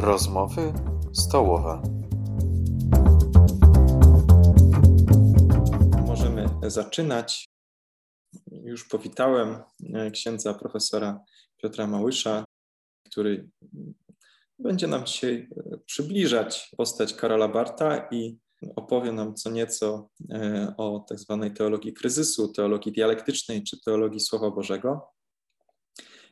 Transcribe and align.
Rozmowy 0.00 0.72
stołowe. 1.12 1.82
Możemy 6.06 6.48
zaczynać. 6.66 7.48
Już 8.52 8.88
powitałem 8.88 9.62
e, 9.94 10.10
księdza 10.10 10.54
profesora 10.54 11.20
Piotra 11.62 11.86
Małysza, 11.86 12.44
który 13.06 13.48
będzie 14.58 14.86
nam 14.86 15.06
dzisiaj 15.06 15.48
e, 15.72 15.78
przybliżać 15.78 16.70
postać 16.76 17.14
Karola 17.14 17.48
Barta 17.48 18.08
i 18.10 18.38
opowie 18.76 19.12
nam 19.12 19.34
co 19.34 19.50
nieco 19.50 20.08
e, 20.30 20.74
o 20.76 21.04
tak 21.08 21.18
zwanej 21.18 21.54
teologii 21.54 21.92
kryzysu, 21.92 22.52
teologii 22.52 22.92
dialektycznej 22.92 23.62
czy 23.62 23.80
teologii 23.80 24.20
Słowa 24.20 24.50
Bożego. 24.50 25.19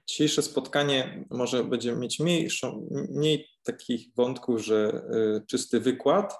Dzisiejsze 0.08 0.42
spotkanie 0.42 1.24
może 1.30 1.64
będzie 1.64 1.96
mieć 1.96 2.20
mniejszą, 2.20 2.88
mniej 3.10 3.48
takich 3.62 4.08
wątków, 4.16 4.60
że 4.60 5.02
y, 5.14 5.46
czysty 5.46 5.80
wykład, 5.80 6.34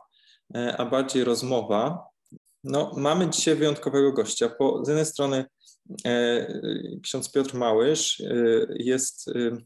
e, 0.55 0.77
a 0.77 0.87
bardziej 0.87 1.25
rozmowa. 1.25 2.05
No, 2.65 2.93
mamy 2.97 3.31
dzisiaj 3.31 3.55
wyjątkowego 3.57 4.13
gościa. 4.13 4.49
Po, 4.49 4.85
z 4.85 4.89
jednej 4.89 5.07
strony 5.07 5.45
e, 6.05 6.47
ksiądz 7.03 7.33
Piotr 7.33 7.55
Małysz 7.55 8.21
y, 8.21 8.77
jest 8.79 9.29
y, 9.29 9.57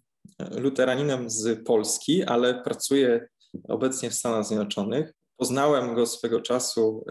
luteraninem 0.51 1.30
z 1.30 1.66
Polski, 1.66 2.24
ale 2.24 2.62
pracuje 2.62 3.29
obecnie 3.69 4.10
w 4.10 4.15
Stanach 4.15 4.46
Zjednoczonych. 4.46 5.12
Poznałem 5.37 5.95
go 5.95 6.07
swego 6.07 6.41
czasu, 6.41 7.05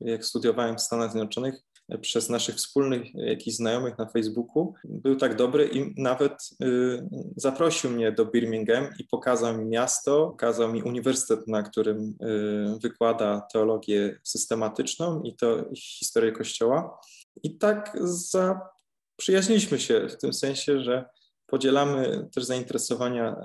jak 0.00 0.24
studiowałem 0.24 0.76
w 0.76 0.80
Stanach 0.80 1.10
Zjednoczonych 1.10 1.62
przez 1.98 2.28
naszych 2.28 2.54
wspólnych 2.54 3.14
jakichś 3.14 3.56
znajomych 3.56 3.98
na 3.98 4.06
Facebooku. 4.06 4.74
Był 4.84 5.16
tak 5.16 5.36
dobry 5.36 5.68
i 5.72 6.02
nawet 6.02 6.50
y, 6.62 7.08
zaprosił 7.36 7.90
mnie 7.90 8.12
do 8.12 8.26
Birmingham 8.26 8.88
i 8.98 9.04
pokazał 9.04 9.58
mi 9.58 9.64
miasto, 9.64 10.26
pokazał 10.26 10.72
mi 10.72 10.82
uniwersytet, 10.82 11.48
na 11.48 11.62
którym 11.62 12.16
y, 12.22 12.78
wykłada 12.82 13.40
teologię 13.52 14.20
systematyczną 14.22 15.22
i 15.22 15.36
to 15.36 15.64
historię 15.76 16.32
Kościoła. 16.32 17.00
I 17.42 17.58
tak 17.58 17.98
zaprzyjaźniliśmy 18.00 19.78
się 19.78 20.08
w 20.08 20.16
tym 20.16 20.32
sensie, 20.32 20.80
że 20.80 21.04
podzielamy 21.46 22.28
też 22.34 22.44
zainteresowania 22.44 23.36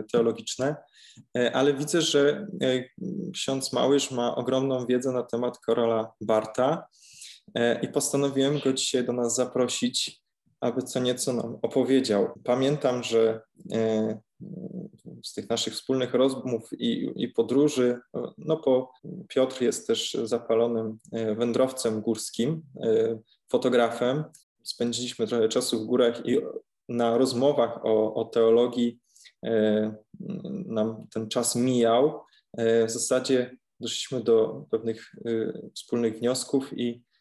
y, 0.00 0.04
teologiczne, 0.12 0.76
ale 1.52 1.74
widzę, 1.74 2.02
że 2.02 2.46
ksiądz 3.34 3.72
Małysz 3.72 4.10
ma 4.10 4.34
ogromną 4.34 4.86
wiedzę 4.86 5.12
na 5.12 5.22
temat 5.22 5.58
Karola 5.58 6.12
Barta 6.20 6.86
E, 6.86 7.11
i 7.82 7.88
postanowiłem 7.88 8.60
go 8.64 8.72
dzisiaj 8.72 9.04
do 9.04 9.12
nas 9.12 9.34
zaprosić, 9.34 10.22
aby 10.60 10.82
co 10.82 11.00
nieco 11.00 11.32
nam 11.32 11.58
opowiedział. 11.62 12.28
Pamiętam, 12.44 13.02
że 13.02 13.40
e, 13.72 14.20
z 15.24 15.32
tych 15.32 15.48
naszych 15.48 15.72
wspólnych 15.72 16.14
rozmów 16.14 16.68
i, 16.72 17.10
i 17.16 17.28
podróży, 17.28 17.98
no 18.38 18.60
bo 18.64 18.92
Piotr 19.28 19.62
jest 19.62 19.86
też 19.86 20.16
zapalonym 20.24 20.98
e, 21.12 21.34
wędrowcem 21.34 22.00
górskim, 22.00 22.62
fotografem. 23.48 24.24
Spędziliśmy 24.62 25.26
trochę 25.26 25.48
czasu 25.48 25.80
w 25.80 25.86
górach 25.86 26.26
i 26.26 26.38
na 26.88 27.18
rozmowach 27.18 27.84
o, 27.84 28.14
o 28.14 28.24
teologii 28.24 28.98
nam 30.66 31.06
ten 31.12 31.28
czas 31.28 31.56
mijał. 31.56 32.20
W 32.58 32.90
zasadzie 32.90 33.56
doszliśmy 33.80 34.20
do 34.20 34.64
pewnych 34.70 35.12
wspólnych 35.74 36.18
wniosków 36.18 36.78
i 36.78 37.02
E, 37.02 37.11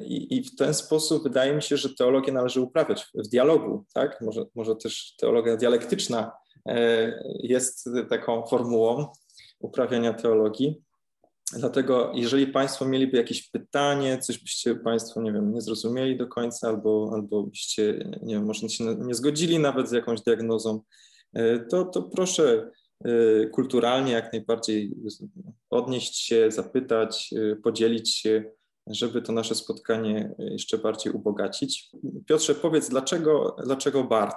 I, 0.00 0.36
I, 0.36 0.44
w 0.44 0.56
ten 0.56 0.74
sposób 0.74 1.22
wydaje 1.22 1.54
mi 1.54 1.62
się, 1.62 1.76
że 1.76 1.94
teologię 1.94 2.32
należy 2.32 2.60
uprawiać 2.60 3.06
w 3.14 3.28
dialogu, 3.28 3.84
tak? 3.94 4.20
Może, 4.20 4.44
może 4.54 4.76
też 4.76 5.14
teologia 5.18 5.56
dialektyczna 5.56 6.32
e, 6.66 7.12
jest 7.42 7.90
taką 8.10 8.46
formułą 8.46 9.06
uprawiania 9.60 10.14
teologii. 10.14 10.82
Dlatego, 11.52 12.12
jeżeli 12.14 12.46
Państwo 12.46 12.84
mieliby 12.84 13.16
jakieś 13.16 13.50
pytanie, 13.50 14.18
coś 14.18 14.38
byście 14.38 14.74
Państwo, 14.74 15.22
nie 15.22 15.32
wiem, 15.32 15.54
nie 15.54 15.60
zrozumieli 15.60 16.16
do 16.16 16.26
końca, 16.26 16.68
albo, 16.68 17.10
albo 17.14 17.42
byście, 17.42 18.10
nie 18.22 18.34
wiem, 18.34 18.44
może 18.44 18.68
się 18.68 18.84
nie 18.84 19.14
zgodzili 19.14 19.58
nawet 19.58 19.88
z 19.88 19.92
jakąś 19.92 20.20
diagnozą, 20.20 20.80
e, 21.34 21.58
to, 21.58 21.84
to 21.84 22.02
proszę 22.02 22.70
kulturalnie 23.52 24.12
jak 24.12 24.32
najbardziej 24.32 24.94
odnieść 25.70 26.16
się, 26.16 26.50
zapytać, 26.50 27.30
podzielić 27.62 28.14
się 28.14 28.44
żeby 28.90 29.22
to 29.22 29.32
nasze 29.32 29.54
spotkanie 29.54 30.34
jeszcze 30.38 30.78
bardziej 30.78 31.12
ubogacić. 31.12 31.90
Piotrze, 32.26 32.54
powiedz, 32.54 32.88
dlaczego, 32.88 33.56
dlaczego 33.64 34.04
Bart? 34.04 34.36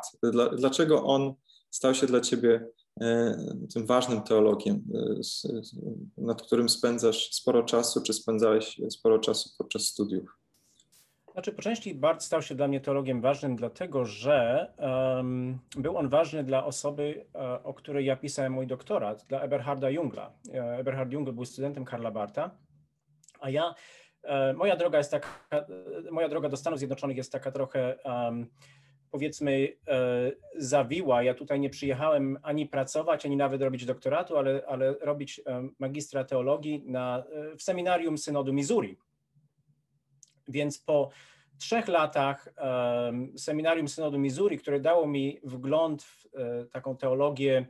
Dlaczego 0.58 1.04
on 1.04 1.34
stał 1.70 1.94
się 1.94 2.08
dla 2.08 2.22
ciebie 2.22 2.68
e, 3.02 3.38
tym 3.74 3.86
ważnym 3.86 4.22
teologiem, 4.22 4.84
e, 4.96 5.62
nad 6.18 6.42
którym 6.42 6.70
spędzasz 6.70 7.32
sporo 7.32 7.64
czasu, 7.64 8.02
czy 8.02 8.14
spędzałeś 8.14 8.82
sporo 8.90 9.20
czasu 9.20 9.50
podczas 9.58 9.82
studiów? 9.82 10.38
Znaczy, 11.32 11.52
po 11.52 11.62
części 11.62 11.96
Bart 11.96 12.24
stał 12.24 12.42
się 12.42 12.56
dla 12.56 12.68
mnie 12.68 12.82
teologiem 12.82 13.22
ważnym, 13.22 13.56
dlatego 13.56 14.06
że 14.06 14.68
um, 14.78 15.60
był 15.78 15.98
on 15.98 16.10
ważny 16.10 16.44
dla 16.44 16.66
osoby, 16.66 17.26
e, 17.36 17.64
o 17.64 17.74
której 17.74 18.06
ja 18.06 18.16
pisałem 18.16 18.54
mój 18.54 18.68
doktorat, 18.68 19.26
dla 19.30 19.42
Eberharda 19.42 19.90
Jungla. 19.90 20.34
Eberhard 20.54 21.12
Jungl 21.12 21.32
był 21.32 21.46
studentem 21.46 21.86
Karla 21.86 22.12
Barta, 22.12 22.52
a 23.40 23.50
ja 23.50 23.74
E, 23.74 23.76
moja 24.56 24.76
droga 24.76 24.98
jest 24.98 25.12
taka, 25.12 25.28
e, 25.52 25.66
moja 26.12 26.30
droga 26.30 26.50
do 26.50 26.58
Stanów 26.58 26.80
Zjednoczonych 26.80 27.18
jest 27.18 27.32
taka 27.32 27.52
trochę 27.52 27.98
um, 28.04 28.48
powiedzmy 29.12 29.78
e, 29.88 30.32
zawiła. 30.56 31.24
Ja 31.24 31.34
tutaj 31.34 31.60
nie 31.60 31.70
przyjechałem 31.70 32.38
ani 32.44 32.68
pracować, 32.68 33.26
ani 33.26 33.38
nawet 33.38 33.62
robić 33.62 33.86
doktoratu, 33.86 34.38
ale, 34.38 34.62
ale 34.68 34.96
robić 35.02 35.42
magistra 35.80 36.24
teologii 36.24 36.84
na, 36.86 37.24
w 37.58 37.64
seminarium 37.64 38.18
synodu 38.18 38.54
Missouri. 38.54 38.98
Więc 40.48 40.80
po 40.80 41.10
trzech 41.58 41.88
latach 41.88 42.54
um, 42.58 43.38
seminarium 43.38 43.88
synodu 43.88 44.20
Missouri, 44.20 44.58
które 44.58 44.80
dało 44.80 45.08
mi 45.08 45.40
wgląd 45.44 46.04
w 46.04 46.28
taką 46.72 46.98
teologię 46.98 47.66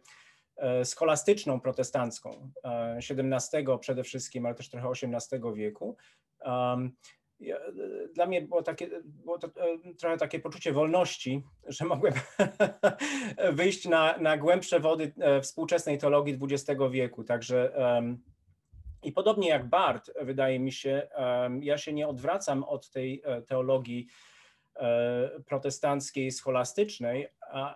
scholastyczną 0.83 1.59
protestancką 1.59 2.51
XVII 2.97 3.65
przede 3.79 4.03
wszystkim, 4.03 4.45
ale 4.45 4.55
też 4.55 4.69
trochę 4.69 4.89
XVIII 4.89 5.41
wieku, 5.55 5.97
Um, 6.45 6.91
dla 8.15 8.25
mnie 8.25 8.41
było, 8.41 8.63
takie, 8.63 8.89
było 9.03 9.37
to 9.37 9.47
e, 9.47 9.93
trochę 9.99 10.17
takie 10.17 10.39
poczucie 10.39 10.73
wolności, 10.73 11.43
że 11.67 11.85
mogłem 11.85 12.13
wyjść 13.53 13.87
na, 13.87 14.17
na 14.17 14.37
głębsze 14.37 14.79
wody 14.79 15.13
e, 15.19 15.41
współczesnej 15.41 15.97
teologii 15.97 16.39
XX 16.41 16.81
wieku. 16.91 17.23
Także 17.23 17.71
um, 17.77 18.23
i 19.03 19.11
podobnie 19.11 19.49
jak 19.49 19.69
Bart, 19.69 20.11
wydaje 20.21 20.59
mi 20.59 20.71
się, 20.71 21.07
um, 21.17 21.63
ja 21.63 21.77
się 21.77 21.93
nie 21.93 22.07
odwracam 22.07 22.63
od 22.63 22.89
tej 22.89 23.21
e, 23.25 23.41
teologii 23.41 24.07
protestanckiej, 25.45 26.31
scholastycznej, 26.31 27.27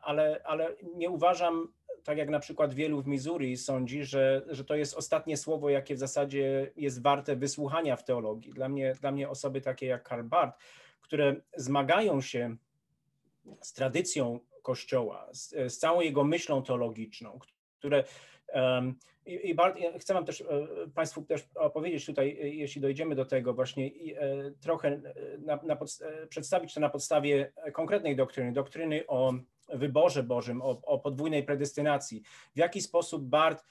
ale, 0.02 0.42
ale 0.44 0.76
nie 0.96 1.10
uważam 1.10 1.74
tak 2.06 2.18
jak 2.18 2.30
na 2.30 2.40
przykład 2.40 2.74
wielu 2.74 3.02
w 3.02 3.08
Missouri 3.08 3.58
sądzi, 3.58 4.04
że, 4.04 4.42
że 4.48 4.66
to 4.66 4.76
jest 4.76 4.94
ostatnie 4.94 5.38
słowo, 5.38 5.70
jakie 5.70 5.96
w 5.96 6.00
zasadzie 6.00 6.72
jest 6.76 7.02
warte 7.02 7.36
wysłuchania 7.36 7.96
w 7.96 8.04
teologii. 8.04 8.54
Dla 8.54 8.70
mnie, 8.70 8.94
dla 9.02 9.12
mnie 9.12 9.30
osoby 9.30 9.62
takie 9.62 9.86
jak 9.86 10.04
Karl 10.04 10.24
Barth, 10.24 10.60
które 11.02 11.36
zmagają 11.56 12.22
się 12.22 12.56
z 13.62 13.74
tradycją 13.74 14.40
Kościoła, 14.62 15.28
z, 15.32 15.50
z 15.50 15.78
całą 15.78 16.02
jego 16.02 16.24
myślą 16.24 16.64
teologiczną, 16.64 17.40
które 17.78 18.04
um, 18.54 18.96
i, 19.26 19.50
i 19.50 19.56
chcę 20.00 20.14
Wam 20.14 20.26
też 20.26 20.42
e, 20.42 20.46
Państwu 20.96 21.22
też 21.22 21.48
opowiedzieć 21.56 22.06
tutaj, 22.06 22.38
e, 22.42 22.50
jeśli 22.50 22.82
dojdziemy 22.82 23.16
do 23.16 23.26
tego, 23.26 23.54
właśnie 23.54 23.86
e, 23.86 24.52
trochę 24.52 25.02
na, 25.40 25.60
na 25.64 25.78
przedstawić 26.30 26.74
to 26.74 26.80
na 26.80 26.90
podstawie 26.90 27.52
konkretnej 27.74 28.16
doktryny, 28.16 28.54
doktryny 28.54 29.08
o 29.08 29.34
wyborze 29.68 30.24
Bożym, 30.24 30.62
o, 30.62 30.82
o 30.82 31.00
podwójnej 31.00 31.44
predestynacji, 31.44 32.22
w 32.56 32.58
jaki 32.58 32.82
sposób 32.82 33.24
Bart 33.24 33.66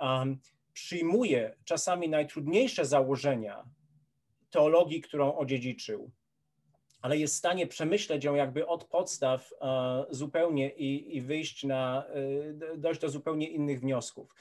um, 0.00 0.38
przyjmuje 0.72 1.56
czasami 1.64 2.08
najtrudniejsze 2.08 2.84
założenia 2.84 3.64
teologii, 4.50 5.00
którą 5.00 5.36
odziedziczył, 5.36 6.10
ale 7.00 7.18
jest 7.18 7.34
w 7.34 7.38
stanie 7.38 7.66
przemyśleć 7.66 8.24
ją 8.24 8.34
jakby 8.34 8.66
od 8.66 8.84
podstaw 8.84 9.52
uh, 9.52 9.68
zupełnie 10.10 10.70
i, 10.70 11.16
i 11.16 11.20
wyjść 11.20 11.64
na, 11.64 12.06
y, 12.16 12.78
dojść 12.78 13.00
do 13.00 13.08
zupełnie 13.08 13.48
innych 13.48 13.80
wniosków. 13.80 14.34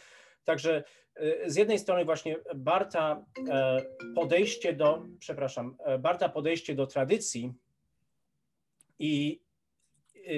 Także 0.44 0.84
y, 1.22 1.44
z 1.46 1.56
jednej 1.56 1.80
strony 1.80 2.06
właśnie 2.06 2.36
Barta 2.56 3.26
e, 3.50 3.82
podejście 4.16 4.74
do, 4.74 5.06
przepraszam, 5.20 5.78
e, 5.80 5.98
Barta 5.98 6.30
podejście 6.30 6.76
do 6.76 6.88
tradycji 6.88 7.54
i 9.00 9.43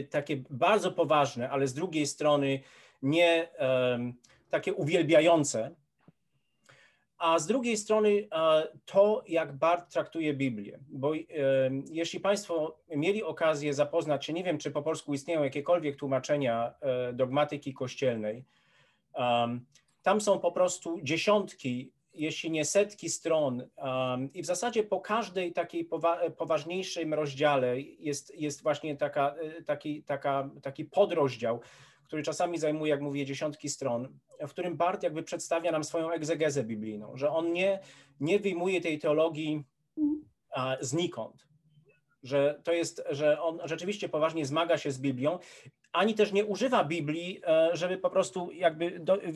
takie 0.09 0.43
bardzo 0.49 0.91
poważne, 0.91 1.49
ale 1.49 1.67
z 1.67 1.73
drugiej 1.73 2.07
strony 2.07 2.59
nie 3.01 3.47
takie 4.49 4.73
uwielbiające. 4.73 5.75
A 7.17 7.39
z 7.39 7.47
drugiej 7.47 7.77
strony 7.77 8.27
to, 8.85 9.23
jak 9.27 9.57
Bart 9.57 9.93
traktuje 9.93 10.33
Biblię. 10.33 10.79
Bo 10.89 11.11
jeśli 11.91 12.19
Państwo 12.19 12.79
mieli 12.89 13.23
okazję 13.23 13.73
zapoznać 13.73 14.25
się, 14.25 14.33
nie 14.33 14.43
wiem, 14.43 14.57
czy 14.57 14.71
po 14.71 14.81
polsku 14.81 15.13
istnieją 15.13 15.43
jakiekolwiek 15.43 15.95
tłumaczenia 15.95 16.73
e, 16.81 17.13
dogmatyki 17.13 17.73
kościelnej, 17.73 18.45
Tam 20.03 20.21
są 20.21 20.39
po 20.39 20.51
prostu 20.51 20.99
dziesiątki, 21.03 21.91
jeśli 22.15 22.51
nie 22.51 22.65
setki 22.65 23.09
stron 23.09 23.67
i 24.33 24.41
w 24.41 24.45
zasadzie 24.45 24.83
po 24.83 25.01
każdej 25.01 25.53
takiej 25.53 25.85
powa 25.85 26.29
poważniejszym 26.29 27.13
rozdziale 27.13 27.81
jest, 27.81 28.35
jest 28.35 28.63
właśnie 28.63 28.97
taka, 28.97 29.35
taki, 29.65 30.03
taka, 30.03 30.49
taki 30.61 30.85
podrozdział, 30.85 31.61
który 32.03 32.23
czasami 32.23 32.57
zajmuje, 32.57 32.89
jak 32.89 33.01
mówię, 33.01 33.25
dziesiątki 33.25 33.69
stron, 33.69 34.19
w 34.39 34.49
którym 34.49 34.77
Bart 34.77 35.03
jakby 35.03 35.23
przedstawia 35.23 35.71
nam 35.71 35.83
swoją 35.83 36.11
egzegezę 36.11 36.63
biblijną, 36.63 37.17
że 37.17 37.29
on 37.29 37.53
nie, 37.53 37.79
nie 38.19 38.39
wyjmuje 38.39 38.81
tej 38.81 38.99
teologii 38.99 39.63
a, 40.51 40.77
znikąd, 40.81 41.47
że 42.25 42.61
to 42.63 42.73
jest, 42.73 43.03
że 43.09 43.41
on 43.41 43.59
rzeczywiście 43.63 44.09
poważnie 44.09 44.45
zmaga 44.45 44.77
się 44.77 44.91
z 44.91 44.99
Biblią, 44.99 45.39
ani 45.93 46.13
też 46.13 46.31
nie 46.31 46.45
używa 46.45 46.83
Biblii, 46.83 47.41
e, 47.47 47.69
żeby 47.73 47.97
po 47.97 48.09
prostu 48.09 48.51
jakby 48.51 48.99
do, 48.99 49.23
e, 49.23 49.29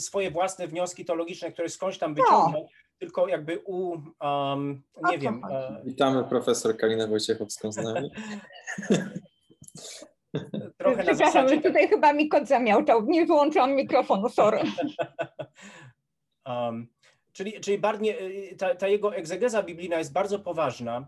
swoje 0.00 0.30
własne 0.30 0.68
wnioski 0.68 1.04
teologiczne, 1.04 1.52
które 1.52 1.68
skądś 1.68 1.98
tam 1.98 2.14
wyciągnął, 2.14 2.62
no. 2.62 2.68
tylko 2.98 3.28
jakby 3.28 3.58
u, 3.64 3.96
um, 4.20 4.82
nie 5.10 5.18
wiem. 5.18 5.42
E, 5.50 5.80
Witamy 5.84 6.24
profesor 6.24 6.76
Kalinę 6.76 7.08
Wojciechowską 7.08 7.72
z 7.72 7.76
nami. 7.76 8.10
Trochę 10.78 11.02
Przepraszam, 11.02 11.48
zasadzie... 11.48 11.60
tutaj 11.60 11.88
chyba 11.88 12.12
mi 12.12 12.28
kot 12.28 12.48
zamiałczał. 12.48 13.06
Nie 13.06 13.26
wyłączyłam 13.26 13.74
mikrofonu, 13.74 14.28
sorry. 14.28 14.60
um, 16.46 16.86
czyli, 17.32 17.60
czyli 17.60 17.78
bardziej, 17.78 18.16
ta, 18.58 18.74
ta 18.74 18.88
jego 18.88 19.14
egzegeza 19.14 19.62
biblijna 19.62 19.98
jest 19.98 20.12
bardzo 20.12 20.38
poważna 20.38 21.06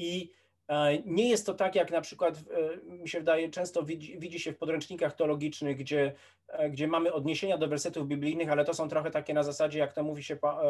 i 0.00 0.32
e, 0.68 1.02
nie 1.02 1.28
jest 1.28 1.46
to 1.46 1.54
tak, 1.54 1.74
jak 1.74 1.90
na 1.90 2.00
przykład 2.00 2.34
e, 2.38 2.92
mi 2.92 3.08
się 3.08 3.18
wydaje, 3.18 3.50
często 3.50 3.82
widzi, 3.82 4.18
widzi, 4.18 4.40
się 4.40 4.52
w 4.52 4.58
podręcznikach 4.58 5.16
teologicznych, 5.16 5.76
gdzie, 5.76 6.14
e, 6.48 6.70
gdzie 6.70 6.88
mamy 6.88 7.12
odniesienia 7.12 7.58
do 7.58 7.68
wersetów 7.68 8.08
biblijnych, 8.08 8.50
ale 8.50 8.64
to 8.64 8.74
są 8.74 8.88
trochę 8.88 9.10
takie 9.10 9.34
na 9.34 9.42
zasadzie, 9.42 9.78
jak 9.78 9.92
to 9.92 10.02
mówi 10.02 10.22
się 10.22 10.36
po, 10.36 10.60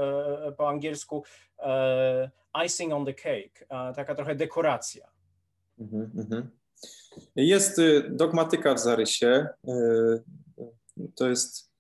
po 0.57 0.69
angielsku, 0.69 1.25
icing 2.67 2.93
on 2.93 3.07
the 3.07 3.15
cake, 3.15 3.67
taka 3.97 4.15
trochę 4.15 4.35
dekoracja. 4.35 5.11
Mm 5.79 6.11
-hmm. 6.11 6.43
Jest 7.37 7.79
y, 7.79 8.11
dogmatyka 8.11 8.75
w 8.75 8.79
zarysie. 8.79 9.47
Y, 9.69 10.23
to 11.15 11.29
jest 11.29 11.73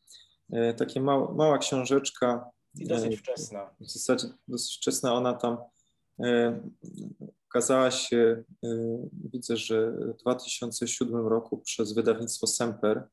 y, 0.54 0.74
taka 0.74 1.00
mała, 1.00 1.34
mała 1.34 1.58
książeczka. 1.58 2.50
I 2.74 2.86
dosyć 2.86 3.18
wczesna. 3.18 3.70
W 3.80 3.90
zasadzie 3.90 4.28
dosyć 4.48 4.76
wczesna. 4.76 5.14
Ona 5.14 5.34
tam 5.34 5.56
ukazała 7.50 7.90
się, 7.90 8.44
widzę, 9.32 9.56
że 9.56 9.92
w 9.92 10.16
2007 10.16 11.26
roku 11.26 11.58
przez 11.58 11.92
wydawnictwo 11.92 12.46
Semper. 12.46 13.08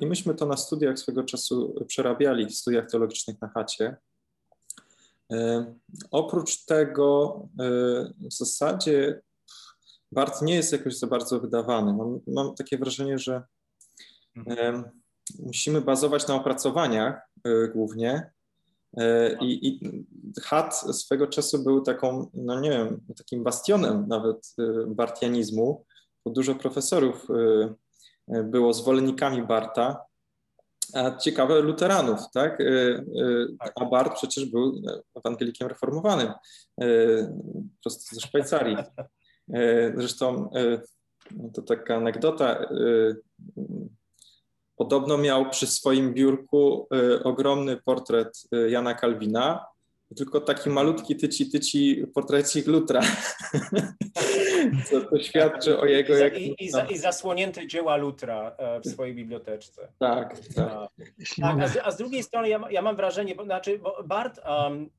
I 0.00 0.06
myśmy 0.06 0.34
to 0.34 0.46
na 0.46 0.56
studiach 0.56 0.98
swego 0.98 1.24
czasu 1.24 1.84
przerabiali, 1.86 2.46
w 2.46 2.54
studiach 2.54 2.90
teologicznych 2.90 3.40
na 3.40 3.48
chacie. 3.48 3.96
Oprócz 6.10 6.64
tego 6.64 7.40
w 8.18 8.32
zasadzie 8.32 9.20
Bart 10.12 10.42
nie 10.42 10.54
jest 10.54 10.72
jakoś 10.72 10.98
za 10.98 11.06
bardzo 11.06 11.40
wydawany. 11.40 11.92
Mam, 11.92 12.20
mam 12.26 12.54
takie 12.54 12.78
wrażenie, 12.78 13.18
że 13.18 13.42
mhm. 14.36 14.84
musimy 15.38 15.80
bazować 15.80 16.28
na 16.28 16.34
opracowaniach 16.34 17.30
głównie. 17.72 18.30
E, 18.96 19.36
I, 19.40 19.68
I 19.68 19.80
Hat 20.42 20.74
swego 20.74 21.26
czasu 21.26 21.64
był 21.64 21.80
taką, 21.80 22.30
no 22.34 22.60
nie 22.60 22.70
wiem, 22.70 23.00
takim 23.16 23.44
bastionem 23.44 24.08
nawet 24.08 24.54
e, 24.58 24.86
bartianizmu, 24.86 25.84
bo 26.24 26.30
dużo 26.32 26.54
profesorów 26.54 27.26
e, 28.28 28.42
było 28.42 28.72
zwolennikami 28.72 29.42
Barta, 29.42 30.04
a 30.94 31.16
ciekawe 31.16 31.60
luteranów, 31.60 32.20
tak? 32.34 32.58
A 33.74 33.84
Bart 33.84 34.14
przecież 34.14 34.44
był 34.44 34.82
ewangelikiem 35.14 35.68
reformowanym, 35.68 36.32
prosto 37.82 38.14
ze 38.14 38.20
Szwajcarii. 38.20 38.76
Zresztą 39.96 40.50
e, 40.54 40.80
to 41.54 41.62
taka 41.62 41.96
anegdota. 41.96 42.66
E, 44.76 44.78
podobno 44.78 45.18
miał 45.18 45.50
przy 45.50 45.66
swoim 45.66 46.14
biurku 46.14 46.88
ogromny 47.24 47.76
portret 47.76 48.42
Jana 48.68 48.94
Kalwina, 48.94 49.66
tylko 50.16 50.40
taki 50.40 50.70
malutki 50.70 51.16
tyci 51.16 51.50
tyci 51.50 52.04
portrecik 52.14 52.66
Lutra. 52.66 53.00
Co 54.90 55.00
to 55.00 55.18
świadczy 55.18 55.78
o 55.78 55.86
jego... 55.86 56.16
Jak... 56.16 56.38
I, 56.38 56.54
i, 56.58 56.70
za, 56.70 56.84
I 56.84 56.98
zasłonięte 56.98 57.66
dzieła 57.66 57.96
Lutra 57.96 58.56
w 58.84 58.88
swojej 58.88 59.14
biblioteczce. 59.14 59.88
Tak, 59.98 60.40
tak. 60.54 60.68
A, 60.68 60.88
tak, 61.40 61.60
a, 61.60 61.68
z, 61.68 61.76
a 61.82 61.90
z 61.90 61.96
drugiej 61.96 62.22
strony 62.22 62.48
ja, 62.48 62.60
ja 62.70 62.82
mam 62.82 62.96
wrażenie, 62.96 63.34
bo, 63.34 63.44
znaczy, 63.44 63.78
bo 63.78 64.02
Bart 64.04 64.40
um, 64.48 64.90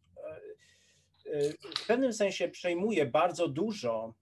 w 1.77 1.87
pewnym 1.87 2.13
sensie 2.13 2.47
przejmuje 2.47 3.05
bardzo 3.05 3.47
dużo 3.47 4.13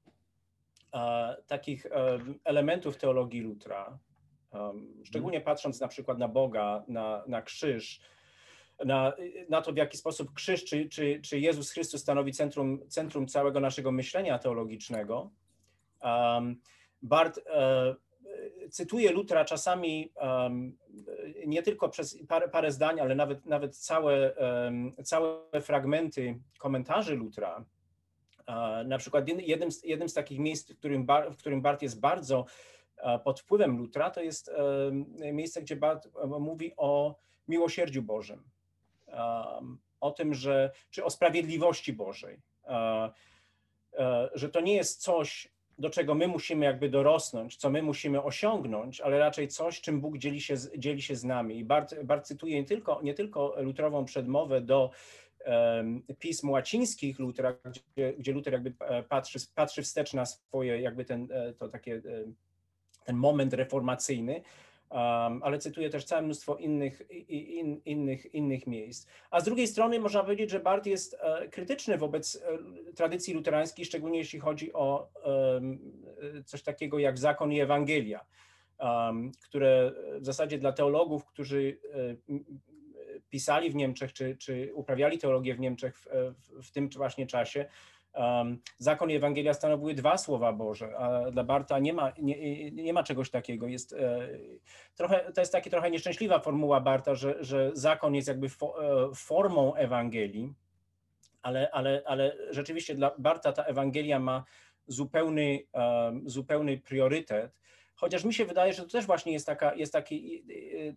takich 1.47 1.85
elementów 2.43 2.97
teologii 2.97 3.41
Lutra, 3.41 3.97
szczególnie 5.03 5.37
mhm. 5.37 5.55
patrząc 5.55 5.79
na 5.81 5.87
przykład 5.87 6.17
na 6.17 6.27
Boga, 6.27 6.83
na, 6.87 7.23
na 7.27 7.41
krzyż, 7.41 7.99
na, 8.85 9.13
na 9.49 9.61
to, 9.61 9.73
w 9.73 9.77
jaki 9.77 9.97
sposób 9.97 10.33
krzyż, 10.33 10.65
czy, 10.65 10.89
czy, 10.89 11.19
czy 11.23 11.39
Jezus 11.39 11.71
Chrystus 11.71 12.01
stanowi 12.01 12.33
centrum, 12.33 12.79
centrum 12.87 13.27
całego 13.27 13.59
naszego 13.59 13.91
myślenia 13.91 14.39
teologicznego. 14.39 15.31
Um, 16.01 16.59
Bart 17.01 17.39
e, 17.47 17.95
cytuje 18.69 19.11
Lutra 19.11 19.45
czasami 19.45 20.11
um, 20.15 20.77
nie 21.47 21.63
tylko 21.63 21.89
przez 21.89 22.17
parę, 22.27 22.49
parę, 22.49 22.71
zdań, 22.71 22.99
ale 22.99 23.15
nawet, 23.15 23.45
nawet 23.45 23.77
całe, 23.77 24.33
um, 24.35 24.95
całe 25.03 25.61
fragmenty 25.61 26.39
komentarzy 26.59 27.15
Lutra, 27.15 27.65
na 28.85 28.97
przykład 28.97 29.29
jednym 29.29 29.71
z, 29.71 29.83
jednym 29.83 30.09
z 30.09 30.13
takich 30.13 30.39
miejsc, 30.39 30.71
w 30.71 30.77
którym, 30.77 31.05
Bar, 31.05 31.33
w 31.33 31.37
którym 31.37 31.61
Bart 31.61 31.81
jest 31.81 31.99
bardzo 31.99 32.45
pod 33.23 33.39
wpływem 33.39 33.77
Lutra, 33.77 34.11
to 34.11 34.21
jest 34.21 34.51
miejsce, 35.33 35.61
gdzie 35.61 35.75
Bart 35.75 36.07
mówi 36.39 36.73
o 36.77 37.15
miłosierdziu 37.47 38.01
Bożym, 38.01 38.43
o 39.99 40.11
tym, 40.11 40.33
że, 40.33 40.71
czy 40.89 41.03
o 41.03 41.09
sprawiedliwości 41.09 41.93
Bożej, 41.93 42.39
że 44.33 44.49
to 44.49 44.61
nie 44.61 44.75
jest 44.75 45.01
coś, 45.01 45.55
do 45.79 45.89
czego 45.89 46.15
my 46.15 46.27
musimy 46.27 46.65
jakby 46.65 46.89
dorosnąć, 46.89 47.55
co 47.55 47.69
my 47.69 47.81
musimy 47.81 48.23
osiągnąć, 48.23 49.01
ale 49.01 49.19
raczej 49.19 49.47
coś, 49.47 49.81
czym 49.81 50.01
Bóg 50.01 50.17
dzieli 50.17 50.41
się, 50.41 50.55
dzieli 50.77 51.01
się 51.01 51.15
z 51.15 51.23
nami. 51.23 51.57
I 51.57 51.65
Bart, 51.65 52.03
Bart 52.03 52.27
cytuje 52.27 52.55
nie 52.55 52.67
tylko, 52.67 52.99
nie 53.03 53.13
tylko 53.13 53.55
lutrową 53.57 54.05
przedmowę 54.05 54.61
do 54.61 54.91
pism 56.19 56.49
łacińskich 56.49 57.19
Lutera, 57.19 57.57
gdzie, 57.95 58.13
gdzie 58.13 58.33
jakby 58.51 58.73
e, 58.79 59.03
patrzy, 59.03 59.39
patrzy 59.55 59.81
wstecz 59.81 60.13
na 60.13 60.25
swoje, 60.25 60.81
jakby 60.81 61.05
ten, 61.05 61.27
e, 61.31 61.53
to 61.53 61.69
takie, 61.69 61.95
e, 61.95 62.01
ten 63.05 63.15
moment 63.15 63.53
reformacyjny, 63.53 64.41
Um, 64.89 65.43
ale 65.43 65.57
cytuję 65.59 65.89
też 65.89 66.05
całe 66.05 66.21
mnóstwo 66.21 66.55
innych, 66.55 67.01
in, 67.29 67.81
innych, 67.85 68.33
innych 68.33 68.67
miejsc. 68.67 69.07
A 69.31 69.39
z 69.39 69.43
drugiej 69.43 69.67
strony 69.67 69.99
można 69.99 70.23
powiedzieć, 70.23 70.51
że 70.51 70.59
Bart 70.59 70.85
jest 70.85 71.17
e, 71.19 71.47
krytyczny 71.47 71.97
wobec 71.97 72.35
e, 72.35 72.93
tradycji 72.93 73.33
luterańskiej, 73.33 73.85
szczególnie 73.85 74.17
jeśli 74.17 74.39
chodzi 74.39 74.73
o 74.73 75.09
e, 75.25 76.43
coś 76.43 76.63
takiego 76.63 76.99
jak 76.99 77.17
zakon 77.17 77.51
i 77.51 77.59
Ewangelia, 77.59 78.25
um, 78.79 79.31
które 79.43 79.91
w 80.19 80.25
zasadzie 80.25 80.57
dla 80.57 80.71
teologów, 80.71 81.25
którzy 81.25 81.77
pisali 83.29 83.71
w 83.71 83.75
Niemczech, 83.75 84.13
czy, 84.13 84.37
czy 84.37 84.71
uprawiali 84.73 85.17
teologię 85.17 85.55
w 85.55 85.59
Niemczech 85.59 85.97
w, 85.99 86.07
w, 86.39 86.67
w 86.67 86.71
tym 86.71 86.89
właśnie 86.89 87.27
czasie, 87.27 87.65
zakon 88.77 89.11
i 89.11 89.15
Ewangelia 89.15 89.53
stanowiły 89.53 89.93
dwa 89.93 90.17
słowa 90.17 90.53
Boże, 90.53 90.97
a 90.97 91.31
dla 91.31 91.43
Barta 91.43 91.79
nie 91.79 91.93
ma, 91.93 92.11
nie, 92.21 92.71
nie 92.71 92.93
ma 92.93 93.03
czegoś 93.03 93.29
takiego. 93.29 93.67
Jest, 93.67 93.93
e, 93.93 94.27
trochę, 94.95 95.31
to 95.33 95.41
jest 95.41 95.51
taka 95.51 95.69
trochę 95.69 95.91
nieszczęśliwa 95.91 96.39
formuła 96.39 96.81
Barta, 96.81 97.15
że, 97.15 97.43
że 97.43 97.71
zakon 97.73 98.15
jest 98.15 98.27
jakby 98.27 98.49
fo, 98.49 98.83
e, 98.83 99.15
formą 99.15 99.75
Ewangelii, 99.75 100.53
ale, 101.41 101.71
ale, 101.71 102.01
ale 102.05 102.35
rzeczywiście 102.49 102.95
dla 102.95 103.11
Barta 103.17 103.51
ta 103.51 103.63
Ewangelia 103.63 104.19
ma 104.19 104.43
zupełny, 104.87 105.59
zupełny 106.25 106.77
priorytet 106.77 107.51
Chociaż 107.95 108.23
mi 108.23 108.33
się 108.33 108.45
wydaje, 108.45 108.73
że 108.73 108.83
to 108.83 108.89
też 108.89 109.05
właśnie 109.05 109.33
jest, 109.33 109.45
taka, 109.45 109.75
jest 109.75 109.93
taki, 109.93 110.45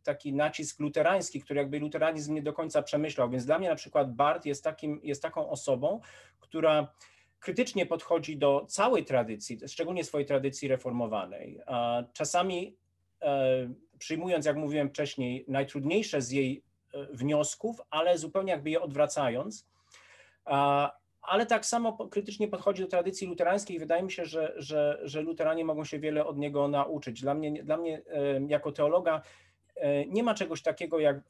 taki 0.03 0.33
nacisk 0.33 0.81
luterański, 0.81 1.41
który 1.41 1.61
jakby 1.61 1.79
luteranizm 1.79 2.35
nie 2.35 2.43
do 2.43 2.53
końca 2.53 2.83
przemyślał. 2.83 3.31
Więc 3.31 3.45
dla 3.45 3.59
mnie 3.59 3.69
na 3.69 3.75
przykład 3.75 4.15
Bart 4.15 4.47
jest, 4.47 4.65
takim, 4.65 5.01
jest 5.03 5.23
taką 5.23 5.51
osobą, 5.51 6.01
która 6.41 6.93
krytycznie 7.41 7.87
podchodzi 7.87 8.37
do 8.37 8.67
całej 8.69 9.05
tradycji, 9.05 9.59
szczególnie 9.67 10.05
swojej 10.05 10.27
tradycji 10.27 10.69
reformowanej. 10.69 11.61
Czasami 12.13 12.77
e, 13.23 13.71
przyjmując, 13.99 14.47
jak 14.47 14.57
mówiłem 14.57 14.89
wcześniej, 14.89 15.45
najtrudniejsze 15.49 16.23
z 16.23 16.31
jej 16.31 16.63
e, 16.95 17.07
wniosków, 17.13 17.81
ale 17.91 18.19
zupełnie 18.19 18.53
jakby 18.53 18.71
je 18.71 18.81
odwracając 18.81 19.69
ale 21.29 21.47
tak 21.47 21.67
samo 21.67 22.09
krytycznie 22.09 22.49
podchodzi 22.49 22.83
do 22.83 22.89
tradycji 22.89 23.27
luterańskiej 23.27 23.77
i 23.77 23.81
wydaje 23.81 24.03
mi 24.03 24.13
się, 24.13 24.25
że, 24.25 24.53
że, 24.57 25.01
że 25.03 25.23
luteranie 25.23 25.65
mogą 25.65 25.85
się 25.85 25.99
wiele 25.99 26.27
od 26.27 26.39
niego 26.39 26.69
nauczyć. 26.69 27.21
Dla 27.21 27.35
mnie, 27.35 27.63
dla 27.63 27.77
mnie 27.77 28.03
jako 28.49 28.73
teologa 28.73 29.23
nie 30.09 30.23
ma 30.23 30.35
czegoś 30.35 30.63
takiego 30.63 30.99
jak 30.99 31.21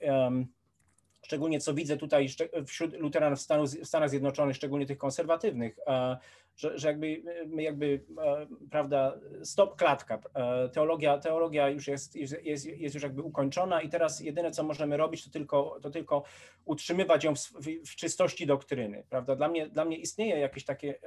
szczególnie 1.29 1.61
co 1.61 1.75
widzę 1.75 1.97
tutaj 1.97 2.29
wśród 2.67 2.93
luteranów 2.93 3.39
w 3.39 3.87
Stanach 3.87 4.11
Zjednoczonych, 4.11 4.57
szczególnie 4.57 4.87
tych 4.87 4.99
konserwatywnych, 4.99 5.79
że, 6.57 6.79
że 6.79 6.89
jakby, 6.89 7.23
jakby, 7.57 8.05
prawda, 8.71 9.19
stop 9.43 9.77
klatka. 9.77 10.19
Teologia, 10.73 11.19
teologia 11.19 11.69
już 11.69 11.89
jest, 11.89 12.17
jest, 12.17 12.67
jest 12.67 12.95
już 12.95 13.03
jakby 13.03 13.23
ukończona 13.23 13.83
i 13.83 13.89
teraz 13.89 14.21
jedyne, 14.21 14.51
co 14.51 14.63
możemy 14.63 14.97
robić, 14.97 15.25
to 15.25 15.31
tylko, 15.31 15.79
to 15.83 15.91
tylko 15.91 16.23
utrzymywać 16.65 17.25
ją 17.25 17.35
w, 17.35 17.39
w, 17.39 17.91
w 17.91 17.97
czystości 17.97 18.47
doktryny, 18.47 19.05
prawda. 19.09 19.37
Dla 19.37 19.49
mnie, 19.49 19.69
dla 19.69 19.85
mnie 19.85 19.97
istnieje 19.97 20.39
jakieś 20.39 20.65
takie 20.65 20.99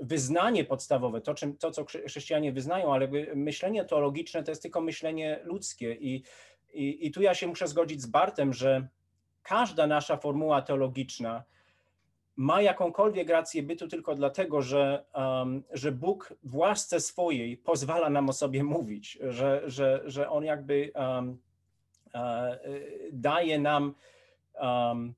wyznanie 0.00 0.64
podstawowe, 0.64 1.20
to, 1.20 1.34
czym, 1.34 1.56
to 1.56 1.70
co 1.70 1.84
chrześcijanie 1.84 2.52
wyznają, 2.52 2.94
ale 2.94 3.08
myślenie 3.34 3.84
teologiczne 3.84 4.42
to 4.42 4.50
jest 4.50 4.62
tylko 4.62 4.80
myślenie 4.80 5.40
ludzkie 5.44 5.92
i 5.92 6.22
i, 6.74 7.06
I 7.06 7.10
tu 7.10 7.22
ja 7.22 7.34
się 7.34 7.46
muszę 7.46 7.68
zgodzić 7.68 8.02
z 8.02 8.06
Bartem, 8.06 8.52
że 8.52 8.88
każda 9.42 9.86
nasza 9.86 10.16
formuła 10.16 10.62
teologiczna 10.62 11.44
ma 12.36 12.62
jakąkolwiek 12.62 13.28
rację 13.28 13.62
bytu 13.62 13.88
tylko 13.88 14.14
dlatego, 14.14 14.62
że, 14.62 15.04
um, 15.14 15.62
że 15.72 15.92
Bóg 15.92 16.34
w 16.42 16.56
łasce 16.56 17.00
swojej 17.00 17.56
pozwala 17.56 18.10
nam 18.10 18.28
o 18.28 18.32
sobie 18.32 18.64
mówić, 18.64 19.18
że, 19.28 19.62
że, 19.66 20.02
że 20.04 20.30
On 20.30 20.44
jakby 20.44 20.92
um, 20.94 21.38
daje 23.12 23.58
nam 23.58 23.94
um, 24.60 25.14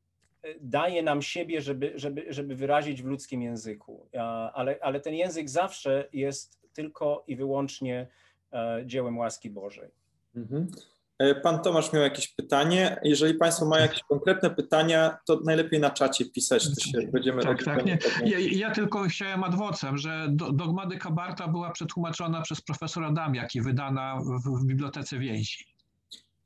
daje 0.60 1.02
nam 1.02 1.22
siebie, 1.22 1.60
żeby, 1.60 1.92
żeby, 1.94 2.26
żeby 2.28 2.54
wyrazić 2.54 3.02
w 3.02 3.06
ludzkim 3.06 3.42
języku. 3.42 3.92
Uh, 3.92 4.20
ale, 4.54 4.78
ale 4.82 5.00
ten 5.00 5.14
język 5.14 5.48
zawsze 5.48 6.08
jest 6.12 6.60
tylko 6.72 7.24
i 7.26 7.36
wyłącznie 7.36 8.06
uh, 8.52 8.58
dziełem 8.86 9.18
łaski 9.18 9.50
Bożej. 9.50 9.90
Mhm. 10.36 10.70
E, 11.18 11.34
pan 11.34 11.62
Tomasz 11.62 11.92
miał 11.92 12.02
jakieś 12.02 12.28
pytanie. 12.28 13.00
Jeżeli 13.02 13.34
Państwo 13.34 13.66
mają 13.66 13.82
jakieś 13.82 14.02
konkretne 14.02 14.50
pytania, 14.50 15.18
to 15.26 15.40
najlepiej 15.44 15.80
na 15.80 15.90
czacie 15.90 16.24
pisać, 16.24 16.74
to 16.74 16.80
się 16.80 17.08
będziemy 17.12 17.42
Tak, 17.42 17.64
tak. 17.64 17.86
Nie. 17.86 17.98
Ja, 18.24 18.38
ja, 18.38 18.70
tylko 18.70 19.02
chciałem 19.02 19.44
adwocem, 19.44 19.98
że 19.98 20.26
dogmatyka 20.30 21.10
Barta 21.10 21.48
była 21.48 21.70
przetłumaczona 21.70 22.42
przez 22.42 22.60
profesora 22.60 23.12
Damiak 23.12 23.54
i 23.54 23.62
wydana 23.62 24.18
w, 24.20 24.60
w 24.60 24.66
Bibliotece 24.66 25.18
Więzi. 25.18 25.64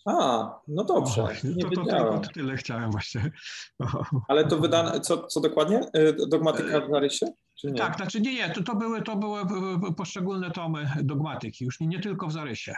A, 0.07 0.49
no 0.69 0.85
dobrze. 0.85 1.23
O, 1.23 1.29
to, 1.75 1.85
to, 1.85 1.85
to, 1.85 2.21
tyle 2.35 2.57
chciałem 2.57 2.91
właśnie. 2.91 3.31
O. 3.79 4.05
Ale 4.29 4.49
to 4.49 4.59
wydane, 4.59 5.01
co, 5.01 5.27
co 5.27 5.41
dokładnie? 5.41 5.81
E, 5.93 6.27
dogmatyka 6.29 6.81
w 6.81 6.91
zarysie? 6.91 7.27
Tak, 7.77 7.97
znaczy 7.97 8.21
nie, 8.21 8.35
nie, 8.35 8.51
to, 8.51 8.63
to, 8.63 8.77
były, 8.77 9.03
to 9.03 9.17
były 9.17 9.43
poszczególne 9.97 10.51
tomy 10.51 10.91
dogmatyki, 11.03 11.65
już 11.65 11.81
nie, 11.81 11.87
nie 11.87 12.01
tylko 12.01 12.27
w 12.27 12.33
zarysie. 12.33 12.75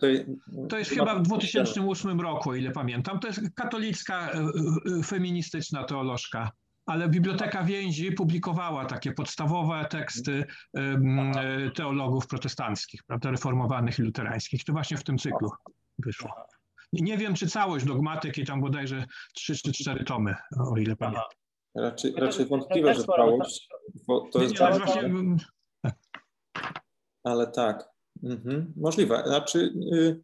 Tej, 0.00 0.26
to 0.68 0.78
jest 0.78 0.90
chyba 0.90 1.14
w 1.14 1.22
2008 1.22 2.20
roku, 2.20 2.50
o 2.50 2.54
ile 2.54 2.70
pamiętam. 2.70 3.20
To 3.20 3.26
jest 3.28 3.40
katolicka, 3.54 4.30
e, 4.30 4.38
e, 4.98 5.02
feministyczna 5.02 5.84
teolożka. 5.84 6.50
Ale 6.86 7.08
Biblioteka 7.08 7.64
Więzi 7.64 8.12
publikowała 8.12 8.84
takie 8.84 9.12
podstawowe 9.12 9.86
teksty 9.90 10.44
e, 10.76 11.70
teologów 11.74 12.26
protestanckich, 12.26 13.02
prawda, 13.06 13.30
reformowanych 13.30 13.98
i 13.98 14.02
luterańskich. 14.02 14.64
To 14.64 14.72
właśnie 14.72 14.96
w 14.96 15.04
tym 15.04 15.18
cyklu 15.18 15.50
wyszło. 15.98 16.30
Nie 16.92 17.18
wiem, 17.18 17.34
czy 17.34 17.46
całość 17.46 17.84
dogmatyki, 17.84 18.44
tam 18.44 18.60
bodajże 18.60 19.04
trzy 19.34 19.56
czy 19.56 19.72
cztery 19.72 20.04
tomy, 20.04 20.34
o 20.58 20.78
ile 20.78 20.96
pamiętam. 20.96 21.24
Raczej, 21.74 22.12
raczej 22.16 22.46
wątpliwe, 22.46 22.94
że 22.94 23.04
całość, 23.04 23.68
bo 24.06 24.28
to 24.32 24.42
jest... 24.42 24.58
Właśnie... 24.58 25.10
Ale 27.24 27.46
tak, 27.46 27.95
Mhm, 28.22 28.72
możliwe. 28.76 29.22
Znaczy, 29.26 29.72
y, 29.92 30.20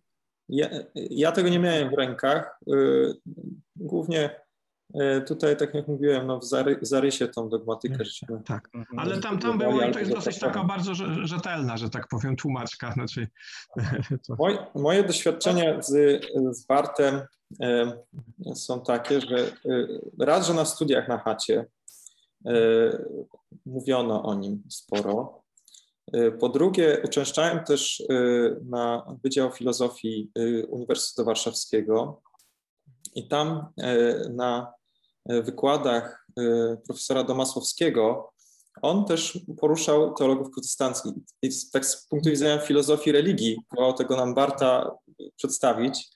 ja, 0.49 0.69
ja, 0.95 1.33
tego 1.33 1.49
nie 1.49 1.59
miałem 1.59 1.91
w 1.91 1.95
rękach. 1.95 2.59
Y, 2.69 3.15
głównie 3.77 4.31
y, 4.95 5.23
tutaj, 5.27 5.57
tak 5.57 5.75
jak 5.75 5.89
mówiłem, 5.89 6.27
no 6.27 6.39
w 6.39 6.45
zary, 6.45 6.79
zarysie 6.83 7.29
tą 7.29 7.49
dogmatykę. 7.49 8.05
Mhm, 8.23 8.43
tak, 8.45 8.69
mhm. 8.75 8.99
ale 8.99 9.21
tam, 9.21 9.39
tam 9.39 9.59
było 9.59 9.83
i 9.83 9.93
to 9.93 9.99
jest 9.99 10.11
dosyć 10.11 10.39
taka 10.39 10.65
bardzo 10.65 10.95
rzetelna, 11.23 11.77
że 11.77 11.91
tak 11.91 12.09
powiem, 12.09 12.37
tłumaczka. 12.37 12.93
Znaczy, 12.93 13.29
Moje, 14.39 14.59
moje 14.75 15.05
doświadczenia 15.05 15.83
z, 15.83 16.25
z 16.51 16.67
Bartem 16.67 17.21
są 18.55 18.81
takie, 18.81 19.21
że 19.21 19.53
raz, 20.19 20.47
że 20.47 20.55
na 20.55 20.65
studiach 20.65 21.09
na 21.09 21.19
chacie 21.19 21.67
mówiono 23.67 24.23
o 24.23 24.35
nim 24.35 24.63
sporo, 24.69 25.42
po 26.40 26.49
drugie, 26.49 27.02
uczęszczałem 27.04 27.64
też 27.64 28.00
e, 28.00 28.14
na 28.64 29.16
Wydział 29.25 29.52
Filozofii 29.52 30.31
e, 30.35 30.66
Uniwersytetu 30.66 31.26
Warszawskiego 31.26 32.23
i 33.14 33.28
tam 33.28 33.66
na 34.31 34.73
wykładach 35.26 36.26
profesora 36.87 37.25
Domasłowskiego 37.25 38.33
on 38.83 39.04
też 39.04 39.38
poruszał 39.61 40.14
teologów 40.14 40.50
protestanckich. 40.50 41.12
I 41.42 41.50
tak 41.73 41.87
z 41.87 42.07
punktu 42.09 42.31
widzenia 42.31 42.59
filozofii 42.59 43.12
religii, 43.12 43.59
próbował 43.69 43.92
tego 43.92 44.16
nam 44.16 44.35
Barta 44.35 44.97
przedstawić. 45.37 46.09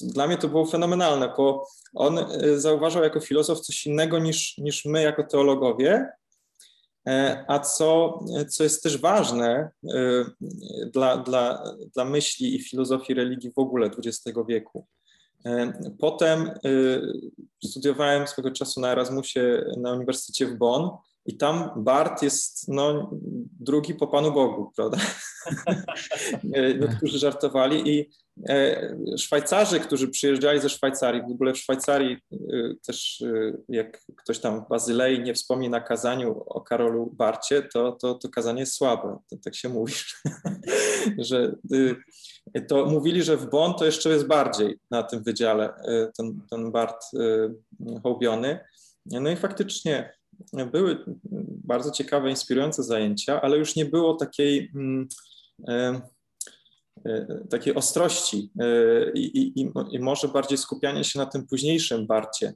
Dla 0.00 0.26
mnie 0.26 0.38
to 0.38 0.48
było 0.48 0.66
fenomenalne, 0.66 1.32
bo 1.36 1.66
on 1.94 2.18
zauważał 2.56 3.02
jako 3.02 3.20
filozof 3.20 3.60
coś 3.60 3.86
innego 3.86 4.18
niż, 4.18 4.58
niż 4.58 4.84
my 4.84 5.02
jako 5.02 5.24
teologowie, 5.24 6.08
E, 6.08 6.23
a 7.48 7.58
co, 7.58 8.20
co 8.48 8.64
jest 8.64 8.82
też 8.82 8.98
ważne 8.98 9.70
e, 9.94 10.24
dla, 10.92 11.16
dla, 11.16 11.64
dla 11.94 12.04
myśli 12.04 12.56
i 12.56 12.62
filozofii 12.62 13.14
religii 13.14 13.52
w 13.52 13.58
ogóle 13.58 13.86
XX 13.86 14.38
wieku. 14.48 14.86
E, 15.46 15.72
potem 15.98 16.50
studiowałem 17.64 18.26
swego 18.26 18.50
czasu 18.50 18.80
na 18.80 18.92
Erasmusie 18.92 19.64
na 19.76 19.92
Uniwersytecie 19.92 20.46
w 20.46 20.58
Bonn 20.58 20.90
i 21.26 21.36
tam 21.36 21.70
Bart 21.76 22.22
jest 22.22 22.68
no, 22.68 23.10
drugi 23.60 23.94
po 23.94 24.06
Panu 24.06 24.32
Bogu, 24.32 24.72
prawda? 24.76 24.98
Niektórzy 26.80 27.18
żartowali 27.18 27.88
i 27.98 28.10
E, 28.48 28.96
Szwajcarzy, 29.18 29.80
którzy 29.80 30.08
przyjeżdżali 30.08 30.60
ze 30.60 30.68
Szwajcarii, 30.68 31.22
w 31.22 31.32
ogóle 31.32 31.52
w 31.52 31.58
Szwajcarii 31.58 32.16
e, 32.32 32.36
też 32.86 33.22
e, 33.22 33.52
jak 33.68 34.00
ktoś 34.16 34.38
tam 34.38 34.64
w 34.64 34.68
Bazylei 34.68 35.22
nie 35.22 35.34
wspomni 35.34 35.68
na 35.68 35.80
kazaniu 35.80 36.44
o 36.46 36.60
Karolu 36.60 37.10
Barcie, 37.12 37.62
to, 37.62 37.92
to, 37.92 38.14
to 38.14 38.28
kazanie 38.28 38.60
jest 38.60 38.74
słabe, 38.74 39.18
to, 39.30 39.36
tak 39.44 39.54
się 39.54 39.68
mówi, 39.68 39.94
że 41.18 41.54
to 42.68 42.86
mówili, 42.86 43.22
że 43.22 43.36
w 43.36 43.50
Bonn 43.50 43.74
to 43.74 43.84
jeszcze 43.84 44.10
jest 44.10 44.26
bardziej 44.26 44.78
na 44.90 45.02
tym 45.02 45.22
wydziale 45.22 45.74
ten, 46.16 46.40
ten 46.50 46.72
Bart 46.72 47.04
hołbiony. 48.02 48.60
No 49.06 49.30
i 49.30 49.36
faktycznie 49.36 50.12
były 50.72 51.04
bardzo 51.64 51.90
ciekawe, 51.90 52.30
inspirujące 52.30 52.82
zajęcia, 52.82 53.42
ale 53.42 53.58
już 53.58 53.76
nie 53.76 53.84
było 53.84 54.14
takiej 54.14 54.70
mm, 54.74 55.08
E, 57.06 57.38
takiej 57.50 57.74
ostrości 57.74 58.50
e, 58.60 59.10
i, 59.14 59.60
i, 59.60 59.70
i, 59.90 59.98
może 59.98 60.28
bardziej 60.28 60.58
skupianie 60.58 61.04
się 61.04 61.18
na 61.18 61.26
tym 61.26 61.46
późniejszym 61.46 62.06
Barcie. 62.06 62.52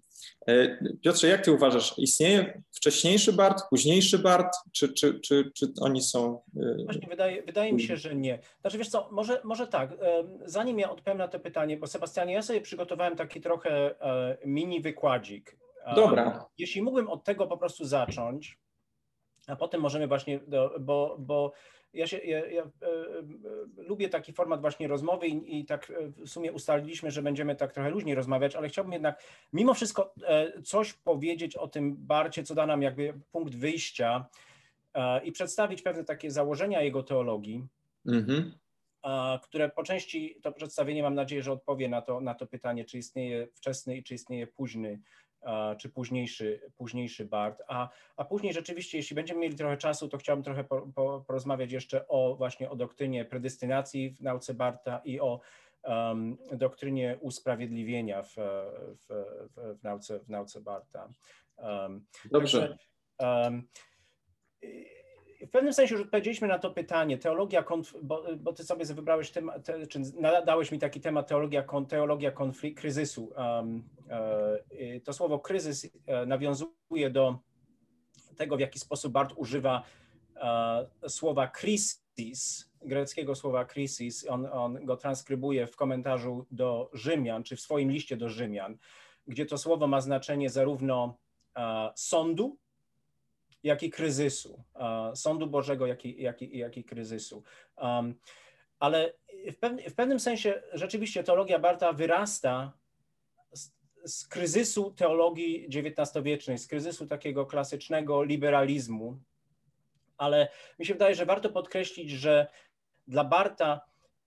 E, 0.49 0.79
Piotrze, 1.05 1.29
jak 1.29 1.45
ty 1.45 1.53
uważasz, 1.53 1.95
istnieje 1.99 2.63
wcześniejszy 2.73 3.33
Bart, 3.33 3.63
późniejszy 3.71 4.19
Bart, 4.19 4.57
czy, 4.73 4.93
czy, 4.93 5.21
czy, 5.21 5.51
czy 5.55 5.73
oni 5.81 6.03
są... 6.03 6.41
Właśnie 6.85 7.09
wydaje, 7.09 7.43
wydaje 7.43 7.73
mi 7.73 7.83
się, 7.83 7.97
że 7.97 8.15
nie. 8.15 8.39
Znaczy 8.61 8.79
wiesz 8.79 8.89
co, 8.89 9.09
może, 9.13 9.41
może 9.45 9.67
tak, 9.67 9.91
zanim 10.45 10.79
ja 10.79 10.91
odpowiem 10.91 11.19
na 11.19 11.29
to 11.29 11.41
pytanie, 11.41 11.77
bo 11.77 11.87
Sebastianie, 11.87 12.33
ja 12.35 12.43
sobie 12.43 12.61
przygotowałem 12.61 13.17
taki 13.17 13.41
trochę 13.41 13.95
mini 14.45 14.81
wykładzik. 14.81 15.57
Dobra. 15.95 16.47
Jeśli 16.59 16.83
mógłbym 16.83 17.09
od 17.09 17.25
tego 17.25 17.47
po 17.47 17.59
prostu 17.59 17.85
zacząć, 17.85 18.59
a 19.47 19.57
potem 19.57 19.81
możemy 19.81 20.07
właśnie, 20.07 20.41
bo, 20.81 21.17
bo 21.19 21.53
ja, 21.93 22.07
się, 22.07 22.19
ja, 22.19 22.47
ja 22.47 22.63
e, 22.63 22.67
e, 22.67 23.29
lubię 23.77 24.09
taki 24.09 24.33
format 24.33 24.61
właśnie 24.61 24.89
rozmowy 24.89 25.27
i, 25.29 25.61
i, 25.61 25.65
tak 25.65 25.91
e, 25.91 26.09
w 26.09 26.29
sumie 26.29 26.53
ustaliliśmy, 26.53 27.11
że 27.11 27.23
będziemy 27.23 27.57
tak 27.57 27.73
trochę 27.73 27.91
luźniej 27.91 28.15
rozmawiać, 28.15 28.57
ale 28.57 28.69
chciałbym 28.69 28.93
jednak 28.93 29.23
mimo 29.53 29.75
wszystko 29.75 30.15
e, 30.23 30.63
coś 30.63 30.93
powiedzieć 30.93 31.57
o 31.57 31.69
tym 31.69 31.97
Barcie, 31.99 32.43
co 32.43 32.55
da 32.55 32.67
nam 32.67 32.83
jakby 32.83 33.21
punkt 33.33 33.55
wyjścia 33.55 34.27
e, 34.95 35.25
i 35.25 35.33
przedstawić 35.33 35.83
pewne 35.83 36.05
takie 36.05 36.31
założenia 36.31 36.83
jego 36.83 37.03
teologii, 37.03 37.67
mhm. 38.07 38.53
które 39.43 39.69
po 39.69 39.83
części 39.83 40.39
to 40.43 40.53
przedstawienie 40.53 41.03
mam 41.03 41.15
nadzieję, 41.15 41.43
że 41.43 41.53
odpowie 41.53 41.89
na 41.89 42.03
to, 42.03 42.21
na 42.21 42.35
to 42.35 42.47
pytanie, 42.47 42.85
czy 42.85 42.99
istnieje 42.99 43.49
wczesny 43.55 43.97
i 43.97 44.03
czy 44.03 44.15
istnieje 44.15 44.47
późny 44.47 45.01
czy 45.79 45.89
późniejszy, 45.89 46.61
późniejszy 46.77 47.25
BART. 47.25 47.63
A, 47.69 47.89
a 48.17 48.25
później 48.25 48.53
rzeczywiście, 48.53 48.99
jeśli 48.99 49.17
będziemy 49.17 49.41
mieli 49.41 49.57
trochę 49.57 49.77
czasu, 49.77 50.09
to 50.09 50.19
chciałbym 50.19 50.45
trochę 50.45 50.65
po, 50.65 50.89
po, 50.95 51.25
porozmawiać 51.27 51.73
jeszcze 51.73 52.09
o 52.09 52.35
właśnie 52.37 52.71
o 52.71 52.77
doktrynie 52.77 53.25
predystynacji 53.25 54.11
w 54.11 54.21
nauce 54.21 54.55
Barta 54.55 55.01
i 55.05 55.21
o 55.21 55.41
um, 55.83 56.37
doktrynie 56.53 57.19
usprawiedliwienia 57.21 58.23
w, 58.23 58.35
w, 58.35 59.07
w, 59.57 59.79
w, 59.79 59.83
nauce, 59.83 60.21
w 60.21 60.29
nauce 60.29 60.61
Barta. 60.61 61.09
Um, 61.57 62.07
Dobrze. 62.31 62.61
Także, 62.61 63.43
um, 63.45 63.69
w 65.47 65.51
pewnym 65.51 65.73
sensie 65.73 65.95
już 65.95 66.05
odpowiedzieliśmy 66.05 66.49
na 66.49 66.59
to 66.59 66.71
pytanie. 66.71 67.19
Teologia, 67.19 67.63
konf- 67.63 67.99
bo, 68.03 68.25
bo 68.37 68.53
ty 68.53 68.65
sobie 68.65 68.85
wybrałeś 68.85 69.31
temat, 69.31 69.65
te, 69.65 69.87
czy 69.87 70.01
nadałeś 70.21 70.73
mi 70.73 70.79
taki 70.79 71.01
temat 71.01 71.29
teologia, 71.29 71.63
kon, 71.63 71.87
teologia 71.87 72.31
konflikt, 72.31 72.81
kryzysu. 72.81 73.33
Um, 73.37 73.89
e, 74.71 75.01
to 75.01 75.13
słowo 75.13 75.39
kryzys 75.39 75.91
e, 76.07 76.27
nawiązuje 76.27 77.11
do 77.11 77.39
tego, 78.37 78.57
w 78.57 78.61
jaki 78.61 78.79
sposób 78.79 79.13
Bart 79.13 79.33
używa 79.37 79.83
e, 80.37 81.09
słowa 81.09 81.49
krisis, 81.49 82.71
greckiego 82.83 83.35
słowa 83.35 83.65
krisis. 83.65 84.27
On, 84.29 84.47
on 84.47 84.85
go 84.85 84.97
transkrybuje 84.97 85.67
w 85.67 85.77
komentarzu 85.77 86.47
do 86.51 86.91
Rzymian, 86.93 87.43
czy 87.43 87.57
w 87.57 87.61
swoim 87.61 87.91
liście 87.91 88.17
do 88.17 88.29
Rzymian, 88.29 88.79
gdzie 89.27 89.47
to 89.47 89.59
słowo 89.59 89.87
ma 89.87 90.01
znaczenie 90.01 90.51
zarówno 90.51 91.19
e, 91.57 91.91
sądu, 91.97 92.59
jak 93.63 93.83
i 93.83 93.91
kryzysu, 93.91 94.65
sądu 95.15 95.47
Bożego, 95.47 95.87
jak 95.87 96.05
i, 96.05 96.23
jak 96.23 96.43
i, 96.43 96.59
jak 96.59 96.77
i 96.77 96.85
kryzysu. 96.85 97.43
Um, 97.77 98.15
ale 98.79 99.13
w, 99.53 99.57
pewnym, 99.57 99.91
w 99.91 99.95
pewnym 99.95 100.21
sensie 100.21 100.63
rzeczywiście 100.73 101.25
teologia 101.25 101.59
Barta 101.59 101.93
wyrasta 101.93 102.73
z, 103.53 103.71
z 104.05 104.29
kryzysu 104.29 104.91
teologii 104.91 105.69
XIX-wiecznej, 105.69 106.59
z 106.59 106.67
kryzysu 106.67 107.07
takiego 107.07 107.47
klasycznego 107.47 108.23
liberalizmu, 108.23 109.19
ale 110.17 110.49
mi 110.79 110.87
się 110.87 110.95
wydaje, 110.95 111.15
że 111.15 111.27
warto 111.27 111.51
podkreślić, 111.51 112.11
że 112.11 112.47
dla 113.09 113.25
Barta 113.25 113.81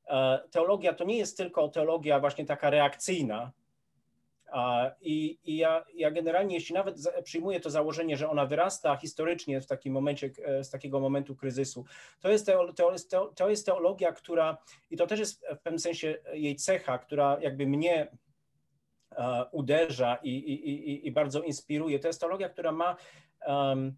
e, 0.08 0.40
teologia 0.52 0.94
to 0.94 1.04
nie 1.04 1.18
jest 1.18 1.38
tylko 1.38 1.70
teologia 1.70 2.20
właśnie 2.20 2.46
taka 2.46 2.70
reakcyjna, 2.70 3.52
i, 5.02 5.40
I, 5.44 5.58
ja, 5.58 5.86
ja 5.94 6.12
generalnie, 6.12 6.56
jeśli 6.56 6.76
nawet 6.76 6.96
przyjmuję 7.24 7.60
to 7.60 7.70
założenie, 7.70 8.18
że 8.18 8.30
ona 8.30 8.46
wyrasta 8.46 8.96
historycznie 8.96 9.62
w 9.62 9.68
takim 9.68 9.94
momencie, 9.94 10.30
e, 10.46 10.64
z 10.64 10.70
takiego 10.70 11.00
momentu 11.00 11.36
kryzysu, 11.36 11.86
to 12.20 12.30
jest, 12.30 12.52
to, 13.36 13.50
jest, 13.50 13.66
teologia, 13.66 14.12
która, 14.12 14.58
i 14.90 14.98
to 14.98 15.08
też 15.08 15.20
jest 15.20 15.46
w 15.60 15.62
pewnym 15.62 15.80
sensie 15.80 16.18
jej 16.34 16.56
cecha, 16.56 16.98
która 16.98 17.38
jakby 17.42 17.68
mnie 17.68 18.08
uh, 19.12 19.26
uderza 19.52 20.16
i, 20.24 20.30
i, 20.30 21.08
i, 21.08 21.12
bardzo 21.12 21.42
inspiruje. 21.42 22.00
To 22.00 22.08
jest 22.08 22.20
teologia, 22.20 22.50
która 22.50 22.72
ma 22.72 22.96
um, 23.48 23.98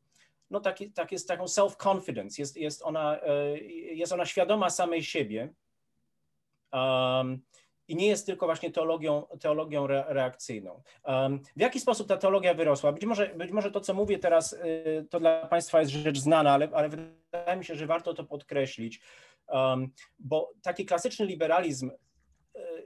no 0.50 0.60
tak 0.96 1.12
jest 1.12 1.28
taką 1.28 1.46
self-confidence, 1.46 2.40
jest, 2.40 2.58
jest, 2.58 2.82
ona, 2.82 3.22
e, 3.22 3.58
jest 3.94 4.14
ona 4.14 4.26
świadoma 4.26 4.70
samej 4.70 5.04
siebie. 5.04 5.54
Um, 6.74 7.42
i 7.88 7.96
nie 7.96 8.08
jest 8.08 8.26
tylko 8.26 8.46
właśnie 8.46 8.72
teologią, 8.72 9.24
teologią 9.40 9.86
re, 9.86 10.06
reakcyjną. 10.08 10.82
Um, 11.06 11.40
w 11.56 11.62
jaki 11.62 11.80
sposób 11.80 12.08
ta 12.08 12.18
teologia 12.18 12.54
wyrosła? 12.54 12.92
Być 12.92 13.06
może, 13.06 13.28
być 13.36 13.52
może 13.52 13.72
to, 13.72 13.82
co 13.82 13.94
mówię 13.94 14.20
teraz, 14.20 14.54
y, 14.54 15.08
to 15.10 15.20
dla 15.20 15.46
Państwa 15.46 15.80
jest 15.80 15.92
rzecz 15.92 16.20
znana, 16.20 16.52
ale, 16.52 16.70
ale 16.74 16.90
wydaje 16.90 17.58
mi 17.58 17.66
się, 17.66 17.76
że 17.76 17.88
warto 17.88 18.14
to 18.14 18.24
podkreślić, 18.24 19.02
um, 19.48 19.92
bo 20.20 20.52
taki 20.62 20.86
klasyczny 20.86 21.26
liberalizm 21.26 21.92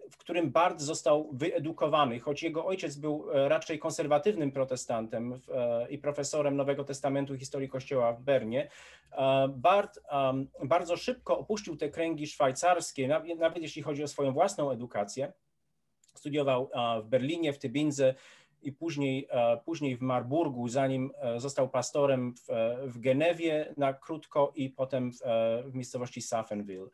w 0.09 0.17
którym 0.17 0.51
Bart 0.51 0.81
został 0.81 1.29
wyedukowany, 1.33 2.19
choć 2.19 2.43
jego 2.43 2.65
ojciec 2.65 2.95
był 2.95 3.31
e, 3.31 3.49
raczej 3.49 3.79
konserwatywnym 3.79 4.51
protestantem 4.51 5.33
e, 5.33 5.89
i 5.89 5.97
profesorem 5.97 6.55
Nowego 6.55 6.83
Testamentu 6.83 7.35
i 7.35 7.39
historii 7.39 7.69
Kościoła 7.69 8.13
w 8.13 8.21
Bernie. 8.21 8.69
E, 9.11 9.47
Bart 9.47 9.99
bardzo 10.63 10.97
szybko 10.97 11.39
opuścił 11.39 11.77
te 11.77 11.89
kręgi 11.89 12.27
szwajcarskie, 12.27 13.07
nawet 13.37 13.63
jeśli 13.63 13.81
chodzi 13.81 14.03
o 14.03 14.07
swoją 14.07 14.33
własną 14.33 14.71
edukację. 14.71 15.33
Studiował 16.15 16.69
w 17.03 17.07
Berlinie, 17.07 17.53
w 17.53 17.59
Tybinze 17.59 18.15
i 18.61 18.71
później, 18.71 19.27
później 19.65 19.97
w 19.97 20.01
Marburgu, 20.01 20.67
zanim 20.67 21.11
został 21.37 21.69
pastorem 21.69 22.33
w, 22.33 22.47
w 22.87 22.99
Genewie 22.99 23.73
na 23.77 23.93
krótko 23.93 24.51
i 24.55 24.69
potem 24.69 25.11
w, 25.11 25.17
w 25.65 25.73
miejscowości 25.73 26.21
Safenville 26.21 26.87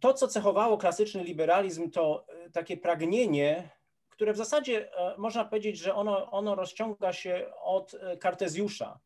to, 0.00 0.14
co 0.14 0.28
cechowało 0.28 0.78
klasyczny 0.78 1.24
liberalizm, 1.24 1.90
to 1.90 2.26
e, 2.28 2.50
takie 2.50 2.76
pragnienie, 2.76 3.70
które 4.08 4.32
w 4.32 4.36
zasadzie 4.36 4.98
e, 4.98 5.14
można 5.18 5.44
powiedzieć, 5.44 5.78
że 5.78 5.94
ono, 5.94 6.30
ono 6.30 6.54
rozciąga 6.54 7.12
się 7.12 7.46
od 7.62 7.94
e, 7.94 8.16
Kartezjusza 8.16 8.98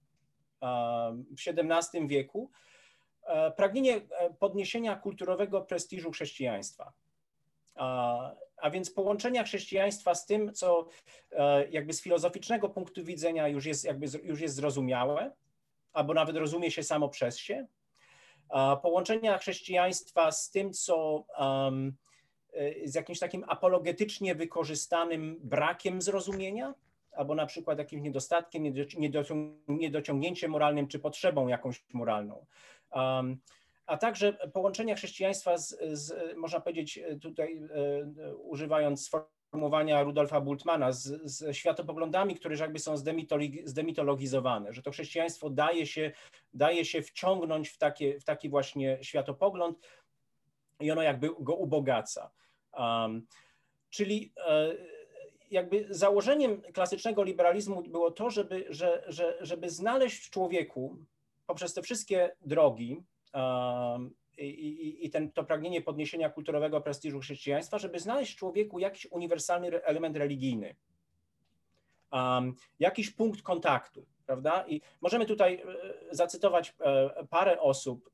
w 1.30 1.48
XVII 1.48 2.08
wieku, 2.08 2.50
pragnienie 3.56 4.00
podniesienia 4.38 4.96
kulturowego 4.96 5.60
prestiżu 5.60 6.10
chrześcijaństwa. 6.10 6.92
A 8.56 8.70
więc 8.72 8.90
połączenia 8.90 9.44
chrześcijaństwa 9.44 10.14
z 10.14 10.26
tym, 10.26 10.52
co 10.52 10.88
jakby 11.70 11.92
z 11.92 12.02
filozoficznego 12.02 12.68
punktu 12.68 13.04
widzenia 13.04 13.48
już 13.48 13.66
jest, 13.66 13.84
jakby 13.84 14.06
już 14.22 14.40
jest 14.40 14.54
zrozumiałe, 14.54 15.32
albo 15.92 16.14
nawet 16.14 16.36
rozumie 16.36 16.70
się 16.70 16.82
samo 16.82 17.08
przez 17.08 17.38
się, 17.38 17.66
połączenia 18.82 19.38
chrześcijaństwa 19.38 20.32
z 20.32 20.50
tym, 20.50 20.72
co 20.72 21.24
um, 21.38 21.96
z 22.84 22.94
jakimś 22.94 23.18
takim 23.18 23.44
apologetycznie 23.48 24.34
wykorzystanym 24.34 25.38
brakiem 25.42 26.02
zrozumienia, 26.02 26.74
albo 27.12 27.34
na 27.34 27.46
przykład 27.46 27.78
jakimś 27.78 28.02
niedostatkiem, 28.02 28.62
niedociągnięciem 29.68 30.50
moralnym, 30.50 30.88
czy 30.88 30.98
potrzebą 30.98 31.48
jakąś 31.48 31.84
moralną. 31.92 32.46
A 33.86 33.96
także 33.96 34.32
połączenia 34.32 34.94
chrześcijaństwa 34.94 35.58
z, 35.58 35.78
z 35.92 36.36
można 36.36 36.60
powiedzieć 36.60 37.00
tutaj 37.22 37.56
e, 37.56 38.36
używając 38.36 39.10
sformułowania 39.52 40.02
Rudolfa 40.02 40.40
Bultmana 40.40 40.92
z, 40.92 41.20
z 41.24 41.56
światopoglądami, 41.56 42.34
które 42.34 42.56
jakby 42.56 42.78
są 42.78 42.96
zdemitologizowane, 43.64 44.72
że 44.72 44.82
to 44.82 44.90
chrześcijaństwo 44.90 45.50
daje 45.50 45.86
się, 45.86 46.12
daje 46.54 46.84
się 46.84 47.02
wciągnąć 47.02 47.68
w, 47.68 47.78
takie, 47.78 48.20
w 48.20 48.24
taki 48.24 48.48
właśnie 48.48 48.98
światopogląd 49.02 49.78
i 50.80 50.90
ono 50.90 51.02
jakby 51.02 51.28
go 51.40 51.54
ubogaca. 51.54 52.30
Um, 52.78 53.26
czyli 53.90 54.32
e, 54.46 54.76
jakby 55.50 55.86
założeniem 55.90 56.62
klasycznego 56.62 57.22
liberalizmu 57.22 57.82
było 57.82 58.10
to, 58.10 58.30
żeby, 58.30 58.66
że, 58.68 59.04
że, 59.08 59.38
żeby 59.40 59.70
znaleźć 59.70 60.26
w 60.26 60.30
człowieku 60.30 60.96
poprzez 61.46 61.74
te 61.74 61.82
wszystkie 61.82 62.36
drogi 62.40 63.02
um, 63.34 64.14
i, 64.46 65.06
i 65.06 65.10
ten, 65.10 65.32
to 65.32 65.44
pragnienie 65.44 65.82
podniesienia 65.82 66.30
kulturowego 66.30 66.80
prestiżu 66.80 67.20
chrześcijaństwa, 67.20 67.78
żeby 67.78 67.98
znaleźć 67.98 68.32
w 68.32 68.36
człowieku 68.36 68.78
jakiś 68.78 69.06
uniwersalny 69.06 69.84
element 69.84 70.16
religijny, 70.16 70.74
um, 72.12 72.54
jakiś 72.78 73.10
punkt 73.10 73.42
kontaktu, 73.42 74.06
prawda? 74.26 74.64
I 74.68 74.80
możemy 75.00 75.26
tutaj 75.26 75.54
e, 75.54 75.64
zacytować 76.14 76.74
e, 76.80 77.26
parę 77.30 77.60
osób 77.60 78.10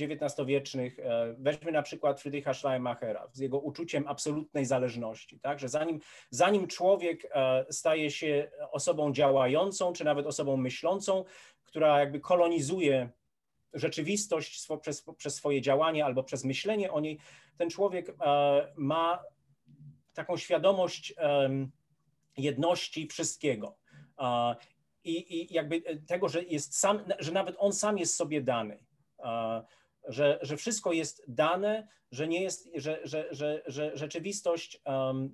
XIX-wiecznych. 0.00 0.98
E, 0.98 1.34
weźmy 1.38 1.72
na 1.72 1.82
przykład 1.82 2.20
Friedricha 2.20 2.54
Schleiermachera 2.54 3.28
z 3.32 3.38
jego 3.38 3.58
uczuciem 3.58 4.04
absolutnej 4.08 4.64
zależności, 4.64 5.40
tak? 5.40 5.58
Że 5.58 5.68
zanim, 5.68 6.00
zanim 6.30 6.66
człowiek 6.66 7.32
staje 7.70 8.10
się 8.10 8.50
osobą 8.70 9.12
działającą, 9.12 9.92
czy 9.92 10.04
nawet 10.04 10.26
osobą 10.26 10.56
myślącą, 10.56 11.24
która 11.62 12.00
jakby 12.00 12.20
kolonizuje 12.20 13.08
rzeczywistość 13.74 14.66
przez, 14.80 15.04
przez 15.16 15.34
swoje 15.34 15.60
działanie 15.60 16.04
albo 16.04 16.24
przez 16.24 16.44
myślenie 16.44 16.92
o 16.92 17.00
niej, 17.00 17.18
ten 17.56 17.70
człowiek 17.70 18.08
e, 18.08 18.72
ma 18.76 19.22
taką 20.14 20.36
świadomość 20.36 21.14
jedności 22.36 23.06
wszystkiego. 23.06 23.76
I, 25.04 25.36
I 25.36 25.54
jakby 25.54 25.82
tego, 26.06 26.28
że 26.28 26.42
jest 26.42 26.78
sam, 26.78 27.04
że 27.18 27.32
nawet 27.32 27.56
on 27.58 27.72
sam 27.72 27.98
jest 27.98 28.16
sobie 28.16 28.42
dany. 28.42 28.84
Że, 30.08 30.38
że 30.42 30.56
wszystko 30.56 30.92
jest 30.92 31.24
dane, 31.28 31.88
że 32.10 32.28
nie 32.28 32.42
jest, 32.42 32.68
że, 32.74 33.00
że, 33.04 33.28
że, 33.30 33.62
że 33.66 33.90
rzeczywistość 33.94 34.80
E, 34.86 35.28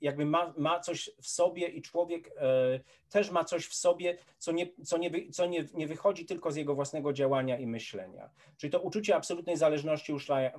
jakby 0.00 0.26
ma, 0.26 0.54
ma 0.56 0.80
coś 0.80 1.10
w 1.20 1.26
sobie 1.26 1.68
i 1.68 1.82
człowiek 1.82 2.30
e, 2.36 2.80
też 3.10 3.30
ma 3.30 3.44
coś 3.44 3.66
w 3.66 3.74
sobie, 3.74 4.18
co, 4.38 4.52
nie, 4.52 4.66
co, 4.84 4.98
nie, 4.98 5.30
co 5.30 5.46
nie, 5.46 5.64
nie 5.74 5.86
wychodzi 5.86 6.26
tylko 6.26 6.52
z 6.52 6.56
jego 6.56 6.74
własnego 6.74 7.12
działania 7.12 7.58
i 7.58 7.66
myślenia. 7.66 8.30
Czyli 8.56 8.70
to 8.70 8.80
uczucie 8.80 9.16
absolutnej 9.16 9.56
zależności 9.56 10.12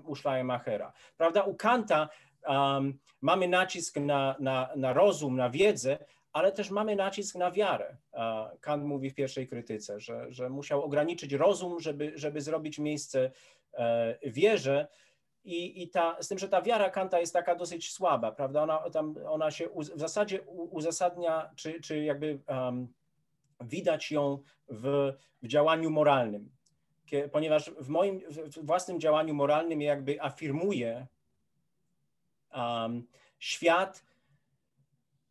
u 0.06 0.16
Schleiermachera. 0.16 0.94
Prawda? 1.18 1.44
U 1.44 1.56
Kanta 1.56 2.10
um, 2.48 3.00
mamy 3.22 3.48
nacisk 3.48 3.98
na, 3.98 4.36
na, 4.40 4.70
na 4.76 4.94
rozum, 4.94 5.36
na 5.36 5.50
wiedzę, 5.50 5.98
ale 6.36 6.52
też 6.52 6.72
mamy 6.72 6.96
nacisk 6.96 7.36
na 7.36 7.52
wiarę. 7.52 7.98
Kant 8.62 8.84
mówi 8.84 9.10
w 9.10 9.16
pierwszej 9.16 9.48
krytyce, 9.48 10.00
że, 10.00 10.26
że 10.30 10.50
musiał 10.50 10.84
ograniczyć 10.84 11.34
rozum, 11.34 11.80
żeby, 11.80 12.12
żeby 12.16 12.42
zrobić 12.42 12.80
miejsce 12.80 13.32
e, 13.74 14.18
wierze, 14.24 14.88
i, 15.46 15.84
i 15.84 15.90
ta, 15.90 16.18
z 16.22 16.28
tym, 16.28 16.38
że 16.38 16.50
ta 16.50 16.62
wiara 16.62 16.90
Kanta 16.90 17.20
jest 17.20 17.34
taka 17.34 17.56
dosyć 17.56 17.94
słaba, 17.94 18.32
prawda? 18.32 18.64
Ona, 18.64 18.90
tam, 18.90 19.16
ona 19.28 19.52
się 19.52 19.70
w 19.96 20.00
zasadzie 20.00 20.42
uzasadnia, 20.72 21.50
czy, 21.56 21.82
czy 21.82 22.04
jakby 22.04 22.40
um, 22.48 22.88
widać 23.62 24.12
ją 24.12 24.40
w, 24.68 25.14
w 25.42 25.48
działaniu 25.48 25.90
moralnym. 25.90 26.52
Ponieważ 27.32 27.70
w 27.70 27.90
moim 27.90 28.22
w 28.30 28.66
własnym 28.66 29.00
działaniu 29.00 29.34
moralnym 29.34 29.82
jakby 29.82 30.22
afirmuje 30.22 31.08
um, 32.56 33.08
świat 33.40 34.04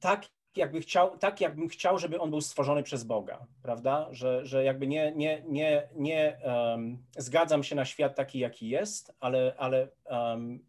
tak, 0.00 0.27
jakby 0.56 0.80
chciał, 0.80 1.18
tak 1.18 1.40
jakbym 1.40 1.68
chciał, 1.68 1.98
żeby 1.98 2.20
on 2.20 2.30
był 2.30 2.40
stworzony 2.40 2.82
przez 2.82 3.04
Boga, 3.04 3.46
prawda? 3.62 4.08
Że, 4.10 4.46
że 4.46 4.64
jakby 4.64 4.86
nie, 4.86 5.12
nie, 5.16 5.42
nie, 5.46 5.88
nie 5.94 6.38
um, 6.44 6.98
zgadzam 7.16 7.62
się 7.62 7.74
na 7.74 7.84
świat 7.84 8.14
taki, 8.14 8.38
jaki 8.38 8.68
jest, 8.68 9.14
ale, 9.20 9.54
ale 9.58 9.88
um, 10.04 10.64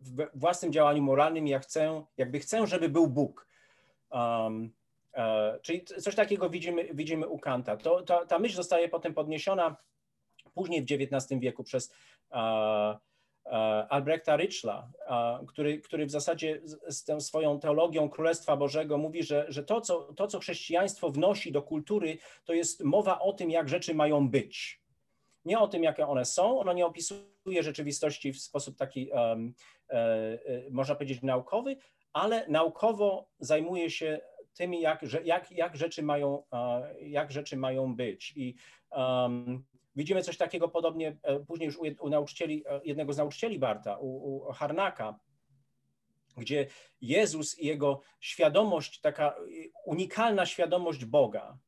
w 0.00 0.26
własnym 0.34 0.72
działaniu 0.72 1.02
moralnym 1.02 1.46
ja 1.46 1.58
chcę, 1.58 2.04
jakby 2.16 2.38
chcę, 2.38 2.66
żeby 2.66 2.88
był 2.88 3.06
Bóg. 3.06 3.46
Um, 4.10 4.72
czyli 5.62 5.84
coś 5.84 6.14
takiego 6.14 6.50
widzimy, 6.50 6.88
widzimy 6.94 7.28
u 7.28 7.38
Kanta. 7.38 7.76
To, 7.76 8.02
ta, 8.02 8.26
ta 8.26 8.38
myśl 8.38 8.56
zostaje 8.56 8.88
potem 8.88 9.14
podniesiona 9.14 9.76
później 10.54 10.82
w 10.82 10.92
XIX 10.92 11.40
wieku 11.40 11.64
przez 11.64 11.92
E, 12.32 12.98
Albrechta 13.88 14.36
Richla, 14.36 14.88
który, 15.48 15.80
który 15.80 16.06
w 16.06 16.10
zasadzie 16.10 16.60
z 16.86 17.04
tą 17.04 17.20
swoją 17.20 17.60
teologią 17.60 18.08
Królestwa 18.08 18.56
Bożego 18.56 18.98
mówi, 18.98 19.22
że, 19.22 19.46
że 19.48 19.62
to, 19.62 19.80
co, 19.80 20.12
to, 20.14 20.26
co 20.26 20.38
chrześcijaństwo 20.38 21.10
wnosi 21.10 21.52
do 21.52 21.62
kultury, 21.62 22.18
to 22.44 22.52
jest 22.52 22.84
mowa 22.84 23.18
o 23.20 23.32
tym, 23.32 23.50
jak 23.50 23.68
rzeczy 23.68 23.94
mają 23.94 24.28
być. 24.28 24.82
Nie 25.44 25.58
o 25.58 25.68
tym, 25.68 25.82
jakie 25.82 26.06
one 26.06 26.24
są. 26.24 26.60
Ono 26.60 26.72
nie 26.72 26.86
opisuje 26.86 27.62
rzeczywistości 27.62 28.32
w 28.32 28.40
sposób 28.40 28.76
taki, 28.76 29.10
um, 29.10 29.54
e, 29.90 30.38
można 30.70 30.94
powiedzieć, 30.94 31.22
naukowy, 31.22 31.76
ale 32.12 32.48
naukowo 32.48 33.28
zajmuje 33.38 33.90
się 33.90 34.20
tym, 34.54 34.74
jak, 34.74 35.02
jak, 35.24 35.52
jak, 35.52 35.76
rzeczy, 35.76 36.02
mają, 36.02 36.42
jak 37.00 37.32
rzeczy 37.32 37.56
mają 37.56 37.96
być. 37.96 38.32
I 38.36 38.54
um, 38.90 39.64
Widzimy 39.96 40.22
coś 40.22 40.36
takiego 40.36 40.68
podobnie 40.68 41.16
e, 41.22 41.40
później 41.40 41.66
już 41.66 41.78
u, 41.78 41.82
u 42.00 42.08
nauczycieli, 42.08 42.64
e, 42.66 42.80
jednego 42.84 43.12
z 43.12 43.16
nauczycieli 43.16 43.58
Barta, 43.58 43.98
u, 43.98 44.36
u 44.36 44.52
Harnaka, 44.52 45.18
gdzie 46.36 46.66
Jezus 47.00 47.58
i 47.58 47.66
jego 47.66 48.00
świadomość, 48.20 49.00
taka 49.00 49.34
unikalna 49.84 50.46
świadomość 50.46 51.04
Boga, 51.04 51.58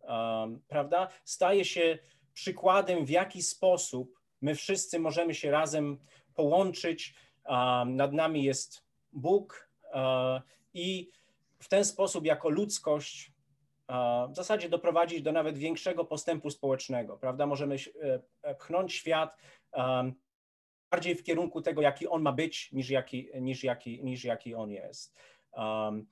um, 0.00 0.62
prawda, 0.68 1.08
staje 1.24 1.64
się 1.64 1.98
przykładem, 2.32 3.04
w 3.04 3.10
jaki 3.10 3.42
sposób 3.42 4.20
my 4.40 4.54
wszyscy 4.54 4.98
możemy 4.98 5.34
się 5.34 5.50
razem 5.50 5.98
połączyć. 6.34 7.14
Um, 7.44 7.96
nad 7.96 8.12
nami 8.12 8.44
jest 8.44 8.84
Bóg 9.12 9.70
um, 9.92 10.02
i 10.74 11.10
w 11.58 11.68
ten 11.68 11.84
sposób, 11.84 12.24
jako 12.24 12.48
ludzkość, 12.48 13.29
w 14.30 14.36
zasadzie 14.36 14.68
doprowadzić 14.68 15.22
do 15.22 15.32
nawet 15.32 15.58
większego 15.58 16.04
postępu 16.04 16.50
społecznego, 16.50 17.16
prawda? 17.16 17.46
Możemy 17.46 17.74
e, 17.74 18.20
e, 18.42 18.54
pchnąć 18.54 18.94
świat 18.94 19.36
bardziej 20.90 21.14
w 21.14 21.22
kierunku 21.22 21.62
tego, 21.62 21.82
jaki 21.82 22.08
on 22.08 22.22
ma 22.22 22.32
być, 22.32 22.72
niż 22.72 22.90
jaki, 22.90 23.30
niż 23.40 23.64
jaki, 23.64 24.04
niż 24.04 24.24
jaki 24.24 24.54
on 24.54 24.70
jest. 24.70 25.14
Um, 25.52 26.06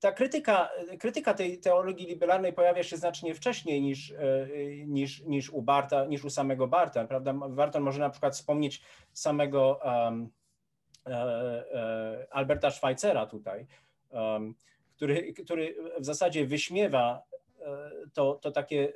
ta 0.00 0.12
krytyka, 0.12 0.70
krytyka 0.98 1.34
tej 1.34 1.60
teologii 1.60 2.06
liberalnej 2.06 2.52
pojawia 2.52 2.82
się 2.82 2.96
znacznie 2.96 3.34
wcześniej 3.34 3.82
niż, 3.82 4.14
niż, 4.86 5.20
niż 5.20 5.50
u 5.50 5.62
Barta, 5.62 6.04
niż 6.04 6.24
u 6.24 6.30
samego 6.30 6.66
Barta, 6.66 7.04
prawda? 7.04 7.34
Warto 7.48 7.80
może 7.80 8.00
na 8.00 8.10
przykład 8.10 8.34
wspomnieć 8.34 8.82
samego 9.12 9.80
um, 9.84 10.30
Alberta 12.30 12.70
Schweitzera 12.70 13.26
tutaj, 13.26 13.66
um, 14.10 14.54
który, 14.96 15.32
który 15.32 15.76
w 15.98 16.04
zasadzie 16.04 16.46
wyśmiewa 16.46 17.22
e, 17.60 17.90
to, 18.12 18.34
to 18.34 18.50
takie 18.50 18.92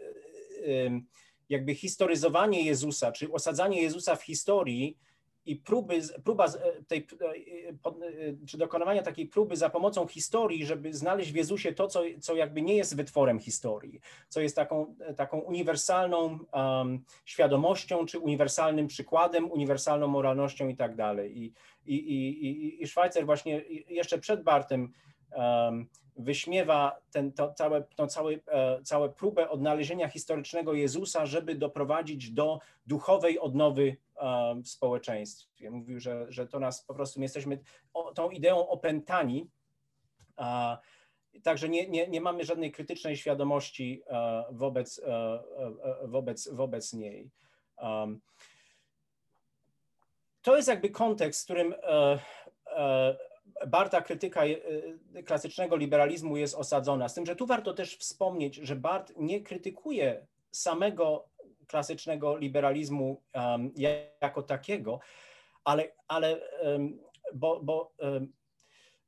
e, 0.67 1.01
jakby 1.49 1.75
historyzowanie 1.75 2.63
Jezusa, 2.63 3.13
czy 3.13 3.33
osadzanie 3.33 3.83
Jezusa 3.83 4.17
w 4.17 4.23
historii 4.23 4.99
i 5.49 5.57
próby, 5.57 6.01
próba 6.25 6.47
tej, 6.89 7.07
czy 8.47 8.59
dokonywania 8.59 9.03
takiej 9.03 9.27
próby 9.27 9.57
za 9.57 9.71
pomocą 9.71 10.07
historii, 10.07 10.67
żeby 10.67 10.95
znaleźć 10.95 11.33
w 11.33 11.35
Jezusie 11.35 11.73
to, 11.73 11.87
co, 11.87 12.03
co 12.21 12.37
jakby 12.37 12.63
nie 12.63 12.77
jest 12.77 12.97
wytworem 12.97 13.39
historii, 13.39 14.01
co 14.29 14.41
jest 14.41 14.57
taką, 14.57 14.95
taką 15.17 15.39
uniwersalną 15.39 16.39
um, 16.53 17.05
świadomością, 17.25 18.07
czy 18.07 18.19
uniwersalnym 18.19 18.87
przykładem, 18.87 19.51
uniwersalną 19.51 20.07
moralnością 20.07 20.69
i 20.69 20.77
tak 20.77 20.97
dalej. 20.97 21.39
I, 21.39 21.53
i, 21.87 21.95
i, 21.95 22.83
i 22.83 22.87
Szwajcer 22.87 23.27
właśnie 23.27 23.65
jeszcze 23.89 24.19
przed 24.19 24.43
Bartem 24.43 24.93
wyśmiewa 26.17 26.97
ten, 27.11 27.33
to 27.33 27.55
całe, 27.55 27.85
całe, 28.09 28.33
e, 28.33 28.83
całe 28.83 29.09
próbę 29.09 29.51
odnalezienia 29.51 30.09
historycznego 30.09 30.75
Jezusa, 30.75 31.27
żeby 31.27 31.55
doprowadzić 31.55 32.31
do 32.31 32.59
duchowej 32.87 33.39
odnowy 33.39 33.97
w 34.65 34.69
społeczeństwie. 34.69 35.71
Mówił, 35.71 36.01
że, 36.01 36.27
że 36.29 36.47
to 36.47 36.61
nas 36.61 36.85
po 36.85 36.95
prostu, 36.95 37.21
my 37.21 37.25
jesteśmy 37.25 37.59
tą 38.15 38.31
ideą 38.31 38.69
opętani, 38.69 39.49
Także 41.43 41.69
nie, 41.69 41.89
nie, 41.89 42.09
nie 42.09 42.21
mamy 42.21 42.45
żadnej 42.45 42.73
krytycznej 42.73 43.17
świadomości 43.17 44.03
e, 44.07 44.45
wobec, 44.51 45.01
e, 45.07 45.39
wobec, 46.05 46.49
wobec 46.49 46.93
niej. 46.93 47.31
To 50.43 50.57
jest 50.57 50.69
jakby 50.69 50.91
kontekst, 50.91 51.41
w 51.41 51.45
którym 51.45 51.75
Barta 53.67 54.01
krytyka 54.01 54.45
e, 54.45 55.23
klasycznego 55.23 55.77
liberalizmu 55.77 56.37
jest 56.37 56.55
osadzona. 56.55 57.09
Z 57.09 57.15
tym, 57.15 57.27
że 57.27 57.37
tu 57.37 57.47
warto 57.47 57.75
też 57.75 57.97
wspomnieć, 57.97 58.55
że 58.55 58.77
Bart 58.77 59.13
nie 59.17 59.41
krytykuje 59.41 60.27
samego 60.51 61.29
klasycznego 61.67 62.37
liberalizmu 62.37 63.23
um, 63.35 63.73
jako 64.21 64.43
takiego, 64.43 65.01
ale, 65.65 65.93
ale 66.09 66.41
um, 66.63 66.99
bo, 67.35 67.61
bo 67.63 67.93
um, 67.99 68.33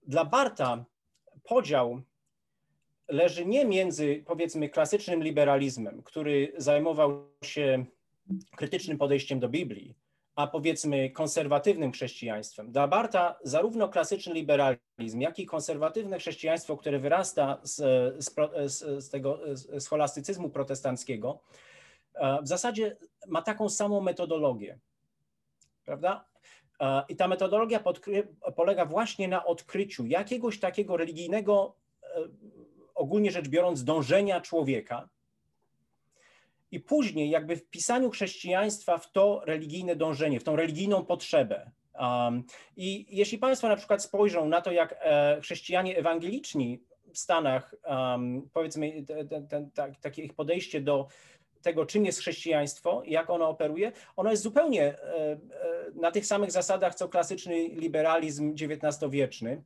dla 0.03 0.25
Barta 0.25 0.85
podział 1.43 2.03
leży 3.09 3.47
nie 3.47 3.65
między 3.65 4.23
powiedzmy 4.27 4.69
klasycznym 4.69 5.23
liberalizmem, 5.23 6.03
który 6.03 6.53
zajmował 6.57 7.27
się 7.45 7.85
krytycznym 8.57 8.99
podejściem 8.99 9.41
do 9.41 9.49
Biblii, 9.49 9.95
a 10.41 10.47
powiedzmy 10.47 11.11
konserwatywnym 11.11 11.93
chrześcijaństwem. 11.93 12.73
Dla 12.73 12.89
Barta 12.89 13.39
zarówno 13.43 13.89
klasyczny 13.89 14.35
liberalizm, 14.35 15.21
jak 15.21 15.39
i 15.39 15.47
konserwatywne 15.47 16.19
chrześcijaństwo, 16.19 16.77
które 16.77 16.99
wyrasta 16.99 17.61
z, 17.63 17.77
z, 18.25 19.05
z 19.05 19.11
tego 19.11 19.39
scholastycyzmu 19.79 20.51
protestanckiego, 20.51 21.41
e, 22.15 22.43
w 22.43 22.49
zasadzie 22.49 22.97
ma 23.29 23.43
taką 23.43 23.69
samą 23.69 24.01
metodologię. 24.01 24.79
Prawda? 25.85 26.25
E, 26.81 27.03
I 27.09 27.17
ta 27.17 27.29
metodologia 27.29 27.85
polega 28.57 28.85
właśnie 28.85 29.29
na 29.29 29.45
odkryciu 29.45 30.07
jakiegoś 30.07 30.61
takiego 30.61 30.97
religijnego, 30.97 31.75
e, 32.03 32.07
ogólnie 32.95 33.31
rzecz 33.31 33.49
biorąc, 33.49 33.85
dążenia 33.85 34.41
człowieka, 34.41 35.09
i 36.71 36.81
później 36.81 37.31
jakby 37.31 37.57
w 37.57 37.71
pisaniu 37.71 38.11
chrześcijaństwa 38.11 38.99
w 38.99 39.13
to 39.13 39.43
religijne 39.47 39.97
dążenie, 39.97 40.41
w 40.41 40.45
tą 40.45 40.57
religijną 40.57 41.05
potrzebę. 41.05 41.71
Um, 42.01 42.45
I 42.77 43.07
jeśli 43.17 43.39
Państwo 43.39 43.69
na 43.69 43.77
przykład 43.77 44.03
spojrzą 44.03 44.49
na 44.49 44.61
to, 44.61 44.73
jak 44.73 44.95
e, 45.01 45.41
chrześcijanie 45.43 45.97
ewangeliczni 45.97 46.83
w 47.13 47.19
Stanach, 47.19 47.75
um, 47.85 48.49
powiedzmy, 48.53 49.05
ten, 49.29 49.49
ten, 49.49 49.71
tak, 49.71 50.01
takie 50.01 50.23
ich 50.23 50.35
podejście 50.35 50.81
do 50.81 51.07
tego, 51.63 51.87
czym 51.87 52.07
jest 52.07 52.19
chrześcijaństwo 52.19 53.03
i 53.03 53.13
jak 53.13 53.31
ono 53.31 53.49
operuje, 53.49 53.93
ono 54.17 54.31
jest 54.31 54.43
zupełnie 54.43 54.83
e, 54.83 54.93
e, 54.95 55.39
na 55.95 56.11
tych 56.11 56.27
samych 56.27 56.53
zasadach, 56.53 56.95
co 56.95 57.09
klasyczny 57.09 57.69
liberalizm 57.69 58.55
XIX-wieczny, 58.55 59.63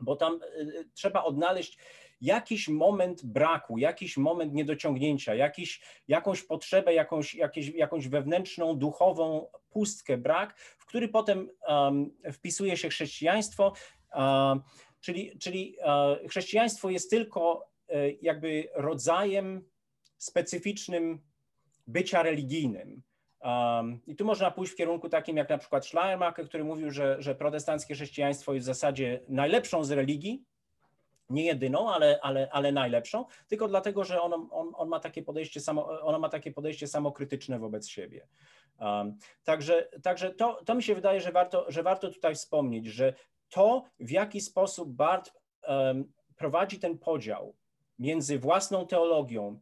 bo 0.00 0.16
tam 0.16 0.34
e, 0.42 0.84
trzeba 0.94 1.24
odnaleźć 1.24 1.78
jakiś 2.20 2.68
moment 2.68 3.24
braku, 3.24 3.78
jakiś 3.78 4.16
moment 4.16 4.54
niedociągnięcia, 4.54 5.34
jakiś, 5.34 5.80
jakąś 6.08 6.42
potrzebę, 6.42 6.94
jakąś, 6.94 7.34
jakieś, 7.34 7.68
jakąś 7.68 8.08
wewnętrzną, 8.08 8.74
duchową 8.74 9.46
pustkę, 9.70 10.18
brak, 10.18 10.58
w 10.58 10.86
który 10.86 11.08
potem 11.08 11.50
um, 11.68 12.10
wpisuje 12.32 12.76
się 12.76 12.88
chrześcijaństwo. 12.88 13.72
Um, 14.14 14.62
czyli 15.00 15.38
czyli 15.38 15.76
um, 15.78 16.28
chrześcijaństwo 16.28 16.90
jest 16.90 17.10
tylko 17.10 17.68
um, 17.88 17.98
jakby 18.22 18.68
rodzajem 18.74 19.64
specyficznym 20.18 21.20
bycia 21.86 22.22
religijnym. 22.22 23.02
Um, 23.40 24.00
I 24.06 24.16
tu 24.16 24.24
można 24.24 24.50
pójść 24.50 24.72
w 24.72 24.76
kierunku 24.76 25.08
takim 25.08 25.36
jak 25.36 25.48
na 25.48 25.58
przykład 25.58 25.86
Schleiermacher, 25.86 26.48
który 26.48 26.64
mówił, 26.64 26.90
że, 26.90 27.16
że 27.18 27.34
protestanckie 27.34 27.94
chrześcijaństwo 27.94 28.54
jest 28.54 28.64
w 28.64 28.66
zasadzie 28.66 29.20
najlepszą 29.28 29.84
z 29.84 29.90
religii, 29.90 30.44
nie 31.30 31.44
jedyną, 31.44 31.90
ale, 31.90 32.18
ale, 32.22 32.48
ale 32.52 32.72
najlepszą, 32.72 33.24
tylko 33.48 33.68
dlatego, 33.68 34.04
że 34.04 34.22
on, 34.22 34.32
on, 34.50 34.72
on, 34.74 34.88
ma 34.88 35.00
takie 35.00 35.22
podejście 35.22 35.60
samo, 35.60 36.00
ona 36.02 36.18
ma 36.18 36.28
takie 36.28 36.52
podejście 36.52 36.86
samokrytyczne 36.86 37.58
wobec 37.58 37.88
siebie. 37.88 38.28
Um, 38.80 39.18
także 39.44 39.88
także 40.02 40.30
to, 40.30 40.64
to 40.64 40.74
mi 40.74 40.82
się 40.82 40.94
wydaje, 40.94 41.20
że 41.20 41.32
warto, 41.32 41.66
że 41.68 41.82
warto 41.82 42.10
tutaj 42.10 42.34
wspomnieć, 42.34 42.86
że 42.86 43.14
to, 43.48 43.84
w 44.00 44.10
jaki 44.10 44.40
sposób 44.40 44.92
Bart 44.92 45.32
um, 45.68 46.12
prowadzi 46.36 46.78
ten 46.78 46.98
podział 46.98 47.54
między 47.98 48.38
własną 48.38 48.86
teologią 48.86 49.60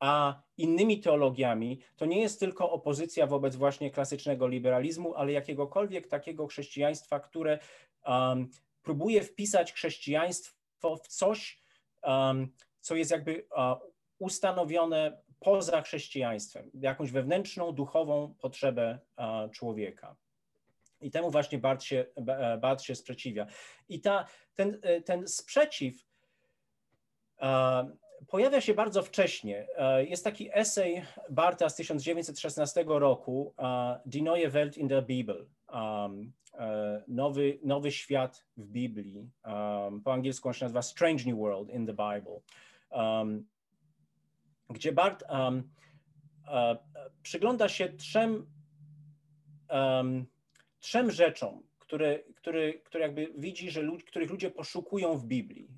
a 0.00 0.42
innymi 0.56 1.00
teologiami, 1.00 1.80
to 1.96 2.06
nie 2.06 2.20
jest 2.20 2.40
tylko 2.40 2.70
opozycja 2.70 3.26
wobec 3.26 3.56
właśnie 3.56 3.90
klasycznego 3.90 4.48
liberalizmu, 4.48 5.14
ale 5.14 5.32
jakiegokolwiek 5.32 6.06
takiego 6.06 6.46
chrześcijaństwa, 6.46 7.20
które 7.20 7.58
um, 8.06 8.48
próbuje 8.82 9.22
wpisać 9.22 9.72
chrześcijaństwo 9.72 10.57
w 10.82 11.08
coś, 11.08 11.62
co 12.80 12.94
jest 12.94 13.10
jakby 13.10 13.46
ustanowione 14.18 15.22
poza 15.40 15.82
chrześcijaństwem, 15.82 16.70
jakąś 16.74 17.10
wewnętrzną, 17.10 17.72
duchową 17.72 18.34
potrzebę 18.40 18.98
człowieka. 19.52 20.16
I 21.00 21.10
temu 21.10 21.30
właśnie 21.30 21.58
Bart 21.58 21.82
się, 21.82 22.04
Bart 22.60 22.82
się 22.82 22.94
sprzeciwia. 22.94 23.46
I 23.88 24.00
ta, 24.00 24.26
ten, 24.54 24.80
ten 25.04 25.28
sprzeciw 25.28 25.94
pojawia 28.28 28.60
się 28.60 28.74
bardzo 28.74 29.02
wcześnie. 29.02 29.66
Jest 29.98 30.24
taki 30.24 30.50
esej 30.52 31.04
Barta 31.30 31.68
z 31.68 31.76
1916 31.76 32.84
roku, 32.86 33.54
Die 34.06 34.22
neue 34.22 34.50
Welt 34.50 34.76
in 34.76 34.88
der 34.88 35.06
Bibel. 35.06 35.46
Um, 36.58 37.02
nowy, 37.08 37.58
nowy 37.62 37.92
świat 37.92 38.46
w 38.56 38.66
Biblii. 38.66 39.30
Um, 39.44 40.02
po 40.02 40.12
angielsku 40.12 40.48
on 40.48 40.54
się 40.54 40.64
nazywa 40.64 40.82
Strange 40.82 41.24
New 41.24 41.38
World 41.38 41.70
in 41.70 41.86
the 41.86 41.92
Bible. 41.92 42.40
Um, 42.90 43.46
gdzie 44.70 44.92
Bart 44.92 45.22
uh, 45.22 45.62
przygląda 47.22 47.68
się 47.68 47.88
trzem, 47.88 48.46
trzem 50.80 51.10
rzeczom, 51.10 51.62
które, 51.78 52.18
które, 52.18 52.74
które 52.74 53.04
jakby 53.04 53.32
widzi, 53.36 53.70
że 53.70 53.82
lud, 53.82 54.04
których 54.04 54.30
ludzie 54.30 54.50
poszukują 54.50 55.16
w 55.16 55.24
Biblii. 55.24 55.68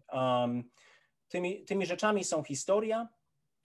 Tymi, 1.28 1.64
tymi 1.64 1.86
rzeczami 1.86 2.24
są 2.24 2.42
historia, 2.42 3.08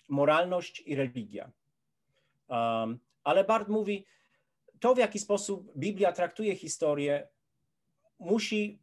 moralność 0.10 0.84
i 0.86 0.96
religia. 0.96 1.52
Um, 2.48 3.00
ale 3.24 3.44
Bart 3.44 3.68
mówi, 3.68 4.06
to 4.80 4.96
w 4.96 4.98
jaki 4.98 5.20
sposób 5.20 5.72
Biblia 5.78 6.12
traktuje 6.12 6.56
historię, 6.56 7.28
musi, 8.20 8.80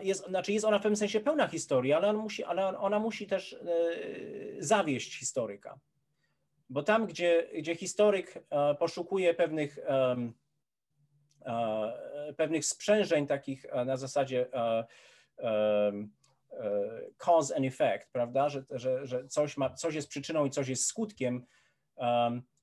jest, 0.00 0.26
znaczy 0.26 0.52
jest 0.52 0.64
ona 0.64 0.78
w 0.78 0.82
pewnym 0.82 0.96
sensie 0.96 1.20
pełna 1.20 1.48
historii, 1.48 1.92
ale 1.92 2.12
musi, 2.12 2.44
ale 2.44 2.78
ona 2.78 2.98
musi 2.98 3.26
też 3.26 3.52
e, 3.52 3.58
zawieść 4.58 5.18
historyka. 5.18 5.78
Bo 6.68 6.82
tam, 6.82 7.06
gdzie, 7.06 7.48
gdzie 7.58 7.74
historyk 7.76 8.44
e, 8.50 8.74
poszukuje 8.74 9.34
pewnych, 9.34 9.78
um, 9.88 10.34
pewnych 12.36 12.64
sprzężeń 12.64 13.26
takich 13.26 13.66
na 13.86 13.96
zasadzie 13.96 14.48
E, 16.60 17.10
cause 17.18 17.56
and 17.56 17.66
effect, 17.66 18.12
prawda, 18.12 18.48
że, 18.48 18.64
że, 18.70 19.06
że 19.06 19.28
coś, 19.28 19.56
ma, 19.56 19.70
coś 19.74 19.94
jest 19.94 20.08
przyczyną 20.08 20.44
i 20.44 20.50
coś 20.50 20.68
jest 20.68 20.86
skutkiem, 20.86 21.46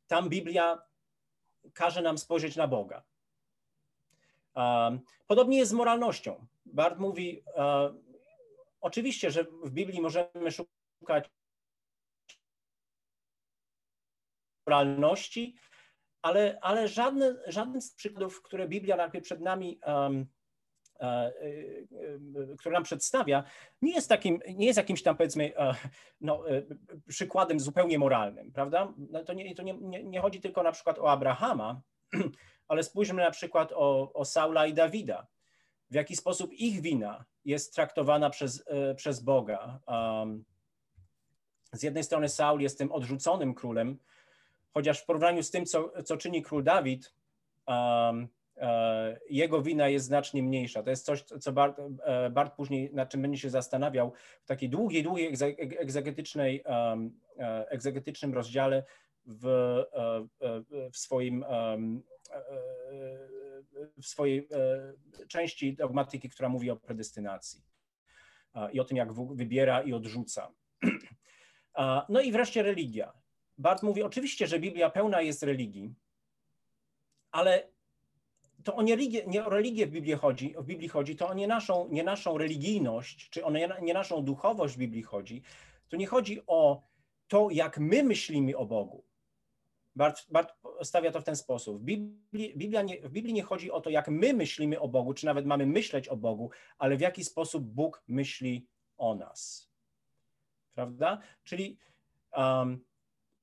tam 0.08 0.30
Biblia 0.30 0.82
każe 1.74 2.02
nam 2.02 2.18
spojrzeć 2.18 2.56
na 2.56 2.68
Boga. 2.68 3.04
Podobnie 5.28 5.58
jest 5.58 5.72
z 5.72 5.74
moralnością. 5.74 6.46
Bart 6.66 7.00
mówi, 7.00 7.44
um, 7.56 8.04
oczywiście, 8.82 9.32
że 9.32 9.44
w 9.44 9.72
Biblii 9.72 10.02
możemy 10.02 10.52
szukać 10.52 11.30
moralności, 14.68 15.56
ale, 16.22 16.60
ale 16.62 16.88
żadne, 16.88 17.36
żaden 17.48 17.82
z 17.82 17.94
przykładów, 17.94 18.42
które 18.42 18.68
Biblia 18.68 19.10
przed 19.22 19.42
nami 19.42 19.80
um, 19.86 19.94
E, 20.08 20.22
e, 20.22 20.33
który 22.60 22.74
nam 22.74 22.84
przedstawia, 22.84 23.44
nie 23.82 23.94
jest, 23.94 24.10
takim, 24.10 24.40
nie 24.56 24.66
jest 24.66 24.78
jakimś 24.78 25.04
tam 25.04 25.18
powiedzmy 25.18 25.58
e, 25.58 25.76
no, 26.22 26.44
przykładem 27.08 27.60
zupełnie 27.60 28.00
moralnym, 28.00 28.52
prawda? 28.52 28.94
No, 28.98 29.24
to, 29.24 29.34
nie, 29.34 29.56
to 29.56 29.64
nie, 29.64 29.74
nie, 29.74 30.04
nie 30.04 30.22
chodzi 30.22 30.42
tylko 30.42 30.64
na 30.64 30.72
przykład 30.72 31.00
o 31.00 31.12
Abrahama, 31.12 31.82
ale 32.68 32.84
spójrzmy 32.84 33.22
na 33.22 33.32
przykład 33.32 33.72
o, 33.76 34.14
o 34.14 34.26
Saula 34.26 34.66
i 34.66 34.74
Dawida. 34.74 35.28
W 35.90 35.96
jaki 35.96 36.16
sposób 36.16 36.54
ich 36.54 36.82
wina 36.82 37.26
jest 37.46 37.76
traktowana 37.76 38.30
przez, 38.30 38.64
przez 38.96 39.20
Boga. 39.20 39.80
Z 41.74 41.84
jednej 41.84 42.04
strony 42.04 42.30
Saul 42.30 42.62
jest 42.62 42.78
tym 42.78 42.92
odrzuconym 42.92 43.54
królem, 43.54 44.00
chociaż 44.74 45.02
w 45.02 45.06
porównaniu 45.06 45.44
z 45.44 45.52
tym, 45.52 45.66
co, 45.66 46.04
co 46.04 46.18
czyni 46.18 46.42
król 46.42 46.64
Dawid, 46.64 47.14
E, 47.70 48.28
jego 49.30 49.62
wina 49.62 49.90
jest 49.90 50.06
znacznie 50.06 50.44
mniejsza. 50.44 50.84
To 50.84 50.90
jest 50.90 51.06
coś, 51.06 51.24
co 51.24 51.52
Bart, 51.52 51.80
e, 52.04 52.30
Bart 52.30 52.56
później 52.56 52.94
nad 52.94 53.10
czym 53.10 53.22
będzie 53.22 53.38
się 53.38 53.50
zastanawiał 53.50 54.12
w 54.44 54.48
takiej 54.48 54.70
długiej, 54.70 55.04
długiej 55.04 55.28
egzegetycznej, 55.58 56.64
e, 57.40 57.70
egzegetycznym 57.70 58.34
rozdziale 58.34 58.84
w, 59.26 59.46
w 60.94 60.98
swoim 60.98 61.46
w 64.02 64.06
swojej 64.06 64.48
części 65.28 65.76
dogmatyki, 65.76 66.30
która 66.30 66.50
mówi 66.50 66.72
o 66.72 66.76
predestynacji 66.76 67.62
i 68.72 68.80
o 68.80 68.84
tym, 68.84 68.98
jak 68.98 69.14
wybiera 69.14 69.82
i 69.82 69.94
odrzuca. 69.94 70.52
No 72.10 72.22
i 72.22 72.32
wreszcie 72.32 72.64
religia. 72.64 73.14
Bart 73.58 73.84
mówi, 73.84 74.04
oczywiście, 74.04 74.48
że 74.48 74.60
Biblia 74.60 74.90
pełna 74.90 75.22
jest 75.22 75.44
religii, 75.44 75.94
ale 77.32 77.73
to 78.64 78.76
o 78.76 78.82
nie, 78.82 78.98
nie 79.28 79.46
o 79.46 79.50
religię 79.50 79.88
w 79.88 79.92
Biblii 79.92 80.14
chodzi, 80.14 80.56
w 80.58 80.66
Biblii 80.66 80.90
chodzi, 80.90 81.16
to 81.16 81.30
o 81.30 81.34
nie 81.34 81.48
naszą, 81.48 81.88
nie 81.90 82.04
naszą 82.04 82.38
religijność, 82.38 83.30
czy 83.30 83.46
o 83.46 83.52
nie, 83.52 83.70
nie 83.82 83.94
naszą 83.94 84.24
duchowość 84.24 84.76
w 84.76 84.78
Biblii 84.78 85.04
chodzi. 85.04 85.42
To 85.90 85.98
nie 85.98 86.08
chodzi 86.08 86.42
o 86.48 86.84
to, 87.28 87.50
jak 87.52 87.80
my 87.80 88.04
myślimy 88.04 88.58
o 88.58 88.66
Bogu. 88.66 89.04
Bart, 89.96 90.26
Bart 90.32 90.54
stawia 90.84 91.12
to 91.12 91.22
w 91.22 91.24
ten 91.24 91.36
sposób. 91.36 91.82
W 91.82 91.84
Biblii, 91.84 92.58
Biblia 92.58 92.82
nie, 92.82 93.02
w 93.02 93.12
Biblii 93.12 93.34
nie 93.34 93.44
chodzi 93.44 93.72
o 93.72 93.82
to, 93.82 93.90
jak 93.90 94.08
my 94.08 94.34
myślimy 94.34 94.80
o 94.80 94.88
Bogu, 94.88 95.14
czy 95.14 95.26
nawet 95.26 95.46
mamy 95.46 95.66
myśleć 95.66 96.08
o 96.08 96.18
Bogu, 96.18 96.52
ale 96.78 96.98
w 96.98 97.02
jaki 97.02 97.24
sposób 97.24 97.64
Bóg 97.64 98.04
myśli 98.08 98.68
o 98.98 99.16
nas. 99.16 99.70
Prawda? 100.74 101.20
Czyli 101.44 101.78
um, 102.38 102.86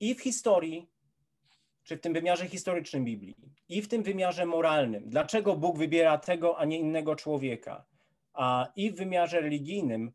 i 0.00 0.14
w 0.14 0.20
historii, 0.20 0.89
czy 1.90 1.96
w 1.96 2.00
tym 2.00 2.12
wymiarze 2.12 2.48
historycznym 2.48 3.04
Biblii, 3.04 3.36
i 3.68 3.82
w 3.82 3.88
tym 3.88 4.02
wymiarze 4.02 4.46
moralnym. 4.46 5.10
Dlaczego 5.10 5.56
Bóg 5.56 5.78
wybiera 5.78 6.18
tego, 6.18 6.58
a 6.58 6.64
nie 6.64 6.78
innego 6.78 7.16
człowieka? 7.16 7.84
A 8.32 8.72
i 8.76 8.90
w 8.90 8.96
wymiarze 8.96 9.40
religijnym 9.40 10.12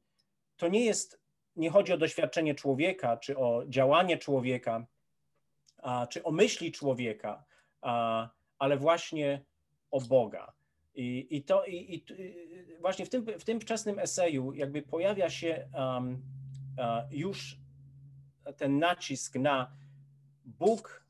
to 0.57 0.67
nie 0.67 0.85
jest, 0.85 1.21
nie 1.55 1.69
chodzi 1.69 1.93
o 1.93 1.97
doświadczenie 1.97 2.55
człowieka, 2.55 3.17
czy 3.17 3.37
o 3.37 3.63
działanie 3.67 4.17
człowieka, 4.17 4.85
a, 5.77 6.07
czy 6.07 6.23
o 6.23 6.31
myśli 6.31 6.71
człowieka, 6.71 7.43
a, 7.81 8.29
ale 8.59 8.77
właśnie 8.77 9.45
o 9.91 10.01
Boga. 10.01 10.53
I, 10.93 11.27
i 11.29 11.43
to 11.43 11.65
i, 11.65 11.95
i, 11.95 12.05
właśnie 12.81 13.05
w 13.05 13.09
tym, 13.09 13.25
w 13.39 13.43
tym 13.43 13.61
wczesnym 13.61 13.99
eseju 13.99 14.53
jakby 14.53 14.81
pojawia 14.81 15.29
się 15.29 15.67
um, 15.73 16.21
już 17.11 17.57
ten 18.57 18.79
nacisk 18.79 19.35
na 19.35 19.71
Bóg 20.45 21.04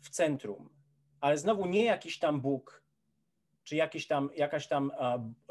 w 0.00 0.10
centrum, 0.10 0.70
ale 1.20 1.38
znowu 1.38 1.66
nie 1.66 1.84
jakiś 1.84 2.18
tam 2.18 2.40
Bóg, 2.40 2.82
czy 3.64 3.76
jakiś 3.76 4.06
tam, 4.06 4.30
jakaś 4.36 4.66
tam 4.66 4.92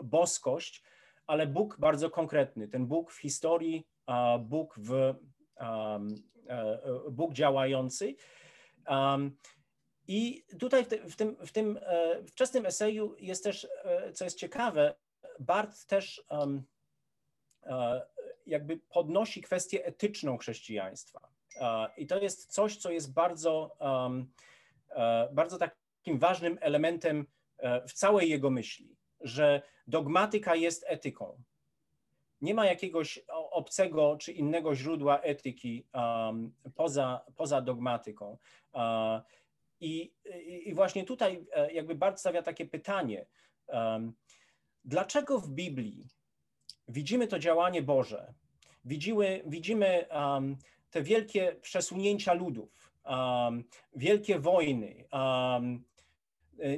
boskość, 0.04 0.84
ale 1.28 1.48
Bóg 1.48 1.80
bardzo 1.80 2.10
konkretny. 2.10 2.68
Ten 2.68 2.88
Bóg 2.88 3.12
w 3.12 3.18
historii, 3.18 3.88
Bóg 4.40 4.76
w 4.80 5.16
e, 6.50 6.80
Bóg 7.12 7.34
działający. 7.34 8.16
I 10.08 10.46
tutaj 10.60 10.86
w, 10.86 10.88
tym, 10.88 11.10
w 11.10 11.16
tym, 11.16 11.38
w 11.46 11.52
tym 11.52 11.80
e, 11.82 12.24
wczesnym 12.24 12.66
eseju 12.66 13.16
jest 13.20 13.44
też, 13.44 13.68
e, 13.84 14.14
co 14.14 14.24
jest 14.24 14.38
ciekawe, 14.38 14.96
Bart 15.40 15.86
też 15.86 16.26
jakby 18.46 18.78
podnosi 18.78 19.42
kwestię 19.42 19.86
etyczną 19.86 20.38
chrześcijaństwa. 20.38 21.30
I 21.98 22.08
to 22.08 22.22
jest 22.22 22.54
coś, 22.54 22.78
co 22.78 22.92
jest 22.92 23.14
bardzo, 23.14 23.78
e, 24.90 25.30
bardzo 25.32 25.58
takim 25.58 26.20
ważnym 26.20 26.58
elementem 26.62 27.26
e, 27.58 27.88
w 27.88 27.94
całej 27.94 28.30
jego 28.30 28.50
myśli, 28.50 28.96
że 29.22 29.62
dogmatyka 29.88 30.56
jest 30.56 30.86
etyką. 30.88 31.44
Nie 32.42 32.54
ma 32.54 32.66
jakiegoś 32.66 33.20
obcego 33.52 34.18
czy 34.18 34.32
innego 34.32 34.76
źródła 34.76 35.20
etyki 35.22 35.86
poza, 36.76 37.26
poza 37.36 37.62
dogmatyką. 37.62 38.38
I, 39.80 40.14
I 40.66 40.74
właśnie 40.74 41.04
tutaj 41.04 41.46
jakby 41.74 41.96
Bart 41.96 42.20
stawia 42.20 42.44
takie 42.44 42.66
pytanie, 42.66 43.26
dlaczego 44.86 45.40
w 45.40 45.50
Biblii 45.50 46.08
widzimy 46.88 47.28
to 47.28 47.40
działanie 47.40 47.82
Boże, 47.82 48.34
widzimy, 48.86 49.44
widzimy 49.46 50.06
um, 50.12 50.58
te 50.90 51.04
wielkie 51.04 51.56
przesunięcia 51.62 52.34
ludów, 52.34 52.92
um, 53.06 53.64
wielkie 53.96 54.40
wojny, 54.40 55.06
um, 55.12 55.84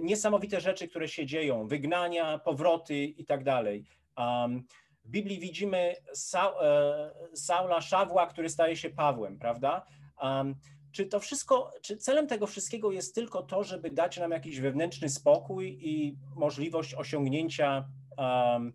niesamowite 0.01 0.61
rzeczy, 0.61 0.87
które 0.87 1.07
się 1.07 1.25
dzieją, 1.25 1.67
wygnania, 1.67 2.39
powroty 2.39 3.03
i 3.03 3.25
tak 3.25 3.43
dalej. 3.43 3.85
Um, 4.17 4.63
w 5.05 5.09
Biblii 5.09 5.39
widzimy 5.39 5.95
Sa 6.13 6.53
e, 6.61 7.35
Saula 7.35 7.81
Szawła, 7.81 8.27
który 8.27 8.49
staje 8.49 8.75
się 8.75 8.89
Pawłem, 8.89 9.39
prawda? 9.39 9.85
czy 10.91 11.05
to 11.05 11.19
wszystko, 11.19 11.73
czy 11.81 11.97
celem 11.97 12.27
tego 12.27 12.47
wszystkiego 12.47 12.91
jest 12.91 13.15
tylko 13.15 13.43
to, 13.43 13.63
żeby 13.63 13.91
dać 13.91 14.17
nam 14.17 14.31
jakiś 14.31 14.59
wewnętrzny 14.59 15.09
spokój 15.09 15.77
i 15.81 16.17
możliwość 16.35 16.93
osiągnięcia 16.93 17.87
um, 18.17 18.73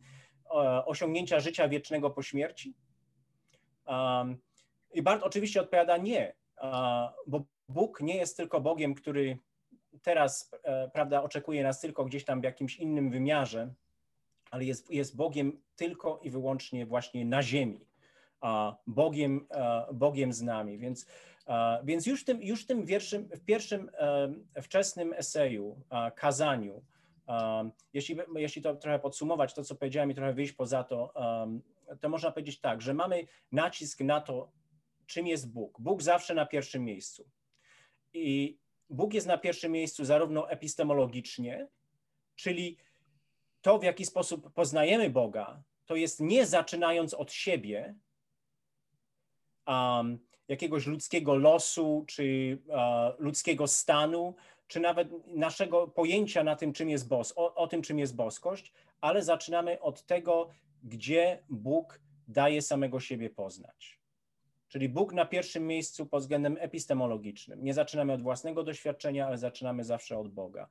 osiągnięcia 0.87 1.41
życia 1.41 1.69
wiecznego 1.69 2.11
po 2.11 2.23
śmierci? 2.23 2.75
Um, 3.87 4.39
I 4.97 5.03
Bart 5.03 5.23
oczywiście 5.23 5.61
odpowiada 5.61 5.97
nie, 5.97 6.35
bo 7.27 7.45
Bóg 7.69 8.01
nie 8.01 8.17
jest 8.17 8.37
tylko 8.37 8.61
Bogiem, 8.61 8.95
który 8.95 9.39
teraz, 10.03 10.51
e, 10.63 10.91
prawda, 10.91 11.23
oczekuje 11.23 11.63
nas 11.63 11.81
tylko 11.81 12.05
gdzieś 12.05 12.25
tam 12.25 12.41
w 12.41 12.45
jakimś 12.45 12.77
innym 12.77 13.11
wymiarze, 13.11 13.75
ale 14.51 14.65
jest, 14.65 14.91
jest 14.91 15.17
Bogiem 15.17 15.61
tylko 15.77 16.21
i 16.23 16.31
wyłącznie 16.31 16.87
właśnie 16.87 17.25
na 17.25 17.43
ziemi, 17.43 17.81
Bogiem, 18.87 19.47
e, 19.51 19.87
Bogiem 19.93 20.33
z 20.33 20.43
nami. 20.43 20.79
Więc, 20.79 21.07
więc 21.85 22.07
już 22.07 22.25
tym, 22.25 22.43
już 22.43 22.67
tym 22.67 22.87
wierszym, 22.87 23.29
w 23.29 23.45
pierwszym 23.45 23.91
e, 24.55 24.63
wczesnym 24.63 25.13
eseju, 25.13 25.81
kazaniu, 26.15 26.85
jeśli, 27.93 28.17
jeśli 28.37 28.63
to 28.63 28.75
trochę 28.75 28.99
podsumować, 28.99 29.55
to 29.55 29.65
co 29.65 29.75
powiedziałem 29.75 30.11
i 30.11 30.15
trochę 30.15 30.33
wyjść 30.33 30.53
poza 30.53 30.85
to, 30.85 31.13
to 32.01 32.09
można 32.09 32.31
powiedzieć 32.31 32.61
tak, 32.61 32.83
że 32.83 32.95
mamy 32.95 33.27
nacisk 33.53 34.01
na 34.01 34.21
to, 34.21 34.51
czym 35.07 35.27
jest 35.27 35.53
Bóg. 35.53 35.81
Bóg 35.81 36.03
zawsze 36.03 36.35
na 36.35 36.47
pierwszym 36.47 36.85
miejscu. 36.85 37.31
I 38.13 38.59
Bóg 38.91 39.15
jest 39.15 39.27
na 39.27 39.39
pierwszym 39.39 39.73
miejscu 39.73 40.05
zarówno 40.05 40.51
epistemologicznie, 40.51 41.69
czyli 42.35 42.77
to, 43.61 43.79
w 43.79 43.83
jaki 43.83 44.07
sposób 44.07 44.53
poznajemy 44.53 45.11
Boga, 45.11 45.63
to 45.87 45.97
jest 45.97 46.21
nie 46.21 46.47
zaczynając 46.47 47.15
od 47.15 47.33
siebie, 47.33 47.95
um, 49.67 50.19
jakiegoś 50.49 50.87
ludzkiego 50.87 51.35
losu 51.35 52.05
czy 52.09 52.59
uh, 52.67 52.77
ludzkiego 53.19 53.67
stanu, 53.67 54.35
czy 54.67 54.81
nawet 54.81 55.09
naszego 55.27 55.89
pojęcia 55.89 56.45
na 56.45 56.57
tym, 56.57 56.73
czym 56.73 56.91
jest 56.91 57.09
bos, 57.09 57.33
o, 57.37 57.55
o 57.55 57.67
tym, 57.67 57.83
czym 57.83 57.99
jest 57.99 58.17
boskość, 58.17 58.73
ale 59.01 59.23
zaczynamy 59.23 59.81
od 59.81 60.07
tego, 60.07 60.51
gdzie 60.83 61.43
Bóg 61.49 62.01
daje 62.29 62.63
samego 62.63 63.01
siebie 63.01 63.31
poznać. 63.31 63.96
Czyli 64.69 64.89
Bóg 64.89 65.13
na 65.13 65.27
pierwszym 65.27 65.67
miejscu 65.67 66.07
pod 66.07 66.23
względem 66.23 66.57
epistemologicznym. 66.61 67.65
Nie 67.65 67.75
zaczynamy 67.75 68.13
od 68.13 68.23
własnego 68.23 68.63
doświadczenia, 68.63 69.27
ale 69.27 69.39
zaczynamy 69.39 69.85
zawsze 69.85 70.19
od 70.19 70.29
Boga. 70.29 70.69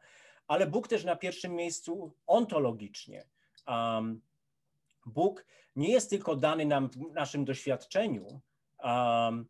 Ale 0.47 0.67
Bóg 0.67 0.87
też 0.87 1.03
na 1.03 1.15
pierwszym 1.15 1.55
miejscu 1.55 2.13
ontologicznie. 2.27 3.25
Um, 3.67 4.21
Bóg 5.05 5.45
nie 5.75 5.91
jest 5.91 6.09
tylko 6.09 6.35
dany 6.35 6.65
nam 6.65 6.89
w 6.89 6.97
naszym 6.97 7.45
doświadczeniu, 7.45 8.41
um, 8.83 9.45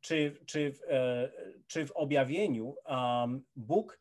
czy, 0.00 0.38
czy, 0.46 0.72
w, 0.72 0.82
e, 0.88 1.30
czy 1.66 1.86
w 1.86 1.90
objawieniu. 1.90 2.76
Um, 2.86 3.44
Bóg 3.56 4.00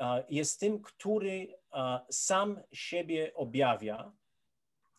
e, 0.00 0.24
jest 0.28 0.60
tym, 0.60 0.82
który 0.82 1.58
e, 1.72 2.00
sam 2.10 2.60
siebie 2.72 3.34
objawia 3.34 4.12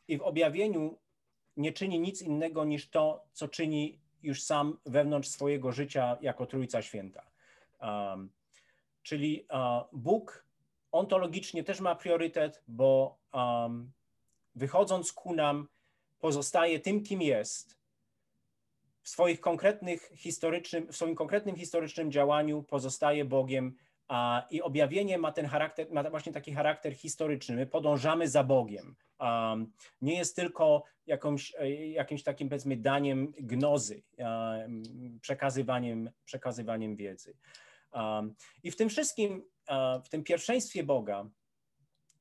i 0.07 0.17
w 0.17 0.21
objawieniu 0.21 0.99
nie 1.59 1.73
czyni 1.73 1.99
nic 1.99 2.21
innego 2.21 2.65
niż 2.65 2.89
to, 2.89 3.25
co 3.33 3.47
czyni 3.47 3.99
już 4.23 4.43
sam 4.43 4.77
wewnątrz 4.85 5.29
swojego 5.29 5.71
życia 5.71 6.17
jako 6.21 6.45
Trójca 6.45 6.81
Święta. 6.81 7.23
Um, 7.81 8.29
czyli 9.03 9.45
Bóg 9.91 10.45
ontologicznie 10.91 11.63
też 11.63 11.79
ma 11.79 11.95
priorytet, 11.95 12.63
bo 12.67 13.17
um, 13.33 13.91
wychodząc 14.55 15.13
ku 15.13 15.33
nam, 15.33 15.67
pozostaje 16.19 16.79
tym, 16.79 17.03
kim 17.03 17.21
jest. 17.21 17.79
W, 19.01 19.09
swoich 19.09 19.39
konkretnych 19.39 20.11
historycznym, 20.15 20.87
w 20.87 20.95
swoim 20.95 21.15
konkretnym 21.15 21.55
historycznym 21.55 22.11
działaniu 22.11 22.63
pozostaje 22.63 23.25
Bogiem 23.25 23.75
a, 24.07 24.47
i 24.49 24.61
objawienie 24.61 25.17
ma 25.17 25.31
ten 25.31 25.45
charakter, 25.45 25.91
ma 25.91 26.09
właśnie 26.09 26.31
taki 26.33 26.53
charakter 26.53 26.93
historyczny. 26.93 27.55
My 27.55 27.65
podążamy 27.65 28.27
za 28.27 28.43
Bogiem. 28.43 28.95
Um, 29.19 29.71
nie 30.01 30.17
jest 30.17 30.35
tylko 30.35 30.83
jakąś, 31.05 31.55
e, 31.57 31.87
jakimś 31.87 32.23
takim, 32.23 32.49
powiedzmy, 32.49 32.77
daniem 32.77 33.33
gnozy, 33.39 34.03
um, 34.17 34.83
przekazywaniem, 35.21 36.09
przekazywaniem 36.25 36.95
wiedzy. 36.95 37.33
Um, 37.91 38.35
I 38.63 38.71
w 38.71 38.75
tym 38.75 38.89
wszystkim, 38.89 39.43
w 40.05 40.09
tym 40.09 40.23
pierwszeństwie 40.23 40.83
Boga, 40.83 41.29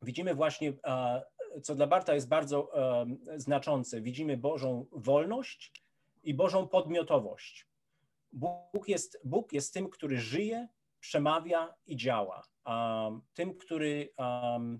widzimy 0.03 0.35
właśnie, 0.35 0.73
co 1.63 1.75
dla 1.75 1.87
Barta 1.87 2.15
jest 2.15 2.29
bardzo 2.29 2.73
znaczące, 3.37 4.01
widzimy 4.01 4.37
Bożą 4.37 4.87
wolność 4.93 5.83
i 6.23 6.35
Bożą 6.35 6.69
podmiotowość. 6.69 7.67
Bóg 8.33 8.89
jest, 8.89 9.21
Bóg 9.25 9.53
jest 9.53 9.75
tym, 9.75 9.89
który 9.89 10.19
żyje, 10.19 10.69
przemawia 11.01 11.75
i 11.87 11.97
działa. 11.97 12.43
tym, 13.35 13.55
który 13.55 14.09
E, 14.19 14.79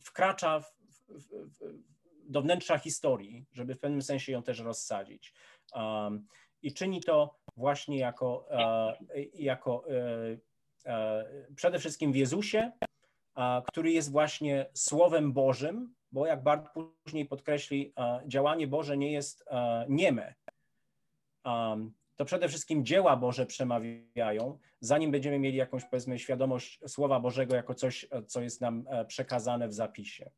wkracza 0.00 0.60
w, 0.60 0.74
w, 1.08 1.28
w, 1.28 1.90
do 2.24 2.42
wnętrza 2.42 2.78
historii, 2.78 3.46
żeby 3.52 3.74
w 3.74 3.78
pewnym 3.78 4.02
sensie 4.02 4.32
ją 4.32 4.42
też 4.42 4.58
rozsadzić. 4.58 5.34
Um, 5.74 6.26
I 6.62 6.74
czyni 6.74 7.00
to 7.00 7.38
właśnie 7.56 7.98
jako, 7.98 8.46
e, 8.50 8.96
jako 9.34 9.84
e, 10.84 11.26
przede 11.56 11.78
wszystkim 11.78 12.12
w 12.12 12.16
Jezusie, 12.16 12.72
który 13.66 13.92
jest 13.92 14.12
właśnie 14.12 14.66
Słowem 14.74 15.32
Bożym, 15.32 15.94
bo 16.12 16.26
jak 16.26 16.42
Bart 16.42 16.68
później 17.04 17.26
podkreśli, 17.26 17.94
działanie 18.26 18.66
Boże 18.66 18.96
nie 18.96 19.12
jest 19.12 19.44
nieme. 19.88 20.34
Um, 21.44 21.92
to 22.20 22.24
przede 22.24 22.48
wszystkim 22.48 22.84
dzieła 22.84 23.16
Boże 23.16 23.46
przemawiają, 23.46 24.58
zanim 24.80 25.10
będziemy 25.10 25.38
mieli 25.38 25.56
jakąś, 25.56 25.84
powiedzmy, 25.84 26.18
świadomość 26.18 26.80
Słowa 26.86 27.20
Bożego 27.20 27.54
jako 27.54 27.74
coś, 27.74 28.06
co 28.26 28.42
jest 28.42 28.60
nam 28.60 28.84
e, 28.90 29.04
przekazane 29.04 29.68
w 29.68 29.72
zapisie. 29.72 30.30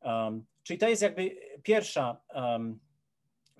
Um, 0.00 0.44
czyli 0.62 0.78
to 0.78 0.88
jest 0.88 1.02
jakby 1.02 1.36
pierwsza, 1.62 2.20
um, 2.34 2.78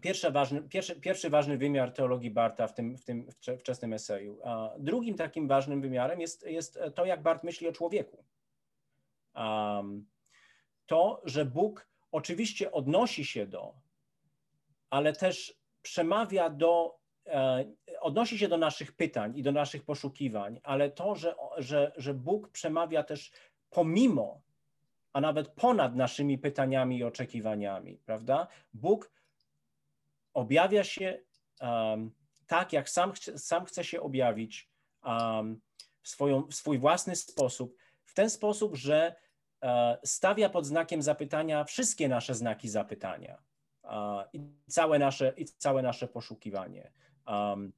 pierwszy, 0.01 0.31
ważny, 0.31 0.63
pierwszy, 0.63 1.01
pierwszy 1.01 1.31
ważny 1.31 1.59
wymiar 1.59 1.93
teologii 1.93 2.31
Barta 2.31 2.67
w 2.67 2.75
tym, 2.75 2.97
w 2.97 3.05
tym 3.05 3.29
wczesnym 3.59 3.93
eseju. 3.93 4.41
A 4.45 4.75
drugim 4.79 5.17
takim 5.17 5.49
ważnym 5.49 5.81
wymiarem 5.81 6.21
jest, 6.21 6.47
jest 6.47 6.79
to, 6.95 7.05
jak 7.05 7.23
Bart 7.23 7.45
myśli 7.45 7.69
o 7.69 7.73
człowieku. 7.73 8.25
Um, 9.35 10.07
to, 10.87 11.23
że 11.25 11.45
Bóg 11.45 11.89
oczywiście 12.13 12.73
odnosi 12.73 13.25
się 13.25 13.47
do, 13.47 13.75
ale 14.91 15.13
też 15.13 15.59
przemawia 15.83 16.51
do 16.51 16.98
odnosi 18.01 18.39
się 18.39 18.49
do 18.49 18.59
naszych 18.59 18.93
pytań 18.93 19.39
i 19.39 19.43
do 19.43 19.53
naszych 19.53 19.85
poszukiwań, 19.85 20.61
ale 20.63 20.91
to, 20.91 21.15
że, 21.15 21.35
że, 21.57 21.93
że 21.97 22.15
Bóg 22.15 22.49
przemawia 22.49 23.03
też 23.03 23.33
pomimo, 23.71 24.41
a 25.13 25.21
nawet 25.21 25.49
ponad 25.49 25.97
naszymi 25.97 26.39
pytaniami 26.39 26.99
i 26.99 27.05
oczekiwaniami, 27.05 27.99
prawda? 28.05 28.49
Bóg 28.73 29.13
objawia 30.35 30.85
się 30.85 31.21
um, 31.61 32.11
tak, 32.47 32.73
jak 32.73 32.91
sam, 32.91 33.13
sam 33.37 33.65
chce 33.65 33.85
się 33.85 34.01
objawić 34.01 34.71
um, 35.05 35.61
w, 36.03 36.09
swoją, 36.09 36.47
w 36.47 36.55
swój 36.55 36.79
własny 36.79 37.17
sposób, 37.17 37.77
w 38.05 38.15
ten 38.15 38.31
sposób, 38.31 38.77
że 38.77 39.15
uh, 39.63 39.69
stawia 40.05 40.49
pod 40.49 40.67
znakiem 40.67 41.03
zapytania 41.03 41.65
wszystkie 41.65 42.09
nasze 42.09 42.35
znaki 42.35 42.69
zapytania 42.69 43.49
i, 44.33 44.41
całe 44.69 44.99
nasze, 44.99 45.33
i 45.37 45.45
całe 45.45 45.83
nasze 45.83 46.09
poszukiwanie. 46.09 46.93
Um, 47.29 47.73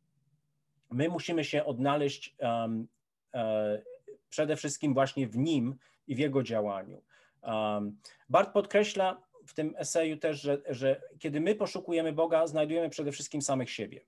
my 0.90 1.08
musimy 1.08 1.44
się 1.44 1.64
odnaleźć 1.64 2.36
um, 2.38 2.88
e, 3.34 3.82
przede 4.28 4.56
wszystkim 4.56 4.94
właśnie 4.94 5.28
w 5.28 5.36
nim 5.36 5.76
i 6.06 6.14
w 6.14 6.18
jego 6.18 6.42
działaniu. 6.42 7.02
Um, 7.42 7.98
Bart 8.28 8.52
podkreśla 8.52 9.22
w 9.46 9.54
tym 9.54 9.74
eseju 9.76 10.16
też, 10.16 10.40
że, 10.40 10.58
że 10.68 11.02
kiedy 11.18 11.40
my 11.40 11.54
poszukujemy 11.54 12.12
Boga, 12.12 12.46
znajdujemy 12.46 12.90
przede 12.90 13.12
wszystkim 13.12 13.42
samych 13.42 13.70
siebie. 13.70 14.00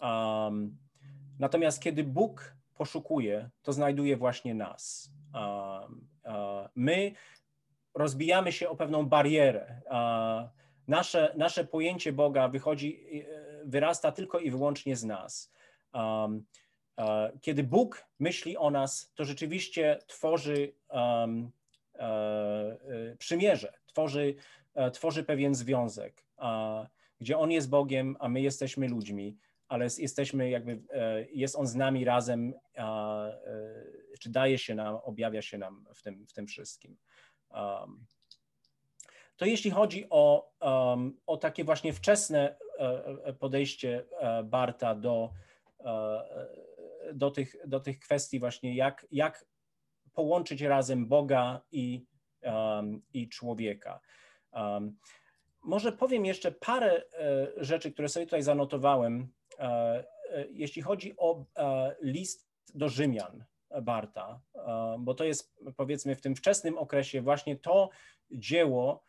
Um, 0.00 0.76
natomiast 1.38 1.82
kiedy 1.82 2.04
Bóg 2.04 2.54
poszukuje, 2.74 3.50
to 3.62 3.72
znajduje 3.72 4.16
właśnie 4.16 4.54
nas. 4.54 5.12
Um, 5.34 6.08
uh, 6.24 6.68
my 6.74 7.12
rozbijamy 7.94 8.52
się 8.52 8.68
o 8.68 8.76
pewną 8.76 9.06
barierę. 9.06 9.80
Uh, 9.86 10.50
nasze, 10.88 11.34
nasze 11.36 11.64
pojęcie 11.64 12.12
Boga 12.12 12.48
wychodzi, 12.48 13.06
e, 13.28 13.43
wyrasta 13.66 14.12
tylko 14.12 14.38
i 14.38 14.50
wyłącznie 14.50 14.96
z 14.96 15.04
nas. 15.04 15.52
Um, 15.94 16.44
uh, 16.96 17.04
kiedy 17.40 17.64
Bóg 17.64 18.04
myśli 18.18 18.56
o 18.56 18.70
nas, 18.70 19.12
to 19.14 19.24
rzeczywiście 19.24 19.98
tworzy 20.06 20.72
um, 20.88 21.50
uh, 21.94 22.00
przymierze, 23.18 23.72
tworzy, 23.86 24.34
tworzy 24.92 25.24
pewien 25.24 25.54
związek, 25.54 26.24
gdzie 27.20 27.38
On 27.38 27.50
jest 27.50 27.70
Bogiem, 27.70 28.16
a 28.20 28.28
my 28.28 28.40
jesteśmy 28.40 28.88
ludźmi, 28.88 29.36
ale 29.68 29.84
jesteśmy 29.98 30.50
jakby, 30.50 30.82
jest 31.32 31.56
On 31.56 31.66
z 31.66 31.74
nami 31.74 32.04
razem, 32.04 32.54
czy 34.20 34.30
daje 34.30 34.58
się 34.58 34.74
nam, 34.74 34.96
objawia 35.02 35.42
się 35.42 35.58
nam 35.58 35.86
w 35.94 36.02
tym, 36.02 36.26
w 36.26 36.32
tym 36.32 36.46
wszystkim. 36.46 36.96
Um, 37.50 38.06
to 39.36 39.46
jeśli 39.46 39.70
chodzi 39.70 40.06
o, 40.10 40.50
um, 40.60 41.16
o 41.26 41.36
takie 41.36 41.64
właśnie 41.64 41.92
wczesne 41.92 42.40
e, 42.40 42.52
e, 42.52 42.56
podejście 43.38 44.04
e, 44.20 44.42
Barta 44.42 44.94
do, 44.94 45.30
do, 47.12 47.30
tych, 47.30 47.56
do 47.66 47.80
tych 47.80 47.98
kwestii 47.98 48.40
właśnie, 48.40 48.74
jak, 48.74 49.06
jak 49.10 49.44
połączyć 50.12 50.62
razem 50.62 51.06
Boga 51.06 51.60
i, 51.72 52.06
i 53.12 53.28
człowieka. 53.28 54.00
Może 55.62 55.92
powiem 55.92 56.26
jeszcze 56.26 56.52
parę 56.52 57.02
rzeczy, 57.56 57.92
które 57.92 58.08
sobie 58.08 58.26
tutaj 58.26 58.42
zanotowałem, 58.42 59.32
jeśli 60.50 60.82
chodzi 60.82 61.14
o 61.16 61.44
list 62.00 62.48
do 62.74 62.88
Rzymian 62.88 63.44
Barta, 63.82 64.40
bo 64.98 65.14
to 65.14 65.24
jest 65.24 65.54
powiedzmy 65.76 66.16
w 66.16 66.20
tym 66.20 66.36
wczesnym 66.36 66.78
okresie 66.78 67.22
właśnie 67.22 67.56
to 67.56 67.90
dzieło, 68.30 69.04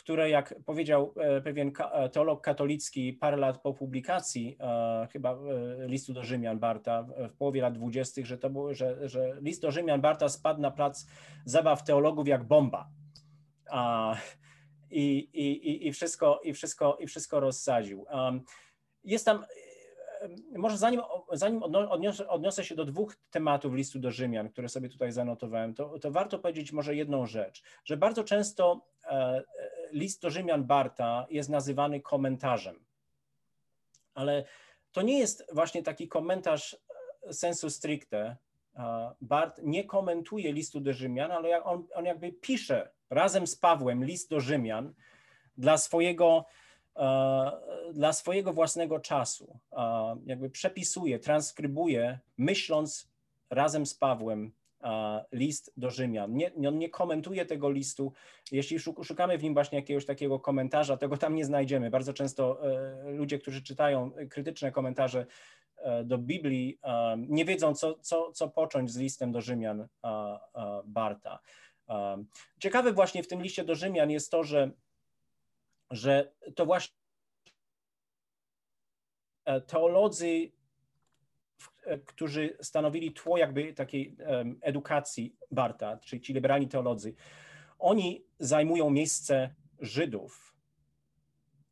które 0.00 0.30
jak 0.30 0.54
powiedział 0.66 1.14
e, 1.16 1.40
pewien 1.40 1.72
e, 1.92 2.08
teolog 2.08 2.40
katolicki 2.40 3.12
parę 3.12 3.36
lat 3.36 3.62
po 3.62 3.74
publikacji 3.74 4.56
e, 4.60 5.08
chyba 5.12 5.38
listu 5.78 6.12
do 6.12 6.24
Rzymian 6.24 6.58
Barta 6.58 7.06
w 7.28 7.32
połowie 7.32 7.62
lat 7.62 7.74
dwudziestych, 7.74 8.26
że 8.26 8.38
to 8.38 8.50
było, 8.50 8.74
że, 8.74 9.08
że 9.08 9.36
list 9.40 9.62
do 9.62 9.70
Rzymian 9.70 10.00
Barta 10.00 10.28
spadł 10.28 10.60
na 10.60 10.70
plac 10.70 11.06
zabaw 11.44 11.84
teologów 11.84 12.28
jak 12.28 12.44
bomba. 12.44 12.88
I, 14.90 15.18
i, 15.18 15.86
i, 15.86 15.92
wszystko, 15.92 16.40
i, 16.44 16.52
wszystko, 16.52 16.96
I 17.00 17.06
wszystko 17.06 17.40
rozsadził. 17.40 18.06
Jest 19.04 19.24
tam 19.24 19.44
może 20.56 20.78
zanim, 20.78 21.00
zanim 21.32 21.62
odniosę, 21.62 22.28
odniosę, 22.28 22.64
się 22.64 22.74
do 22.74 22.84
dwóch 22.84 23.16
tematów 23.30 23.74
listu 23.74 23.98
do 23.98 24.10
Rzymian, 24.10 24.48
które 24.48 24.68
sobie 24.68 24.88
tutaj 24.88 25.12
zanotowałem, 25.12 25.74
to, 25.74 25.98
to 25.98 26.10
warto 26.10 26.38
powiedzieć 26.38 26.72
może 26.72 26.94
jedną 26.94 27.26
rzecz, 27.26 27.62
że 27.84 27.96
bardzo 27.96 28.24
często 28.24 28.86
list 29.92 30.22
do 30.22 30.30
Rzymian 30.30 30.64
Barta 30.64 31.26
jest 31.30 31.48
nazywany 31.48 32.00
komentarzem, 32.00 32.84
ale 34.14 34.44
to 34.92 35.02
nie 35.02 35.18
jest 35.18 35.44
właśnie 35.52 35.82
taki 35.82 36.08
komentarz 36.08 36.76
sensu 37.32 37.70
stricte. 37.70 38.36
Bart 39.20 39.60
nie 39.62 39.84
komentuje 39.84 40.52
listu 40.52 40.80
do 40.80 40.92
Rzymian, 40.92 41.32
ale 41.32 41.64
on, 41.64 41.86
on 41.94 42.04
jakby 42.04 42.32
pisze 42.32 42.90
razem 43.10 43.46
z 43.46 43.56
Pawłem 43.56 44.04
list 44.04 44.30
do 44.30 44.40
Rzymian 44.40 44.94
dla 45.56 45.78
swojego 45.78 46.44
E, 46.96 47.92
dla 47.92 48.12
swojego 48.12 48.52
własnego 48.52 49.00
czasu. 49.00 49.58
E, 49.72 50.16
jakby 50.26 50.50
przepisuje, 50.50 51.18
transkrybuje, 51.18 52.18
myśląc 52.38 53.08
razem 53.50 53.86
z 53.86 53.94
Pawłem 53.94 54.44
e, 54.46 54.50
list 55.32 55.72
do 55.76 55.90
Rzymian. 55.90 56.32
Nie, 56.32 56.52
on 56.68 56.78
nie 56.78 56.88
komentuje 56.88 57.46
tego 57.46 57.70
listu. 57.70 58.12
Jeśli 58.52 58.78
szukamy 59.02 59.38
w 59.38 59.42
nim 59.42 59.54
właśnie 59.54 59.78
jakiegoś 59.78 60.04
takiego 60.06 60.40
komentarza, 60.40 60.96
tego 60.96 61.16
tam 61.16 61.34
nie 61.34 61.44
znajdziemy. 61.44 61.90
Bardzo 61.90 62.12
często 62.12 62.60
ludzie, 63.04 63.38
którzy 63.38 63.62
czytają 63.62 64.10
krytyczne 64.30 64.72
komentarze 64.72 65.26
do 66.04 66.18
Biblii, 66.18 66.78
nie 67.16 67.44
wiedzą, 67.44 67.74
co, 67.74 67.94
co, 68.00 68.32
co 68.32 68.48
począć 68.48 68.90
z 68.90 68.96
listem 68.96 69.32
do 69.32 69.40
Rzymian 69.40 69.88
Barta. 70.84 71.38
Ciekawe 72.58 72.92
właśnie 72.92 73.22
w 73.22 73.28
tym 73.28 73.42
liście 73.42 73.64
do 73.64 73.74
Rzymian 73.74 74.10
jest 74.10 74.30
to, 74.30 74.44
że 74.44 74.70
że 75.90 76.32
to 76.54 76.66
właśnie 76.66 76.96
e, 79.44 79.60
teolodzy, 79.60 80.26
e, 80.26 80.59
którzy 82.06 82.56
stanowili 82.60 83.12
tło 83.12 83.38
jakby 83.38 83.74
takiej 83.74 84.16
edukacji 84.60 85.36
Barta, 85.50 85.96
czyli 85.96 86.22
ci 86.22 86.34
liberalni 86.34 86.68
teolodzy, 86.68 87.14
oni 87.78 88.24
zajmują 88.38 88.90
miejsce 88.90 89.54
Żydów 89.80 90.54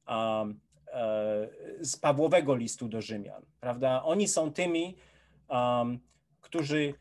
um, 0.08 0.60
z 1.80 1.96
Pawłowego 1.96 2.54
listu 2.54 2.88
do 2.88 3.02
Rzymian, 3.02 3.42
prawda? 3.60 4.02
Oni 4.02 4.28
są 4.28 4.52
tymi, 4.52 4.96
którzy 6.40 6.94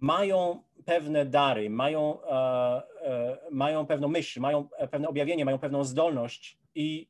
mają 0.00 0.62
pewne 0.84 1.26
dary, 1.26 1.70
mają, 1.70 2.22
e, 2.24 2.32
e, 3.02 3.38
mają 3.50 3.86
pewną 3.86 4.08
myśl, 4.08 4.40
mają 4.40 4.68
pewne 4.90 5.08
objawienie, 5.08 5.44
mają 5.44 5.58
pewną 5.58 5.84
zdolność 5.84 6.58
i, 6.74 7.08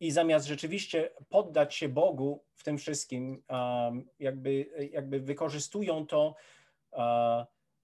i 0.00 0.10
zamiast 0.10 0.46
rzeczywiście 0.46 1.10
poddać 1.28 1.74
się 1.74 1.88
Bogu 1.88 2.44
w 2.54 2.64
tym 2.64 2.78
wszystkim, 2.78 3.42
jakby, 4.18 4.66
jakby 4.92 5.20
wykorzystują 5.20 6.06
to 6.06 6.34
uh, 6.92 7.00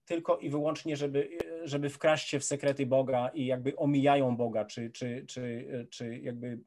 tylko 0.05 0.37
i 0.37 0.49
wyłącznie, 0.49 0.97
żeby, 0.97 1.29
żeby 1.63 1.89
wkraść 1.89 2.29
się 2.29 2.39
w 2.39 2.43
sekrety 2.43 2.85
Boga 2.85 3.29
i 3.33 3.45
jakby 3.45 3.75
omijają 3.75 4.37
Boga, 4.37 4.65
czy, 4.65 4.89
czy, 4.89 5.25
czy, 5.27 5.67
czy 5.89 6.17
jakby 6.17 6.59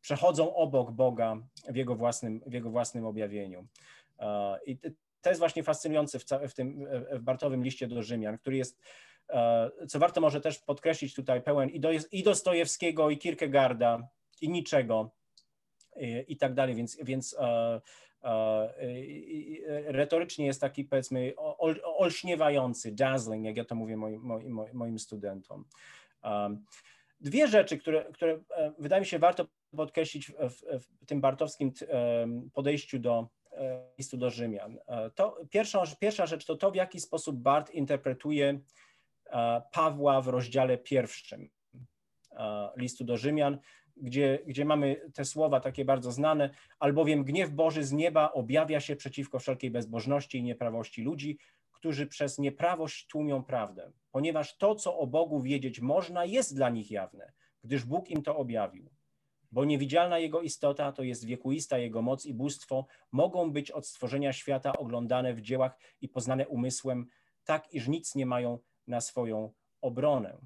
przechodzą 0.00 0.54
obok 0.54 0.90
Boga 0.90 1.36
w 1.68 1.76
jego 1.76 1.94
własnym, 1.94 2.40
w 2.46 2.52
jego 2.52 2.70
własnym 2.70 3.06
objawieniu. 3.06 3.66
Uh, 4.18 4.26
I 4.66 4.78
to 5.26 5.30
jest 5.30 5.38
właśnie 5.38 5.62
fascynujące 5.62 6.18
w, 6.18 6.24
w 6.48 6.54
tym 6.54 6.86
w 7.12 7.20
Bartowym 7.20 7.64
liście 7.64 7.86
do 7.86 8.02
Rzymian, 8.02 8.38
który 8.38 8.56
jest, 8.56 8.80
e, 9.28 9.70
co 9.88 9.98
warto 9.98 10.20
może 10.20 10.40
też 10.40 10.58
podkreślić 10.58 11.14
tutaj, 11.14 11.42
pełen 11.42 11.70
i, 11.70 11.80
do, 11.80 11.90
i 12.12 12.22
Dostojewskiego, 12.22 13.10
i 13.10 13.18
Kierkegaarda, 13.18 14.08
i 14.40 14.48
niczego, 14.48 15.10
i, 15.96 16.24
i 16.28 16.36
tak 16.36 16.54
dalej, 16.54 16.74
więc, 16.74 16.98
więc 17.02 17.36
e, 17.38 17.80
e, 18.22 18.72
retorycznie 19.92 20.46
jest 20.46 20.60
taki 20.60 20.84
powiedzmy 20.84 21.32
ol, 21.36 21.80
olśniewający, 21.84 22.92
dazzling, 22.92 23.44
jak 23.44 23.56
ja 23.56 23.64
to 23.64 23.74
mówię 23.74 23.96
moim, 23.96 24.20
moim, 24.20 24.60
moim 24.72 24.98
studentom. 24.98 25.64
Dwie 27.20 27.48
rzeczy, 27.48 27.78
które, 27.78 28.04
które 28.12 28.40
wydaje 28.78 29.00
mi 29.00 29.06
się 29.06 29.18
warto 29.18 29.46
podkreślić 29.76 30.30
w, 30.30 30.80
w, 30.80 31.06
tym 31.06 31.20
bartowskim 31.20 31.72
podejściu 32.52 32.98
do, 32.98 33.28
listu 33.98 34.16
do 34.16 34.30
Rzymian. 34.30 34.78
E, 34.86 35.10
to 35.10 35.40
pierwsza, 35.50 35.82
pierwsza 36.00 36.26
rzecz 36.26 36.44
to 36.44 36.56
to, 36.56 36.70
w 36.70 36.74
jaki 36.74 37.00
sposób 37.00 37.36
Bart 37.36 37.70
interpretuje 37.70 38.60
e, 39.26 39.62
Pawła 39.72 40.20
w 40.20 40.28
rozdziale 40.28 40.78
pierwszym 40.78 41.48
e, 42.32 42.68
listu 42.76 43.04
do 43.04 43.16
Rzymian, 43.16 43.58
gdzie, 43.96 44.38
gdzie 44.46 44.64
mamy 44.64 45.10
te 45.14 45.24
słowa 45.24 45.60
takie 45.60 45.84
bardzo 45.84 46.12
znane, 46.12 46.50
albowiem 46.78 47.24
gniew 47.24 47.50
Boży 47.50 47.84
z 47.84 47.92
nieba 47.92 48.32
objawia 48.32 48.80
się 48.80 48.96
przeciwko 48.96 49.38
wszelkiej 49.38 49.70
bezbożności 49.70 50.38
i 50.38 50.42
nieprawości 50.42 51.02
ludzi, 51.02 51.38
którzy 51.72 52.06
przez 52.06 52.38
nieprawość 52.38 53.06
tłumią 53.06 53.44
prawdę, 53.44 53.92
ponieważ 54.10 54.56
to, 54.56 54.74
co 54.74 54.98
o 54.98 55.06
Bogu 55.06 55.40
wiedzieć 55.40 55.80
można, 55.80 56.24
jest 56.24 56.56
dla 56.56 56.70
nich 56.70 56.90
jawne, 56.90 57.32
gdyż 57.64 57.84
Bóg 57.84 58.10
im 58.10 58.22
to 58.22 58.36
objawił 58.36 58.90
bo 59.52 59.64
niewidzialna 59.64 60.18
Jego 60.18 60.40
istota, 60.40 60.92
to 60.92 61.02
jest 61.02 61.24
wiekuista 61.24 61.78
Jego 61.78 62.02
moc 62.02 62.26
i 62.26 62.34
bóstwo, 62.34 62.86
mogą 63.12 63.52
być 63.52 63.70
od 63.70 63.86
stworzenia 63.86 64.32
świata 64.32 64.72
oglądane 64.72 65.34
w 65.34 65.40
dziełach 65.40 65.78
i 66.00 66.08
poznane 66.08 66.48
umysłem, 66.48 67.06
tak 67.44 67.72
iż 67.72 67.88
nic 67.88 68.14
nie 68.14 68.26
mają 68.26 68.58
na 68.86 69.00
swoją 69.00 69.52
obronę. 69.80 70.38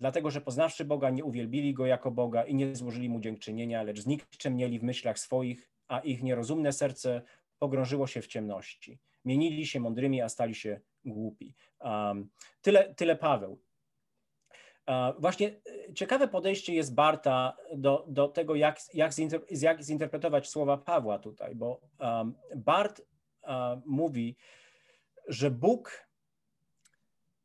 Dlatego, 0.00 0.30
że 0.30 0.40
poznawszy 0.40 0.84
Boga, 0.84 1.10
nie 1.10 1.24
uwielbili 1.24 1.74
Go 1.74 1.86
jako 1.86 2.10
Boga 2.10 2.44
i 2.44 2.54
nie 2.54 2.76
złożyli 2.76 3.08
Mu 3.08 3.20
dziękczynienia, 3.20 3.82
lecz 3.82 4.00
znikczemnieli 4.00 4.78
w 4.78 4.82
myślach 4.82 5.18
swoich, 5.18 5.70
a 5.88 5.98
ich 6.00 6.22
nierozumne 6.22 6.72
serce 6.72 7.22
pogrążyło 7.58 8.06
się 8.06 8.22
w 8.22 8.26
ciemności. 8.26 8.98
Mienili 9.24 9.66
się 9.66 9.80
mądrymi, 9.80 10.22
a 10.22 10.28
stali 10.28 10.54
się 10.54 10.80
głupi. 11.04 11.54
Um, 11.80 12.30
tyle, 12.62 12.94
tyle 12.94 13.16
Paweł. 13.16 13.60
Właśnie 15.18 15.48
e, 15.48 15.94
ciekawe 15.94 16.28
podejście 16.28 16.74
jest 16.74 16.94
Barta 16.94 17.56
do, 17.74 18.04
do 18.08 18.28
tego, 18.28 18.54
jak, 18.54 18.80
jak, 18.94 19.12
jak 19.50 19.82
zinterpretować 19.84 20.48
słowa 20.48 20.78
Pawła 20.78 21.18
tutaj, 21.18 21.54
bo 21.54 21.80
um, 21.98 22.34
Bart 22.56 23.02
mówi, 23.84 24.36
że 25.28 25.50
Bóg 25.50 26.08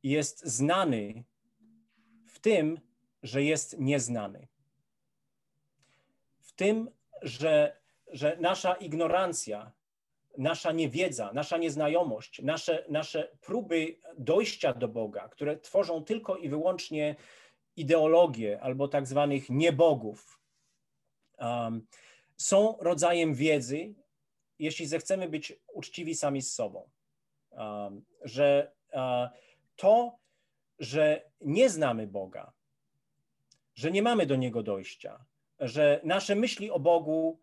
jest 0.04 0.46
znany 0.46 1.24
tym, 2.44 2.80
że 3.24 3.44
jest 3.44 3.80
nieznany. 3.80 4.48
W 6.42 6.54
tym, 6.54 6.92
że, 7.22 7.78
że 8.08 8.38
nasza 8.40 8.74
ignorancja, 8.74 9.72
nasza 10.38 10.72
niewiedza, 10.72 11.32
nasza 11.34 11.58
nieznajomość, 11.58 12.42
nasze, 12.42 12.86
nasze 12.90 13.38
próby 13.42 13.98
dojścia 14.18 14.74
do 14.74 14.88
Boga, 14.88 15.30
które 15.30 15.58
tworzą 15.58 16.04
tylko 16.04 16.36
i 16.36 16.50
wyłącznie 16.50 17.16
ideologie 17.76 18.62
albo 18.62 18.88
tak 18.88 19.08
zwanych 19.08 19.50
niebogów, 19.50 20.40
um, 21.38 21.88
są 22.38 22.78
rodzajem 22.80 23.34
wiedzy, 23.34 23.94
jeśli 24.60 24.86
zechcemy 24.88 25.30
być 25.30 25.54
uczciwi 25.74 26.16
sami 26.16 26.42
z 26.42 26.54
sobą. 26.54 26.90
Um, 27.52 28.06
że 28.22 28.72
uh, 28.92 29.02
to, 29.76 30.23
że 30.84 31.22
nie 31.42 31.70
znamy 31.70 32.08
Boga, 32.08 32.54
że 33.76 33.92
nie 33.92 34.02
mamy 34.02 34.26
do 34.26 34.36
Niego 34.36 34.64
dojścia, 34.64 35.26
że 35.60 36.02
nasze 36.04 36.36
myśli 36.36 36.72
o 36.72 36.80
Bogu 36.80 37.40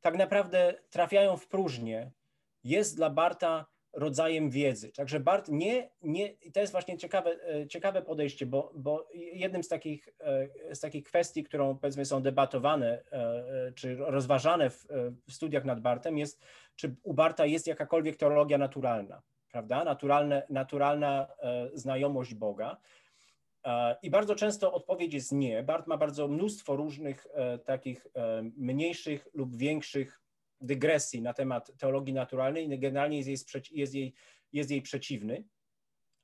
tak 0.00 0.16
naprawdę 0.16 0.74
trafiają 0.90 1.36
w 1.36 1.48
próżnię, 1.48 2.10
jest 2.64 2.96
dla 2.96 3.10
Barta 3.10 3.66
rodzajem 3.92 4.50
wiedzy. 4.50 4.92
Także 4.92 5.20
Bart 5.20 5.48
nie, 5.48 5.90
nie 6.02 6.36
to 6.52 6.60
jest 6.60 6.72
właśnie 6.72 6.98
ciekawe, 6.98 7.30
e, 7.30 7.66
ciekawe 7.66 8.02
podejście, 8.02 8.46
bo, 8.46 8.72
bo 8.74 9.08
jednym 9.14 9.62
z 9.62 9.68
takich, 9.68 10.08
e, 10.20 10.74
z 10.74 10.80
takich 10.80 11.04
kwestii, 11.04 11.44
którą 11.44 11.78
powiedzmy 11.78 12.04
są 12.04 12.22
debatowane 12.22 13.02
e, 13.12 13.72
czy 13.72 13.96
rozważane 13.96 14.70
w, 14.70 14.86
w 15.28 15.32
studiach 15.32 15.64
nad 15.64 15.80
Bartem 15.80 16.18
jest, 16.18 16.40
czy 16.76 16.96
u 17.02 17.14
Barta 17.14 17.46
jest 17.46 17.66
jakakolwiek 17.66 18.16
teologia 18.16 18.58
naturalna. 18.58 19.22
Prawda? 19.52 19.84
Naturalne, 19.84 20.46
naturalna 20.50 21.26
e, 21.38 21.70
znajomość 21.74 22.34
Boga. 22.34 22.76
E, 23.64 23.96
I 24.02 24.10
bardzo 24.10 24.34
często 24.34 24.72
odpowiedź 24.72 25.14
jest 25.14 25.32
nie. 25.32 25.62
Bart 25.62 25.86
ma 25.86 25.96
bardzo 25.96 26.28
mnóstwo 26.28 26.76
różnych 26.76 27.26
e, 27.34 27.58
takich 27.58 28.06
mniejszych 28.56 29.28
lub 29.34 29.56
większych 29.56 30.20
dygresji 30.60 31.22
na 31.22 31.34
temat 31.34 31.72
teologii 31.78 32.14
naturalnej 32.14 32.78
generalnie 32.78 33.16
jest 33.18 33.28
jej, 33.28 33.62
jest 33.70 33.94
jej, 33.94 34.14
jest 34.52 34.70
jej 34.70 34.82
przeciwny 34.82 35.44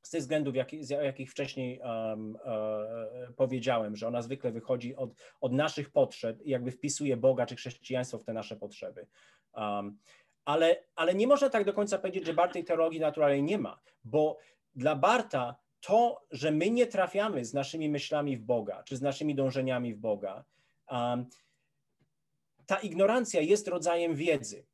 z 0.07 0.11
tych 0.11 0.21
względów, 0.21 0.57
jak, 0.57 0.73
jakich 0.91 1.31
wcześniej 1.31 1.81
um, 1.81 2.37
e, 2.45 3.33
powiedziałem, 3.37 3.97
że 3.97 4.09
ona 4.09 4.23
zwykle 4.23 4.53
wychodzi 4.53 4.97
od, 4.97 5.15
od 5.41 5.53
naszych 5.53 5.91
potrzeb 5.91 6.43
i 6.43 6.51
jakby 6.51 6.71
wpisuje 6.71 7.17
Boga 7.17 7.47
czy 7.47 7.57
chrześcijaństwo 7.57 8.19
w 8.19 8.25
te 8.25 8.33
nasze 8.33 8.57
potrzeby. 8.57 9.07
Um, 9.55 9.99
ale, 10.47 10.85
ale 10.95 11.15
nie 11.15 11.27
można 11.27 11.51
tak 11.51 11.65
do 11.65 11.73
końca 11.73 11.99
powiedzieć, 11.99 12.27
że 12.27 12.35
Bart 12.35 12.53
tej 12.53 12.65
teologii 12.65 13.01
naturalnej 13.01 13.43
nie 13.43 13.59
ma, 13.59 13.81
bo 14.05 14.39
dla 14.75 14.97
Barta 14.97 15.57
to, 15.81 16.27
że 16.31 16.51
my 16.51 16.71
nie 16.71 16.87
trafiamy 16.87 17.45
z 17.45 17.55
naszymi 17.55 17.89
myślami 17.89 18.37
w 18.37 18.43
Boga, 18.43 18.83
czy 18.83 18.97
z 18.97 19.03
naszymi 19.03 19.35
dążeniami 19.35 19.95
w 19.95 19.99
Boga, 19.99 20.45
um, 20.91 21.27
ta 22.67 22.77
ignorancja 22.77 23.41
jest 23.41 23.69
rodzajem 23.69 24.15
wiedzy. 24.15 24.67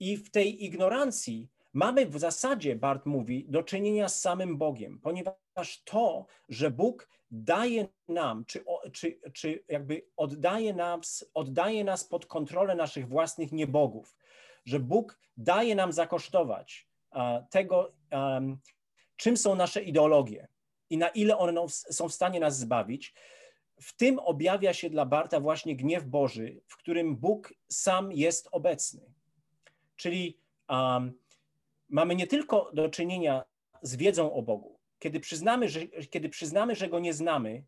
I 0.00 0.16
w 0.16 0.30
tej 0.30 0.64
ignorancji 0.64 1.48
mamy 1.72 2.06
w 2.06 2.18
zasadzie, 2.18 2.76
Bart 2.76 3.06
mówi, 3.06 3.46
do 3.48 3.62
czynienia 3.62 4.08
z 4.08 4.20
samym 4.20 4.58
Bogiem, 4.58 5.00
ponieważ 5.00 5.82
to, 5.84 6.26
że 6.48 6.70
Bóg 6.70 7.08
daje 7.30 7.88
nam, 8.08 8.44
czy, 8.44 8.64
czy, 8.92 9.20
czy 9.32 9.64
jakby 9.68 10.02
oddaje 10.16 10.74
nas, 10.74 11.30
oddaje 11.34 11.84
nas 11.84 12.04
pod 12.04 12.26
kontrolę 12.26 12.74
naszych 12.74 13.08
własnych 13.08 13.52
niebogów, 13.52 14.16
że 14.64 14.80
Bóg 14.80 15.20
daje 15.36 15.74
nam 15.74 15.92
zakosztować 15.92 16.88
tego, 17.50 17.92
czym 19.16 19.36
są 19.36 19.54
nasze 19.54 19.82
ideologie 19.82 20.48
i 20.90 20.98
na 20.98 21.08
ile 21.08 21.38
one 21.38 21.68
są 21.68 22.08
w 22.08 22.14
stanie 22.14 22.40
nas 22.40 22.58
zbawić, 22.58 23.14
w 23.80 23.96
tym 23.96 24.18
objawia 24.18 24.72
się 24.74 24.90
dla 24.90 25.06
Barta 25.06 25.40
właśnie 25.40 25.76
gniew 25.76 26.04
Boży, 26.04 26.60
w 26.66 26.76
którym 26.76 27.16
Bóg 27.16 27.54
sam 27.68 28.12
jest 28.12 28.48
obecny. 28.52 29.12
Czyli 29.96 30.38
um, 30.68 31.12
mamy 31.88 32.14
nie 32.14 32.26
tylko 32.26 32.70
do 32.74 32.88
czynienia 32.88 33.44
z 33.82 33.96
wiedzą 33.96 34.32
o 34.32 34.42
Bogu. 34.42 34.78
Kiedy 34.98 35.20
przyznamy, 35.20 35.68
że, 35.68 35.86
kiedy 35.86 36.28
przyznamy, 36.28 36.74
że 36.74 36.88
Go 36.88 37.00
nie 37.00 37.14
znamy, 37.14 37.64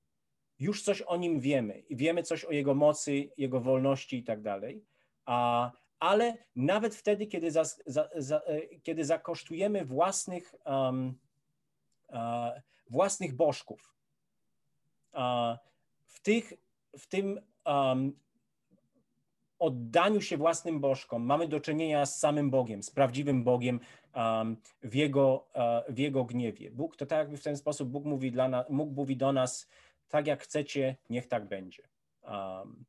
już 0.59 0.83
coś 0.83 1.03
o 1.03 1.17
Nim 1.17 1.41
wiemy 1.41 1.79
i 1.79 1.97
wiemy 1.97 2.23
coś 2.23 2.45
o 2.45 2.53
Jego 2.53 2.75
mocy, 2.75 3.31
Jego 3.37 3.61
wolności 3.61 4.17
i 4.17 4.25
tak 4.25 4.43
dalej, 4.43 4.85
a, 5.25 5.71
ale 6.05 6.37
nawet 6.57 6.95
wtedy, 6.95 7.27
kiedy, 7.27 7.51
za, 7.51 7.65
za, 7.87 8.09
za, 8.17 8.37
e, 8.37 8.79
kiedy 8.83 9.05
zakosztujemy 9.05 9.85
własnych, 9.85 10.55
um, 10.67 11.19
uh, 12.09 12.61
własnych 12.91 13.37
bożków, 13.37 13.95
uh, 15.13 15.57
w, 16.07 16.21
tych, 16.21 16.53
w 16.99 17.07
tym 17.07 17.41
um, 17.67 18.13
oddaniu 19.59 20.21
się 20.21 20.37
własnym 20.37 20.81
bożkom 20.81 21.23
mamy 21.23 21.49
do 21.49 21.61
czynienia 21.61 22.07
z 22.07 22.19
samym 22.19 22.51
Bogiem, 22.51 22.83
z 22.83 22.91
prawdziwym 22.91 23.45
Bogiem 23.45 23.81
um, 24.15 24.57
w, 24.83 24.95
jego, 24.95 25.49
uh, 25.55 25.95
w 25.95 25.99
Jego 25.99 26.25
gniewie. 26.25 26.71
Bóg 26.71 26.97
to 26.97 27.07
tak 27.07 27.19
jakby 27.19 27.37
w 27.37 27.43
ten 27.43 27.57
sposób 27.57 27.89
Bóg 27.89 28.05
mówi, 28.05 28.33
dla 28.33 28.49
nas, 28.49 28.67
Bóg 28.71 28.91
mówi 28.97 29.17
do 29.17 29.33
nas, 29.33 29.69
tak 30.09 30.27
jak 30.27 30.43
chcecie, 30.43 30.97
niech 31.11 31.27
tak 31.27 31.49
będzie. 31.49 31.83
Um, 32.23 32.85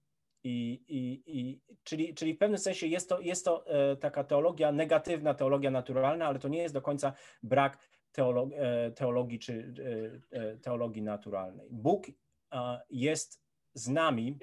i, 0.46 0.84
i, 0.88 1.24
i, 1.40 1.62
czyli, 1.84 2.14
czyli 2.14 2.34
w 2.34 2.38
pewnym 2.38 2.60
sensie 2.60 2.88
jest 2.88 3.10
to, 3.10 3.20
jest 3.20 3.46
to 3.46 3.68
e, 3.68 3.96
taka 3.96 4.24
teologia, 4.24 4.72
negatywna 4.72 5.34
teologia 5.34 5.72
naturalna, 5.72 6.26
ale 6.26 6.40
to 6.40 6.48
nie 6.48 6.62
jest 6.62 6.74
do 6.74 6.82
końca 6.82 7.14
brak 7.44 7.78
teologii, 8.12 8.58
e, 8.60 8.92
teologii 8.92 9.40
czy 9.40 9.74
e, 10.32 10.58
teologii 10.58 11.02
naturalnej. 11.02 11.68
Bóg 11.72 12.06
jest 12.90 13.42
z 13.74 13.88
nami, 13.88 14.38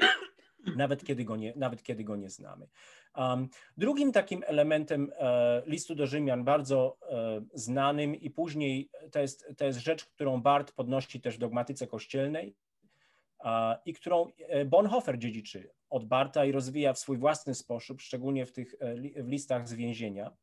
nawet 0.76 1.04
kiedy 1.04 1.24
go 1.24 1.36
nie, 1.36 1.52
nawet 1.56 1.82
kiedy 1.82 2.04
go 2.04 2.16
nie 2.16 2.30
znamy. 2.30 2.68
Um, 3.16 3.48
drugim 3.76 4.12
takim 4.12 4.42
elementem 4.46 5.12
e, 5.18 5.62
listu 5.66 5.94
do 5.94 6.06
Rzymian, 6.06 6.44
bardzo 6.44 6.98
e, 7.02 7.42
znanym 7.54 8.14
i 8.14 8.30
później 8.30 8.90
to 9.12 9.20
jest, 9.20 9.46
to 9.56 9.64
jest 9.64 9.78
rzecz, 9.78 10.06
którą 10.06 10.42
Bart 10.42 10.72
podnosi 10.72 11.20
też 11.20 11.36
w 11.36 11.38
dogmatyce 11.38 11.86
kościelnej 11.86 12.54
i 13.84 13.94
którą 13.94 14.26
Bonhoeffer 14.66 15.18
dziedziczy 15.18 15.70
od 15.90 16.04
Barta 16.04 16.44
i 16.44 16.52
rozwija 16.52 16.92
w 16.92 16.98
swój 16.98 17.18
własny 17.18 17.54
sposób, 17.54 18.00
szczególnie 18.00 18.46
w 18.46 18.52
tych 18.52 18.74
w 19.16 19.28
listach 19.28 19.68
z 19.68 19.74
więzienia, 19.74 20.36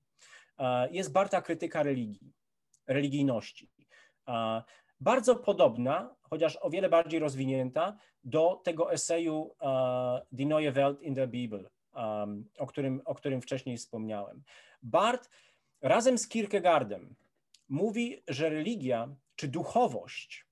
jest 0.91 1.11
Barta 1.11 1.41
krytyka 1.41 1.83
religii, 1.83 2.33
religijności 2.87 3.69
bardzo 4.99 5.35
podobna, 5.35 6.15
chociaż 6.21 6.57
o 6.61 6.69
wiele 6.69 6.89
bardziej 6.89 7.19
rozwinięta, 7.19 7.97
do 8.23 8.61
tego 8.63 8.93
eseju 8.93 9.55
Die 10.31 10.45
Neue 10.45 10.71
Welt 10.71 11.01
in 11.01 11.13
der 11.13 11.29
Bibel, 11.29 11.69
o, 12.57 12.67
którym, 12.67 13.01
o 13.05 13.15
którym 13.15 13.41
wcześniej 13.41 13.77
wspomniałem. 13.77 14.43
Barth 14.83 15.29
razem 15.81 16.17
z 16.17 16.27
Kierkegaardem 16.27 17.15
mówi, 17.69 18.23
że 18.27 18.49
religia 18.49 19.15
czy 19.35 19.47
duchowość, 19.47 20.45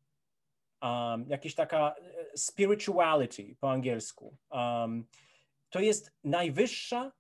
jakaś 1.28 1.56
taka 1.56 1.96
e, 1.96 2.26
spirituality 2.38 3.56
po 3.60 3.72
angielsku, 3.72 4.38
um, 4.50 5.08
to 5.70 5.80
jest 5.80 6.12
najwyższa, 6.24 7.12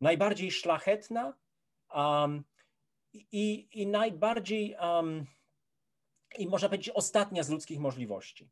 najbardziej 0.00 0.50
szlachetna 0.50 1.34
um, 1.94 2.44
i, 3.32 3.68
i 3.72 3.86
najbardziej 3.86 4.76
um, 4.80 5.26
i 6.38 6.46
można 6.46 6.68
powiedzieć 6.68 6.90
ostatnia 6.94 7.42
z 7.42 7.48
ludzkich 7.48 7.78
możliwości. 7.78 8.48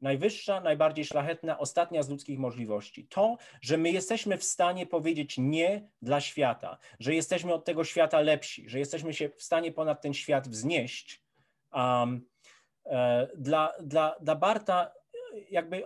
Najwyższa, 0.00 0.60
najbardziej 0.60 1.04
szlachetna, 1.04 1.58
ostatnia 1.58 2.02
z 2.02 2.08
ludzkich 2.08 2.38
możliwości. 2.38 3.06
To, 3.06 3.36
że 3.60 3.76
my 3.76 3.90
jesteśmy 3.90 4.38
w 4.38 4.44
stanie 4.44 4.86
powiedzieć 4.86 5.38
nie 5.38 5.88
dla 6.02 6.20
świata, 6.20 6.78
że 7.00 7.14
jesteśmy 7.14 7.54
od 7.54 7.64
tego 7.64 7.84
świata 7.84 8.20
lepsi, 8.20 8.68
że 8.68 8.78
jesteśmy 8.78 9.14
się 9.14 9.28
w 9.28 9.42
stanie 9.42 9.72
ponad 9.72 10.02
ten 10.02 10.14
świat 10.14 10.48
wznieść. 10.48 11.22
Um, 11.72 12.26
e, 12.86 13.28
dla, 13.36 13.72
dla, 13.82 14.16
dla 14.20 14.34
Barta 14.34 14.92
jakby 15.50 15.82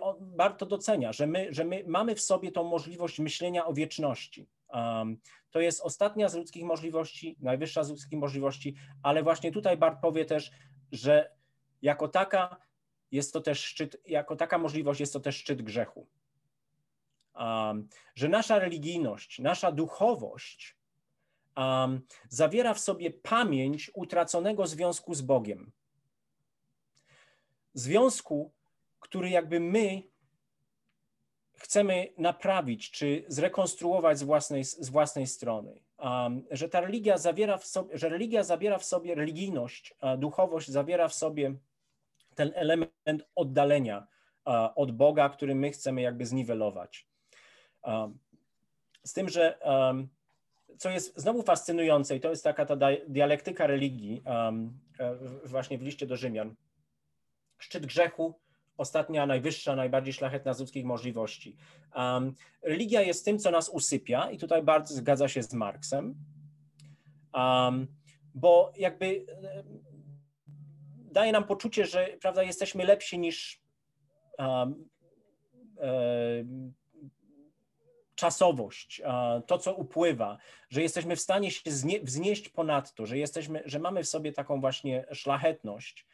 to 0.57 0.65
docenia, 0.65 1.13
że 1.13 1.27
my, 1.27 1.53
że 1.53 1.65
my 1.65 1.83
mamy 1.87 2.15
w 2.15 2.21
sobie 2.21 2.51
tą 2.51 2.63
możliwość 2.63 3.19
myślenia 3.19 3.65
o 3.65 3.73
wieczności. 3.73 4.47
Um, 4.69 5.17
to 5.51 5.59
jest 5.59 5.81
ostatnia 5.81 6.29
z 6.29 6.35
ludzkich 6.35 6.63
możliwości, 6.63 7.35
najwyższa 7.39 7.83
z 7.83 7.89
ludzkich 7.89 8.19
możliwości, 8.19 8.75
ale 9.03 9.23
właśnie 9.23 9.51
tutaj 9.51 9.77
Bart 9.77 10.01
powie 10.01 10.25
też, 10.25 10.51
że 10.91 11.31
jako 11.81 12.07
taka 12.07 12.57
jest 13.11 13.33
to 13.33 13.41
też 13.41 13.59
szczyt, 13.59 13.97
jako 14.05 14.35
taka 14.35 14.57
możliwość 14.57 14.99
jest 14.99 15.13
to 15.13 15.19
też 15.19 15.35
szczyt 15.35 15.61
grzechu. 15.61 16.07
Um, 17.35 17.87
że 18.15 18.29
nasza 18.29 18.59
religijność, 18.59 19.39
nasza 19.39 19.71
duchowość 19.71 20.77
um, 21.57 22.01
zawiera 22.29 22.73
w 22.73 22.79
sobie 22.79 23.11
pamięć 23.11 23.91
utraconego 23.93 24.67
związku 24.67 25.13
z 25.13 25.21
Bogiem. 25.21 25.71
Związku, 27.73 28.53
który 29.05 29.29
jakby 29.29 29.59
my 29.59 30.03
chcemy 31.53 32.13
naprawić 32.17 32.91
czy 32.91 33.25
zrekonstruować 33.27 34.19
z 34.19 34.23
własnej, 34.23 34.63
z 34.63 34.89
własnej 34.89 35.27
strony. 35.27 35.79
Um, 35.97 36.43
że 36.51 36.69
ta 36.69 36.81
religia 36.81 37.17
zawiera 37.17 37.57
w 37.57 37.65
sobie, 37.65 37.97
że 37.97 38.09
religia 38.09 38.43
zawiera 38.43 38.77
w 38.77 38.85
sobie 38.85 39.15
religijność, 39.15 39.93
duchowość 40.17 40.69
zawiera 40.71 41.07
w 41.07 41.13
sobie 41.13 41.55
ten 42.35 42.51
element 42.55 43.23
oddalenia 43.35 44.07
od 44.75 44.91
Boga, 44.91 45.29
który 45.29 45.55
my 45.55 45.71
chcemy 45.71 46.01
jakby 46.01 46.25
zniwelować. 46.25 47.07
Z 49.03 49.13
tym, 49.13 49.29
że 49.29 49.59
co 50.77 50.89
jest 50.89 51.19
znowu 51.19 51.41
fascynujące, 51.41 52.15
i 52.15 52.19
to 52.19 52.29
jest 52.29 52.43
taka 52.43 52.65
ta 52.65 52.75
dialektyka 53.07 53.67
religii, 53.67 54.23
właśnie 55.45 55.77
w 55.77 55.81
liście 55.81 56.07
do 56.07 56.15
Rzymian. 56.15 56.55
Szczyt 57.57 57.85
grzechu, 57.85 58.39
ostatnia, 58.77 59.25
najwyższa, 59.25 59.75
najbardziej 59.75 60.13
szlachetna 60.13 60.53
z 60.53 60.59
ludzkich 60.59 60.85
możliwości. 60.85 61.57
Um, 61.95 62.35
religia 62.61 63.01
jest 63.01 63.25
tym, 63.25 63.39
co 63.39 63.51
nas 63.51 63.69
usypia, 63.69 64.31
i 64.31 64.37
tutaj 64.37 64.63
bardzo 64.63 64.95
zgadza 64.95 65.27
się 65.27 65.43
z 65.43 65.53
Marksem, 65.53 66.15
um, 67.33 67.87
bo 68.35 68.71
jakby 68.77 69.25
daje 70.97 71.31
nam 71.31 71.43
poczucie, 71.43 71.85
że 71.85 72.07
prawda, 72.21 72.43
jesteśmy 72.43 72.85
lepsi 72.85 73.19
niż 73.19 73.61
um, 74.37 74.89
e, 75.79 76.45
czasowość, 78.15 79.01
to 79.47 79.57
co 79.57 79.75
upływa, 79.75 80.37
że 80.69 80.81
jesteśmy 80.81 81.15
w 81.15 81.21
stanie 81.21 81.51
się 81.51 81.61
wznieść 82.03 82.49
ponadto, 82.49 83.05
że 83.05 83.17
jesteśmy, 83.17 83.63
że 83.65 83.79
mamy 83.79 84.03
w 84.03 84.07
sobie 84.07 84.31
taką 84.31 84.61
właśnie 84.61 85.05
szlachetność. 85.11 86.07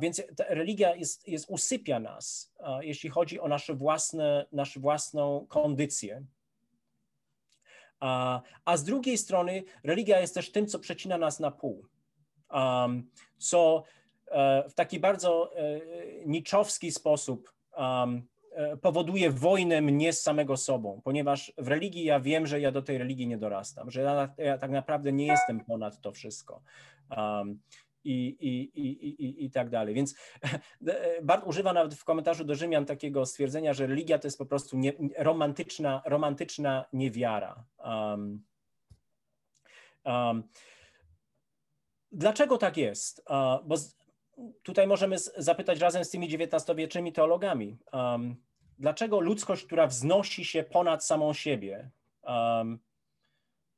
Więc 0.00 0.22
religia 0.48 0.94
jest, 0.94 1.28
jest 1.28 1.46
usypia 1.48 2.00
nas, 2.00 2.52
jeśli 2.80 3.10
chodzi 3.10 3.40
o 3.40 3.48
nasze 3.48 3.74
własne, 3.74 4.46
naszą 4.52 4.80
własną 4.80 5.46
kondycję. 5.48 6.24
A, 8.00 8.42
a 8.64 8.76
z 8.76 8.84
drugiej 8.84 9.18
strony 9.18 9.64
religia 9.84 10.20
jest 10.20 10.34
też 10.34 10.52
tym, 10.52 10.66
co 10.66 10.78
przecina 10.78 11.18
nas 11.18 11.40
na 11.40 11.50
pół, 11.50 11.86
um, 12.50 13.10
co 13.38 13.82
e, 14.26 14.68
w 14.68 14.74
taki 14.74 15.00
bardzo 15.00 15.56
e, 15.56 15.80
niczowski 16.26 16.92
sposób 16.92 17.52
um, 17.76 18.26
powoduje 18.80 19.30
wojnę 19.30 19.80
mnie 19.80 20.12
z 20.12 20.22
samego 20.22 20.56
sobą, 20.56 21.00
ponieważ 21.04 21.52
w 21.58 21.68
religii 21.68 22.04
ja 22.04 22.20
wiem, 22.20 22.46
że 22.46 22.60
ja 22.60 22.72
do 22.72 22.82
tej 22.82 22.98
religii 22.98 23.26
nie 23.26 23.38
dorastam, 23.38 23.90
że 23.90 24.00
ja, 24.00 24.34
ja 24.38 24.58
tak 24.58 24.70
naprawdę 24.70 25.12
nie 25.12 25.26
jestem 25.26 25.64
ponad 25.64 26.00
to 26.00 26.12
wszystko. 26.12 26.62
Um, 27.16 27.60
i, 28.04 28.36
i, 28.40 28.80
i, 28.80 29.24
i, 29.24 29.44
i 29.44 29.50
tak 29.50 29.70
dalej. 29.70 29.94
Więc 29.94 30.14
Bart 31.22 31.46
używa 31.46 31.72
nawet 31.72 31.94
w 31.94 32.04
komentarzu 32.04 32.44
do 32.44 32.54
Rzymian 32.54 32.86
takiego 32.86 33.26
stwierdzenia, 33.26 33.74
że 33.74 33.86
religia 33.86 34.18
to 34.18 34.26
jest 34.26 34.38
po 34.38 34.46
prostu 34.46 34.76
nie, 34.76 34.92
romantyczna, 35.18 36.02
romantyczna 36.04 36.84
niewiara. 36.92 37.64
Um, 37.78 38.44
um, 40.04 40.42
dlaczego 42.12 42.58
tak 42.58 42.76
jest? 42.76 43.24
Uh, 43.30 43.66
bo 43.66 43.76
z, 43.76 43.96
tutaj 44.62 44.86
możemy 44.86 45.16
zapytać 45.18 45.80
razem 45.80 46.04
z 46.04 46.10
tymi 46.10 46.34
XIX-wiecznymi 46.34 47.12
teologami, 47.12 47.78
um, 47.92 48.36
dlaczego 48.78 49.20
ludzkość, 49.20 49.64
która 49.64 49.86
wznosi 49.86 50.44
się 50.44 50.62
ponad 50.62 51.04
samą 51.04 51.32
siebie, 51.32 51.90
um, 52.22 52.78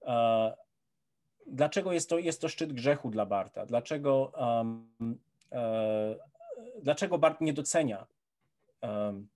uh, 0.01 0.66
dlaczego 1.47 1.93
jest 1.93 2.11
to, 2.11 2.19
jest 2.19 2.41
to 2.41 2.49
szczyt 2.49 2.73
grzechu 2.73 3.11
dla 3.11 3.27
Barta? 3.27 3.67
Dlaczego, 3.67 4.33
um, 4.39 5.19
e, 5.53 6.17
dlaczego 6.83 7.19
Bart 7.19 7.41
nie 7.41 7.53
docenia 7.53 8.07
um, 8.83 9.29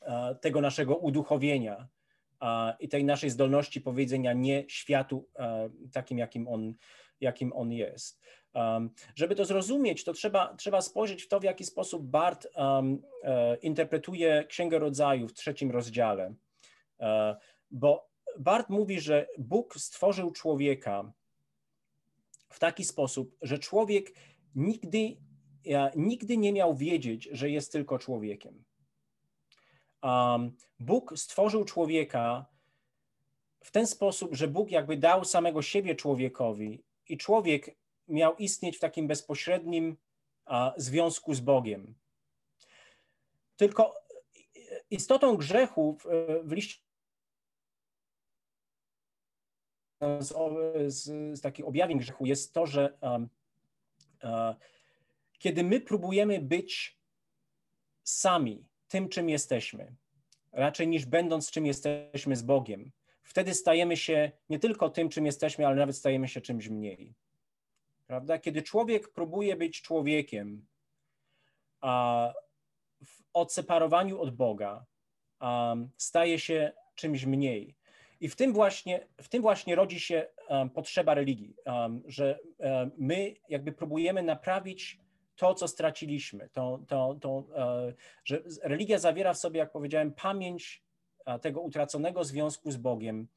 e, 0.00 0.34
tego 0.34 0.60
naszego 0.60 0.96
uduchowienia 0.96 1.88
e, 2.42 2.76
i 2.80 2.88
tej 2.88 3.04
naszej 3.04 3.30
zdolności 3.30 3.80
powiedzenia 3.80 4.32
nie 4.32 4.64
światu 4.68 5.28
e, 5.38 5.70
takim, 5.92 6.18
jakim 6.18 6.48
on, 6.48 6.74
jakim 7.20 7.52
on 7.52 7.72
jest? 7.72 8.20
Um, 8.54 8.90
żeby 9.14 9.34
to 9.34 9.44
zrozumieć, 9.44 10.04
to 10.04 10.12
trzeba, 10.12 10.54
trzeba 10.54 10.80
spojrzeć 10.80 11.22
w 11.22 11.28
to, 11.28 11.40
w 11.40 11.44
jaki 11.44 11.64
sposób 11.64 12.06
Bart 12.06 12.46
e, 12.56 13.56
interpretuje 13.56 14.44
Księgę 14.48 14.78
Rodzaju 14.78 15.28
w 15.28 15.32
trzecim 15.32 15.70
rozdziale. 15.70 16.34
E, 17.00 17.36
bo 17.70 18.07
Bart 18.38 18.68
mówi, 18.68 19.00
że 19.00 19.26
Bóg 19.38 19.74
stworzył 19.78 20.30
człowieka 20.30 21.12
w 22.50 22.58
taki 22.58 22.84
sposób, 22.84 23.36
że 23.42 23.58
człowiek 23.58 24.12
nigdy, 24.54 25.16
nigdy 25.96 26.36
nie 26.36 26.52
miał 26.52 26.76
wiedzieć, 26.76 27.28
że 27.32 27.50
jest 27.50 27.72
tylko 27.72 27.98
człowiekiem. 27.98 28.64
Bóg 30.80 31.18
stworzył 31.18 31.64
człowieka 31.64 32.46
w 33.64 33.70
ten 33.70 33.86
sposób, 33.86 34.34
że 34.34 34.48
Bóg 34.48 34.70
jakby 34.70 34.96
dał 34.96 35.24
samego 35.24 35.62
siebie 35.62 35.94
człowiekowi 35.94 36.82
i 37.08 37.18
człowiek 37.18 37.76
miał 38.08 38.36
istnieć 38.36 38.76
w 38.76 38.80
takim 38.80 39.06
bezpośrednim 39.06 39.96
związku 40.76 41.34
z 41.34 41.40
Bogiem. 41.40 41.94
Tylko 43.56 43.94
istotą 44.90 45.36
grzechu 45.36 45.96
w, 46.00 46.06
w 46.44 46.52
liście 46.52 46.87
z, 50.00 50.34
z, 50.94 51.04
z 51.38 51.40
takich 51.40 51.66
objawień 51.66 51.98
grzechu 51.98 52.26
jest 52.26 52.52
to, 52.52 52.66
że 52.66 52.98
um, 53.00 53.28
kiedy 55.38 55.64
my 55.64 55.80
próbujemy 55.80 56.40
być 56.40 56.98
sami 58.02 58.64
tym, 58.88 59.08
czym 59.08 59.28
jesteśmy, 59.28 59.94
raczej 60.52 60.88
niż 60.88 61.06
będąc 61.06 61.50
czym 61.50 61.66
jesteśmy 61.66 62.36
z 62.36 62.42
Bogiem, 62.42 62.92
wtedy 63.22 63.54
stajemy 63.54 63.96
się 63.96 64.32
nie 64.48 64.58
tylko 64.58 64.90
tym, 64.90 65.08
czym 65.08 65.26
jesteśmy, 65.26 65.66
ale 65.66 65.76
nawet 65.76 65.96
stajemy 65.96 66.28
się 66.28 66.40
czymś 66.40 66.68
mniej. 66.68 67.14
Prawda? 68.06 68.38
Kiedy 68.38 68.62
człowiek 68.62 69.08
próbuje 69.08 69.56
być 69.56 69.82
człowiekiem 69.82 70.66
a 71.80 72.32
w 73.04 73.22
odseparowaniu 73.32 74.20
od 74.20 74.36
Boga, 74.36 74.86
um, 75.40 75.90
staje 75.96 76.38
się 76.38 76.72
czymś 76.94 77.24
mniej. 77.24 77.77
I 78.20 78.28
w 78.28 78.36
tym 78.36 78.52
właśnie, 78.52 79.06
w 79.22 79.28
tym 79.28 79.42
właśnie 79.42 79.74
rodzi 79.74 80.00
się 80.00 80.26
um, 80.48 80.70
potrzeba 80.70 81.14
religii, 81.14 81.54
um, 81.66 82.02
że 82.06 82.38
um, 82.58 82.90
my 82.98 83.34
jakby 83.48 83.72
próbujemy 83.72 84.22
naprawić 84.22 84.98
to, 85.36 85.54
co 85.54 85.68
straciliśmy. 85.68 86.48
To, 86.52 86.80
to, 86.88 87.16
to, 87.20 87.44
e, 87.56 87.92
że 88.24 88.42
religia 88.62 88.98
zawiera 88.98 89.34
w 89.34 89.38
sobie, 89.38 89.58
jak 89.58 89.72
powiedziałem, 89.72 90.12
pamięć 90.12 90.82
tego 91.42 91.60
utraconego 91.60 92.24
związku 92.24 92.70
z 92.70 92.76
Bogiem, 92.76 93.28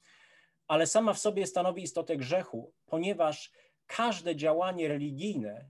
ale 0.68 0.88
sama 0.88 1.14
w 1.14 1.20
sobie 1.20 1.48
stanowi 1.48 1.84
istotę 1.84 2.18
grzechu, 2.18 2.72
ponieważ 2.86 3.52
każde 3.88 4.36
działanie 4.36 4.88
religijne 4.88 5.66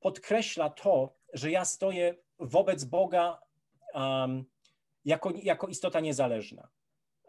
podkreśla 0.00 0.70
to, 0.70 1.14
że 1.32 1.50
ja 1.50 1.64
stoję 1.64 2.14
wobec 2.38 2.84
Boga 2.84 3.40
jako, 5.04 5.32
jako 5.42 5.68
istota 5.68 6.00
niezależna 6.00 6.68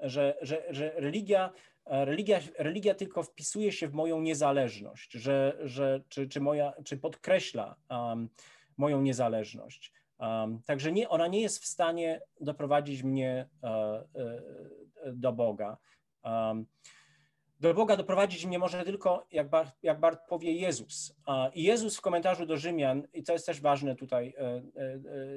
że, 0.02 0.38
że, 0.42 0.64
że 0.70 0.92
religia, 0.96 1.52
religia, 1.86 2.40
religia 2.58 2.96
tylko 2.96 3.24
wpisuje 3.24 3.72
się 3.72 3.88
w 3.88 3.94
moją 3.94 4.22
niezależność, 4.22 5.12
że, 5.12 5.58
że, 5.64 6.02
czy, 6.10 6.28
czy, 6.28 6.42
moja, 6.42 6.74
czy 6.86 6.98
podkreśla 6.98 7.76
um, 7.90 8.30
moją 8.78 9.02
niezależność. 9.02 9.94
Um, 10.20 10.62
także 10.66 10.92
nie, 10.92 11.10
ona 11.10 11.28
nie 11.28 11.42
jest 11.42 11.64
w 11.64 11.66
stanie 11.66 12.22
doprowadzić 12.42 13.04
mnie 13.04 13.50
uh, 13.62 13.72
do 15.14 15.34
Boga. 15.34 15.78
Um, 16.24 16.66
do 17.62 17.74
Boga 17.74 17.98
doprowadzić 17.98 18.46
mnie 18.46 18.60
może 18.60 18.84
tylko, 18.84 19.28
jak 19.32 19.50
Bart, 19.50 19.76
jak 19.84 20.00
Bart 20.00 20.20
powie, 20.30 20.52
Jezus. 20.52 21.16
I 21.54 21.64
Jezus 21.64 21.98
w 21.98 22.02
komentarzu 22.02 22.46
do 22.46 22.58
Rzymian, 22.58 23.08
i 23.14 23.24
to 23.24 23.34
jest 23.34 23.46
też 23.46 23.62
ważne 23.62 23.96
tutaj, 23.96 24.34
e, 24.38 24.42
e, 24.42 24.62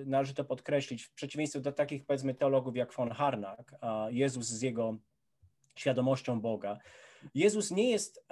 należy 0.07 0.35
to 0.35 0.45
podkreślić, 0.45 1.03
w 1.03 1.12
przeciwieństwie 1.12 1.61
do 1.61 1.72
takich, 1.72 2.07
powiedzmy, 2.07 2.35
teologów 2.35 2.77
jak 2.77 2.93
von 2.93 3.11
Harnack, 3.11 3.72
Jezus 4.09 4.47
z 4.47 4.62
jego 4.62 4.97
świadomością 5.75 6.41
Boga. 6.41 6.79
Jezus 7.35 7.70
nie 7.70 7.91
jest 7.91 8.25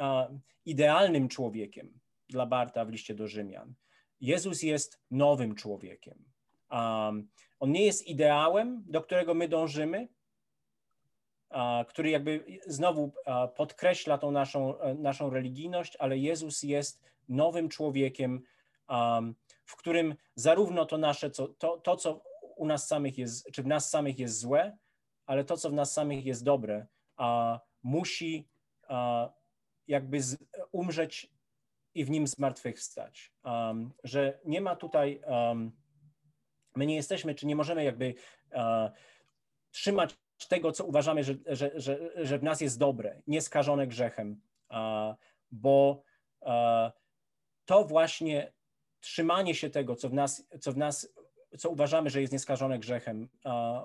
idealnym 0.65 1.29
człowiekiem 1.29 2.01
dla 2.29 2.47
Barta 2.47 2.85
w 2.85 2.91
liście 2.91 3.15
do 3.15 3.29
Rzymian. 3.29 3.75
Jezus 4.21 4.63
jest 4.63 5.01
nowym 5.11 5.55
człowiekiem. 5.55 6.25
On 7.61 7.73
nie 7.73 7.85
jest 7.85 8.07
ideałem, 8.07 8.85
do 8.87 9.03
którego 9.03 9.35
my 9.35 9.49
dążymy, 9.49 10.09
który 11.89 12.11
jakby 12.11 12.45
znowu 12.67 13.13
podkreśla 13.57 14.19
tą 14.19 14.31
naszą, 14.31 14.79
e, 14.79 14.95
naszą 14.95 15.31
religijność, 15.31 15.97
ale 15.97 16.19
Jezus 16.19 16.63
jest 16.63 17.03
nowym 17.29 17.69
człowiekiem, 17.69 18.43
w 19.65 19.77
którym 19.77 20.15
zarówno 20.35 20.87
to 20.87 20.99
nasze, 20.99 21.31
co, 21.31 21.49
to, 21.49 21.79
to 21.79 21.97
co 21.97 22.23
u 22.57 22.67
nas 22.67 22.89
samych 22.89 23.19
jest, 23.19 23.51
czy 23.53 23.63
w 23.63 23.67
nas 23.67 23.91
samych 23.91 24.19
jest 24.19 24.39
złe, 24.39 24.79
ale 25.27 25.45
to, 25.45 25.57
co 25.57 25.71
w 25.71 25.73
nas 25.73 25.93
samych 25.93 26.25
jest 26.25 26.45
dobre, 26.45 26.87
musi 27.83 28.49
jakby 29.87 30.19
umrzeć 30.73 31.31
i 31.95 32.05
w 32.05 32.11
nim 32.11 32.27
zmartwychwstać. 32.27 33.33
Um, 33.45 33.93
że 34.05 34.41
nie 34.45 34.61
ma 34.61 34.77
tutaj, 34.77 35.23
my 36.77 36.87
nie 36.87 36.97
jesteśmy, 36.97 37.35
czy 37.35 37.47
nie 37.47 37.57
możemy 37.57 37.85
jakby 37.85 38.15
trzymać 39.71 40.17
tego, 40.47 40.73
co 40.73 40.85
uważamy, 40.85 41.25
że, 41.25 41.35
że, 41.47 41.71
że, 41.75 42.11
że 42.27 42.39
w 42.39 42.43
nas 42.43 42.61
jest 42.61 42.79
dobre, 42.79 43.23
nieskażone 43.27 43.87
grzechem, 43.87 44.41
bo 45.51 46.03
to 47.65 47.85
właśnie 47.85 48.53
trzymanie 49.01 49.55
się 49.55 49.71
tego, 49.71 49.97
co 49.97 50.09
w 50.09 50.13
nas, 50.13 50.49
co 50.61 50.73
w 50.73 50.77
nas, 50.77 51.15
co 51.59 51.71
uważamy, 51.71 52.11
że 52.11 52.21
jest 52.21 52.33
nieskażone 52.33 52.79
grzechem, 52.79 53.29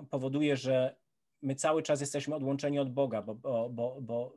powoduje, 0.10 0.58
że 0.58 0.96
my 1.42 1.56
cały 1.56 1.84
czas 1.84 2.02
jesteśmy 2.02 2.36
odłączeni 2.36 2.80
od 2.80 2.94
Boga, 2.94 3.22
bo, 3.22 3.36
bo, 3.36 3.70
bo, 3.70 3.98
bo 4.02 4.34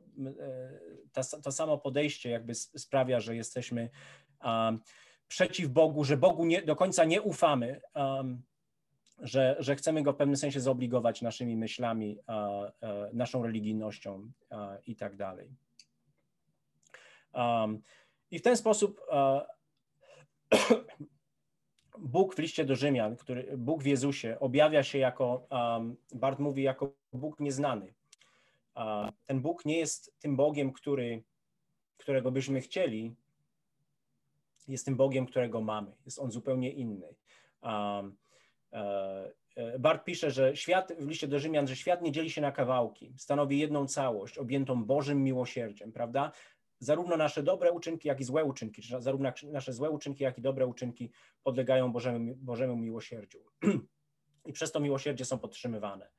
e, 1.15 1.23
to 1.43 1.51
samo 1.51 1.77
podejście 1.77 2.29
jakby 2.29 2.55
sprawia, 2.55 3.19
że 3.19 3.35
jesteśmy 3.35 3.89
przeciw 5.27 5.69
Bogu, 5.69 6.03
że 6.03 6.17
Bogu 6.17 6.45
nie, 6.45 6.61
do 6.61 6.75
końca 6.75 7.05
nie 7.05 7.21
ufamy 7.21 7.81
że, 9.21 9.55
że 9.59 9.75
chcemy 9.75 10.03
go 10.03 10.13
w 10.13 10.15
pewnym 10.15 10.37
sensie 10.37 10.59
zobligować 10.59 11.21
naszymi 11.21 11.57
myślami, 11.57 12.17
naszą 13.13 13.43
religijnością 13.43 14.31
i 14.87 14.95
tak 14.95 15.15
dalej. 15.15 15.49
Um, 17.33 17.81
I 18.31 18.39
w 18.39 18.41
ten 18.41 18.57
sposób 18.57 19.01
Bóg 21.97 22.35
w 22.35 22.39
liście 22.39 22.65
do 22.65 22.75
Rzymian, 22.75 23.15
który, 23.15 23.57
Bóg 23.57 23.83
w 23.83 23.85
Jezusie 23.85 24.37
objawia 24.39 24.83
się 24.83 24.97
jako, 24.97 25.47
um, 25.51 25.97
Bart 26.13 26.39
mówi, 26.39 26.63
jako 26.63 26.93
Bóg 27.13 27.39
nieznany. 27.39 27.93
ten 29.25 29.41
Bóg 29.41 29.65
nie 29.65 29.77
jest 29.77 30.19
tym 30.19 30.35
Bogiem, 30.35 30.73
który, 30.73 31.23
którego 31.97 32.31
byśmy 32.31 32.61
chcieli, 32.61 33.15
jest 34.67 34.85
tym 34.85 34.95
Bogiem, 34.95 35.25
którego 35.25 35.61
mamy. 35.61 35.91
Jest 36.05 36.19
on 36.19 36.31
zupełnie 36.31 36.71
inny. 36.71 37.15
Um, 37.63 38.17
Bart 39.79 40.03
pisze, 40.05 40.31
że 40.31 40.55
świat 40.55 40.93
w 40.99 41.07
liście 41.07 41.27
do 41.27 41.39
Rzymian, 41.39 41.67
że 41.67 41.75
świat 41.75 42.01
nie 42.01 42.11
dzieli 42.11 42.29
się 42.29 42.41
na 42.41 42.51
kawałki, 42.51 43.13
stanowi 43.17 43.59
jedną 43.59 43.87
całość, 43.87 44.37
objętą 44.37 44.85
Bożym 44.85 45.23
miłosierdziem, 45.23 45.91
prawda? 45.91 46.31
Zarówno 46.79 47.17
nasze 47.17 47.43
dobre 47.43 47.71
uczynki, 47.71 48.07
jak 48.07 48.19
i 48.19 48.23
złe 48.23 48.43
uczynki, 48.43 48.81
czy 48.81 49.01
zarówno 49.01 49.31
nasze 49.43 49.73
złe 49.73 49.89
uczynki, 49.89 50.23
jak 50.23 50.37
i 50.37 50.41
dobre 50.41 50.67
uczynki 50.67 51.11
podlegają 51.43 51.91
Bożemu, 51.91 52.35
Bożemu 52.35 52.75
miłosierdziu. 52.75 53.39
I 54.45 54.53
przez 54.53 54.71
to 54.71 54.79
miłosierdzie 54.79 55.25
są 55.25 55.39
podtrzymywane. 55.39 56.09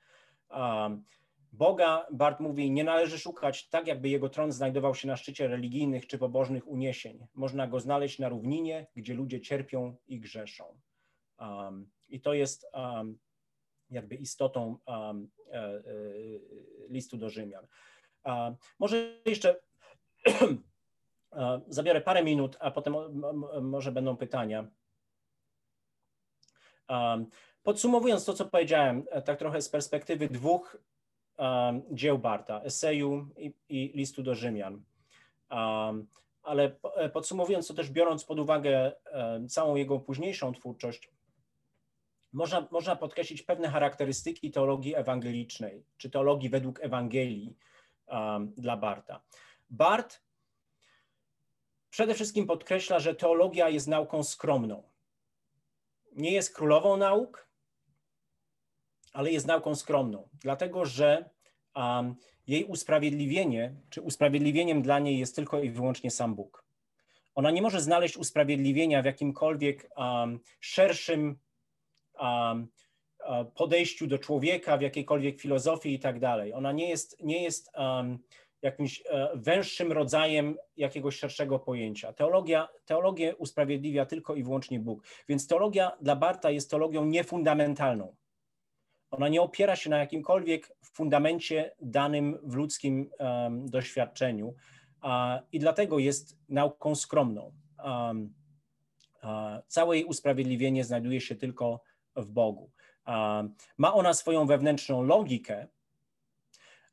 Boga, 1.52 2.06
Bart 2.12 2.40
mówi, 2.40 2.70
nie 2.70 2.84
należy 2.84 3.18
szukać 3.18 3.68
tak, 3.68 3.86
jakby 3.86 4.08
jego 4.08 4.28
tron 4.28 4.52
znajdował 4.52 4.94
się 4.94 5.08
na 5.08 5.16
szczycie 5.16 5.48
religijnych 5.48 6.06
czy 6.06 6.18
pobożnych 6.18 6.68
uniesień. 6.68 7.26
Można 7.34 7.66
go 7.66 7.80
znaleźć 7.80 8.18
na 8.18 8.28
równinie, 8.28 8.86
gdzie 8.96 9.14
ludzie 9.14 9.40
cierpią 9.40 9.96
i 10.06 10.20
grzeszą. 10.20 10.80
I 12.12 12.20
to 12.20 12.34
jest 12.34 12.66
um, 12.72 13.18
jakby 13.90 14.14
istotą 14.14 14.78
um, 14.86 15.30
listu 16.88 17.16
do 17.16 17.30
Rzymian. 17.30 17.66
może 18.78 19.20
jeszcze 19.26 19.60
zabiorę 21.68 22.00
parę 22.00 22.24
minut, 22.24 22.56
a 22.60 22.70
potem 22.70 22.94
może 23.62 23.92
będą 23.92 24.16
pytania. 24.16 24.68
Podsumowując 27.62 28.24
to, 28.24 28.34
co 28.34 28.44
powiedziałem, 28.44 29.04
e, 29.10 29.22
tak 29.22 29.38
trochę 29.38 29.62
z 29.62 29.68
perspektywy 29.68 30.28
dwóch 30.28 30.76
um, 31.38 31.82
dzieł 31.90 32.18
Barta, 32.18 32.62
eseju 32.62 33.28
i, 33.36 33.54
i, 33.68 33.92
listu 33.94 34.22
do 34.22 34.34
Rzymian. 34.34 34.82
Um, 35.50 36.06
ale 36.42 36.76
podsumowując 37.12 37.68
to 37.68 37.74
też 37.74 37.90
biorąc 37.90 38.24
pod 38.24 38.38
uwagę 38.38 38.92
um, 39.12 39.48
całą 39.48 39.76
jego 39.76 40.00
późniejszą 40.00 40.52
twórczość, 40.52 41.10
można, 42.32 42.68
można 42.70 42.96
podkreślić 42.96 43.42
pewne 43.42 43.68
charakterystyki 43.68 44.50
teologii 44.50 44.94
ewangelicznej, 44.94 45.84
czy 45.96 46.10
teologii 46.10 46.48
według 46.48 46.80
Ewangelii 46.80 47.56
dla 48.56 48.76
Barta. 48.76 49.22
Bart 49.70 50.22
przede 51.90 52.14
wszystkim 52.14 52.46
podkreśla, 52.46 52.98
że 52.98 53.14
teologia 53.14 53.68
jest 53.68 53.88
nauką 53.88 54.22
skromną. 54.22 54.82
Nie 56.12 56.30
jest 56.30 56.54
królową 56.54 56.96
nauk, 56.96 57.48
ale 59.12 59.30
jest 59.30 59.46
nauką 59.46 59.74
skromną, 59.74 60.28
dlatego 60.34 60.84
że 60.84 61.30
um, 61.74 62.14
jej 62.46 62.64
usprawiedliwienie, 62.64 63.74
czy 63.90 64.02
usprawiedliwieniem 64.02 64.82
dla 64.82 64.98
niej 64.98 65.18
jest 65.18 65.36
tylko 65.36 65.60
i 65.60 65.70
wyłącznie 65.70 66.10
sam 66.10 66.34
Bóg. 66.34 66.64
Ona 67.34 67.50
nie 67.50 67.62
może 67.62 67.80
znaleźć 67.80 68.16
usprawiedliwienia 68.16 69.02
w 69.02 69.04
jakimkolwiek 69.04 69.90
um, 69.96 70.40
szerszym 70.60 71.20
um, 71.20 71.38
podejściu 73.54 74.06
do 74.06 74.18
człowieka, 74.18 74.76
w 74.76 74.82
jakiejkolwiek 74.82 75.40
filozofii 75.40 75.94
i 75.94 75.98
tak 75.98 76.20
dalej. 76.20 76.52
Ona 76.52 76.72
nie 76.72 76.88
jest, 76.88 77.22
nie 77.22 77.42
jest 77.42 77.70
jakimś 78.62 79.00
uh, 79.00 79.42
węższym 79.42 79.92
rodzajem 79.92 80.56
jakiegoś 80.76 81.16
szerszego 81.16 81.58
pojęcia. 81.58 82.12
Teologia, 82.12 82.68
teologię 82.84 83.36
usprawiedliwia 83.36 84.06
tylko 84.06 84.34
i 84.34 84.42
wyłącznie 84.42 84.80
Bóg. 84.80 85.02
Więc 85.28 85.46
teologia 85.46 85.92
dla 86.00 86.16
Barta 86.16 86.50
jest 86.50 86.70
teologią 86.70 87.04
niefundamentalną. 87.04 88.16
Ona 89.10 89.28
nie 89.28 89.42
opiera 89.42 89.76
się 89.76 89.90
na 89.90 89.98
jakimkolwiek 89.98 90.72
fundamencie 90.82 91.74
danym 91.80 92.38
w 92.42 92.54
ludzkim 92.54 93.10
um, 93.18 93.66
doświadczeniu 93.66 94.48
uh, 94.48 95.10
i 95.52 95.58
dlatego 95.58 95.98
jest 95.98 96.38
nauką 96.48 96.94
skromną. 96.94 97.52
Um, 97.84 98.34
uh, 99.22 99.30
całe 99.66 99.96
jej 99.96 100.04
usprawiedliwienie 100.04 100.84
znajduje 100.84 101.20
się 101.20 101.34
tylko 101.34 101.80
w 102.16 102.26
Bogu. 102.26 102.70
Ma 103.78 103.94
ona 103.94 104.14
swoją 104.14 104.46
wewnętrzną 104.46 105.02
logikę, 105.02 105.66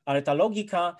ale 0.05 0.21
ta 0.21 0.33
logika 0.33 0.95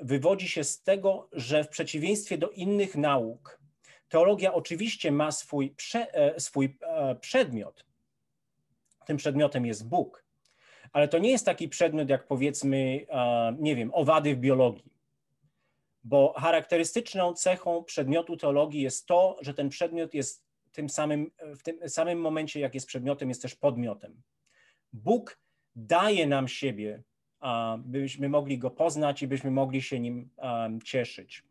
wywodzi 0.00 0.48
się 0.48 0.64
z 0.64 0.82
tego, 0.82 1.28
że 1.32 1.64
w 1.64 1.68
przeciwieństwie 1.68 2.38
do 2.38 2.50
innych 2.50 2.96
nauk, 2.96 3.60
teologia 4.08 4.54
oczywiście 4.54 5.12
ma 5.12 5.32
swój, 5.32 5.70
prze, 5.70 6.14
e, 6.14 6.40
swój 6.40 6.78
e, 6.80 7.14
przedmiot, 7.14 7.86
tym 9.06 9.16
przedmiotem 9.16 9.66
jest 9.66 9.88
Bóg. 9.88 10.24
Ale 10.92 11.08
to 11.08 11.18
nie 11.18 11.30
jest 11.30 11.46
taki 11.46 11.68
przedmiot 11.68 12.08
jak 12.08 12.26
powiedzmy, 12.26 13.06
nie 13.58 13.76
wiem, 13.76 13.90
owady 13.94 14.34
w 14.34 14.38
biologii. 14.38 14.92
Bo 16.04 16.34
charakterystyczną 16.36 17.34
cechą 17.34 17.84
przedmiotu 17.84 18.36
teologii 18.36 18.82
jest 18.82 19.06
to, 19.06 19.38
że 19.40 19.54
ten 19.54 19.68
przedmiot 19.68 20.14
jest 20.14 20.47
tym 20.78 20.88
samym, 20.88 21.30
w 21.58 21.62
tym 21.62 21.88
samym 21.88 22.20
momencie, 22.20 22.60
jak 22.60 22.74
jest 22.74 22.86
przedmiotem, 22.86 23.28
jest 23.28 23.42
też 23.42 23.54
podmiotem. 23.54 24.22
Bóg 24.92 25.38
daje 25.76 26.26
nam 26.26 26.48
siebie, 26.48 27.02
byśmy 27.78 28.28
mogli 28.28 28.58
go 28.58 28.70
poznać 28.70 29.22
i 29.22 29.28
byśmy 29.28 29.50
mogli 29.50 29.82
się 29.82 30.00
nim 30.00 30.30
cieszyć. 30.84 31.44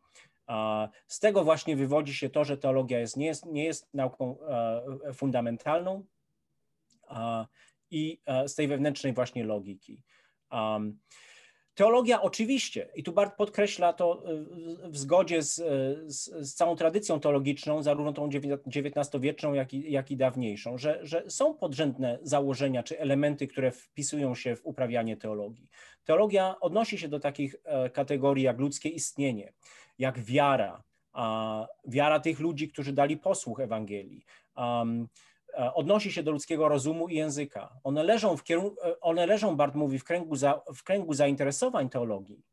Z 1.07 1.19
tego 1.19 1.43
właśnie 1.43 1.75
wywodzi 1.75 2.13
się 2.13 2.29
to, 2.29 2.43
że 2.43 2.57
teologia 2.57 2.99
jest, 2.99 3.17
nie, 3.17 3.25
jest, 3.25 3.45
nie 3.45 3.65
jest 3.65 3.93
nauką 3.93 4.37
fundamentalną, 5.13 6.05
i 7.91 8.21
z 8.47 8.55
tej 8.55 8.67
wewnętrznej 8.67 9.13
właśnie 9.13 9.43
logiki. 9.43 10.03
Teologia 11.77 12.21
oczywiście, 12.21 12.89
i 12.95 13.03
tu 13.03 13.11
Bart 13.11 13.35
podkreśla 13.35 13.93
to 13.93 14.23
e, 14.25 14.89
w 14.89 14.97
zgodzie 14.97 15.41
z, 15.41 15.59
e, 15.59 15.63
z, 16.11 16.49
z 16.49 16.53
całą 16.53 16.75
tradycją 16.75 17.19
teologiczną, 17.19 17.83
zarówno 17.83 18.13
tą 18.13 18.29
XIX-wieczną, 18.29 19.53
jak 19.53 19.73
i, 19.73 19.91
jak 19.91 20.11
i 20.11 20.17
dawniejszą, 20.17 20.77
że, 20.77 20.99
że 21.01 21.23
są 21.27 21.53
podrzędne 21.53 22.19
założenia 22.21 22.83
czy 22.83 22.99
elementy, 22.99 23.47
które 23.47 23.71
wpisują 23.71 24.35
się 24.35 24.55
w 24.55 24.65
uprawianie 24.65 25.17
teologii. 25.17 25.67
Teologia 26.05 26.55
odnosi 26.59 26.97
się 26.97 27.07
do 27.07 27.19
takich 27.19 27.55
kategorii 27.93 28.43
jak 28.43 28.59
ludzkie 28.59 28.89
istnienie, 28.89 29.53
jak 29.99 30.19
wiara, 30.19 30.83
wiara 31.85 32.19
tych 32.19 32.39
ludzi, 32.39 32.67
którzy 32.67 32.93
dali 32.93 33.17
posłuch 33.17 33.59
Ewangelii, 33.59 34.25
E, 34.57 35.07
odnosi 35.57 36.11
się 36.11 36.23
do 36.23 36.31
ludzkiego 36.31 36.69
rozumu 36.69 37.07
i 37.07 37.15
języka. 37.15 37.79
One 37.83 38.03
leżą, 38.03 38.37
w 38.37 38.43
kierunku, 38.43 38.81
e, 38.83 38.99
one 38.99 39.25
leżą 39.25 39.55
Bart 39.55 39.75
mówi, 39.75 39.99
w 39.99 40.03
kręgu, 40.03 40.35
za, 40.35 40.61
w 40.75 40.83
kręgu 40.83 41.13
zainteresowań 41.13 41.89
teologii, 41.89 42.43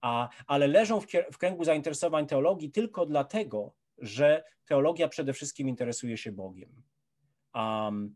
a, 0.00 0.28
ale 0.46 0.66
leżą 0.66 1.00
w, 1.00 1.06
w 1.32 1.38
kręgu 1.38 1.64
zainteresowań 1.64 2.26
teologii 2.26 2.70
tylko 2.70 3.06
dlatego, 3.06 3.72
że 3.98 4.44
teologia 4.66 5.08
przede 5.08 5.32
wszystkim 5.32 5.68
interesuje 5.68 6.16
się 6.16 6.32
Bogiem. 6.32 6.82
Um, 7.54 8.14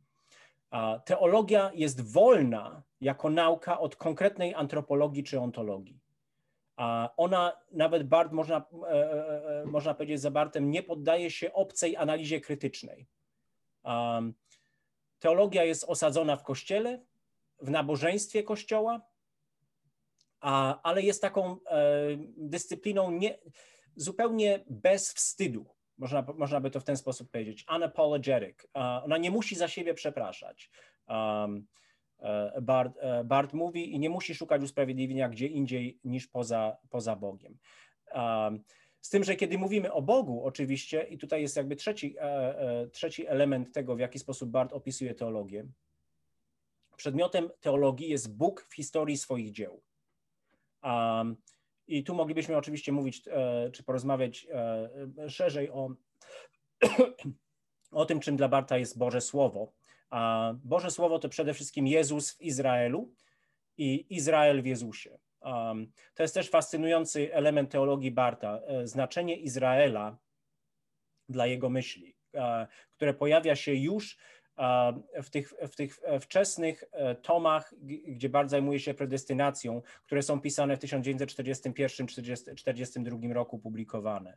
teologia 1.05 1.70
jest 1.74 2.12
wolna 2.12 2.82
jako 3.01 3.30
nauka 3.30 3.78
od 3.78 3.97
konkretnej 3.97 4.55
antropologii 4.55 5.24
czy 5.24 5.41
ontologii. 5.41 6.01
A 6.76 7.11
ona, 7.16 7.53
nawet 7.72 8.09
Bart, 8.09 8.32
można, 8.32 8.64
e, 8.89 9.64
można 9.66 9.95
powiedzieć 9.95 10.20
za 10.20 10.30
Bartem, 10.30 10.70
nie 10.70 10.82
poddaje 10.82 11.30
się 11.30 11.53
obcej 11.53 11.97
analizie 11.97 12.41
krytycznej. 12.41 13.07
Teologia 15.18 15.64
jest 15.64 15.84
osadzona 15.84 16.36
w 16.36 16.43
kościele, 16.43 17.01
w 17.61 17.70
nabożeństwie 17.70 18.43
kościoła, 18.43 19.01
ale 20.82 21.03
jest 21.03 21.22
taką 21.22 21.57
e, 21.66 21.86
dyscypliną 22.36 23.11
nie, 23.11 23.39
zupełnie 23.97 24.64
bez 24.70 25.12
wstydu. 25.12 25.66
Można, 25.99 26.24
można 26.36 26.61
by 26.61 26.70
to 26.70 26.80
w 26.80 26.84
ten 26.84 26.97
sposób 26.97 27.30
powiedzieć. 27.30 27.66
Unapologetic. 27.74 28.66
ona 28.74 29.18
nie 29.18 29.30
musi 29.30 29.57
za 29.57 29.68
siebie 29.68 29.95
przepraszać. 29.95 30.70
Um, 31.09 31.66
Bart, 32.62 32.93
e, 33.01 33.24
Bart, 33.24 33.53
mówi 33.53 33.95
i 33.95 33.99
nie 33.99 34.11
musi 34.11 34.34
szukać 34.34 34.62
usprawiedliwienia 34.62 35.28
gdzie 35.28 35.47
indziej 35.47 36.01
niż 36.05 36.26
poza, 36.26 36.76
poza 36.91 37.16
Bogiem. 37.16 37.59
Z 39.01 39.11
tym, 39.11 39.24
że 39.24 39.36
kiedy 39.36 39.59
mówimy 39.59 39.92
o 39.92 40.03
Bogu, 40.03 40.44
oczywiście, 40.44 41.03
i 41.03 41.18
tutaj 41.18 41.42
jest 41.42 41.57
jakby 41.57 41.76
trzeci, 41.76 42.16
e, 42.18 42.22
e, 42.22 42.88
trzeci 42.88 43.26
element 43.26 43.72
tego, 43.72 43.96
w 43.96 43.99
jaki 43.99 44.18
sposób 44.18 44.51
Bart 44.51 44.72
opisuje 44.72 45.14
teologię. 45.14 45.66
Przedmiotem 46.96 47.51
teologii 47.61 48.09
jest 48.09 48.36
Bóg 48.36 48.66
w 48.70 48.74
historii 48.74 49.16
swoich 49.18 49.53
dzieł. 49.53 49.82
Um, 50.82 51.36
I 51.86 52.05
tu 52.05 52.14
moglibyśmy 52.14 52.57
oczywiście 52.57 52.92
mówić, 52.92 53.22
e, 53.28 53.70
czy 53.72 53.82
porozmawiać 53.82 54.46
szerzej 55.28 55.70
o, 55.70 55.94
o 57.90 58.05
tym, 58.05 58.20
czym 58.20 58.36
dla 58.36 58.49
Barta 58.49 58.78
jest 58.78 58.99
Boże 58.99 59.20
Słowo. 59.20 59.72
A 60.11 60.53
Boże 60.64 60.90
Słowo 60.90 61.18
to 61.18 61.28
przede 61.28 61.55
wszystkim 61.55 61.86
Jezus 61.86 62.32
w 62.32 62.42
Izraelu 62.42 63.14
i 63.76 64.07
Izrael 64.16 64.62
w 64.62 64.66
Jezusie. 64.66 65.18
To 66.14 66.22
jest 66.22 66.34
też 66.34 66.51
fascynujący 66.51 67.34
element 67.34 67.70
teologii 67.70 68.11
Barta, 68.11 68.61
e, 68.66 68.86
znaczenie 68.86 69.36
Izraela 69.36 70.18
dla 71.28 71.47
jego 71.47 71.70
myśli, 71.70 72.16
e, 72.34 72.66
które 72.97 73.14
pojawia 73.14 73.57
się 73.57 73.74
już 73.74 74.18
w 75.22 75.30
tych, 75.30 75.53
w 75.68 75.76
tych 75.76 76.01
wczesnych 76.20 76.84
e, 76.93 77.14
tomach, 77.14 77.74
gdzie 78.07 78.28
Bart 78.28 78.51
zajmuje 78.51 78.80
się 78.80 78.95
predestynacją, 78.95 79.82
które 80.07 80.22
są 80.22 80.41
pisane 80.41 80.76
w 80.76 80.80
1941-1942 80.80 83.32
roku 83.32 83.59
publikowane. 83.59 84.36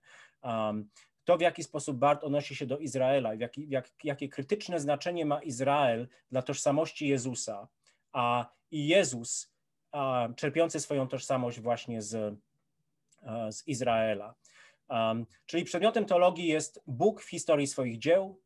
to, 1.24 1.38
w 1.38 1.42
jaki 1.42 1.64
sposób 1.64 1.98
Bart 1.98 2.24
odnosi 2.24 2.56
się 2.56 2.66
do 2.66 2.78
Izraela, 2.78 3.34
jak, 3.34 3.58
jak, 3.58 3.90
jakie 4.04 4.30
krytyczne 4.30 4.80
znaczenie 4.80 5.26
ma 5.26 5.42
Izrael 5.42 6.08
dla 6.32 6.42
tożsamości 6.42 7.08
Jezusa, 7.08 7.68
a 8.12 8.52
i 8.72 8.88
Jezus, 8.88 9.51
czerpiący 10.36 10.80
swoją 10.80 11.08
tożsamość 11.08 11.60
właśnie 11.60 12.02
z, 12.02 12.38
a, 13.22 13.52
z 13.52 13.68
Izraela. 13.68 14.36
Um, 14.90 15.26
czyli 15.46 15.64
przedmiotem 15.64 16.06
teologii 16.06 16.48
jest 16.48 16.84
Bóg 16.88 17.22
w 17.22 17.30
historii 17.30 17.68
swoich 17.68 17.98
dzieł, 17.98 18.40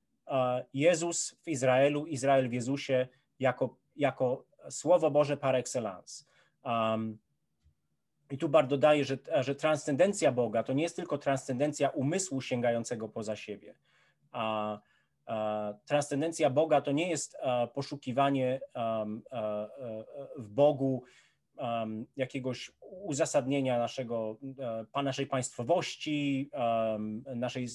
Jezus 0.74 1.36
w 1.43 1.48
Izraelu, 1.48 2.06
Izrael 2.06 2.50
w 2.50 2.54
Jezusie 2.54 3.08
jako, 3.39 3.78
jako 3.96 4.46
Słowo 4.70 5.12
Boże 5.12 5.38
par 5.38 5.56
excellence. 5.56 6.26
I 8.32 8.38
tu 8.38 8.50
Bart 8.50 8.70
dodaje, 8.70 9.06
że, 9.06 9.18
że 9.39 9.56
transcendencja 9.56 10.32
Boga 10.32 10.64
to 10.64 10.74
nie 10.74 10.84
jest 10.84 10.96
tylko 10.96 11.18
transcendencja 11.18 11.89
umysłu 11.89 12.41
sięgającego 12.41 13.10
poza 13.10 13.36
siebie. 13.36 13.76
A, 14.32 14.80
a 15.26 15.74
transcendencja 15.86 16.50
Boga 16.50 16.82
to 16.82 16.91
nie 16.91 17.10
jest 17.10 17.38
a, 17.41 17.68
poszukiwanie 17.68 18.60
a, 18.74 19.06
w 20.38 20.50
Bogu 20.50 21.04
um, 21.58 22.06
jakiegoś 22.18 22.72
uzasadnienia 22.82 23.80
naszego, 23.80 24.38
uh, 24.93 25.03
naszej 25.03 25.28
państwowości, 25.28 26.49
um, 26.53 27.24
naszej, 27.36 27.68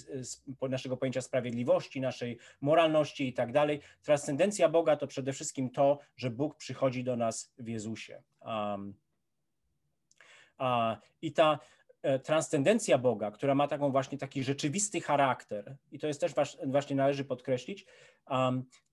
naszego 0.68 0.97
pojęcia 0.97 1.20
sprawiedliwości, 1.20 2.01
naszej 2.01 2.39
moralności 2.61 3.28
i 3.28 3.33
tak 3.33 3.53
dalej. 3.53 3.81
Transcendencja 4.03 4.68
Boga 4.68 4.97
to 4.97 5.07
przede 5.07 5.33
wszystkim 5.33 5.70
to, 5.70 5.99
że 6.16 6.31
Bóg 6.31 6.57
przychodzi 6.57 7.05
do 7.05 7.16
nas 7.16 7.53
w 7.59 7.68
Jezusie. 7.68 8.22
Um, 8.41 8.95
i 11.22 11.33
ta 11.33 11.59
e, 12.03 12.18
transcendencja 12.18 12.99
Boga, 12.99 13.31
która 13.31 13.55
ma 13.55 13.68
taką 13.68 13.91
właśnie 13.91 14.18
taki 14.18 14.45
rzeczywisty 14.45 15.01
charakter, 15.01 15.76
i 15.93 15.99
to 15.99 16.07
jest 16.07 16.20
też 16.20 16.33
właśnie 16.66 16.97
należy 16.97 17.24
podkreślić, 17.24 17.87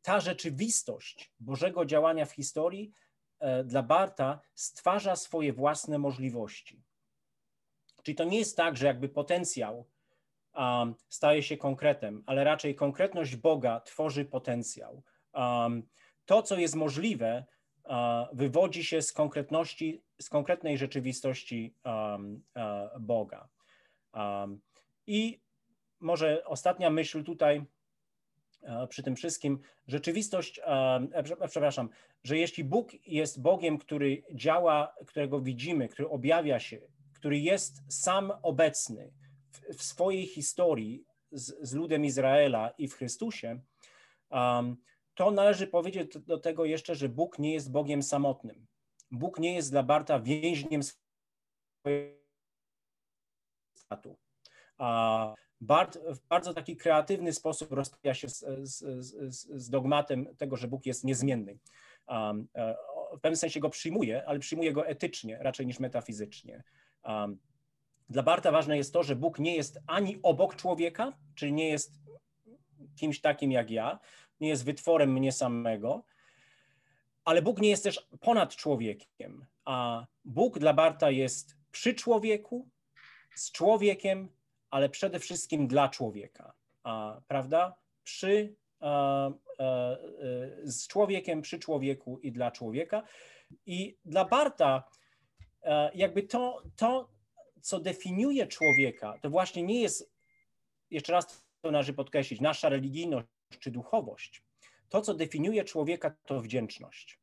ta 0.02 0.20
rzeczywistość 0.20 1.32
Bożego 1.40 1.86
działania 1.86 2.26
w 2.26 2.32
historii 2.32 2.92
e, 2.92 3.07
dla 3.66 3.84
Barta 3.84 4.40
stwarza 4.56 5.16
swoje 5.16 5.54
własne 5.54 5.98
możliwości. 5.98 6.84
Czyli 8.04 8.16
to 8.16 8.24
nie 8.24 8.38
jest 8.38 8.58
tak, 8.58 8.78
że 8.78 8.86
jakby 8.86 9.10
potencjał 9.10 9.86
staje 11.10 11.44
się 11.44 11.58
konkretem, 11.58 12.24
ale 12.26 12.44
raczej 12.44 12.76
konkretność 12.76 13.36
Boga 13.36 13.80
tworzy 13.80 14.26
potencjał. 14.26 15.04
To, 16.26 16.42
co 16.44 16.58
jest 16.58 16.76
możliwe, 16.76 17.46
wywodzi 18.34 18.84
się 18.84 19.02
z 19.02 19.14
konkretności, 19.14 20.04
z 20.22 20.30
konkretnej 20.30 20.78
rzeczywistości 20.78 21.76
um, 21.86 22.44
Boga. 23.00 23.48
Um, 24.14 24.62
I 25.08 25.40
może 26.00 26.46
ostatnia 26.46 26.90
myśl 26.90 27.24
tutaj 27.24 27.66
przy 28.90 29.04
tym 29.04 29.16
wszystkim, 29.16 29.60
rzeczywistość, 29.88 30.60
e, 30.64 31.48
przepraszam, 31.48 31.90
że 32.24 32.38
jeśli 32.38 32.64
Bóg 32.64 33.08
jest 33.08 33.42
Bogiem, 33.42 33.78
który 33.78 34.24
działa, 34.34 34.96
którego 35.08 35.42
widzimy, 35.42 35.88
który 35.88 36.10
objawia 36.10 36.60
się, 36.60 36.82
który 37.14 37.40
jest 37.40 37.82
sam 37.90 38.34
obecny 38.42 39.14
w, 39.52 39.78
w 39.78 39.84
swojej 39.84 40.26
historii 40.26 41.06
z, 41.32 41.70
z 41.70 41.74
ludem 41.74 42.06
Izraela 42.06 42.70
i 42.78 42.88
w 42.88 42.94
Chrystusie, 42.94 43.60
to 45.14 45.32
należy 45.32 45.68
powiedzieć 45.68 46.18
do 46.18 46.38
tego 46.38 46.66
jeszcze, 46.66 46.96
że 46.96 47.10
Bóg 47.10 47.40
nie 47.40 47.54
jest 47.54 47.72
Bogiem 47.72 48.04
samotnym. 48.04 48.68
Bóg 49.12 49.40
nie 49.40 49.56
jest 49.56 49.72
dla 49.72 49.84
Barta 49.84 50.20
więźniem 50.20 50.82
swojego 50.84 52.18
statu. 53.76 54.18
A 54.78 55.34
w 55.62 56.20
bardzo 56.30 56.54
taki 56.54 56.78
kreatywny 56.78 57.34
sposób 57.34 57.72
rozprawia 57.72 58.14
się 58.14 58.30
z, 58.30 58.46
z, 58.62 58.84
z, 59.62 59.70
dogmatem 59.70 60.36
tego, 60.36 60.56
że 60.56 60.68
Bóg 60.68 60.86
jest 60.86 61.04
niezmienny. 61.04 61.58
Um, 62.08 62.48
w 63.18 63.20
pewnym 63.22 63.38
sensie 63.38 63.60
go 63.60 63.70
przyjmuje, 63.70 64.26
ale 64.26 64.40
przyjmuje 64.40 64.74
go 64.74 64.88
etycznie 64.88 65.38
raczej 65.42 65.68
niż 65.68 65.80
metafizycznie. 65.80 66.64
Um, 67.04 67.38
dla 68.10 68.24
Barta 68.24 68.52
ważne 68.52 68.78
jest 68.78 68.94
to, 68.94 69.04
że 69.04 69.16
Bóg 69.16 69.40
nie 69.40 69.56
jest 69.56 69.80
ani 69.88 70.20
obok 70.24 70.56
człowieka, 70.56 71.14
czyli 71.36 71.54
nie 71.54 71.70
jest 71.70 71.94
kimś 72.96 73.22
takim 73.22 73.52
jak 73.52 73.72
ja, 73.72 74.00
nie 74.40 74.50
jest 74.50 74.66
wytworem 74.66 75.14
mnie 75.14 75.32
samego, 75.32 76.04
ale 77.26 77.42
Bóg 77.42 77.62
nie 77.62 77.70
jest 77.70 77.84
też 77.84 78.08
ponad 78.20 78.56
człowiekiem, 78.56 79.46
a 79.66 80.06
Bóg 80.26 80.60
dla 80.60 80.74
Barta 80.74 81.12
jest 81.12 81.58
przy 81.72 81.94
człowieku, 81.94 82.70
z 83.36 83.52
człowiekiem, 83.52 84.30
ale 84.70 84.90
przede 84.90 85.20
wszystkim 85.20 85.68
dla 85.68 85.90
człowieka, 85.90 86.54
a, 86.84 87.22
prawda? 87.28 87.76
Przy, 88.04 88.56
a, 88.80 89.28
a, 89.28 89.34
z 90.64 90.88
człowiekiem, 90.88 91.42
przy 91.42 91.60
człowieku 91.60 92.20
i 92.20 92.32
dla 92.32 92.52
człowieka. 92.52 93.04
I 93.66 93.98
dla 94.06 94.26
Barta 94.26 94.84
jakby 95.94 96.24
to, 96.24 96.64
to, 96.76 97.10
co 97.62 97.80
definiuje 97.80 98.48
człowieka, 98.48 99.20
to 99.22 99.30
właśnie 99.30 99.64
nie 99.64 99.82
jest, 99.82 100.12
jeszcze 100.92 101.14
raz 101.14 101.44
to 101.62 101.72
należy 101.72 101.94
podkreślić, 101.94 102.42
nasza 102.42 102.70
religijność 102.70 103.28
czy 103.60 103.72
duchowość. 103.72 104.44
To, 104.90 105.02
co 105.02 105.14
definiuje 105.14 105.64
człowieka, 105.64 106.16
to 106.26 106.42
wdzięczność. 106.42 107.20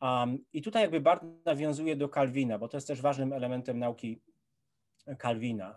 Um, 0.00 0.44
I 0.52 0.62
tutaj 0.62 0.82
jakby 0.82 1.00
bardzo 1.00 1.26
nawiązuje 1.44 1.96
do 1.96 2.08
Kalwina, 2.08 2.58
bo 2.58 2.68
to 2.68 2.76
jest 2.76 2.86
też 2.86 3.00
ważnym 3.00 3.32
elementem 3.32 3.78
nauki 3.78 4.20
Kalwina. 5.18 5.76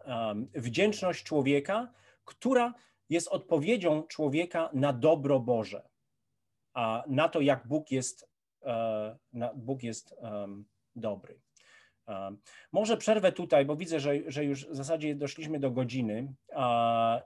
Wdzięczność 0.54 1.24
człowieka, 1.24 1.94
która 2.26 2.74
jest 3.10 3.28
odpowiedzią 3.28 4.04
człowieka 4.04 4.70
na 4.74 4.94
dobro 4.94 5.40
Boże, 5.40 5.90
na 7.08 7.30
to, 7.30 7.42
jak 7.42 7.68
Bóg 7.68 7.92
jest, 7.92 8.30
na, 9.34 9.54
Bóg 9.54 9.84
jest 9.84 10.16
dobry. 10.96 11.42
Może 12.72 12.98
przerwę 12.98 13.32
tutaj, 13.32 13.66
bo 13.66 13.76
widzę, 13.76 14.00
że, 14.00 14.14
że 14.28 14.46
już 14.46 14.66
w 14.66 14.76
zasadzie 14.76 15.16
doszliśmy 15.16 15.60
do 15.60 15.72
godziny 15.72 16.34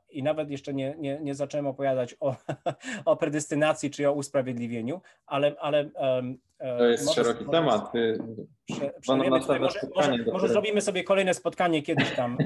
i 0.10 0.24
nawet 0.24 0.50
jeszcze 0.50 0.74
nie, 0.74 0.96
nie, 0.98 1.20
nie 1.22 1.36
zacząłem 1.36 1.68
opowiadać 1.68 2.16
o, 2.20 2.36
o 3.06 3.18
predestynacji 3.18 3.92
czy 3.92 4.10
o 4.10 4.14
usprawiedliwieniu, 4.14 5.02
ale. 5.26 5.56
ale 5.60 5.80
e, 6.60 6.78
to 6.78 6.86
jest 6.86 7.06
może, 7.06 7.24
szeroki 7.24 7.46
może, 7.46 7.58
temat. 7.58 7.92
Prze, 9.02 9.16
może, 9.16 9.30
może, 9.96 10.18
może 10.32 10.48
zrobimy 10.48 10.82
sobie 10.82 11.04
kolejne 11.04 11.34
spotkanie 11.34 11.82
kiedyś 11.82 12.16
tam 12.16 12.38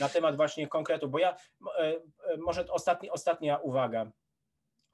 na 0.00 0.08
temat 0.08 0.36
właśnie 0.36 0.68
konkretu, 0.68 1.08
bo 1.08 1.18
ja 1.18 1.36
e, 1.78 1.80
e, 1.80 1.96
może 2.36 2.66
ostatni, 2.70 3.10
ostatnia 3.10 3.56
uwaga. 3.56 4.10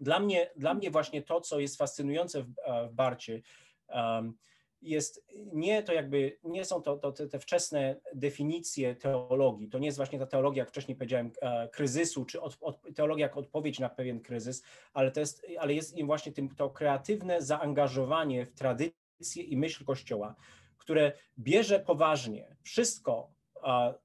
Dla 0.00 0.20
mnie, 0.20 0.50
dla 0.56 0.74
mnie 0.74 0.90
właśnie 0.90 1.22
to, 1.22 1.40
co 1.40 1.60
jest 1.60 1.76
fascynujące 1.76 2.42
w, 2.42 2.48
w 2.88 2.92
Barcie, 2.92 3.40
um, 3.88 4.36
jest 4.82 5.26
nie 5.52 5.82
to 5.82 5.92
jakby, 5.92 6.38
nie 6.44 6.64
są 6.64 6.82
to, 6.82 6.96
to 6.96 7.12
te, 7.12 7.28
te, 7.28 7.38
wczesne 7.38 7.96
definicje 8.14 8.94
teologii, 8.94 9.68
to 9.68 9.78
nie 9.78 9.86
jest 9.86 9.98
właśnie 9.98 10.18
ta 10.18 10.26
teologia, 10.26 10.60
jak 10.60 10.68
wcześniej 10.68 10.96
powiedziałem, 10.96 11.30
e, 11.40 11.68
kryzysu, 11.68 12.24
czy 12.24 12.40
od, 12.40 12.56
od, 12.60 12.80
teologia 12.94 13.26
jak 13.26 13.36
odpowiedź 13.36 13.78
na 13.78 13.88
pewien 13.88 14.20
kryzys, 14.20 14.62
ale, 14.92 15.10
to 15.10 15.20
jest, 15.20 15.46
ale 15.58 15.74
jest 15.74 15.96
im 15.96 16.06
właśnie 16.06 16.32
tym, 16.32 16.48
to 16.48 16.70
kreatywne 16.70 17.42
zaangażowanie 17.42 18.46
w 18.46 18.52
tradycję 18.52 19.42
i 19.42 19.56
myśl 19.56 19.84
Kościoła, 19.84 20.34
które 20.78 21.12
bierze 21.38 21.80
poważnie 21.80 22.56
wszystko, 22.62 23.30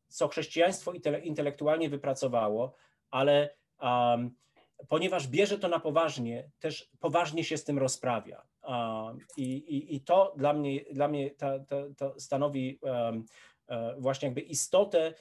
co 0.08 0.28
chrześcijaństwo 0.28 0.94
intelektualnie 1.24 1.90
wypracowało, 1.90 2.76
ale 3.12 3.56
um, 3.82 4.36
ponieważ 4.88 5.28
bierze 5.28 5.60
to 5.60 5.68
na 5.68 5.80
poważnie, 5.80 6.50
też 6.60 6.90
poważnie 7.00 7.44
się 7.44 7.58
z 7.58 7.64
tym 7.64 7.80
rozprawia. 7.80 8.44
I, 9.38 9.44
i, 9.44 9.96
i 9.96 10.02
to 10.02 10.34
dla 10.38 10.54
mnie, 10.54 10.86
dla 10.92 11.08
mnie 11.08 11.32
stanowi 12.18 12.80
e, 13.68 13.96
właśnie 14.00 14.26
jakby 14.26 14.42
istotę 14.42 15.14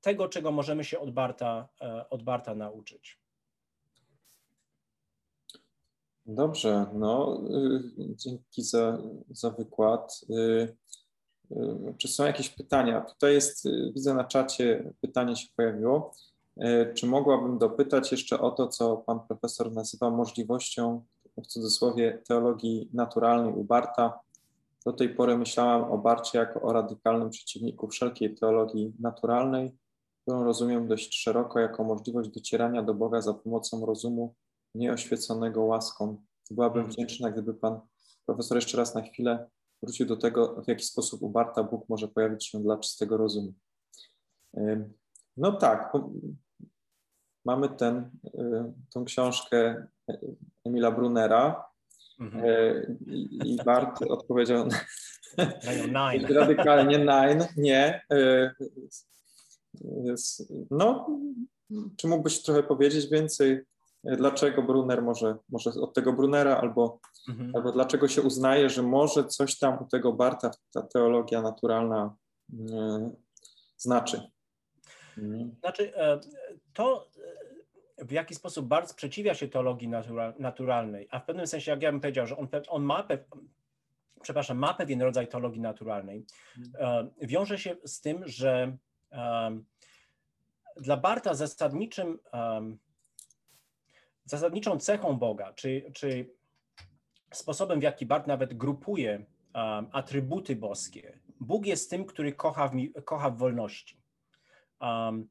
tego, 0.00 0.28
czego 0.28 0.52
możemy 0.52 0.84
się 0.84 1.00
od 1.00 1.10
Barta, 1.10 1.68
e, 1.80 2.08
od 2.10 2.22
Barta 2.22 2.54
nauczyć. 2.54 3.18
Dobrze, 6.26 6.86
no 6.94 7.40
y, 7.50 8.14
dzięki 8.16 8.62
za, 8.62 8.98
za 9.30 9.50
wykład. 9.50 10.20
Y, 10.30 10.76
y, 11.50 11.94
czy 11.98 12.08
są 12.08 12.24
jakieś 12.24 12.48
pytania? 12.48 13.00
Tutaj 13.00 13.34
jest, 13.34 13.68
widzę 13.94 14.14
na 14.14 14.24
czacie, 14.24 14.92
pytanie 15.00 15.36
się 15.36 15.48
pojawiło. 15.56 16.12
Czy 16.94 17.06
mogłabym 17.06 17.58
dopytać 17.58 18.12
jeszcze 18.12 18.40
o 18.40 18.50
to, 18.50 18.68
co 18.68 18.96
pan 18.96 19.20
profesor 19.20 19.72
nazywa 19.72 20.10
możliwością 20.10 21.04
w 21.36 21.46
cudzysłowie 21.46 22.22
teologii 22.28 22.90
naturalnej 22.92 23.52
u 23.54 23.64
Barta. 23.64 24.20
Do 24.84 24.92
tej 24.92 25.14
pory 25.14 25.38
myślałam 25.38 25.92
o 25.92 25.98
Barcie 25.98 26.38
jako 26.38 26.62
o 26.62 26.72
radykalnym 26.72 27.30
przeciwniku 27.30 27.88
wszelkiej 27.88 28.34
teologii 28.34 28.94
naturalnej, 29.00 29.76
którą 30.22 30.44
rozumiem 30.44 30.88
dość 30.88 31.22
szeroko 31.22 31.60
jako 31.60 31.84
możliwość 31.84 32.28
docierania 32.28 32.82
do 32.82 32.94
Boga 32.94 33.20
za 33.20 33.34
pomocą 33.34 33.86
rozumu 33.86 34.34
nieoświeconego 34.74 35.62
łaską. 35.62 36.22
Byłabym 36.50 36.80
mhm. 36.80 36.92
wdzięczna, 36.92 37.30
gdyby 37.30 37.54
pan 37.54 37.80
profesor 38.26 38.56
jeszcze 38.56 38.76
raz 38.76 38.94
na 38.94 39.02
chwilę 39.02 39.48
wrócił 39.82 40.06
do 40.06 40.16
tego, 40.16 40.62
w 40.62 40.68
jaki 40.68 40.84
sposób 40.84 41.22
u 41.22 41.28
Barta 41.28 41.62
Bóg 41.62 41.88
może 41.88 42.08
pojawić 42.08 42.46
się 42.46 42.62
dla 42.62 42.78
czystego 42.78 43.16
rozumu. 43.16 43.52
No 45.36 45.52
tak, 45.52 45.92
mamy 47.44 47.68
ten, 47.68 48.10
tą 48.92 49.04
książkę 49.04 49.86
Emila 50.64 50.90
Brunera 50.90 51.64
mhm. 52.20 52.44
i 53.44 53.56
Bart 53.64 54.02
odpowiedział 54.02 54.68
nine. 55.86 56.26
radykalnie 56.40 56.98
nine, 56.98 57.48
nie. 57.56 58.02
No, 60.70 61.08
czy 61.96 62.08
mógłbyś 62.08 62.42
trochę 62.42 62.62
powiedzieć 62.62 63.06
więcej, 63.06 63.60
dlaczego 64.04 64.62
Brunner 64.62 65.02
może, 65.02 65.36
może 65.48 65.70
od 65.70 65.94
tego 65.94 66.12
Brunera, 66.12 66.56
albo, 66.56 67.00
mhm. 67.28 67.52
albo 67.56 67.72
dlaczego 67.72 68.08
się 68.08 68.22
uznaje, 68.22 68.70
że 68.70 68.82
może 68.82 69.24
coś 69.24 69.58
tam 69.58 69.82
u 69.82 69.86
tego 69.86 70.12
Barta 70.12 70.50
ta 70.72 70.82
teologia 70.82 71.42
naturalna 71.42 72.16
e, 72.72 73.10
znaczy? 73.76 74.30
Mhm. 75.18 75.56
Znaczy, 75.60 75.96
e, 75.96 76.20
to 76.74 77.08
w 77.98 78.10
jaki 78.10 78.34
sposób 78.34 78.66
Bart 78.66 78.90
sprzeciwia 78.90 79.34
się 79.34 79.48
teologii 79.48 79.88
naturalnej, 80.38 81.08
a 81.10 81.20
w 81.20 81.24
pewnym 81.24 81.46
sensie, 81.46 81.70
jak 81.70 81.82
ja 81.82 81.92
bym 81.92 82.00
powiedział, 82.00 82.26
że 82.26 82.36
on, 82.36 82.48
on 82.68 82.82
ma, 82.82 83.08
przepraszam, 84.22 84.58
ma 84.58 84.74
pewien 84.74 85.02
rodzaj 85.02 85.28
teologii 85.28 85.60
naturalnej, 85.60 86.26
mhm. 86.58 87.10
e, 87.20 87.26
wiąże 87.26 87.58
się 87.58 87.76
z 87.84 88.00
tym, 88.00 88.22
że 88.26 88.76
dla 90.76 90.96
Barta 90.96 91.34
zasadniczym, 91.34 92.18
zasadniczą 94.24 94.78
cechą 94.78 95.18
Boga, 95.18 95.52
czy, 95.52 95.90
czy 95.94 96.30
sposobem, 97.32 97.80
w 97.80 97.82
jaki 97.82 98.06
Bart 98.06 98.26
nawet 98.26 98.54
grupuje 98.54 99.26
atrybuty 99.92 100.56
boskie, 100.56 101.18
Bóg 101.40 101.66
jest 101.66 101.90
tym, 101.90 102.04
który 102.04 102.32
kocha 102.32 102.68
w, 102.68 103.04
kocha 103.04 103.30
w 103.30 103.38
wolności. 103.38 104.02
E, 104.82 105.24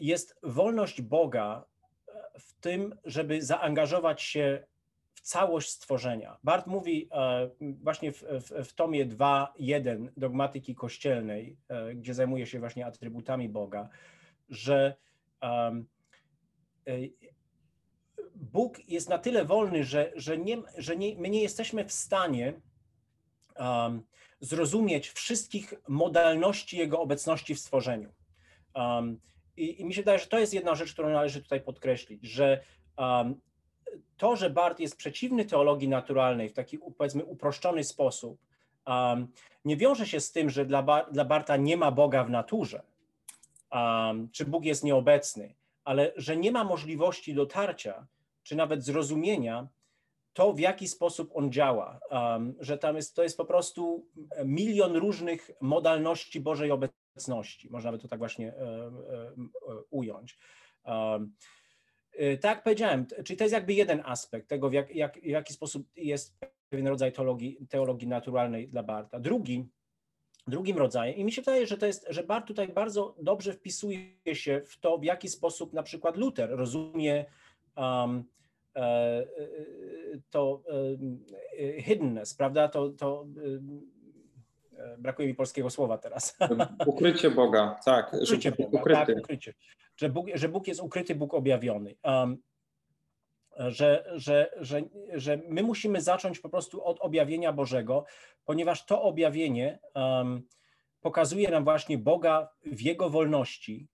jest 0.00 0.38
wolność 0.42 1.02
Boga 1.02 1.64
e, 2.08 2.40
w 2.40 2.52
tym, 2.52 2.94
żeby 3.04 3.42
zaangażować 3.42 4.22
się 4.22 4.66
w 5.14 5.20
całość 5.20 5.70
stworzenia. 5.70 6.38
Bart 6.44 6.66
mówi 6.66 7.08
e, 7.12 7.50
właśnie 7.60 8.12
w, 8.12 8.22
w, 8.22 8.68
w 8.68 8.72
tomie 8.72 9.06
2.1 9.06 10.08
dogmatyki 10.16 10.74
kościelnej, 10.74 11.56
gdzie 11.94 12.14
zajmuje 12.14 12.46
się 12.46 12.58
właśnie 12.58 12.86
atrybutami 12.86 13.48
Boga, 13.48 13.88
że 14.48 14.94
Bóg 18.34 18.88
jest 18.88 19.08
na 19.08 19.18
tyle 19.18 19.44
wolny, 19.44 19.84
że, 19.84 20.12
że, 20.16 20.38
nie, 20.38 20.58
że 20.76 20.96
nie, 20.96 21.16
my 21.16 21.28
nie 21.28 21.42
jesteśmy 21.42 21.84
w 21.84 21.92
stanie 21.92 22.60
um, 23.56 24.02
zrozumieć 24.40 25.10
wszystkich 25.10 25.74
modalności 25.88 26.78
Jego 26.78 27.00
obecności 27.00 27.54
w 27.54 27.60
stworzeniu. 27.60 28.12
Um, 28.74 29.20
i, 29.58 29.80
i, 29.80 29.84
mi 29.84 29.94
się 29.94 30.00
wydaje, 30.00 30.18
że 30.18 30.26
to 30.26 30.38
jest 30.38 30.54
jedna 30.54 30.74
rzecz, 30.74 30.92
którą 30.92 31.10
należy 31.10 31.42
tutaj 31.42 31.60
podkreślić, 31.60 32.24
że 32.24 32.60
to, 34.16 34.36
że 34.36 34.50
Bart 34.50 34.80
jest 34.80 34.96
przeciwny 34.96 35.44
teologii 35.44 35.88
naturalnej 35.88 36.48
w 36.48 36.52
taki 36.52 36.78
powiedzmy 36.78 37.24
uproszczony 37.24 37.84
sposób, 37.84 38.38
nie 39.64 39.76
wiąże 39.76 40.06
się 40.06 40.20
z 40.20 40.32
tym, 40.32 40.50
że 40.50 40.64
dla, 40.64 41.06
dla 41.12 41.24
Barta 41.24 41.56
nie 41.56 41.76
ma 41.76 41.90
Boga 41.90 42.24
w 42.24 42.30
naturze 42.30 42.82
um, 43.72 44.28
czy 44.32 44.44
Bóg 44.44 44.64
jest 44.64 44.84
nieobecny, 44.84 45.54
ale 45.84 46.12
że 46.16 46.36
nie 46.36 46.52
ma 46.52 46.64
możliwości 46.64 47.34
dotarcia, 47.34 48.06
czy 48.42 48.56
nawet 48.56 48.84
zrozumienia 48.84 49.68
to, 50.32 50.52
w 50.52 50.60
jaki 50.60 50.88
sposób 50.88 51.30
on 51.34 51.52
działa, 51.52 52.00
um, 52.10 52.54
że 52.60 52.78
tam 52.78 52.96
jest, 52.96 53.16
to 53.16 53.22
jest 53.22 53.36
po 53.36 53.44
prostu 53.44 54.06
milion 54.44 54.96
różnych 54.96 55.50
modalności 55.60 56.40
Bożej 56.40 56.70
obecności, 56.70 56.97
można 57.70 57.92
by 57.92 57.98
to 57.98 58.08
tak 58.08 58.18
właśnie 58.18 58.54
e, 58.54 58.60
e, 58.60 58.92
e 59.68 59.82
ująć. 59.90 60.38
Tak 62.40 62.62
powiedziałem, 62.62 63.06
czyli 63.24 63.36
to 63.36 63.44
jest 63.44 63.52
jakby 63.52 63.74
jeden 63.74 64.02
aspekt 64.04 64.48
tego, 64.48 64.70
w, 64.70 64.72
jak, 64.72 64.94
jak, 64.94 65.20
w 65.20 65.24
jaki 65.24 65.52
sposób 65.52 65.86
jest 65.96 66.38
pewien 66.68 66.86
rodzaj 66.86 67.12
teologii, 67.12 67.58
teologii 67.68 68.08
naturalnej 68.08 68.68
dla 68.68 68.82
Barta. 68.82 69.20
Drugi 69.20 69.68
drugim 70.48 70.78
rodzajem. 70.78 71.16
I 71.16 71.24
mi 71.24 71.32
się 71.32 71.42
wydaje, 71.42 71.66
że 71.66 71.78
to 71.78 71.86
jest, 71.86 72.06
że 72.10 72.22
Bart 72.22 72.46
tutaj 72.46 72.68
bardzo 72.68 73.14
dobrze 73.22 73.52
wpisuje 73.52 74.34
się 74.34 74.62
w 74.66 74.80
to, 74.80 74.98
w 74.98 75.04
jaki 75.04 75.28
sposób 75.28 75.72
na 75.72 75.82
przykład 75.82 76.16
Luther 76.16 76.50
rozumie 76.50 77.24
um, 77.76 78.24
to 80.30 80.62
hiddenness, 81.78 82.34
prawda? 82.34 82.68
To, 82.68 82.88
to 82.90 83.26
brakuje 84.98 85.28
mi 85.28 85.34
polskiego 85.34 85.70
słowa 85.70 85.98
teraz. 85.98 86.36
Ukrycie 86.86 87.30
Boga, 87.30 87.80
tak. 87.84 88.12
Ukrycie 88.22 88.52
Boga, 88.52 88.80
ukryty. 88.80 89.06
tak, 89.06 89.18
ukrycie. 89.18 89.54
Że 89.96 90.08
Bóg, 90.08 90.26
że 90.34 90.48
Bóg 90.48 90.68
jest 90.68 90.80
ukryty, 90.80 91.14
Bóg 91.14 91.34
objawiony. 91.34 91.94
Um, 92.04 92.42
że, 93.58 94.04
że, 94.14 94.50
że, 94.56 94.82
że 95.14 95.40
my 95.48 95.62
musimy 95.62 96.00
zacząć 96.00 96.40
po 96.40 96.48
prostu 96.48 96.84
od 96.84 97.00
objawienia 97.00 97.52
Bożego, 97.52 98.04
ponieważ 98.44 98.86
to 98.86 99.02
objawienie 99.02 99.78
um, 99.94 100.42
pokazuje 101.00 101.50
nam 101.50 101.64
właśnie 101.64 101.98
Boga 101.98 102.48
w 102.66 102.80
Jego 102.80 103.10
wolności, 103.10 103.88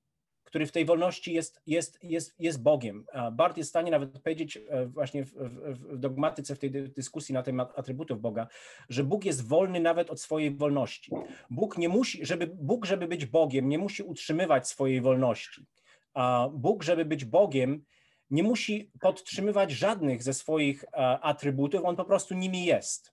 który 0.55 0.67
w 0.67 0.73
tej 0.73 0.85
wolności 0.85 1.33
jest, 1.33 1.63
jest, 1.67 1.99
jest, 2.03 2.35
jest 2.39 2.63
Bogiem. 2.63 3.07
Bart 3.33 3.57
jest 3.57 3.69
w 3.69 3.73
stanie 3.73 3.91
nawet 3.91 4.19
powiedzieć 4.19 4.57
e, 4.57 4.87
właśnie 4.87 5.25
w, 5.25 5.33
w, 5.33 5.99
dogmatyce, 5.99 6.55
w 6.55 6.59
tej 6.59 6.71
dyskusji 6.71 7.33
na 7.33 7.43
temat 7.43 7.79
atrybutów 7.79 8.21
Boga, 8.21 8.47
że 8.89 9.05
Bóg 9.05 9.25
jest 9.25 9.49
wolny 9.49 9.81
nawet 9.81 10.11
od 10.11 10.21
swojej 10.21 10.57
wolności. 10.57 11.13
Bóg 11.51 11.79
nie 11.79 11.89
musi, 11.89 12.27
żeby, 12.27 12.47
Bóg, 12.47 12.87
żeby 12.87 13.09
być 13.09 13.27
Bogiem, 13.27 13.69
nie 13.69 13.79
musi 13.79 14.03
utrzymywać 14.03 14.69
swojej 14.69 15.01
wolności. 15.01 15.67
A 16.15 16.49
Bóg, 16.53 16.83
żeby 16.83 17.05
być 17.05 17.25
Bogiem, 17.25 17.85
nie 18.31 18.43
musi 18.43 18.91
podtrzymywać 19.01 19.71
żadnych 19.71 20.23
ze 20.23 20.35
swoich 20.35 20.85
uh, 20.85 20.99
atrybutów, 21.21 21.85
on 21.85 21.97
po 21.97 22.05
prostu 22.05 22.35
nimi 22.35 22.65
jest. 22.65 23.13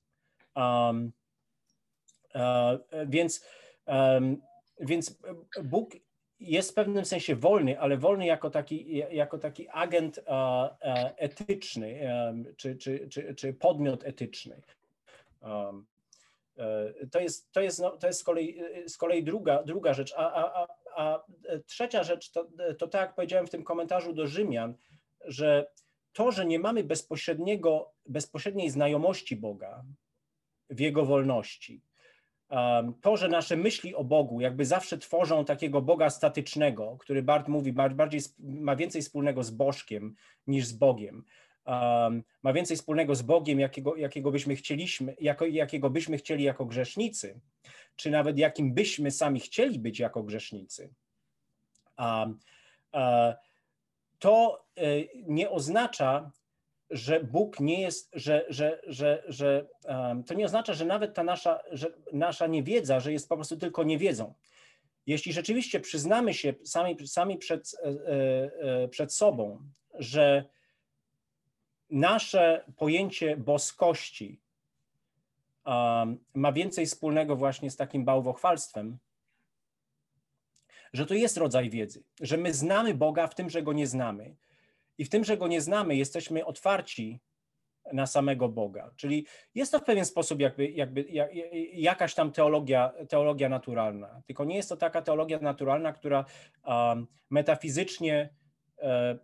Um, 0.55 1.11
więc, 3.07 3.45
um, 3.85 4.41
więc 4.79 5.17
Bóg 5.63 5.91
jest 6.41 6.71
w 6.71 6.73
pewnym 6.73 7.05
sensie 7.05 7.35
wolny, 7.35 7.79
ale 7.79 7.97
wolny 7.97 8.25
jako 8.25 8.49
taki, 8.49 8.97
jako 9.11 9.37
taki 9.37 9.69
agent 9.69 10.19
etyczny 11.17 11.99
czy, 12.57 12.75
czy, 12.75 13.07
czy, 13.09 13.35
czy 13.35 13.53
podmiot 13.53 14.03
etyczny. 14.03 14.61
Um, 15.41 15.85
to 17.11 17.19
jest, 17.19 17.51
to 17.51 17.61
jest, 17.61 17.79
no, 17.79 17.97
to 17.97 18.07
jest 18.07 18.19
z 18.19 18.23
kolei, 18.23 18.61
z 18.87 18.97
kolei 18.97 19.23
druga, 19.23 19.63
druga 19.63 19.93
rzecz. 19.93 20.13
A, 20.17 20.33
a, 20.33 20.63
a, 20.63 20.67
a 20.95 21.23
trzecia 21.65 22.03
rzecz, 22.03 22.31
to, 22.31 22.47
to 22.77 22.87
tak 22.87 23.01
jak 23.01 23.15
powiedziałem 23.15 23.47
w 23.47 23.49
tym 23.49 23.63
komentarzu 23.63 24.13
do 24.13 24.27
Rzymian, 24.27 24.73
że 25.25 25.71
to, 26.13 26.31
że 26.31 26.45
nie 26.45 26.59
mamy 26.59 26.83
bezpośredniego, 26.83 27.91
bezpośredniej 28.05 28.69
znajomości 28.69 29.35
Boga 29.35 29.83
w 30.69 30.79
Jego 30.79 31.05
wolności, 31.05 31.81
to, 33.01 33.17
że 33.17 33.27
nasze 33.27 33.57
myśli 33.57 33.95
o 33.95 34.03
Bogu 34.03 34.41
jakby 34.41 34.65
zawsze 34.65 34.97
tworzą 34.97 35.45
takiego 35.45 35.81
Boga 35.81 36.09
statycznego, 36.09 36.97
który 36.99 37.23
Bart 37.23 37.47
mówi, 37.47 37.73
bardziej 37.73 38.21
ma 38.39 38.75
więcej 38.75 39.01
wspólnego 39.01 39.43
z 39.43 39.51
Bożkiem 39.51 40.15
niż 40.47 40.65
z 40.65 40.73
Bogiem. 40.73 41.23
Um, 41.65 42.23
ma 42.43 42.53
więcej 42.53 42.77
wspólnego 42.77 43.15
z 43.15 43.21
Bogiem, 43.21 43.59
jakiego, 43.59 43.95
jakiego 43.95 44.31
byśmy 44.31 44.55
chcieliśmy, 44.55 45.15
jako, 45.19 45.45
jakiego 45.45 45.89
byśmy 45.89 46.17
chcieli 46.17 46.43
jako 46.43 46.65
grzesznicy, 46.65 47.39
czy 47.95 48.11
nawet 48.11 48.37
jakim 48.37 48.73
byśmy 48.73 49.11
sami 49.11 49.39
chcieli 49.39 49.79
być 49.79 49.99
jako 49.99 50.23
grzesznicy. 50.23 50.89
Um, 51.99 52.39
to 54.19 54.65
e, 54.77 54.83
nie 55.27 55.49
oznacza, 55.49 56.31
że 56.91 57.23
Bóg 57.23 57.59
nie 57.59 57.81
jest, 57.81 58.09
że, 58.13 58.45
że, 58.49 58.81
że, 58.87 59.23
że 59.27 59.67
um, 59.83 60.23
to 60.23 60.33
nie 60.33 60.45
oznacza, 60.45 60.73
że 60.73 60.85
nawet 60.85 61.13
ta 61.13 61.23
nasza, 61.23 61.59
że 61.71 61.87
nasza 62.13 62.47
niewiedza, 62.47 62.99
że 62.99 63.11
jest 63.11 63.29
po 63.29 63.35
prostu 63.35 63.57
tylko 63.57 63.83
niewiedzą. 63.83 64.33
Jeśli 65.05 65.33
rzeczywiście 65.33 65.79
przyznamy 65.79 66.33
się 66.33 66.53
sami, 66.63 67.07
sami 67.07 67.37
przed, 67.37 67.75
e, 67.83 67.87
e, 68.83 68.87
przed 68.87 69.13
sobą, 69.13 69.59
że 69.93 70.45
nasze 71.89 72.65
pojęcie 72.77 73.37
boskości 73.37 74.41
um, 75.65 76.19
ma 76.33 76.51
więcej 76.51 76.85
wspólnego 76.85 77.35
właśnie 77.35 77.71
z 77.71 77.75
takim 77.75 78.05
bałwochwalstwem, 78.05 78.97
że 80.93 81.05
to 81.05 81.13
jest 81.13 81.37
rodzaj 81.37 81.69
wiedzy, 81.69 82.03
że 82.21 82.37
my 82.37 82.53
znamy 82.53 82.93
Boga 82.93 83.27
w 83.27 83.35
tym, 83.35 83.49
że 83.49 83.63
go 83.63 83.73
nie 83.73 83.87
znamy. 83.87 84.35
I 84.97 85.05
w 85.05 85.09
tym, 85.09 85.23
że 85.23 85.37
go 85.37 85.47
nie 85.47 85.61
znamy, 85.61 85.95
jesteśmy 85.95 86.45
otwarci 86.45 87.19
na 87.93 88.07
samego 88.07 88.49
Boga. 88.49 88.91
Czyli 88.95 89.25
jest 89.55 89.71
to 89.71 89.79
w 89.79 89.83
pewien 89.83 90.05
sposób 90.05 90.39
jakby, 90.39 90.71
jakby 90.71 91.01
jak, 91.01 91.29
jakaś 91.73 92.13
tam 92.13 92.31
teologia, 92.31 92.93
teologia 93.09 93.49
naturalna. 93.49 94.21
Tylko 94.25 94.45
nie 94.45 94.55
jest 94.55 94.69
to 94.69 94.77
taka 94.77 95.01
teologia 95.01 95.39
naturalna, 95.39 95.93
która 95.93 96.25
um, 96.65 97.07
metafizycznie 97.29 98.29
um, 98.77 99.19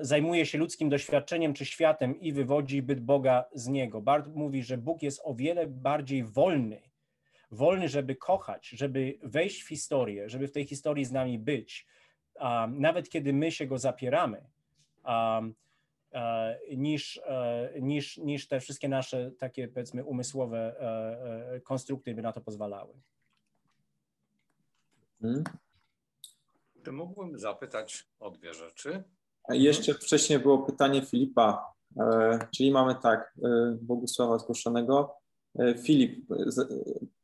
zajmuje 0.00 0.46
się 0.46 0.58
ludzkim 0.58 0.88
doświadczeniem 0.88 1.54
czy 1.54 1.64
światem 1.64 2.20
i 2.20 2.32
wywodzi 2.32 2.82
byt 2.82 3.00
Boga 3.00 3.44
z 3.52 3.68
niego. 3.68 4.00
Bart 4.00 4.26
mówi, 4.26 4.62
że 4.62 4.78
Bóg 4.78 5.02
jest 5.02 5.20
o 5.24 5.34
wiele 5.34 5.66
bardziej 5.66 6.24
wolny 6.24 6.90
wolny, 7.50 7.88
żeby 7.88 8.16
kochać, 8.16 8.68
żeby 8.68 9.18
wejść 9.22 9.62
w 9.62 9.68
historię, 9.68 10.28
żeby 10.28 10.48
w 10.48 10.52
tej 10.52 10.66
historii 10.66 11.04
z 11.04 11.12
nami 11.12 11.38
być, 11.38 11.86
nawet 12.68 13.08
kiedy 13.08 13.32
my 13.32 13.52
się 13.52 13.66
go 13.66 13.78
zapieramy, 13.78 14.44
niż, 16.76 17.20
niż, 17.80 18.16
niż 18.18 18.48
te 18.48 18.60
wszystkie 18.60 18.88
nasze 18.88 19.30
takie 19.30 19.68
powiedzmy 19.68 20.04
umysłowe 20.04 20.74
konstrukty 21.64 22.14
by 22.14 22.22
na 22.22 22.32
to 22.32 22.40
pozwalały. 22.40 22.94
Hmm. 25.20 25.44
Czy 26.84 26.92
mógłbym 26.92 27.38
zapytać 27.38 28.06
o 28.20 28.30
dwie 28.30 28.54
rzeczy? 28.54 29.02
Jeszcze 29.48 29.94
wcześniej 29.94 30.38
było 30.38 30.58
pytanie 30.58 31.02
Filipa, 31.02 31.74
e, 31.96 32.38
czyli 32.56 32.70
mamy 32.70 32.94
tak, 33.02 33.34
e, 33.44 33.78
Bogusława 33.82 34.38
zgłoszonego. 34.38 35.14
E, 35.58 35.74
Filip 35.74 36.26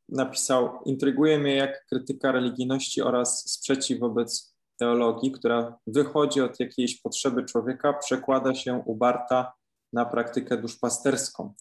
napisał, 0.08 0.82
intryguje 0.84 1.38
mnie 1.38 1.56
jak 1.56 1.86
krytyka 1.86 2.32
religijności 2.32 3.02
oraz 3.02 3.50
sprzeciw 3.50 3.98
wobec 3.98 4.55
teologii, 4.76 5.32
która 5.32 5.78
wychodzi 5.86 6.40
od 6.40 6.60
jakiejś 6.60 7.00
potrzeby 7.00 7.44
człowieka, 7.44 7.92
przekłada 7.92 8.54
się 8.54 8.82
u 8.86 8.94
Barta 8.94 9.52
na 9.92 10.04
praktykę 10.04 10.56
duszpasterską. 10.56 11.54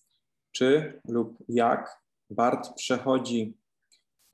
Czy 0.52 1.00
lub 1.08 1.38
jak 1.50 2.02
Bart 2.30 2.74
przechodzi 2.76 3.58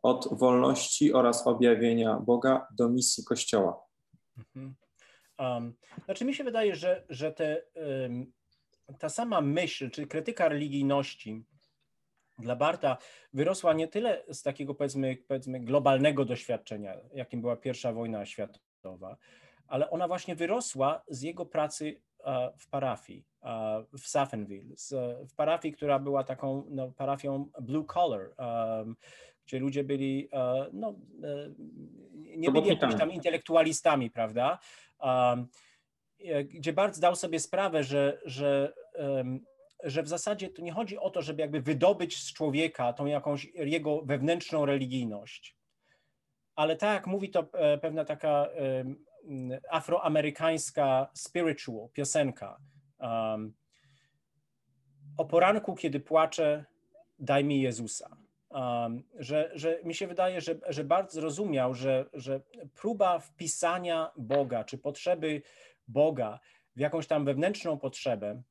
od 0.03 0.39
wolności 0.39 1.13
oraz 1.13 1.47
objawienia 1.47 2.19
Boga 2.19 2.67
do 2.77 2.89
misji 2.89 3.23
Kościoła? 3.23 3.83
Mhm. 4.37 4.75
Um, 5.39 5.73
znaczy 6.05 6.25
mi 6.25 6.35
się 6.35 6.43
wydaje, 6.43 6.75
że, 6.75 7.05
że 7.09 7.31
te, 7.31 7.63
um, 7.75 8.31
ta 8.99 9.09
sama 9.09 9.41
myśl, 9.41 9.89
czy 9.89 10.07
krytyka 10.07 10.49
religijności 10.49 11.45
dla 12.39 12.55
Barta 12.55 12.97
wyrosła 13.33 13.73
nie 13.73 13.87
tyle 13.87 14.23
z 14.29 14.41
takiego 14.41 14.75
powiedzmy, 14.75 15.17
powiedzmy 15.27 15.59
globalnego 15.59 16.25
doświadczenia, 16.25 16.97
jakim 17.13 17.41
była 17.41 17.55
pierwsza 17.55 17.93
wojna 17.93 18.25
światowa, 18.25 18.70
ale 19.67 19.89
ona 19.89 20.07
właśnie 20.07 20.35
wyrosła 20.35 21.03
z 21.07 21.21
jego 21.21 21.45
pracy 21.45 22.01
w 22.57 22.69
parafii 22.69 23.25
w 23.97 24.07
Safenville, 24.07 24.75
w 25.29 25.35
parafii, 25.35 25.73
która 25.73 25.99
była 25.99 26.23
taką 26.23 26.65
no, 26.69 26.91
parafią 26.91 27.49
blue 27.61 27.85
collar, 27.85 28.33
um, 28.37 28.95
gdzie 29.45 29.59
ludzie 29.59 29.83
byli, 29.83 30.29
e, 30.33 30.65
no, 30.73 30.95
e, 31.23 31.53
nie 32.37 32.51
byli 32.51 32.67
jakimiś 32.67 32.95
tam 32.95 33.11
intelektualistami, 33.11 34.11
prawda? 34.11 34.59
Um, 34.99 35.47
gdzie 36.43 36.73
Bart 36.73 36.95
zdał 36.95 37.15
sobie 37.15 37.39
sprawę, 37.39 37.83
że, 37.83 38.21
że, 38.25 38.73
um, 38.93 39.45
że 39.83 40.03
w 40.03 40.07
zasadzie 40.07 40.49
to 40.49 40.61
nie 40.61 40.71
chodzi 40.71 40.97
o 40.97 41.09
to, 41.09 41.21
żeby 41.21 41.41
jakby 41.41 41.61
wydobyć 41.61 42.23
z 42.23 42.33
człowieka 42.33 42.93
tą 42.93 43.05
jakąś 43.05 43.45
jego 43.45 44.01
wewnętrzną 44.01 44.65
religijność, 44.65 45.55
ale 46.55 46.75
tak 46.75 46.93
jak 46.93 47.07
mówi 47.07 47.29
to 47.29 47.43
pewna 47.81 48.05
taka 48.05 48.47
um, 48.77 49.59
afroamerykańska 49.69 51.09
spiritual 51.13 51.89
piosenka, 51.93 52.57
o 55.17 55.25
poranku, 55.25 55.75
kiedy 55.75 55.99
płaczę, 55.99 56.65
daj 57.19 57.43
mi 57.43 57.61
Jezusa. 57.61 58.17
Um, 58.49 59.03
że, 59.19 59.51
że 59.53 59.79
mi 59.83 59.95
się 59.95 60.07
wydaje, 60.07 60.41
że, 60.41 60.55
że 60.69 60.83
bardzo 60.83 61.13
zrozumiał, 61.13 61.73
że, 61.73 62.05
że 62.13 62.41
próba 62.73 63.19
wpisania 63.19 64.11
Boga, 64.17 64.63
czy 64.63 64.77
potrzeby 64.77 65.41
Boga 65.87 66.39
w 66.75 66.79
jakąś 66.79 67.07
tam 67.07 67.25
wewnętrzną 67.25 67.79
potrzebę 67.79 68.41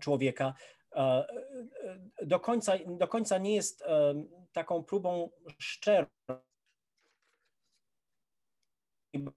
człowieka 0.00 0.54
e, 0.92 1.24
do 2.22 2.40
końca, 2.40 2.72
do 2.86 3.08
końca 3.08 3.38
nie 3.38 3.54
jest 3.54 3.82
e, 3.82 4.14
taką 4.52 4.84
próbą 4.84 5.30
szczerą. 5.58 6.06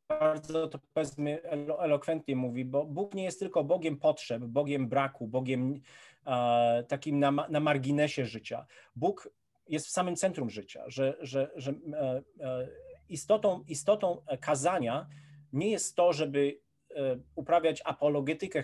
Bardzo 0.09 0.67
to 0.67 0.79
powiedzmy 0.93 1.43
elokwentnie 1.79 2.35
mówi, 2.35 2.65
bo 2.65 2.85
Bóg 2.85 3.13
nie 3.13 3.23
jest 3.23 3.39
tylko 3.39 3.63
Bogiem 3.63 3.97
potrzeb, 3.97 4.43
Bogiem 4.43 4.87
braku, 4.87 5.27
Bogiem 5.27 5.81
e, 6.27 6.83
takim 6.87 7.19
na, 7.19 7.31
na 7.31 7.59
marginesie 7.59 8.25
życia. 8.25 8.65
Bóg 8.95 9.29
jest 9.67 9.87
w 9.87 9.91
samym 9.91 10.15
centrum 10.15 10.49
życia, 10.49 10.83
że, 10.87 11.17
że, 11.19 11.51
że 11.55 11.71
e, 11.71 12.23
e, 12.39 12.67
istotą, 13.09 13.63
istotą 13.67 14.21
kazania 14.41 15.07
nie 15.53 15.71
jest 15.71 15.95
to, 15.95 16.13
żeby 16.13 16.59
e, 16.95 17.17
uprawiać 17.35 17.81
apologetykę 17.85 18.63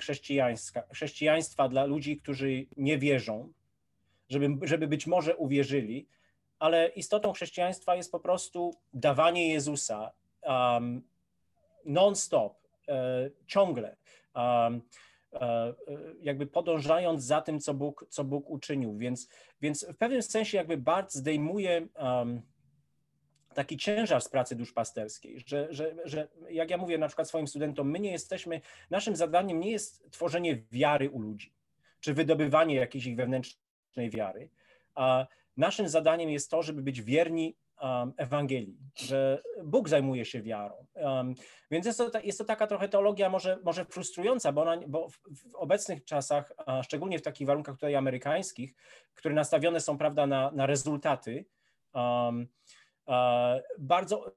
chrześcijaństwa 0.91 1.69
dla 1.69 1.85
ludzi, 1.85 2.17
którzy 2.17 2.65
nie 2.77 2.97
wierzą, 2.97 3.53
żeby, 4.29 4.67
żeby 4.67 4.87
być 4.87 5.07
może 5.07 5.35
uwierzyli, 5.35 6.07
ale 6.59 6.87
istotą 6.87 7.33
chrześcijaństwa 7.33 7.95
jest 7.95 8.11
po 8.11 8.19
prostu 8.19 8.73
dawanie 8.93 9.53
Jezusa 9.53 10.11
um, 10.43 11.01
non-stop, 11.85 12.53
ciągle. 13.47 13.95
Um, 14.35 14.81
E, 15.33 15.39
e, 15.41 15.73
jakby 16.21 16.47
podążając 16.47 17.23
za 17.23 17.41
tym, 17.41 17.59
co 17.59 17.73
Bóg, 17.73 18.05
co 18.09 18.23
Bóg 18.23 18.49
uczynił. 18.49 18.97
Więc, 18.97 19.29
więc 19.61 19.85
w 19.85 19.97
pewnym 19.97 20.21
sensie 20.21 20.57
jakby 20.57 20.77
Bart 20.77 21.13
zdejmuje 21.13 21.87
um, 21.95 22.41
taki 23.53 23.77
ciężar 23.77 24.21
z 24.21 24.29
pracy 24.29 24.55
duszpasterskiej, 24.55 25.43
że, 25.45 25.67
że, 25.69 25.95
że 26.05 26.27
jak 26.49 26.69
ja 26.69 26.77
mówię 26.77 26.97
na 26.97 27.07
przykład 27.07 27.27
swoim 27.27 27.47
studentom, 27.47 27.91
my 27.91 27.99
nie 27.99 28.11
jesteśmy, 28.11 28.61
naszym 28.89 29.15
zadaniem 29.15 29.59
nie 29.59 29.71
jest 29.71 30.11
tworzenie 30.11 30.63
wiary 30.71 31.09
u 31.09 31.21
ludzi, 31.21 31.53
czy 31.99 32.13
wydobywanie 32.13 32.75
jakiejś 32.75 33.05
ich 33.05 33.15
wewnętrznej 33.15 34.09
wiary, 34.09 34.49
a 34.95 35.27
naszym 35.57 35.89
zadaniem 35.89 36.29
jest 36.29 36.51
to, 36.51 36.63
żeby 36.63 36.81
być 36.81 37.01
wierni 37.01 37.55
Ewangelii, 38.17 38.77
że 38.95 39.41
Bóg 39.63 39.89
zajmuje 39.89 40.25
się 40.25 40.41
wiarą. 40.41 40.85
Um, 40.93 41.35
więc 41.71 41.85
jest 41.85 41.97
to, 41.97 42.19
jest 42.23 42.37
to 42.37 42.45
taka 42.45 42.67
trochę 42.67 42.89
teologia 42.89 43.29
może, 43.29 43.59
może 43.63 43.85
frustrująca, 43.85 44.51
bo, 44.51 44.61
ona, 44.61 44.77
bo 44.87 45.09
w, 45.09 45.13
w, 45.13 45.55
obecnych 45.55 46.05
czasach, 46.05 46.53
szczególnie 46.83 47.19
w 47.19 47.21
takich 47.21 47.47
warunkach 47.47 47.75
tutaj 47.75 47.95
amerykańskich, 47.95 48.73
które 49.13 49.35
nastawione 49.35 49.79
są 49.79 49.97
prawda, 49.97 50.27
na, 50.27 50.51
na 50.51 50.65
rezultaty, 50.65 51.45
um, 51.93 52.47
bardzo 53.79 54.31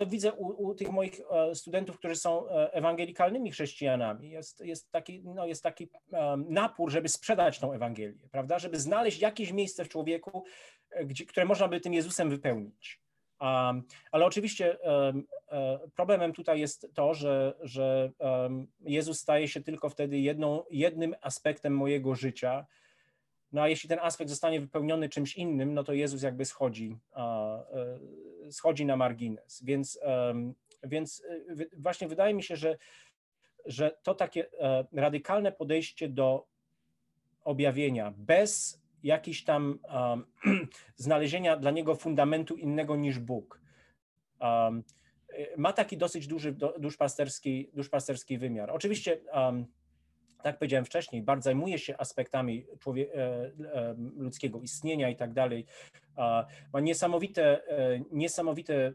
widzę 0.00 0.32
u, 0.32 0.68
u, 0.68 0.74
tych 0.74 0.90
moich 0.90 1.20
e, 1.30 1.54
studentów, 1.54 1.98
którzy 1.98 2.16
są 2.16 2.48
e, 2.48 2.72
ewangelikalnymi 2.72 3.50
chrześcijanami, 3.50 4.30
jest, 4.30 4.60
jest 4.60 4.90
taki, 4.90 5.22
no, 5.24 5.46
jest 5.46 5.62
taki 5.62 5.90
um, 6.12 6.46
napór, 6.48 6.90
żeby 6.90 7.08
sprzedać 7.08 7.58
tą 7.58 7.72
Ewangelię, 7.72 8.28
prawda? 8.30 8.58
Żeby 8.58 8.78
znaleźć 8.78 9.20
jakieś 9.20 9.52
miejsce 9.52 9.84
w 9.84 9.88
człowieku, 9.88 10.44
gdzie, 11.04 11.26
które 11.26 11.46
można 11.46 11.68
by 11.68 11.80
tym 11.80 11.94
Jezusem 11.94 12.30
wypełnić. 12.30 13.00
Um, 13.40 13.82
ale 14.12 14.26
oczywiście 14.26 14.78
um, 14.78 15.26
problemem 15.94 16.32
tutaj 16.32 16.60
jest 16.60 16.88
to, 16.94 17.14
że, 17.14 17.54
że 17.60 18.12
Jezus 18.80 19.20
staje 19.20 19.48
się 19.48 19.60
tylko 19.60 19.88
wtedy 19.88 20.18
jedną, 20.18 20.62
jednym 20.70 21.14
aspektem 21.20 21.76
mojego 21.76 22.14
życia, 22.14 22.66
no 23.54 23.62
a 23.62 23.68
jeśli 23.68 23.88
ten 23.88 23.98
aspekt 24.02 24.30
zostanie 24.30 24.60
wypełniony 24.60 25.08
czymś 25.08 25.36
innym, 25.36 25.74
no 25.74 25.84
to 25.84 25.92
Jezus 25.92 26.22
jakby 26.22 26.44
schodzi, 26.44 26.98
e, 27.16 27.64
schodzi 28.50 28.86
na 28.86 28.96
margines. 28.96 29.62
Więc, 29.64 30.00
więc 30.82 31.22
e, 31.28 31.66
właśnie 31.76 32.08
wydaje 32.08 32.34
mi 32.34 32.42
się, 32.42 32.56
że, 32.56 32.78
że 33.64 33.96
to 34.02 34.14
takie 34.14 34.46
radykalne 34.92 35.52
podejście 35.52 36.08
do 36.08 36.46
objawienia 37.44 38.12
bez 38.16 38.83
jakiejś 39.04 39.44
tam 39.44 39.78
um, 39.94 40.26
znalezienia 40.96 41.56
dla 41.56 41.70
niego 41.70 41.94
fundamentu 41.94 42.56
innego 42.56 42.96
niż 42.96 43.18
Bóg. 43.18 43.60
Um, 44.40 44.84
ma 45.56 45.72
taki 45.72 45.96
dosyć 45.96 46.26
duży 46.26 46.56
duszpasterski, 46.78 47.70
duszpasterski 47.74 48.38
wymiar. 48.38 48.70
Oczywiście 48.70 49.20
um, 49.32 49.66
tak 50.44 50.58
powiedziałem 50.58 50.84
wcześniej, 50.84 51.22
bardzo 51.22 51.44
zajmuje 51.44 51.78
się 51.78 51.96
aspektami 51.98 52.66
człowie- 52.78 53.14
e, 53.14 53.18
e, 53.74 53.94
ludzkiego 54.16 54.60
istnienia 54.60 55.08
i 55.08 55.16
tak 55.16 55.32
dalej. 55.32 55.66
Ma 56.72 56.80
niesamowite, 56.80 57.68
e, 57.68 58.00
niesamowite 58.12 58.92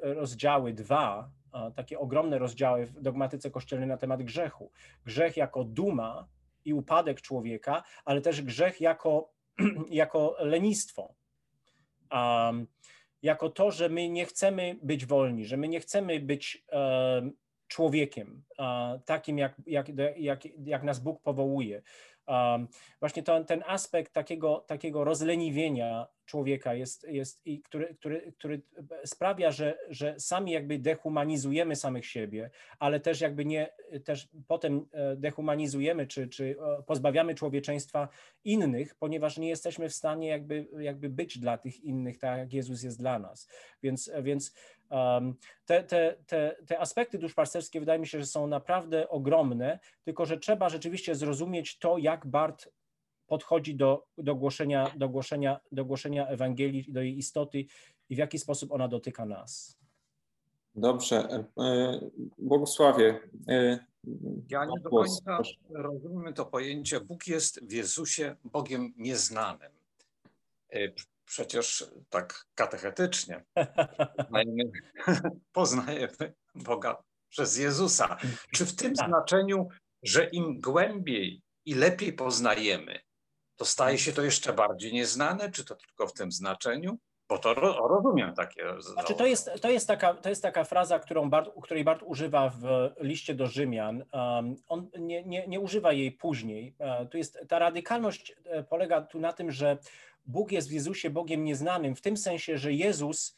rozdziały, 0.00 0.72
dwa, 0.72 1.30
takie 1.76 1.98
ogromne 1.98 2.38
rozdziały 2.38 2.86
w 2.86 3.00
dogmatyce 3.00 3.50
kościelnej 3.50 3.88
na 3.88 3.96
temat 3.96 4.22
grzechu. 4.22 4.70
Grzech 5.04 5.36
jako 5.36 5.64
duma 5.64 6.28
i 6.66 6.74
upadek 6.74 7.20
człowieka, 7.20 7.82
ale 8.04 8.20
też 8.20 8.42
grzech 8.42 8.80
jako, 8.80 9.32
jako 9.90 10.36
lenistwo. 10.38 11.14
Um, 12.12 12.66
jako 13.22 13.50
to, 13.50 13.70
że 13.70 13.88
my 13.88 14.08
nie 14.08 14.26
chcemy 14.26 14.76
być 14.82 15.06
wolni, 15.06 15.44
że 15.44 15.56
my 15.56 15.68
nie 15.68 15.80
chcemy 15.80 16.20
być 16.20 16.64
człowiekiem, 17.68 18.42
takim 19.04 19.38
jak, 19.38 19.54
jak, 19.66 19.86
jak, 20.16 20.40
jak 20.64 20.82
nas 20.82 21.00
Bóg 21.00 21.22
powołuje. 21.22 21.82
Właśnie 23.00 23.22
to, 23.22 23.44
ten 23.44 23.64
aspekt 23.66 24.12
takiego, 24.12 24.64
takiego 24.66 25.04
rozleniwienia 25.04 26.06
człowieka 26.26 26.74
jest, 26.74 27.06
jest 27.08 27.46
i 27.46 27.62
który, 27.62 27.94
który, 27.94 28.32
który 28.32 28.62
sprawia, 29.04 29.50
że, 29.50 29.78
że 29.88 30.14
sami 30.20 30.52
jakby 30.52 30.78
dehumanizujemy 30.78 31.76
samych 31.76 32.06
siebie, 32.06 32.50
ale 32.78 33.00
też 33.00 33.20
jakby 33.20 33.44
nie, 33.44 33.68
też 34.04 34.28
potem 34.46 34.86
e, 34.92 35.16
dehumanizujemy 35.16 36.06
czy, 36.06 36.28
czy 36.28 36.56
e, 36.78 36.82
pozbawiamy 36.82 37.34
człowieczeństwa 37.34 38.08
innych, 38.44 38.94
ponieważ 38.94 39.38
nie 39.38 39.48
jesteśmy 39.48 39.88
w 39.88 39.94
stanie 39.94 40.28
jakby, 40.28 40.66
jakby 40.78 41.08
być 41.08 41.38
dla 41.38 41.58
tych 41.58 41.80
innych 41.80 42.18
tak, 42.18 42.38
jak 42.38 42.52
Jezus 42.52 42.82
jest 42.82 42.98
dla 42.98 43.18
nas. 43.18 43.48
Więc, 43.82 44.10
więc 44.22 44.54
te, 45.64 45.82
te, 45.84 46.16
te, 46.26 46.56
te 46.66 46.80
aspekty 46.80 47.18
duszpasterskie 47.18 47.80
wydaje 47.80 47.98
mi 47.98 48.06
się, 48.06 48.20
że 48.20 48.26
są 48.26 48.46
naprawdę 48.46 49.08
ogromne, 49.08 49.78
tylko 50.04 50.26
że 50.26 50.38
trzeba 50.38 50.68
rzeczywiście 50.68 51.14
zrozumieć 51.14 51.78
to, 51.78 51.98
jak 51.98 52.26
Bart 52.26 52.68
podchodzi 53.26 53.74
do, 53.74 54.06
do, 54.18 54.34
głoszenia, 54.34 54.90
do, 54.96 55.08
głoszenia, 55.08 55.60
do 55.72 55.84
głoszenia 55.84 56.26
Ewangelii, 56.26 56.92
do 56.92 57.02
jej 57.02 57.18
istoty 57.18 57.64
i 58.08 58.14
w 58.14 58.18
jaki 58.18 58.38
sposób 58.38 58.72
ona 58.72 58.88
dotyka 58.88 59.26
nas. 59.26 59.78
Dobrze. 60.74 61.16
E, 61.16 61.62
e, 61.62 62.00
Błogosławie. 62.38 63.20
E, 63.48 63.78
ja 64.50 64.64
nie 64.64 64.80
do 64.80 64.90
końca 64.90 65.38
rozumiem 65.70 66.34
to 66.34 66.46
pojęcie. 66.46 67.00
Bóg 67.00 67.26
jest 67.26 67.64
w 67.64 67.72
Jezusie 67.72 68.36
Bogiem 68.44 68.94
nieznanym. 68.96 69.72
Przecież 71.26 71.84
tak 72.08 72.46
katechetycznie 72.54 73.44
poznajemy, 74.16 74.70
poznajemy 75.52 76.34
Boga 76.54 77.02
przez 77.28 77.56
Jezusa. 77.56 78.16
Czy 78.54 78.66
w 78.66 78.76
tym 78.76 78.94
tak. 78.94 79.08
znaczeniu, 79.08 79.68
że 80.02 80.24
im 80.24 80.60
głębiej 80.60 81.42
i 81.64 81.74
lepiej 81.74 82.12
poznajemy, 82.12 83.00
to 83.56 83.64
staje 83.64 83.98
się 83.98 84.12
to 84.12 84.22
jeszcze 84.22 84.52
bardziej 84.52 84.92
nieznane, 84.92 85.50
czy 85.50 85.64
to 85.64 85.74
tylko 85.74 86.06
w 86.06 86.12
tym 86.12 86.32
znaczeniu? 86.32 86.98
Bo 87.28 87.38
to 87.38 87.54
rozumiem 87.88 88.34
takie. 88.34 88.64
Znaczy, 88.78 89.14
to, 89.14 89.26
jest, 89.26 89.50
to, 89.62 89.70
jest 89.70 89.88
taka, 89.88 90.14
to 90.14 90.28
jest 90.28 90.42
taka 90.42 90.64
fraza, 90.64 90.98
którą 90.98 91.30
Bart, 91.30 91.50
której 91.62 91.84
Bart 91.84 92.02
używa 92.04 92.48
w 92.48 92.90
liście 93.00 93.34
do 93.34 93.46
Rzymian. 93.46 94.04
Um, 94.12 94.56
on 94.68 94.90
nie, 94.98 95.24
nie, 95.24 95.48
nie 95.48 95.60
używa 95.60 95.92
jej 95.92 96.12
później. 96.12 96.74
Uh, 96.78 97.08
tu 97.10 97.18
jest, 97.18 97.38
ta 97.48 97.58
radykalność 97.58 98.36
e, 98.44 98.62
polega 98.62 99.02
tu 99.02 99.18
na 99.20 99.32
tym, 99.32 99.50
że 99.50 99.78
Bóg 100.26 100.52
jest 100.52 100.68
w 100.68 100.72
Jezusie 100.72 101.10
Bogiem 101.10 101.44
nieznanym, 101.44 101.96
w 101.96 102.00
tym 102.00 102.16
sensie, 102.16 102.58
że 102.58 102.72
Jezus 102.72 103.36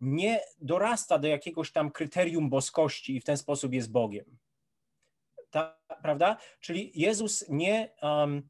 nie 0.00 0.40
dorasta 0.60 1.18
do 1.18 1.28
jakiegoś 1.28 1.72
tam 1.72 1.90
kryterium 1.90 2.50
boskości 2.50 3.16
i 3.16 3.20
w 3.20 3.24
ten 3.24 3.36
sposób 3.36 3.72
jest 3.72 3.92
Bogiem. 3.92 4.24
Ta, 5.50 5.78
prawda? 6.02 6.36
Czyli 6.60 6.92
Jezus 6.94 7.48
nie. 7.48 7.90
Um, 8.02 8.48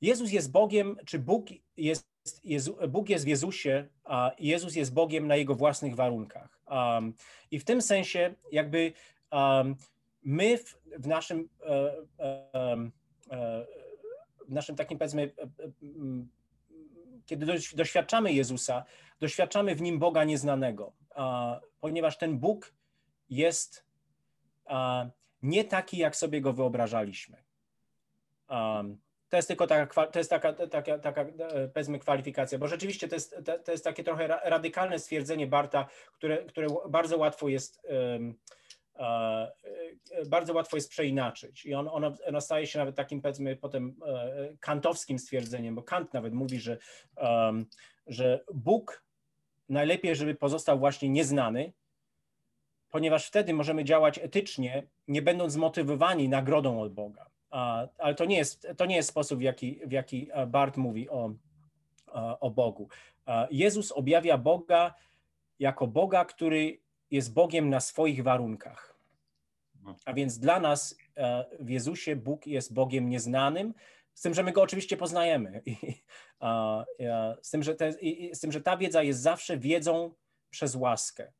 Jezus 0.00 0.32
jest 0.32 0.50
Bogiem, 0.50 0.96
czy 1.06 1.18
Bóg 1.18 1.46
jest, 1.76 2.08
Jezu, 2.44 2.78
Bóg 2.88 3.08
jest 3.08 3.24
w 3.24 3.28
Jezusie, 3.28 3.88
a 4.04 4.32
Jezus 4.38 4.76
jest 4.76 4.92
Bogiem 4.94 5.26
na 5.26 5.36
jego 5.36 5.54
własnych 5.54 5.94
warunkach. 5.94 6.60
Um, 6.70 7.14
I 7.50 7.58
w 7.58 7.64
tym 7.64 7.82
sensie, 7.82 8.34
jakby 8.52 8.92
um, 9.32 9.76
my 10.22 10.58
w, 10.58 10.78
w 10.98 11.06
naszym, 11.06 11.48
um, 12.52 12.92
w 14.48 14.52
naszym 14.52 14.76
takim 14.76 14.98
powiedzmy, 14.98 15.30
kiedy 17.26 17.46
doświadczamy 17.74 18.32
Jezusa, 18.32 18.84
doświadczamy 19.20 19.74
w 19.74 19.82
nim 19.82 19.98
Boga 19.98 20.24
nieznanego, 20.24 20.92
ponieważ 21.80 22.18
ten 22.18 22.38
Bóg 22.38 22.74
jest 23.30 23.84
nie 25.42 25.64
taki, 25.64 25.98
jak 25.98 26.16
sobie 26.16 26.40
go 26.40 26.52
wyobrażaliśmy. 26.52 27.42
To 29.28 29.36
jest 29.36 29.48
tylko 29.48 29.66
taka, 29.66 30.06
to 30.06 30.18
jest 30.18 30.30
taka, 30.30 30.52
taka, 30.52 30.98
taka 30.98 31.22
e, 31.22 31.68
powiedzmy 31.68 31.98
kwalifikacja, 31.98 32.58
bo 32.58 32.68
rzeczywiście 32.68 33.08
to 33.08 33.14
jest, 33.14 33.36
to 33.64 33.72
jest 33.72 33.84
takie 33.84 34.04
trochę 34.04 34.26
radykalne 34.26 34.98
stwierdzenie 34.98 35.46
Barta, 35.46 35.88
które, 36.12 36.44
które 36.44 36.68
bardzo 36.88 37.18
łatwo 37.18 37.48
jest 37.48 37.82
um, 37.84 38.34
bardzo 40.26 40.54
łatwo 40.54 40.76
jest 40.76 40.90
przeinaczyć 40.90 41.66
i 41.66 41.74
on, 41.74 41.88
ono, 41.88 42.12
ono 42.26 42.40
staje 42.40 42.66
się 42.66 42.78
nawet 42.78 42.96
takim 42.96 43.22
powiedzmy 43.22 43.56
potem 43.56 43.96
e, 44.06 44.56
kantowskim 44.60 45.18
stwierdzeniem, 45.18 45.74
bo 45.74 45.82
Kant 45.82 46.14
nawet 46.14 46.34
mówi, 46.34 46.60
że, 46.60 46.78
że 48.06 48.44
Bóg 48.54 49.04
najlepiej, 49.68 50.16
żeby 50.16 50.34
pozostał 50.34 50.78
właśnie 50.78 51.08
nieznany, 51.08 51.72
ponieważ 52.90 53.26
wtedy 53.26 53.54
możemy 53.54 53.84
działać 53.84 54.18
etycznie, 54.18 54.86
nie 55.08 55.22
będąc 55.22 55.52
zmotywowani 55.52 56.28
nagrodą 56.28 56.80
od 56.80 56.94
Boga 56.94 57.35
ale 57.50 58.14
to 58.16 58.24
nie 58.24 58.36
jest, 58.36 58.68
to 58.76 58.86
nie 58.86 58.96
jest 58.96 59.08
sposób, 59.08 59.38
w 59.38 59.42
jaki, 59.42 59.80
w 59.86 59.92
jaki 59.92 60.28
e, 60.32 60.46
Bart 60.46 60.76
mówi 60.76 61.08
o, 61.08 61.34
e, 62.08 62.40
o 62.40 62.50
Bogu. 62.50 62.88
E, 63.26 63.48
Jezus 63.50 63.92
objawia 63.92 64.38
Boga 64.38 64.94
jako 65.58 65.86
Boga, 65.86 66.24
który 66.24 66.80
jest 67.10 67.32
Bogiem 67.32 67.70
na 67.70 67.80
swoich 67.80 68.22
warunkach. 68.22 68.96
A 70.04 70.12
więc 70.12 70.38
dla 70.38 70.60
nas 70.60 70.96
w 71.60 71.70
Jezusie 71.70 72.16
Bóg 72.16 72.46
jest 72.46 72.74
Bogiem 72.74 73.08
nieznanym, 73.08 73.74
z 74.14 74.22
tym, 74.22 74.34
że 74.34 74.42
my 74.42 74.52
go 74.52 74.62
oczywiście 74.62 74.96
poznajemy. 74.96 75.62
z, 77.42 77.50
tym, 77.50 77.62
że 77.62 77.74
te, 77.74 77.92
z 78.32 78.40
tym, 78.40 78.52
że 78.52 78.60
ta 78.60 78.76
wiedza 78.76 79.02
jest 79.02 79.20
zawsze 79.20 79.58
wiedzą 79.58 80.14
przez 80.50 80.74
łaskę. 80.74 81.32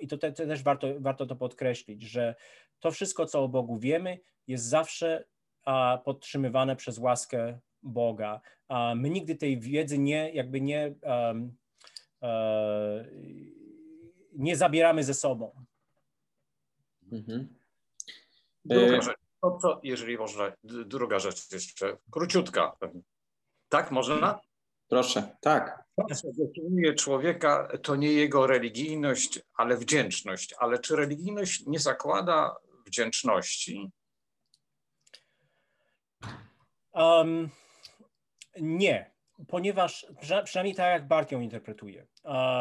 I 0.00 0.08
to, 0.08 0.18
te, 0.18 0.32
też 0.32 0.62
warto, 0.62 0.86
warto 0.98 1.26
to 1.26 1.36
podkreślić, 1.36 2.02
że 2.02 2.34
to 2.80 2.90
wszystko, 2.90 3.26
co 3.26 3.44
o 3.44 3.48
Bogu 3.48 3.78
wiemy, 3.78 4.20
jest 4.46 4.64
zawsze 4.64 5.24
podtrzymywane 6.04 6.76
przez 6.76 6.98
łaskę 6.98 7.58
Boga. 7.82 8.40
My 8.96 9.10
nigdy 9.10 9.34
tej 9.34 9.60
wiedzy 9.60 9.98
nie, 9.98 10.32
jakby 10.32 10.60
nie, 10.60 10.94
um, 11.02 11.56
nie 14.32 14.56
zabieramy 14.56 15.04
ze 15.04 15.14
sobą. 15.14 15.64
Mhm. 17.12 17.48
Druga 18.64 18.96
e, 18.96 19.02
rzecz, 19.02 19.18
to 19.42 19.58
co, 19.62 19.80
jeżeli 19.82 20.18
można, 20.18 20.52
druga 20.64 21.18
rzecz 21.18 21.52
jeszcze, 21.52 21.96
króciutka. 22.10 22.76
Tak, 23.68 23.90
można? 23.90 24.40
Proszę, 24.88 25.36
tak. 25.40 25.84
To, 25.96 26.14
co 26.14 26.28
definiuje 26.32 26.94
człowieka, 26.94 27.68
to 27.82 27.96
nie 27.96 28.12
jego 28.12 28.46
religijność, 28.46 29.40
ale 29.54 29.76
wdzięczność. 29.76 30.54
Ale 30.58 30.78
czy 30.78 30.96
religijność 30.96 31.66
nie 31.66 31.78
zakłada 31.78 32.56
wdzięczności? 32.86 33.90
Um, 36.92 37.50
nie, 38.60 39.10
ponieważ 39.48 40.06
przynajmniej 40.44 40.74
tak 40.74 40.92
jak 40.92 41.08
Bart 41.08 41.32
ją 41.32 41.40
interpretuje. 41.40 42.06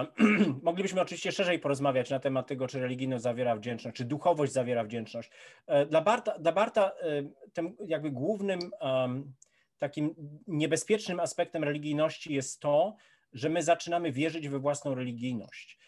moglibyśmy 0.64 1.02
oczywiście 1.02 1.32
szerzej 1.32 1.60
porozmawiać 1.60 2.10
na 2.10 2.20
temat 2.20 2.48
tego, 2.48 2.68
czy 2.68 2.80
religijność 2.80 3.24
zawiera 3.24 3.56
wdzięczność, 3.56 3.98
czy 3.98 4.06
duchowość 4.06 4.54
zawiera 4.54 4.84
wdzięczność. 4.84 5.32
E, 5.68 5.86
dla 5.86 6.02
Barta, 6.02 6.40
dla 6.40 6.52
Barta 6.52 6.92
e, 6.92 7.24
tym 7.54 7.76
jakby 7.88 8.12
głównym 8.12 8.60
um, 8.82 9.34
takim 9.78 10.16
niebezpiecznym 10.48 11.20
aspektem 11.20 11.64
religijności 11.64 12.34
jest 12.34 12.60
to, 12.60 12.96
że 13.34 13.50
my 13.50 13.64
zaczynamy 13.64 14.12
wierzyć 14.12 14.50
we 14.50 14.60
własną 14.60 14.96
religijność. 14.96 15.80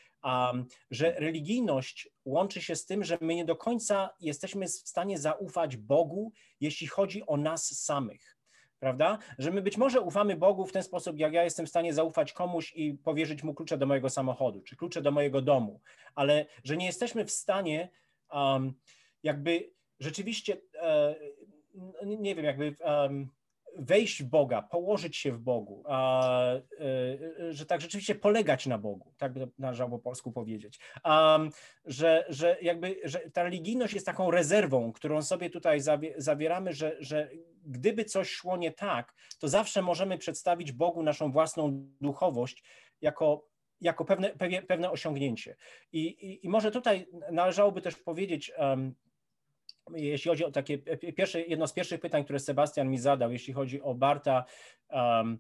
Że 0.92 1.12
religijność 1.12 2.10
łączy 2.26 2.62
się 2.62 2.76
z 2.76 2.86
tym, 2.86 3.04
że 3.04 3.18
my 3.22 3.36
nie 3.36 3.46
do 3.46 3.56
końca 3.56 4.10
jesteśmy 4.20 4.68
w 4.68 4.72
stanie 4.72 5.18
zaufać 5.18 5.78
Bogu, 5.78 6.32
jeśli 6.60 6.88
chodzi 6.88 7.26
o 7.26 7.38
nas 7.38 7.84
samych 7.84 8.40
prawda? 8.80 9.18
Że 9.38 9.52
my 9.52 9.62
być 9.62 9.78
może 9.78 10.02
ufamy 10.02 10.36
Bogu 10.36 10.66
w 10.66 10.72
ten 10.72 10.84
sposób, 10.84 11.20
jak 11.20 11.34
ja 11.34 11.44
jestem 11.44 11.66
w 11.66 11.70
stanie 11.70 11.94
zaufać 11.94 12.34
komuś 12.34 12.74
i 12.76 12.94
powierzyć 12.94 13.44
mu 13.44 13.54
klucze 13.54 13.78
do 13.78 13.86
mojego 13.86 14.10
samochodu, 14.10 14.62
czy 14.62 14.76
klucze 14.76 15.02
do 15.02 15.12
mojego 15.12 15.42
domu, 15.42 15.82
ale 16.16 16.46
że 16.64 16.78
nie 16.78 16.86
jesteśmy 16.86 17.26
w 17.26 17.32
stanie 17.32 17.90
um, 18.32 18.74
jakby 19.24 19.72
rzeczywiście, 20.00 20.58
uh, 20.58 22.18
nie 22.20 22.36
wiem, 22.36 22.46
jakby 22.46 22.76
um, 22.80 23.30
wejść 23.80 24.24
w 24.24 24.26
Boga, 24.26 24.62
położyć 24.62 25.18
się 25.18 25.32
w 25.32 25.40
Bogu, 25.40 25.84
a, 25.88 26.44
e, 26.44 26.62
e, 27.40 27.54
że 27.54 27.66
tak 27.66 27.82
rzeczywiście 27.82 28.16
polegać 28.16 28.66
na 28.66 28.78
Bogu, 28.78 29.14
tak 29.18 29.34
by 29.34 29.48
należało 29.58 29.90
po 29.90 30.00
polsku 30.00 30.32
powiedzieć, 30.32 30.80
że, 31.86 32.26
że 32.30 32.58
jakby 32.62 33.00
że 33.04 33.20
ta 33.20 33.44
religijność 33.44 33.94
jest 33.94 34.06
taką 34.06 34.32
rezerwą, 34.32 34.92
którą 34.92 35.22
sobie 35.22 35.50
tutaj 35.50 35.80
zawieramy, 36.18 36.74
że, 36.74 36.96
że 37.00 37.30
gdyby 37.66 38.06
coś 38.06 38.30
szło 38.30 38.58
nie 38.58 38.72
tak, 38.72 39.14
to 39.40 39.48
zawsze 39.48 39.82
możemy 39.82 40.18
przedstawić 40.18 40.72
Bogu 40.72 41.04
naszą 41.04 41.32
własną 41.32 41.90
duchowość 42.02 42.64
jako 43.02 43.50
jako 43.82 44.06
pewne, 44.06 44.30
pewne 44.68 44.92
osiągnięcie. 44.92 45.56
I, 45.92 46.00
i, 46.00 46.46
I 46.46 46.50
może 46.50 46.72
tutaj 46.72 47.08
należałoby 47.32 47.82
też 47.82 47.96
powiedzieć, 47.96 48.52
um, 48.58 48.96
jeśli 49.94 50.30
chodzi 50.30 50.46
o 50.46 50.52
takie 50.52 50.78
pierwsze, 51.18 51.42
jedno 51.42 51.68
z 51.68 51.74
pierwszych 51.74 52.00
pytań, 52.00 52.24
które 52.24 52.40
Sebastian 52.40 52.90
mi 52.90 52.98
zadał, 52.98 53.32
jeśli 53.32 53.54
chodzi 53.54 53.82
o 53.82 53.96
Barta, 53.96 54.46
um, 54.90 55.40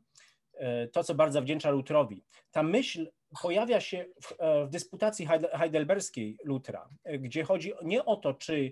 to 0.92 1.04
co 1.04 1.16
bardzo 1.16 1.42
wdzięcza 1.42 1.70
Lutrowi. 1.70 2.24
Ta 2.52 2.64
myśl 2.64 3.12
pojawia 3.42 3.82
się 3.82 4.06
w, 4.22 4.32
e, 4.40 4.66
w 4.66 4.70
dysputacji 4.70 5.28
heidelberskiej 5.54 6.38
Lutra, 6.44 6.90
gdzie 7.20 7.44
chodzi 7.44 7.74
nie 7.84 8.06
o 8.06 8.16
to, 8.16 8.34
czy 8.34 8.72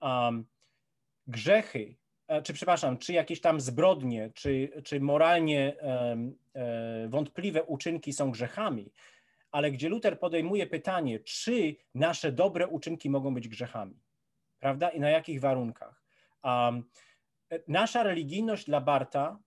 um, 0.00 0.46
grzechy 1.26 1.96
czy 2.44 2.52
przepraszam, 2.52 2.98
czy 2.98 3.12
jakieś 3.12 3.40
tam 3.40 3.60
zbrodnie, 3.60 4.30
czy, 4.34 4.82
czy 4.84 5.00
moralnie 5.00 5.76
wątpliwe 7.08 7.62
uczynki 7.62 8.12
są 8.12 8.30
grzechami, 8.30 8.92
ale 9.50 9.70
gdzie 9.70 9.88
Luther 9.88 10.18
podejmuje 10.18 10.66
pytanie, 10.66 11.20
czy 11.20 11.76
nasze 11.94 12.32
dobre 12.32 12.66
uczynki 12.66 13.10
mogą 13.10 13.34
być 13.34 13.48
grzechami, 13.48 14.00
prawda? 14.58 14.88
I 14.88 15.00
na 15.00 15.10
jakich 15.10 15.40
warunkach. 15.40 16.02
Um, 16.44 16.84
nasza 17.68 18.02
religijność 18.02 18.66
dla 18.66 18.80
Barta 18.80 19.38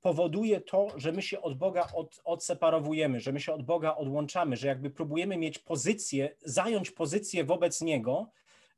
powoduje 0.00 0.60
to, 0.60 0.88
że 0.96 1.12
my 1.12 1.22
się 1.22 1.40
od 1.40 1.58
Boga 1.58 1.88
od, 1.94 2.20
odseparowujemy, 2.24 3.20
że 3.20 3.32
my 3.32 3.40
się 3.40 3.52
od 3.52 3.62
Boga 3.62 3.96
odłączamy, 3.96 4.56
że 4.56 4.68
jakby 4.68 4.90
próbujemy 4.90 5.36
mieć 5.36 5.58
pozycję, 5.58 6.36
zająć 6.40 6.90
pozycję 6.90 7.44
wobec 7.44 7.80
Niego 7.80 8.30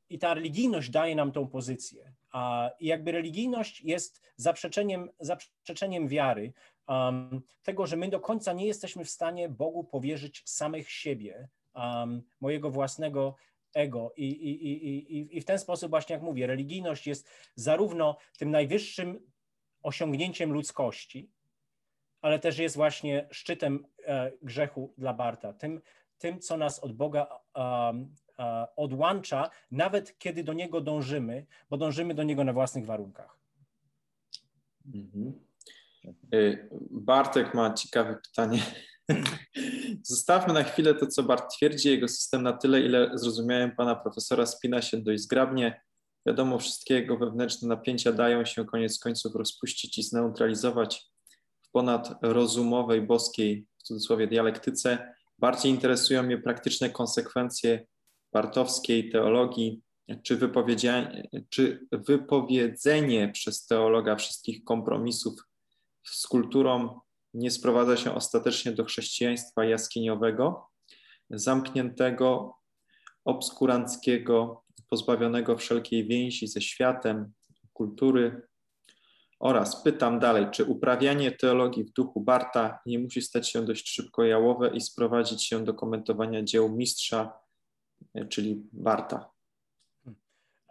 i 0.09 0.19
ta 0.19 0.33
religijność 0.33 0.89
daje 0.89 1.15
nam 1.15 1.31
tą 1.31 1.47
pozycję. 1.47 2.13
A 2.31 2.69
jakby 2.79 3.11
religijność 3.11 3.81
jest 3.81 4.21
zaprzeczeniem, 4.35 5.09
zaprzeczeniem 5.19 6.07
wiary, 6.07 6.53
um, 6.87 7.41
tego, 7.63 7.87
że 7.87 7.97
my 7.97 8.09
do 8.09 8.19
końca 8.19 8.53
nie 8.53 8.67
jesteśmy 8.67 9.05
w 9.05 9.09
stanie 9.09 9.49
Bogu 9.49 9.83
powierzyć 9.83 10.41
samych 10.45 10.91
siebie, 10.91 11.47
um, 11.75 12.23
mojego 12.41 12.71
własnego 12.71 13.35
ego. 13.73 14.13
I, 14.17 14.25
i, 14.25 14.87
i, 15.17 15.37
I 15.37 15.41
w 15.41 15.45
ten 15.45 15.59
sposób, 15.59 15.89
właśnie 15.89 16.13
jak 16.13 16.23
mówię, 16.23 16.47
religijność 16.47 17.07
jest 17.07 17.29
zarówno 17.55 18.17
tym 18.37 18.51
najwyższym 18.51 19.31
osiągnięciem 19.83 20.51
ludzkości, 20.51 21.29
ale 22.21 22.39
też 22.39 22.57
jest 22.57 22.75
właśnie 22.75 23.27
szczytem 23.31 23.85
e, 24.05 24.31
grzechu 24.41 24.93
dla 24.97 25.13
Barta, 25.13 25.53
tym, 25.53 25.81
tym 26.17 26.39
co 26.39 26.57
nas 26.57 26.79
od 26.79 26.93
Boga 26.93 27.39
odłącza, 28.75 29.49
nawet 29.71 30.17
kiedy 30.17 30.43
do 30.43 30.53
Niego 30.53 30.81
dążymy, 30.81 31.45
bo 31.69 31.77
dążymy 31.77 32.13
do 32.13 32.23
Niego 32.23 32.43
na 32.43 32.53
własnych 32.53 32.85
warunkach. 32.85 33.37
Mhm. 34.93 35.39
Y, 36.33 36.69
Bartek 36.91 37.53
ma 37.53 37.73
ciekawe 37.73 38.15
pytanie. 38.15 38.59
Zostawmy 40.03 40.53
na 40.53 40.63
chwilę 40.63 40.95
to, 40.95 41.07
co 41.07 41.23
Bart 41.23 41.55
twierdzi. 41.55 41.89
Jego 41.89 42.07
system 42.07 42.43
na 42.43 42.53
tyle, 42.53 42.81
ile 42.81 43.11
zrozumiałem 43.13 43.75
pana 43.75 43.95
profesora, 43.95 44.45
spina 44.45 44.81
się 44.81 44.97
dość 44.97 45.21
zgrabnie. 45.21 45.81
Wiadomo, 46.25 46.59
wszystkie 46.59 46.93
jego 46.93 47.17
wewnętrzne 47.17 47.67
napięcia 47.67 48.11
dają 48.11 48.45
się 48.45 48.65
koniec 48.65 48.99
końców 48.99 49.35
rozpuścić 49.35 49.97
i 49.97 50.03
zneutralizować 50.03 51.11
w 51.61 51.71
ponad 51.71 52.13
rozumowej, 52.21 53.01
boskiej, 53.01 53.65
w 53.77 53.83
cudzysłowie, 53.83 54.27
dialektyce. 54.27 55.13
Bardziej 55.39 55.71
interesują 55.71 56.23
mnie 56.23 56.37
praktyczne 56.37 56.89
konsekwencje 56.89 57.85
bartowskiej 58.33 59.09
teologii, 59.09 59.81
czy, 60.23 60.37
czy 61.49 61.87
wypowiedzenie 61.91 63.29
przez 63.29 63.65
teologa 63.65 64.15
wszystkich 64.15 64.63
kompromisów 64.63 65.33
z 66.03 66.27
kulturą 66.27 66.99
nie 67.33 67.51
sprowadza 67.51 67.97
się 67.97 68.15
ostatecznie 68.15 68.71
do 68.71 68.85
chrześcijaństwa 68.85 69.65
jaskiniowego, 69.65 70.67
zamkniętego, 71.29 72.55
obskuranckiego, 73.25 74.63
pozbawionego 74.89 75.57
wszelkiej 75.57 76.07
więzi 76.07 76.47
ze 76.47 76.61
światem, 76.61 77.31
kultury. 77.73 78.41
Oraz 79.39 79.83
pytam 79.83 80.19
dalej, 80.19 80.47
czy 80.51 80.65
uprawianie 80.65 81.31
teologii 81.31 81.83
w 81.83 81.91
duchu 81.91 82.21
Barta 82.21 82.79
nie 82.85 82.99
musi 82.99 83.21
stać 83.21 83.49
się 83.49 83.65
dość 83.65 83.89
szybko 83.89 84.23
jałowe 84.23 84.69
i 84.69 84.81
sprowadzić 84.81 85.43
się 85.43 85.63
do 85.63 85.73
komentowania 85.73 86.43
dzieł 86.43 86.69
mistrza, 86.69 87.33
czyli 88.29 88.61
Barta? 88.73 89.29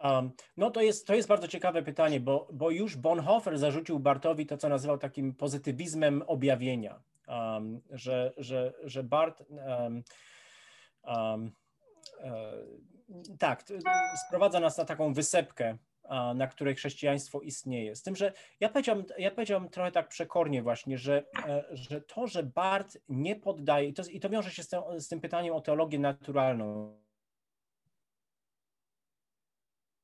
Um, 0.03 0.31
no 0.57 0.71
to 0.71 0.81
jest, 0.81 1.07
to 1.07 1.15
jest 1.15 1.27
bardzo 1.27 1.47
ciekawe 1.47 1.83
pytanie, 1.83 2.19
bo, 2.19 2.47
bo 2.53 2.69
już 2.71 2.97
Bonhoeffer 2.97 3.57
zarzucił 3.57 3.99
Bartowi 3.99 4.45
to, 4.45 4.57
co 4.57 4.69
nazywał 4.69 4.97
takim 4.97 5.35
pozytywizmem 5.35 6.23
objawienia, 6.27 7.01
um, 7.27 7.81
że, 7.89 8.33
że, 8.37 8.73
że 8.83 9.03
Bart 9.03 9.43
um, 11.03 11.51
tak, 13.39 13.63
sprowadza 14.27 14.59
nas 14.59 14.77
na 14.77 14.85
taką 14.85 15.13
wysepkę, 15.13 15.77
na 16.35 16.47
której 16.47 16.75
chrześcijaństwo 16.75 17.41
istnieje. 17.41 17.95
Z 17.95 18.03
tym, 18.03 18.15
że 18.15 18.33
ja 18.59 18.69
powiedziałam, 18.69 19.03
ja 19.17 19.31
powiedziałam 19.31 19.69
trochę 19.69 19.91
tak 19.91 20.07
przekornie 20.07 20.61
właśnie, 20.61 20.97
że, 20.97 21.23
e, 21.47 21.63
że 21.71 22.01
to, 22.01 22.27
że 22.27 22.43
Bart 22.43 22.97
nie 23.09 23.35
poddaje, 23.35 23.87
i 23.87 23.93
to, 23.93 24.03
i 24.11 24.19
to 24.19 24.29
wiąże 24.29 24.51
się 24.51 24.63
z 24.63 24.69
tym, 24.69 24.81
z 24.97 25.07
tym 25.07 25.21
pytaniem 25.21 25.53
o 25.53 25.61
teologię 25.61 25.99
naturalną, 25.99 26.97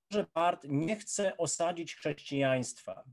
że 0.10 0.26
Bart 0.34 0.66
nie 0.70 0.96
chce 0.96 1.38
osadzić 1.38 1.96
chrześcijaństwa 1.96 3.04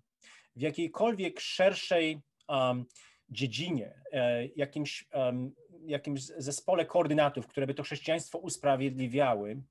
w 0.56 0.60
jakiejkolwiek 0.60 1.40
szerszej 1.40 2.20
um, 2.48 2.84
dziedzinie, 3.28 3.94
e, 4.12 4.46
jakimś, 4.46 5.08
um, 5.12 5.54
jakimś 5.86 6.22
zespole 6.22 6.86
koordynatów, 6.86 7.46
które 7.46 7.66
by 7.66 7.74
to 7.74 7.82
chrześcijaństwo 7.82 8.38
usprawiedliwiały, 8.38 9.62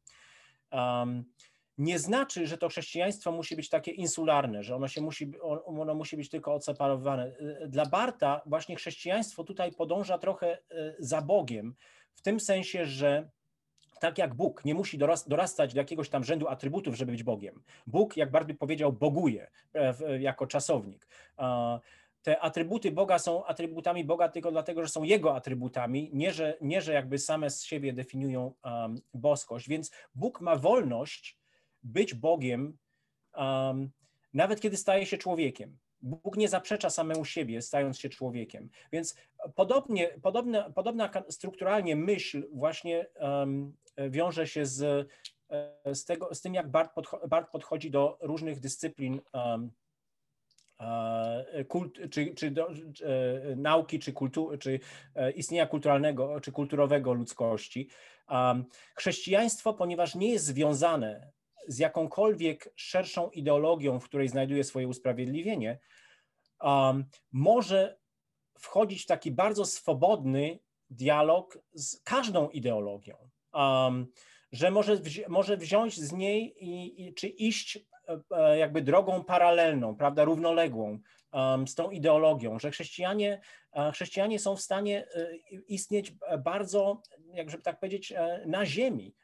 um, 0.71 1.25
nie 1.77 1.99
znaczy, 1.99 2.47
że 2.47 2.57
to 2.57 2.69
chrześcijaństwo 2.69 3.31
musi 3.31 3.55
być 3.55 3.69
takie 3.69 3.91
insularne, 3.91 4.63
że 4.63 4.75
ono, 4.75 4.87
się 4.87 5.01
musi, 5.01 5.31
ono 5.65 5.93
musi 5.93 6.17
być 6.17 6.29
tylko 6.29 6.53
odseparowane. 6.53 7.35
E, 7.61 7.67
dla 7.67 7.85
Barta 7.85 8.41
właśnie 8.45 8.75
chrześcijaństwo 8.75 9.43
tutaj 9.43 9.71
podąża 9.71 10.17
trochę 10.17 10.57
e, 10.71 10.95
za 10.99 11.21
Bogiem, 11.21 11.75
w 12.13 12.21
tym 12.21 12.39
sensie, 12.39 12.85
że 12.85 13.29
tak 14.03 14.17
jak 14.17 14.33
Bóg 14.33 14.65
nie 14.65 14.73
musi 14.73 14.97
dorastać 15.27 15.73
do 15.73 15.81
jakiegoś 15.81 16.09
tam 16.09 16.23
rzędu 16.23 16.47
atrybutów, 16.47 16.95
żeby 16.95 17.11
być 17.11 17.23
Bogiem. 17.23 17.63
Bóg, 17.87 18.17
jak 18.17 18.31
Bart 18.31 18.47
by 18.47 18.53
powiedział, 18.53 18.93
boguje 18.93 19.51
jako 20.19 20.47
czasownik 20.47 21.07
te 22.23 22.39
atrybuty 22.39 22.91
Boga 22.91 23.19
są 23.19 23.45
atrybutami 23.45 24.03
Boga 24.03 24.29
tylko 24.29 24.51
dlatego, 24.51 24.83
że 24.83 24.89
są 24.89 25.03
Jego 25.03 25.35
atrybutami, 25.35 26.09
nie 26.13 26.33
że, 26.33 26.57
nie, 26.61 26.81
że 26.81 26.93
jakby 26.93 27.17
same 27.17 27.49
z 27.49 27.63
siebie 27.63 27.93
definiują 27.93 28.53
um, 28.63 29.01
boskość. 29.13 29.69
Więc 29.69 29.91
Bóg 30.15 30.41
ma 30.41 30.55
wolność 30.55 31.37
być 31.83 32.13
Bogiem, 32.13 32.77
um, 33.35 33.91
nawet 34.33 34.61
kiedy 34.61 34.77
staje 34.77 35.05
się 35.05 35.17
człowiekiem. 35.17 35.77
Bóg 36.03 36.37
nie 36.37 36.47
zaprzecza 36.47 36.89
samemu 36.89 37.25
siebie, 37.25 37.61
stając 37.61 37.99
się 37.99 38.09
człowiekiem. 38.09 38.69
Więc 38.91 39.15
podobnie, 39.55 40.07
podobna, 40.21 40.69
podobna 40.69 41.11
strukturalnie 41.29 41.95
myśl 41.95 42.47
właśnie 42.53 43.05
um, 43.19 43.73
wiąże 44.09 44.47
się 44.47 44.65
z, 44.65 45.09
e, 45.49 45.95
z, 45.95 46.05
tego, 46.05 46.35
z 46.35 46.41
tym, 46.41 46.53
jak 46.53 46.71
Bart, 46.71 46.93
podcho 46.93 47.27
Bart 47.27 47.51
podchodzi 47.51 47.91
do 47.91 48.17
różnych 48.21 48.59
dyscyplin 48.59 49.21
um, 49.33 49.71
kult, 51.67 51.99
czy, 52.11 52.33
czy 52.35 52.51
do, 52.51 52.69
czy, 52.93 53.07
e, 53.07 53.55
nauki, 53.55 53.99
czy, 53.99 54.13
kultu, 54.13 54.51
czy 54.59 54.79
istnienia 55.35 55.67
kulturalnego, 55.67 56.41
czy 56.41 56.51
kulturowego 56.51 57.13
ludzkości. 57.13 57.89
Chrześcijaństwo, 58.95 59.73
ponieważ 59.73 60.15
nie 60.15 60.31
jest 60.31 60.45
związane 60.45 61.31
z 61.67 61.79
jakąkolwiek 61.79 62.73
szerszą 62.75 63.29
ideologią, 63.29 63.99
w 63.99 64.05
której 64.05 64.27
znajduje 64.27 64.63
swoje 64.63 64.87
usprawiedliwienie, 64.87 65.79
może 67.31 67.97
wchodzić 68.59 69.03
w 69.03 69.07
taki 69.07 69.31
bardzo 69.31 69.65
swobodny 69.65 70.59
dialog 70.89 71.57
z 71.73 72.01
każdą 72.03 72.49
ideologią. 72.49 73.15
że 74.51 74.71
może, 74.71 74.97
wzi 74.97 75.23
może 75.27 75.57
wziąć 75.57 75.99
z 75.99 76.11
niej 76.11 76.55
i, 76.65 77.03
i, 77.07 77.13
czy 77.13 77.27
iść 77.27 77.79
E, 78.31 78.57
jakby 78.57 78.81
drogą 78.81 79.23
paralelną, 79.23 79.95
prawda, 79.95 80.23
równoległą 80.23 80.99
z 81.67 81.75
tą 81.75 81.91
ideologią, 81.91 82.59
że 82.59 82.71
chrześcijanie, 82.71 83.41
e, 83.73 83.91
chrześcijanie 83.91 84.39
są 84.39 84.55
w 84.55 84.61
stanie 84.61 85.07
e, 85.15 85.33
istnieć 85.67 86.13
bardzo, 86.39 87.01
jak 87.33 87.49
żeby 87.49 87.63
tak 87.63 87.79
powiedzieć, 87.79 88.13
na 88.45 88.65
ziemi, 88.65 89.15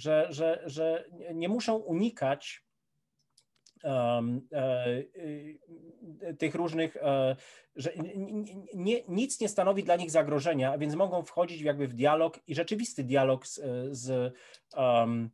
że, 0.00 0.26
że, 0.30 0.62
że 0.66 1.04
nie 1.34 1.48
muszą 1.48 1.76
unikać 1.76 2.64
Um, 3.82 4.48
e, 4.52 6.34
tych 6.34 6.54
różnych, 6.54 6.96
e, 6.96 7.36
że 7.76 7.92
nie, 8.74 9.02
nic 9.08 9.40
nie 9.40 9.48
stanowi 9.48 9.84
dla 9.84 9.96
nich 9.96 10.10
zagrożenia, 10.10 10.72
a 10.72 10.78
więc 10.78 10.94
mogą 10.94 11.22
wchodzić 11.22 11.60
jakby 11.60 11.88
w 11.88 11.94
dialog 11.94 12.38
i 12.46 12.54
rzeczywisty 12.54 13.04
dialog 13.04 13.46
z, 13.46 13.60
z, 13.90 14.34
um, 14.76 15.30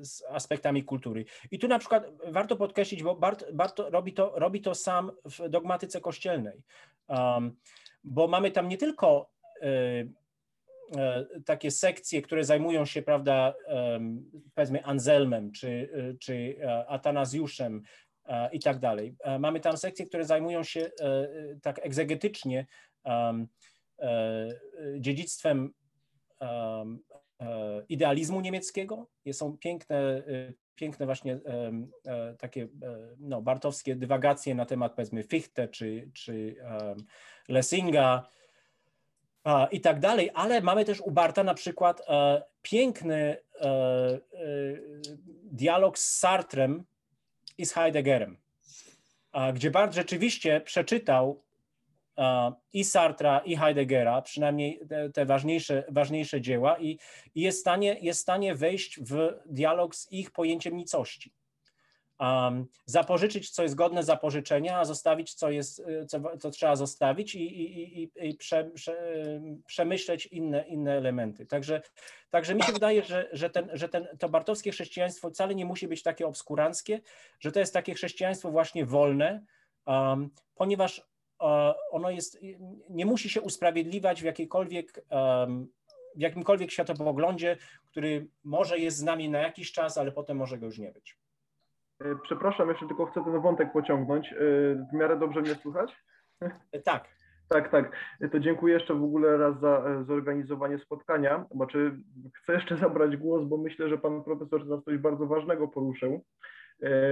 z 0.00 0.22
aspektami 0.30 0.84
kultury. 0.84 1.24
I 1.50 1.58
tu 1.58 1.68
na 1.68 1.78
przykład 1.78 2.06
warto 2.26 2.56
podkreślić, 2.56 3.02
bo 3.02 3.14
Bart, 3.14 3.52
Bart 3.52 3.78
robi, 3.78 4.12
to, 4.12 4.32
robi 4.34 4.60
to 4.60 4.74
sam 4.74 5.12
w 5.24 5.48
dogmatyce 5.48 6.00
kościelnej, 6.00 6.62
um, 7.08 7.56
bo 8.04 8.28
mamy 8.28 8.50
tam 8.50 8.68
nie 8.68 8.78
tylko 8.78 9.30
y, 9.62 10.12
takie 11.44 11.70
sekcje, 11.70 12.22
które 12.22 12.44
zajmują 12.44 12.84
się, 12.84 13.02
prawda, 13.02 13.54
powiedzmy 14.54 14.84
Anselmem 14.84 15.52
czy, 15.52 15.90
czy 16.20 16.56
Atanazjuszem 16.86 17.82
i 18.52 18.60
tak 18.60 18.78
dalej. 18.78 19.16
Mamy 19.38 19.60
tam 19.60 19.76
sekcje, 19.76 20.06
które 20.06 20.24
zajmują 20.24 20.62
się 20.62 20.90
tak 21.62 21.86
egzegetycznie 21.86 22.66
dziedzictwem 24.98 25.72
idealizmu 27.88 28.40
niemieckiego. 28.40 29.08
Są 29.32 29.58
piękne, 29.58 30.22
piękne 30.74 31.06
właśnie 31.06 31.40
takie 32.38 32.68
no, 33.18 33.42
bartowskie 33.42 33.96
dywagacje 33.96 34.54
na 34.54 34.66
temat 34.66 34.94
powiedzmy 34.94 35.22
Fichte 35.22 35.68
czy, 35.68 36.10
czy 36.14 36.56
Lessinga 37.48 38.28
i 39.70 39.80
tak 39.80 40.00
dalej, 40.00 40.30
ale 40.34 40.60
mamy 40.60 40.84
też 40.84 41.00
u 41.00 41.10
Barta 41.10 41.44
na 41.44 41.54
przykład 41.54 42.02
piękny 42.62 43.36
dialog 45.42 45.98
z 45.98 46.18
Sartrem 46.18 46.84
i 47.58 47.66
z 47.66 47.72
Heideggerem, 47.72 48.36
gdzie 49.54 49.70
Bart 49.70 49.94
rzeczywiście 49.94 50.60
przeczytał 50.60 51.44
i 52.72 52.84
Sartra, 52.84 53.38
i 53.38 53.56
Heideggera, 53.56 54.22
przynajmniej 54.22 54.80
te, 54.88 55.10
te 55.10 55.26
ważniejsze, 55.26 55.84
ważniejsze 55.88 56.40
dzieła, 56.40 56.78
i, 56.78 56.98
i, 57.34 57.40
jest, 57.40 57.58
w 57.58 57.60
stanie, 57.60 57.96
jest 58.00 58.20
w 58.20 58.22
stanie 58.22 58.54
wejść 58.54 59.00
w 59.00 59.32
dialog 59.46 59.96
z 59.96 60.12
ich 60.12 60.30
pojęciem 60.30 60.76
nicości. 60.76 61.32
Um, 62.20 62.66
zapożyczyć, 62.86 63.50
co 63.50 63.62
jest 63.62 63.74
godne 63.74 64.02
zapożyczenia, 64.02 64.78
a 64.78 64.84
zostawić, 64.84 65.34
co, 65.34 65.50
jest, 65.50 65.82
co, 66.08 66.38
co 66.38 66.50
trzeba 66.50 66.76
zostawić 66.76 67.34
i, 67.34 67.42
i, 67.42 68.02
i, 68.02 68.10
i 68.28 68.34
prze, 68.34 68.64
prze, 68.64 68.96
przemyśleć 69.66 70.26
inne, 70.26 70.68
inne 70.68 70.92
elementy. 70.92 71.46
Także, 71.46 71.82
także 72.30 72.54
mi 72.54 72.62
się 72.62 72.72
wydaje, 72.72 73.02
że, 73.02 73.28
że, 73.32 73.50
ten, 73.50 73.70
że 73.72 73.88
ten, 73.88 74.08
to 74.18 74.28
bartowskie 74.28 74.70
chrześcijaństwo 74.70 75.30
wcale 75.30 75.54
nie 75.54 75.64
musi 75.64 75.88
być 75.88 76.02
takie 76.02 76.26
obskuranckie, 76.26 77.00
że 77.40 77.52
to 77.52 77.60
jest 77.60 77.74
takie 77.74 77.94
chrześcijaństwo 77.94 78.50
właśnie 78.50 78.86
wolne, 78.86 79.44
um, 79.86 80.30
ponieważ 80.54 81.14
ono 81.90 82.10
jest, 82.10 82.38
nie 82.90 83.06
musi 83.06 83.30
się 83.30 83.40
usprawiedliwiać 83.40 84.22
w 84.22 84.24
jakiejkolwiek, 84.24 85.04
w 86.16 86.20
jakimkolwiek 86.20 86.70
światopoglądzie, 86.70 87.56
który 87.86 88.28
może 88.44 88.78
jest 88.78 88.96
z 88.96 89.02
nami 89.02 89.28
na 89.28 89.38
jakiś 89.38 89.72
czas, 89.72 89.98
ale 89.98 90.12
potem 90.12 90.36
może 90.36 90.58
go 90.58 90.66
już 90.66 90.78
nie 90.78 90.92
być. 90.92 91.18
E, 92.00 92.16
przepraszam, 92.22 92.68
jeszcze 92.68 92.86
tylko 92.86 93.06
chcę 93.06 93.24
ten 93.24 93.40
wątek 93.40 93.72
pociągnąć. 93.72 94.32
E, 94.32 94.36
w 94.90 94.92
miarę 94.92 95.18
dobrze 95.18 95.40
mnie 95.40 95.54
słychać? 95.54 95.96
E, 96.72 96.80
tak. 96.80 97.04
Tak, 97.48 97.70
tak. 97.70 97.92
To 98.32 98.40
dziękuję 98.40 98.74
jeszcze 98.74 98.94
w 98.94 99.04
ogóle 99.04 99.36
raz 99.36 99.60
za 99.60 100.04
zorganizowanie 100.04 100.78
spotkania. 100.78 101.44
Znaczy, 101.50 101.96
chcę 102.42 102.52
jeszcze 102.52 102.76
zabrać 102.76 103.16
głos, 103.16 103.44
bo 103.44 103.56
myślę, 103.56 103.88
że 103.88 103.98
pan 103.98 104.24
profesor 104.24 104.66
nas 104.66 104.84
coś 104.84 104.98
bardzo 104.98 105.26
ważnego 105.26 105.68
poruszył. 105.68 106.24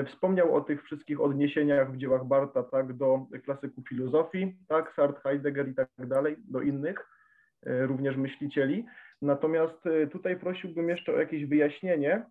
Wspomniał 0.07 0.55
o 0.57 0.61
tych 0.61 0.85
wszystkich 0.85 1.21
odniesieniach 1.21 1.93
w 1.93 1.97
dziełach 1.97 2.25
Barta 2.25 2.63
tak, 2.63 2.93
do 2.93 3.27
klasyków 3.45 3.89
filozofii, 3.89 4.57
tak, 4.69 4.93
Sartre, 4.97 5.21
Heidegger 5.21 5.69
i 5.69 5.75
tak 5.75 5.89
dalej, 5.99 6.37
do 6.39 6.61
innych 6.61 7.09
również 7.67 8.17
myślicieli. 8.17 8.87
Natomiast 9.23 9.85
tutaj 10.13 10.37
prosiłbym 10.37 10.89
jeszcze 10.89 11.15
o 11.15 11.19
jakieś 11.19 11.47
wyjaśnienie, 11.47 12.25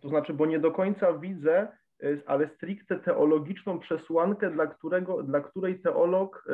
to 0.00 0.08
znaczy, 0.08 0.34
bo 0.34 0.46
nie 0.46 0.58
do 0.58 0.70
końca 0.70 1.12
widzę, 1.12 1.68
ale 2.26 2.48
stricte 2.56 2.98
teologiczną 2.98 3.78
przesłankę, 3.78 4.50
dla, 4.50 4.66
którego, 4.66 5.22
dla 5.22 5.40
której 5.40 5.80
teolog 5.80 6.44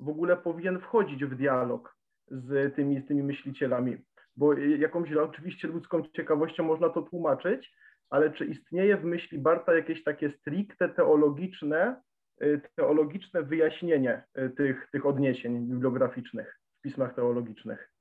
w 0.00 0.08
ogóle 0.08 0.36
powinien 0.36 0.80
wchodzić 0.80 1.24
w 1.24 1.34
dialog 1.34 1.96
z 2.30 2.74
tymi, 2.76 3.00
z 3.00 3.06
tymi 3.06 3.22
myślicielami. 3.22 3.96
Bo 4.36 4.54
jakąś 4.54 5.12
oczywiście 5.12 5.68
ludzką 5.68 6.02
ciekawością 6.16 6.64
można 6.64 6.88
to 6.88 7.02
tłumaczyć, 7.02 7.72
ale 8.10 8.30
czy 8.30 8.44
istnieje 8.44 8.96
w 8.96 9.04
myśli 9.04 9.38
Barta 9.38 9.74
jakieś 9.74 10.04
takie 10.04 10.30
stricte 10.30 10.88
teologiczne, 10.88 12.02
y, 12.42 12.60
teologiczne 12.76 13.42
wyjaśnienie 13.42 14.22
y, 14.38 14.50
tych, 14.50 14.88
tych 14.92 15.06
odniesień 15.06 15.66
bibliograficznych 15.66 16.60
w 16.78 16.82
pismach 16.82 17.14
teologicznych? 17.14 17.92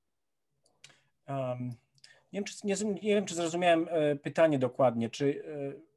Um, 1.27 1.69
nie, 2.33 2.39
wiem, 2.39 2.43
czy, 2.43 2.67
nie, 2.67 2.75
nie, 2.93 3.15
wiem, 3.15 3.25
czy 3.25 3.35
zrozumiałem 3.35 3.87
e, 3.89 4.15
pytanie 4.15 4.59
dokładnie. 4.59 5.09
Czy 5.09 5.43
e, 5.47 5.89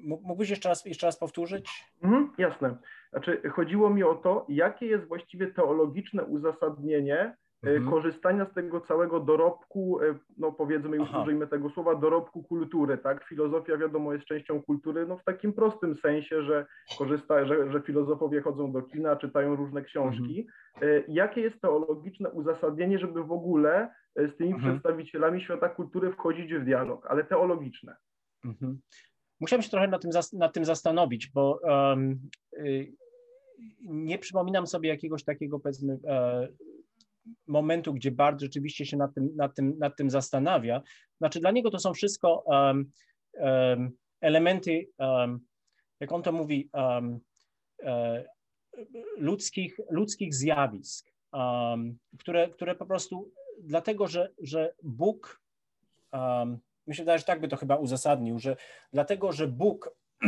mógłbyś 0.00 0.50
jeszcze 0.50 0.68
raz, 0.68 0.84
jeszcze 0.84 1.06
raz 1.06 1.18
powtórzyć? 1.18 1.84
Mhm, 2.02 2.32
jasne. 2.38 2.76
Znaczy, 3.10 3.42
chodziło 3.54 3.90
mi 3.90 4.02
o 4.02 4.14
to, 4.14 4.46
jakie 4.48 4.86
jest 4.86 5.04
właściwie 5.04 5.46
teologiczne 5.46 6.24
uzasadnienie 6.24 7.36
mhm. 7.62 7.90
korzystania 7.90 8.46
z 8.50 8.54
tego 8.54 8.80
całego 8.80 9.20
dorobku, 9.20 10.00
e, 10.02 10.18
no 10.38 10.52
powiedzmy 10.52 10.96
już 10.96 11.08
Aha. 11.08 11.22
użyjmy 11.22 11.46
tego 11.46 11.70
słowa, 11.70 11.94
dorobku 11.94 12.42
kultury, 12.42 12.98
tak? 12.98 13.24
Filozofia 13.24 13.76
wiadomo 13.76 14.12
jest 14.12 14.24
częścią 14.24 14.62
kultury, 14.62 15.06
no 15.06 15.16
w 15.18 15.24
takim 15.24 15.52
prostym 15.52 15.96
sensie, 15.96 16.42
że 16.42 16.66
korzysta, 16.98 17.46
że, 17.46 17.72
że 17.72 17.82
filozofowie 17.82 18.42
chodzą 18.42 18.72
do 18.72 18.82
kina, 18.82 19.16
czytają 19.16 19.56
różne 19.56 19.82
książki. 19.82 20.48
Mhm. 20.74 21.00
E, 21.00 21.04
jakie 21.08 21.40
jest 21.40 21.60
teologiczne 21.60 22.30
uzasadnienie, 22.30 22.98
żeby 22.98 23.24
w 23.24 23.32
ogóle 23.32 23.94
z 24.16 24.36
tymi 24.36 24.52
mhm. 24.52 24.72
przedstawicielami 24.72 25.40
świata 25.40 25.68
kultury 25.68 26.12
wchodzić 26.12 26.54
w 26.54 26.64
dialog, 26.64 27.06
ale 27.06 27.24
teologiczne? 27.24 27.96
Mhm. 28.44 28.78
Musiałem 29.40 29.62
się 29.62 29.70
trochę 29.70 29.88
nad 29.88 30.02
tym, 30.02 30.10
nad 30.32 30.52
tym 30.52 30.64
zastanowić, 30.64 31.30
bo 31.34 31.60
um, 31.62 32.20
y, 32.52 32.92
nie 33.80 34.18
przypominam 34.18 34.66
sobie 34.66 34.88
jakiegoś 34.88 35.24
takiego, 35.24 35.60
powiedzmy, 35.60 35.98
momentu, 37.46 37.94
gdzie 37.94 38.10
Bart 38.10 38.40
rzeczywiście 38.40 38.86
się 38.86 38.96
nad 38.96 39.14
tym, 39.14 39.36
nad 39.36 39.54
tym, 39.54 39.78
nad 39.78 39.96
tym 39.96 40.10
zastanawia. 40.10 40.82
Znaczy 41.18 41.40
dla 41.40 41.50
niego 41.50 41.70
to 41.70 41.78
są 41.78 41.94
wszystko 41.94 42.42
um, 42.46 42.90
um, 43.32 43.90
elementy, 44.20 44.88
um, 44.98 45.40
jak 46.00 46.12
on 46.12 46.22
to 46.22 46.32
mówi, 46.32 46.70
um, 46.72 47.20
ludzkich, 49.16 49.80
ludzkich 49.90 50.34
zjawisk, 50.34 51.12
które, 52.18 52.48
które 52.48 52.74
po 52.74 52.86
prostu 52.86 53.30
dlatego, 53.62 54.06
że, 54.06 54.30
że 54.38 54.74
Bóg, 54.82 55.42
um, 56.12 56.58
myślę, 56.86 57.18
że 57.18 57.24
tak 57.24 57.40
by 57.40 57.48
to 57.48 57.56
chyba 57.56 57.76
uzasadnił, 57.76 58.38
że 58.38 58.56
dlatego, 58.92 59.32
że 59.32 59.48
Bóg 59.48 59.96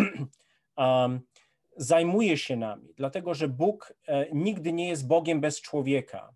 zajmuje 1.77 2.37
się 2.37 2.57
nami, 2.57 2.89
dlatego, 2.97 3.35
że 3.35 3.49
Bóg 3.49 3.95
e, 4.07 4.31
nigdy 4.33 4.73
nie 4.73 4.89
jest 4.89 5.07
Bogiem 5.07 5.41
bez 5.41 5.61
człowieka 5.61 6.35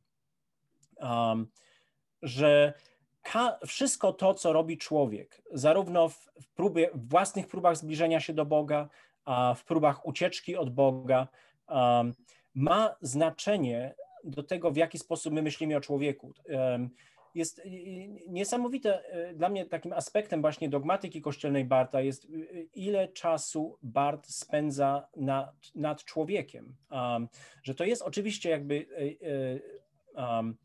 um, 1.02 1.46
że 2.22 2.72
wszystko 3.66 4.12
to, 4.12 4.34
co 4.34 4.52
robi 4.52 4.78
człowiek, 4.78 5.42
zarówno 5.52 6.08
w, 6.08 6.48
próbie, 6.54 6.90
w 6.94 7.08
własnych 7.08 7.46
próbach 7.46 7.76
zbliżenia 7.76 8.20
się 8.20 8.32
do 8.32 8.44
Boga, 8.44 8.88
a 9.24 9.54
w 9.54 9.64
próbach 9.64 10.06
ucieczki 10.06 10.56
od 10.56 10.70
Boga, 10.70 11.28
um, 11.68 12.14
ma 12.54 12.96
znaczenie 13.00 13.94
do 14.24 14.42
tego, 14.42 14.70
w 14.70 14.76
jaki 14.76 14.98
sposób 14.98 15.32
my 15.32 15.42
myślimy 15.42 15.76
o 15.76 15.80
człowieku. 15.80 16.32
Um, 16.48 16.90
jest 17.34 17.62
niesamowite 18.28 19.04
e, 19.04 19.34
dla 19.34 19.48
mnie 19.48 19.66
takim 19.66 19.92
aspektem 19.92 20.40
właśnie 20.40 20.68
dogmatyki 20.68 21.20
kościelnej 21.20 21.64
Barta 21.64 22.00
jest, 22.00 22.24
e, 22.24 22.28
ile 22.74 23.08
czasu 23.08 23.78
Bart 23.82 24.26
spędza 24.26 25.08
nad, 25.16 25.54
nad 25.74 26.04
człowiekiem. 26.04 26.76
Um, 26.90 27.28
że 27.62 27.74
to 27.74 27.84
jest 27.84 28.02
oczywiście 28.02 28.50
jakby 28.50 28.86
um, 30.14 30.54
E, 30.54 30.61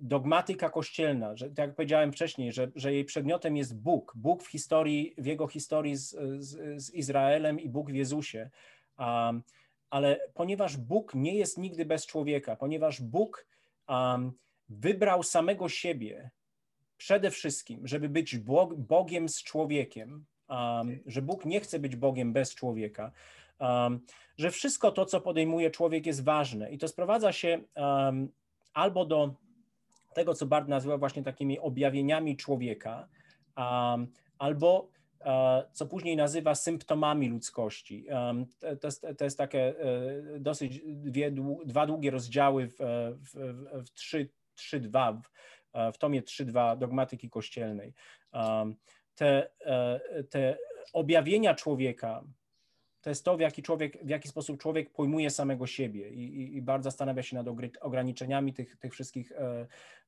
dogmatyka 0.00 0.70
kościelna, 0.70 1.36
że 1.36 1.48
tak 1.48 1.58
jak 1.58 1.74
powiedziałem 1.74 2.12
wcześniej, 2.12 2.52
że, 2.52 2.70
że 2.76 2.92
jej 2.92 3.04
przedmiotem 3.04 3.56
jest 3.56 3.80
Bóg, 3.80 4.12
Bóg 4.16 4.42
w 4.42 4.46
historii, 4.46 5.14
w 5.18 5.26
jego 5.26 5.48
historii 5.48 5.96
z, 5.96 6.16
z, 6.38 6.82
z 6.82 6.94
Izraelem 6.94 7.60
i 7.60 7.68
Bóg 7.68 7.90
w 7.90 7.94
Jezusie. 7.94 8.50
Um, 8.98 9.42
ale 9.90 10.20
ponieważ 10.34 10.76
Bóg 10.76 11.14
nie 11.14 11.34
jest 11.34 11.58
nigdy 11.58 11.84
bez 11.84 12.06
człowieka, 12.06 12.56
ponieważ 12.56 13.00
Bóg 13.00 13.46
um, 13.88 14.32
wybrał 14.68 15.22
samego 15.22 15.68
siebie 15.68 16.30
przede 16.96 17.30
wszystkim, 17.30 17.86
żeby 17.86 18.08
być 18.08 18.36
Bog, 18.36 18.74
Bogiem 18.74 19.28
z 19.28 19.42
człowiekiem, 19.42 20.24
um, 20.48 21.00
że 21.06 21.22
Bóg 21.22 21.44
nie 21.44 21.60
chce 21.60 21.78
być 21.78 21.96
Bogiem 21.96 22.32
bez 22.32 22.54
człowieka, 22.54 23.12
że 24.38 24.50
wszystko 24.50 24.92
to, 24.92 25.06
co 25.06 25.20
podejmuje 25.20 25.70
człowiek, 25.70 26.06
jest 26.06 26.24
ważne. 26.24 26.70
I 26.72 26.78
to 26.78 26.88
sprowadza 26.88 27.32
się 27.32 27.60
albo 28.74 29.04
do 29.04 29.34
tego, 30.14 30.34
co 30.34 30.46
Bart 30.46 30.68
nazywa 30.68 30.98
właśnie 30.98 31.22
takimi 31.22 31.58
objawieniami 31.58 32.36
człowieka, 32.36 33.08
um, 33.56 34.06
albo 34.38 34.88
e, 35.20 35.64
co 35.72 35.86
później 35.86 36.16
nazywa 36.16 36.54
symptomami 36.54 37.28
ludzkości. 37.28 38.06
To, 38.80 38.86
jest, 38.88 39.06
to 39.18 39.24
jest 39.24 39.38
takie 39.38 39.80
e, 39.80 40.40
dosyć 40.40 40.80
dwie, 40.84 41.30
dwa 41.64 41.86
długie 41.86 42.10
rozdziały 42.10 42.68
w, 42.68 42.76
w, 43.18 43.34
w 43.72 43.90
3.2, 44.64 45.20
w, 45.22 45.30
w 45.94 45.98
tomie 45.98 46.22
3.2 46.22 46.78
dogmatyki 46.78 47.30
kościelnej. 47.30 47.94
Um, 48.32 48.76
te, 49.14 49.50
e, 49.60 50.00
te 50.30 50.58
objawienia 50.92 51.54
człowieka 51.54 52.24
to 53.02 53.10
jest 53.10 53.24
to, 53.24 53.36
w 53.36 53.40
jaki, 53.40 53.62
człowiek, 53.62 54.04
w 54.04 54.08
jaki 54.08 54.28
sposób 54.28 54.60
człowiek 54.60 54.90
pojmuje 54.90 55.30
samego 55.30 55.66
siebie 55.66 56.10
i, 56.10 56.40
i, 56.40 56.56
i 56.56 56.62
bardzo 56.62 56.90
zastanawia 56.90 57.22
się 57.22 57.36
nad 57.36 57.46
ograniczeniami 57.80 58.54
tych, 58.54 58.76
tych 58.76 58.92
wszystkich 58.92 59.32
e, 59.32 59.66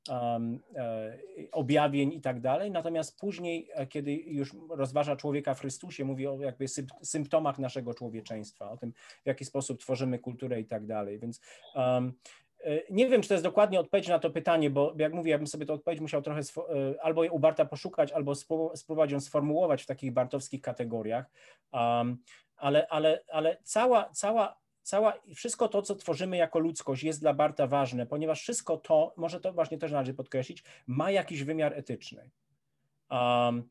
e, 0.09 1.19
objawień 1.52 2.12
i 2.12 2.20
tak 2.20 2.40
dalej. 2.40 2.70
Natomiast 2.70 3.20
później, 3.20 3.69
e, 3.74 3.86
kiedy 3.86 4.12
już 4.12 4.56
rozważa 4.69 5.16
człowieka 5.16 5.55
w 5.55 5.60
Chrystusie, 5.60 6.05
mówi 6.05 6.27
o 6.27 6.40
jakby 6.40 6.66
symptomach 7.02 7.59
naszego 7.59 7.94
człowieczeństwa, 7.94 8.70
o 8.70 8.77
tym, 8.77 8.93
w 9.23 9.27
jaki 9.27 9.44
sposób 9.44 9.81
tworzymy 9.81 10.19
kulturę 10.19 10.60
i 10.60 10.64
tak 10.64 10.86
dalej. 10.86 11.19
Więc 11.19 11.40
um, 11.74 12.12
nie 12.90 13.09
wiem, 13.09 13.22
czy 13.22 13.28
to 13.28 13.34
jest 13.34 13.44
dokładnie 13.44 13.80
odpowiedź 13.80 14.09
na 14.09 14.18
to 14.18 14.30
pytanie, 14.30 14.70
bo 14.70 14.94
jak 14.97 15.12
mówię, 15.12 15.30
ja 15.30 15.39
bym 15.39 15.47
sobie 15.47 15.66
to 15.66 15.74
odpowiedź 15.74 16.01
musiał 16.01 16.22
trochę 16.22 16.40
albo 17.02 17.22
u 17.22 17.39
Barta 17.39 17.64
poszukać, 17.64 18.12
albo 18.12 18.34
spróbować 18.74 19.10
ją 19.10 19.20
sformułować 19.20 19.82
w 19.82 19.86
takich 19.86 20.12
bartowskich 20.12 20.62
kategoriach, 20.62 21.30
um, 21.72 22.18
ale, 22.56 22.86
ale, 22.89 23.24
ale 23.28 23.56
cała, 23.62 24.10
cała, 24.12 24.59
cała, 24.82 25.14
wszystko 25.34 25.68
to, 25.68 25.82
co 25.82 25.94
tworzymy 25.94 26.36
jako 26.36 26.59
ludzkość 26.59 27.02
jest 27.02 27.20
dla 27.20 27.34
Barta 27.34 27.66
ważne, 27.66 28.06
ponieważ 28.06 28.40
wszystko 28.40 28.76
to, 28.76 29.14
może 29.16 29.40
to 29.40 29.52
właśnie 29.52 29.78
też 29.78 29.93
należy 29.93 30.14
podkreślić, 30.14 30.64
ma 30.86 31.10
jakiś 31.10 31.44
wymiar 31.44 31.72
etyczny. 31.74 32.30
Um, 33.10 33.68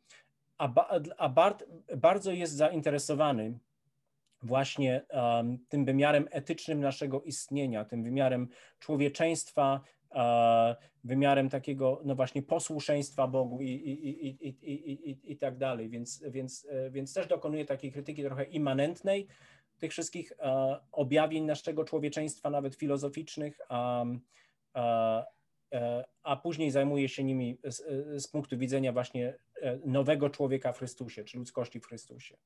a, 0.57 0.69
a 1.17 1.29
Bart 1.29 1.63
bardzo 1.97 2.31
jest 2.31 2.53
zainteresowany 2.53 3.59
właśnie 4.43 5.01
um, 5.09 5.57
tym 5.69 5.85
wymiarem 5.85 6.27
etycznym 6.31 6.79
naszego 6.79 7.21
istnienia, 7.21 7.85
tym 7.85 8.03
wymiarem 8.03 8.47
człowieczeństwa, 8.79 9.81
uh, 10.09 10.17
wymiarem 11.03 11.49
takiego, 11.49 12.01
no 12.05 12.15
właśnie, 12.15 12.41
posłuszeństwa 12.41 13.27
Bogu 13.27 13.61
i, 13.61 13.65
i, 13.65 14.27
i, 14.27 14.47
i, 14.47 15.09
i, 15.09 15.31
i 15.31 15.37
tak 15.37 15.57
dalej. 15.57 15.89
Więc, 15.89 16.23
więc, 16.29 16.67
więc 16.91 17.13
też 17.13 17.27
dokonuje 17.27 17.65
takiej 17.65 17.91
krytyki 17.91 18.23
trochę 18.23 18.43
immanentnej 18.43 19.27
tych 19.77 19.91
wszystkich 19.91 20.33
uh, 20.39 20.77
objawień 20.91 21.43
naszego 21.43 21.83
człowieczeństwa, 21.83 22.49
nawet 22.49 22.75
filozoficznych, 22.75 23.59
um, 23.69 24.21
uh, 24.75 24.81
a 26.23 26.35
później 26.35 26.71
zajmuje 26.71 27.09
się 27.09 27.23
nimi 27.23 27.57
z, 27.63 27.83
z 28.23 28.27
punktu 28.27 28.57
widzenia 28.57 28.93
właśnie 28.93 29.35
nowego 29.85 30.29
człowieka 30.29 30.73
w 30.73 30.77
Chrystusie, 30.77 31.23
czy 31.23 31.37
ludzkości 31.37 31.79
w 31.79 31.85
Chrystusie. 31.85 32.37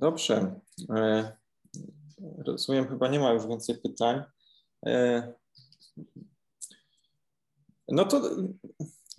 Dobrze. 0.00 0.60
E, 0.96 1.32
rozumiem, 2.38 2.88
chyba 2.88 3.08
nie 3.08 3.20
ma 3.20 3.32
już 3.32 3.46
więcej 3.46 3.78
pytań. 3.78 4.22
E, 4.86 5.32
no 7.88 8.04
to 8.04 8.22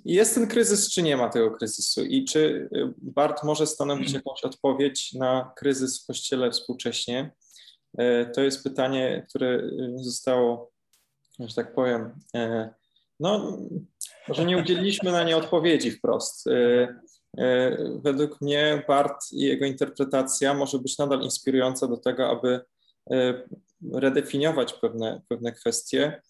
jest 0.06 0.36
ten 0.36 0.48
kryzys, 0.48 0.90
czy 0.90 1.04
nie 1.04 1.18
ma 1.18 1.30
tego 1.30 1.52
kryzysu? 1.52 2.06
I 2.06 2.26
czy 2.26 2.70
Bart 2.98 3.44
może 3.44 3.68
stanowić 3.68 4.12
jakąś 4.14 4.44
odpowiedź 4.44 5.14
na 5.14 5.54
kryzys 5.58 6.04
w 6.04 6.08
Kościele 6.08 6.52
współcześnie? 6.52 7.32
E, 7.98 8.26
to 8.26 8.42
jest 8.42 8.64
pytanie, 8.64 9.26
które 9.30 9.70
zostało, 9.96 10.72
że 11.40 11.56
tak 11.56 11.76
powiem, 11.76 12.20
no, 13.20 13.58
może 14.28 14.46
nie 14.46 14.58
udzieliliśmy 14.58 15.12
na 15.12 15.24
nie 15.24 15.38
odpowiedzi 15.38 15.92
wprost. 15.92 16.46
E, 17.38 17.78
według 18.04 18.42
mnie 18.42 18.84
Bart 18.88 19.32
i 19.32 19.42
jego 19.42 19.66
interpretacja 19.66 20.54
może 20.54 20.80
być 20.80 20.98
nadal 20.98 21.22
inspirująca 21.22 21.88
do 21.88 21.98
tego, 21.98 22.30
aby 22.30 22.60
e, 23.12 23.34
redefiniować 23.94 24.74
pewne, 24.74 25.22
pewne 25.28 25.52
kwestie 25.52 26.22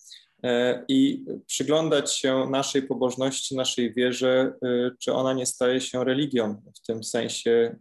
e, 0.44 0.86
i 0.88 1.26
przyglądać 1.45 2.15
się 2.15 2.48
naszej 2.49 2.84
pobożności, 2.84 3.56
naszej 3.56 3.94
wierze, 3.94 4.53
czy 4.99 5.14
ona 5.14 5.34
nie 5.34 5.45
staje 5.45 5.82
się 5.82 6.03
religią 6.03 6.61
w 6.76 6.86
tym 6.88 7.03
sensie 7.03 7.76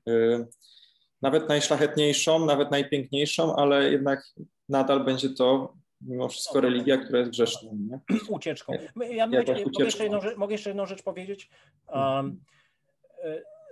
nawet 1.22 1.48
najszlachetniejszą, 1.48 2.46
nawet 2.46 2.70
najpiękniejszą, 2.70 3.56
ale 3.56 3.92
jednak 3.92 4.34
nadal 4.68 5.04
będzie 5.04 5.30
to 5.30 5.74
mimo 6.00 6.28
wszystko 6.28 6.60
religia, 6.60 6.98
która 6.98 7.18
jest 7.18 7.30
grzeszna. 7.30 7.70
Nie? 7.72 8.00
Ucieczką. 8.28 8.72
Ja 9.10 9.26
mogę, 9.26 9.54
jeszcze 9.78 10.02
jedną, 10.02 10.20
mogę 10.36 10.54
jeszcze 10.54 10.70
jedną 10.70 10.86
rzecz 10.86 11.02
powiedzieć. 11.02 11.50
Um, 11.88 12.40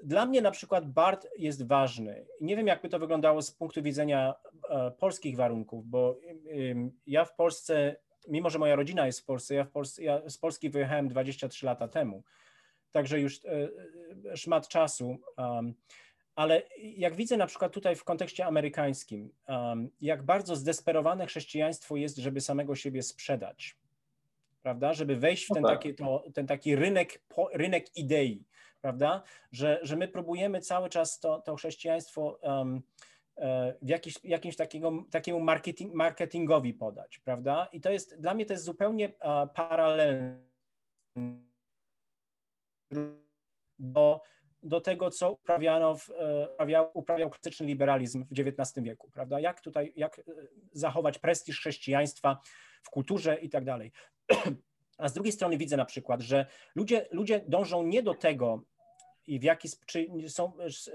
dla 0.03 0.27
mnie 0.27 0.43
na 0.43 0.51
przykład 0.51 0.91
BART 0.91 1.27
jest 1.39 1.67
ważny. 1.67 2.27
Nie 2.41 2.57
wiem, 2.57 2.67
jakby 2.67 2.89
to 2.89 2.99
wyglądało 2.99 3.43
z 3.43 3.51
punktu 3.51 3.83
widzenia 3.83 4.35
e, 4.71 4.91
polskich 4.91 5.37
warunków, 5.37 5.87
bo 5.87 6.19
ja 7.07 7.25
w 7.25 7.35
Polsce, 7.35 7.97
mimo 8.29 8.51
że 8.51 8.59
moja 8.59 8.77
rodzina 8.77 9.07
jest 9.07 9.21
w 9.21 9.25
Polsce, 9.25 9.55
ja, 9.55 9.65
w 9.65 9.71
Polsce, 9.71 10.03
ja 10.03 10.31
z 10.31 10.39
Polski 10.39 10.71
wyjechałem 10.71 11.09
23 11.09 11.67
lata 11.67 11.89
temu, 11.89 12.23
także 12.93 13.21
już 13.21 13.41
e, 13.45 14.37
szmat 14.37 14.69
czasu. 14.69 15.19
Ale 16.35 16.63
jak 16.79 17.17
widzę 17.17 17.37
na 17.37 17.47
przykład 17.47 17.73
tutaj 17.73 17.97
w 17.97 18.05
kontekście 18.05 18.47
amerykańskim, 18.47 19.31
jak 20.01 20.23
bardzo 20.23 20.57
zdesperowane 20.57 21.27
chrześcijaństwo 21.27 21.97
jest, 21.97 22.17
żeby 22.17 22.41
samego 22.41 22.77
siebie 22.77 23.03
sprzedać, 23.03 23.77
prawda? 24.63 24.93
Żeby 24.95 25.17
wejść 25.17 25.45
w 25.45 25.49
ten, 25.49 25.63
no 25.63 25.69
tak. 25.69 25.79
taki, 25.79 25.95
to, 25.95 26.25
ten 26.35 26.47
taki 26.47 26.77
rynek, 26.77 27.23
rynek 27.53 27.97
idei 27.97 28.45
prawda? 28.81 29.23
Że, 29.53 29.81
że 29.83 29.97
my 29.97 30.09
próbujemy 30.09 30.61
cały 30.61 30.89
czas 30.89 31.21
to, 31.21 31.41
to 31.41 31.57
chrześcijaństwo 31.57 32.39
um, 32.43 32.83
w 33.83 33.89
jakiś, 33.89 34.25
jakimś 34.25 34.57
takiego, 34.57 35.05
takiemu 35.11 35.41
marketing, 35.41 35.95
marketingowi 35.95 36.75
podać, 36.75 37.19
prawda? 37.19 37.69
I 37.73 37.81
to 37.81 37.91
jest, 37.91 38.21
dla 38.21 38.35
mnie 38.35 38.47
to 38.47 38.53
jest 38.53 38.65
zupełnie 38.65 39.09
uh, 39.09 39.53
paralelne 39.55 40.39
do, 43.79 44.21
do 44.63 44.81
tego, 44.81 45.11
co 45.11 45.33
uprawiano 45.33 45.97
w, 45.97 46.11
e, 46.11 46.49
uprawiał, 46.49 46.91
uprawiał 46.95 47.31
klasyczny 47.31 47.67
liberalizm 47.67 48.25
w 48.31 48.41
XIX 48.41 48.85
wieku, 48.85 49.11
prawda? 49.11 49.41
Jak 49.41 49.61
tutaj, 49.61 49.93
jak 49.97 50.21
zachować 50.73 51.19
prestiż 51.19 51.59
chrześcijaństwa 51.59 52.41
w 52.83 52.91
kulturze 52.91 53.35
i 53.35 53.49
tak 53.49 53.65
dalej. 53.65 53.93
A 54.99 55.09
z 55.09 55.13
drugiej 55.13 55.33
strony 55.33 55.59
widzę 55.59 55.77
na 55.77 55.85
przykład, 55.85 56.21
że 56.21 56.47
ludzie, 56.75 57.07
ludzie 57.11 57.41
dążą 57.49 57.83
nie 57.83 58.03
do 58.03 58.15
tego, 58.15 58.63
i 59.27 59.39
w 59.39 59.43
jaki 59.43 59.69
czy 59.87 60.09
są, 60.29 60.53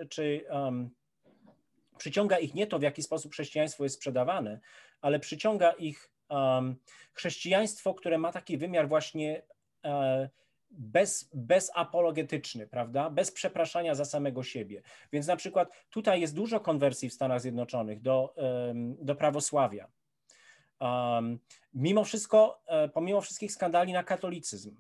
czy 0.10 0.46
um, 0.50 0.90
przyciąga 1.98 2.40
ich 2.40 2.54
nie 2.54 2.68
to, 2.68 2.80
w 2.80 2.82
jaki 2.82 3.04
sposób 3.04 3.32
chrześcijaństwo 3.32 3.84
jest 3.84 3.96
sprzedawane, 3.96 4.60
ale 5.02 5.20
przyciąga 5.20 5.72
ich 5.72 6.10
um, 6.30 6.76
chrześcijaństwo, 7.14 7.94
które 7.94 8.18
ma 8.18 8.32
taki 8.32 8.58
wymiar 8.58 8.88
właśnie 8.88 9.42
um, 9.84 10.30
bez, 10.72 11.30
bezapologetyczny, 11.34 12.68
prawda? 12.68 13.10
Bez 13.10 13.32
przepraszania 13.32 13.96
za 13.96 14.06
samego 14.06 14.44
siebie. 14.44 14.82
Więc 15.12 15.28
na 15.28 15.36
przykład 15.36 15.70
tutaj 15.90 16.22
jest 16.22 16.36
dużo 16.36 16.60
konwersji 16.60 17.10
w 17.10 17.14
Stanach 17.14 17.42
Zjednoczonych 17.42 18.02
do, 18.02 18.36
do 19.02 19.16
prawosławia. 19.16 19.88
Um, 20.84 21.40
mimo 21.74 22.04
wszystko, 22.04 22.62
e, 22.68 22.90
pomimo 22.90 23.22
wszystkich 23.22 23.52
skandali 23.52 23.94
na 23.94 24.04
katolicyzm, 24.04 24.76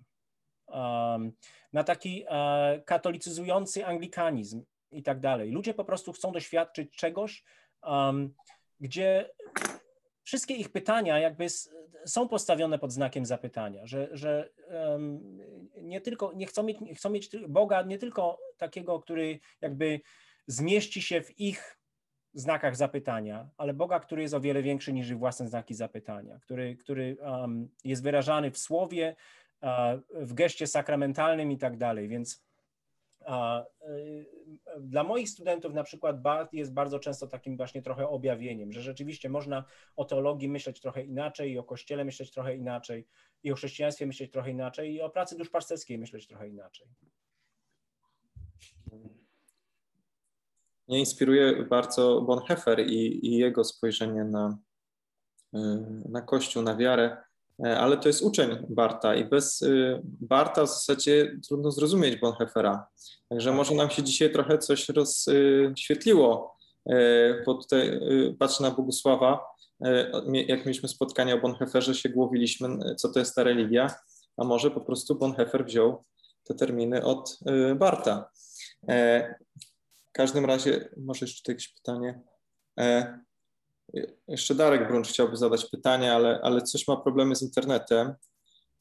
um, 0.67 1.31
na 1.73 1.83
taki 1.83 2.23
uh, 2.23 2.85
katolicyzujący 2.85 3.85
anglikanizm 3.85 4.63
i 4.91 5.03
tak 5.03 5.19
dalej. 5.19 5.51
Ludzie 5.51 5.73
po 5.73 5.85
prostu 5.85 6.13
chcą 6.13 6.31
doświadczyć 6.31 6.95
czegoś, 6.95 7.43
um, 7.83 8.33
gdzie 8.79 9.29
wszystkie 10.23 10.53
ich 10.53 10.71
pytania 10.71 11.19
jakby 11.19 11.47
są 12.05 12.27
postawione 12.27 12.79
pod 12.79 12.91
znakiem 12.91 13.25
zapytania, 13.25 13.85
że, 13.85 14.09
że 14.11 14.49
um, 14.69 15.39
nie 15.81 16.01
tylko, 16.01 16.33
nie 16.33 16.45
chcą 16.45 16.63
mieć, 16.63 16.77
chcą 16.95 17.09
mieć 17.09 17.29
Boga 17.47 17.81
nie 17.81 17.97
tylko 17.97 18.39
takiego, 18.57 18.99
który 18.99 19.39
jakby 19.61 20.01
zmieści 20.47 21.01
się 21.01 21.21
w 21.21 21.39
ich 21.39 21.77
znakach 22.33 22.75
zapytania, 22.75 23.49
ale 23.57 23.73
Boga, 23.73 23.99
który 23.99 24.21
jest 24.21 24.33
o 24.33 24.41
wiele 24.41 24.63
większy 24.63 24.93
niż 24.93 25.09
ich 25.09 25.17
własne 25.17 25.47
znaki 25.47 25.73
zapytania, 25.73 26.39
który, 26.39 26.75
który 26.75 27.17
um, 27.21 27.69
jest 27.83 28.03
wyrażany 28.03 28.51
w 28.51 28.57
słowie, 28.57 29.15
w 30.13 30.33
geście 30.33 30.67
sakramentalnym 30.67 31.51
i 31.51 31.57
tak 31.57 31.77
dalej, 31.77 32.07
więc 32.07 32.43
y, 33.21 34.25
dla 34.79 35.03
moich 35.03 35.29
studentów 35.29 35.73
na 35.73 35.83
przykład 35.83 36.15
jest 36.53 36.73
bardzo 36.73 36.99
często 36.99 37.27
takim 37.27 37.57
właśnie 37.57 37.81
trochę 37.81 38.07
objawieniem, 38.07 38.71
że 38.71 38.81
rzeczywiście 38.81 39.29
można 39.29 39.63
o 39.95 40.05
teologii 40.05 40.49
myśleć 40.49 40.81
trochę 40.81 41.03
inaczej 41.03 41.51
i 41.51 41.57
o 41.57 41.63
Kościele 41.63 42.05
myśleć 42.05 42.31
trochę 42.31 42.55
inaczej 42.55 43.07
i 43.43 43.51
o 43.51 43.55
chrześcijaństwie 43.55 44.05
myśleć 44.05 44.31
trochę 44.31 44.51
inaczej 44.51 44.93
i 44.93 45.01
o 45.01 45.09
pracy 45.09 45.37
duszpasterskiej 45.37 45.97
myśleć 45.97 46.27
trochę 46.27 46.49
inaczej. 46.49 46.87
Mnie 50.87 50.99
inspiruje 50.99 51.65
bardzo 51.65 52.21
Bonhoeffer 52.21 52.79
i, 52.79 53.27
i 53.27 53.37
jego 53.37 53.63
spojrzenie 53.63 54.23
na, 54.23 54.57
y, 55.55 55.59
na 56.09 56.21
Kościół, 56.21 56.63
na 56.63 56.75
wiarę. 56.75 57.17
E, 57.65 57.79
ale 57.79 57.97
to 57.97 58.09
jest 58.09 58.21
uczeń 58.21 58.49
Barta 58.69 59.15
i 59.15 59.25
bez 59.25 59.61
y, 59.61 60.01
Barta 60.03 60.63
w 60.63 60.69
zasadzie 60.69 61.37
trudno 61.47 61.71
zrozumieć 61.71 62.15
Bonhoeffera. 62.15 62.87
Także 63.29 63.51
może 63.51 63.75
nam 63.75 63.89
się 63.89 64.03
dzisiaj 64.03 64.31
trochę 64.31 64.57
coś 64.57 64.89
rozświetliło, 64.89 66.57
e, 66.89 67.43
bo 67.45 67.53
tutaj 67.53 67.87
y, 67.87 68.35
patrzę 68.39 68.63
na 68.63 68.71
Bogusława, 68.71 69.39
e, 69.85 70.11
jak 70.47 70.65
mieliśmy 70.65 70.89
spotkanie 70.89 71.35
o 71.35 71.41
Bonhoefferze, 71.41 71.95
się 71.95 72.09
głowiliśmy, 72.09 72.95
co 72.95 73.09
to 73.09 73.19
jest 73.19 73.35
ta 73.35 73.43
religia, 73.43 73.87
a 74.37 74.43
może 74.43 74.71
po 74.71 74.81
prostu 74.81 75.15
Bonhoeffer 75.15 75.65
wziął 75.65 76.03
te 76.43 76.53
terminy 76.55 77.03
od 77.03 77.39
y, 77.71 77.75
Barta. 77.75 78.29
W 80.13 80.15
każdym 80.15 80.45
razie, 80.45 80.89
może 80.97 81.25
jeszcze 81.25 81.51
jakieś 81.51 81.67
pytanie. 81.67 82.19
Jeszcze 84.27 84.55
Darek 84.55 84.87
Bruncz 84.87 85.07
chciałby 85.07 85.37
zadać 85.37 85.65
pytanie, 85.65 86.13
ale, 86.13 86.39
ale 86.43 86.61
coś 86.61 86.87
ma 86.87 86.97
problemy 86.97 87.35
z 87.35 87.41
internetem. 87.41 88.13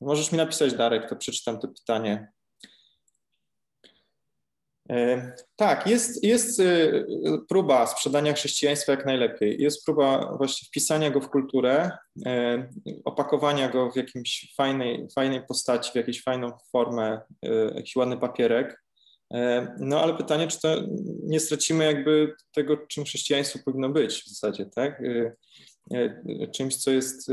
Możesz 0.01 0.33
mi 0.33 0.39
napisać, 0.39 0.75
Darek, 0.75 1.09
to 1.09 1.17
przeczytam 1.17 1.61
to 1.61 1.69
pytanie. 1.69 2.33
Tak, 5.57 5.87
jest, 5.87 6.25
jest 6.25 6.61
y, 6.61 7.07
próba 7.49 7.87
sprzedania 7.87 8.33
chrześcijaństwa 8.33 8.93
jak 8.93 9.07
najlepiej. 9.07 9.63
Jest 9.63 9.85
próba 9.85 10.37
właśnie 10.37 10.67
wpisania 10.67 11.11
go 11.11 11.21
w 11.21 11.31
kulturę, 11.31 11.91
opakowania 13.05 13.69
go 13.69 13.91
w 13.91 13.97
jakimś 13.97 14.55
fajnej, 14.57 15.09
fajnej 15.15 15.47
postaci, 15.47 15.93
w 15.93 15.95
jakąś 15.95 16.23
fajną 16.23 16.53
formę, 16.73 17.21
jakiś 17.75 17.97
ładny 17.97 18.17
papierek. 18.17 18.82
No 19.79 20.01
ale 20.01 20.15
pytanie, 20.15 20.49
czy 20.49 20.61
to 20.61 20.69
nie 21.23 21.41
stracimy 21.41 21.85
jakby 21.85 22.35
tego, 22.55 22.77
czym 22.77 23.05
chrześcijaństwo 23.05 23.59
powinno 23.65 23.89
być 23.89 24.23
w 24.23 24.29
zasadzie, 24.29 24.67
tak? 24.67 25.01
Y, 25.01 25.37
czymś, 26.55 26.77
co 26.77 26.91
jest 26.91 27.31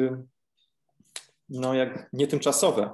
no 1.49 1.73
jak 1.73 2.09
nietymczasowe. 2.13 2.93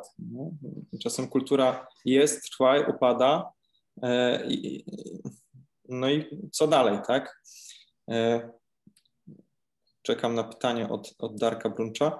Czasem 1.03 1.27
kultura 1.27 1.88
jest, 2.06 2.52
trwa, 2.52 2.80
upada, 2.80 3.56
E, 4.03 4.48
no 5.90 6.10
i 6.10 6.49
co 6.52 6.68
dalej, 6.68 6.99
tak? 7.07 7.41
E, 10.06 10.15
czekam 10.15 10.36
na 10.36 10.44
pytanie 10.44 10.90
od, 10.90 11.15
od 11.19 11.36
Darka 11.36 11.69
Bruncza. 11.69 12.19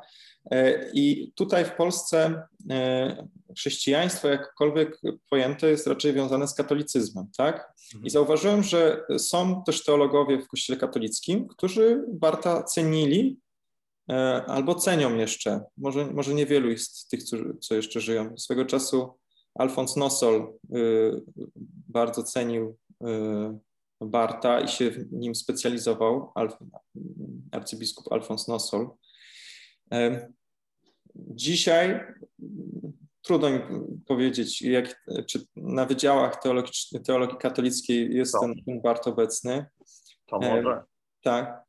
E, 0.52 0.90
I 0.94 1.32
tutaj 1.36 1.66
w 1.66 1.72
Polsce 1.72 2.44
chrześcijaństwo, 3.58 4.28
jakkolwiek 4.28 5.02
pojęte, 5.30 5.70
jest 5.70 5.88
raczej 5.88 6.14
wiązane 6.14 6.48
z 6.48 6.54
katolicyzmem, 6.54 7.28
tak? 7.38 7.74
I 7.94 7.96
mhm. 7.96 8.10
zauważyłem, 8.10 8.64
że 8.64 9.02
są 9.18 9.64
też 9.64 9.84
teologowie 9.84 10.42
w 10.42 10.48
Kościele 10.48 10.80
katolickim, 10.80 11.48
którzy 11.48 12.04
Barta 12.08 12.64
cenili 12.64 13.40
albo 14.48 14.76
cenią 14.76 15.16
jeszcze. 15.16 15.62
Może, 15.78 16.06
może 16.06 16.34
niewielu 16.34 16.70
jest 16.70 17.10
tych, 17.10 17.20
co 17.62 17.76
jeszcze 17.76 18.02
żyją. 18.02 18.38
Swego 18.38 18.66
czasu 18.66 19.14
Alfons 19.56 19.96
Nosol 19.96 20.54
y, 20.76 21.22
bardzo 21.88 22.24
cenił 22.24 22.78
y, 23.02 23.06
Barta 24.02 24.62
i 24.62 24.68
się 24.68 24.92
w 24.92 25.14
nim 25.14 25.36
specjalizował, 25.36 26.34
arcybiskup 27.52 28.12
Alfons 28.12 28.48
Nosol. 28.48 28.90
Dzisiaj 31.16 32.00
trudno 33.22 33.50
mi 33.50 33.60
powiedzieć, 34.08 34.62
jak, 34.62 35.04
czy 35.28 35.46
na 35.56 35.86
wydziałach 35.86 36.42
teologii 37.06 37.38
katolickiej 37.40 38.16
jest 38.16 38.34
to. 38.34 38.40
ten 38.66 38.82
Bart 38.82 39.08
obecny. 39.08 39.66
To 40.26 40.40
może. 40.40 40.84
Tak. 41.22 41.64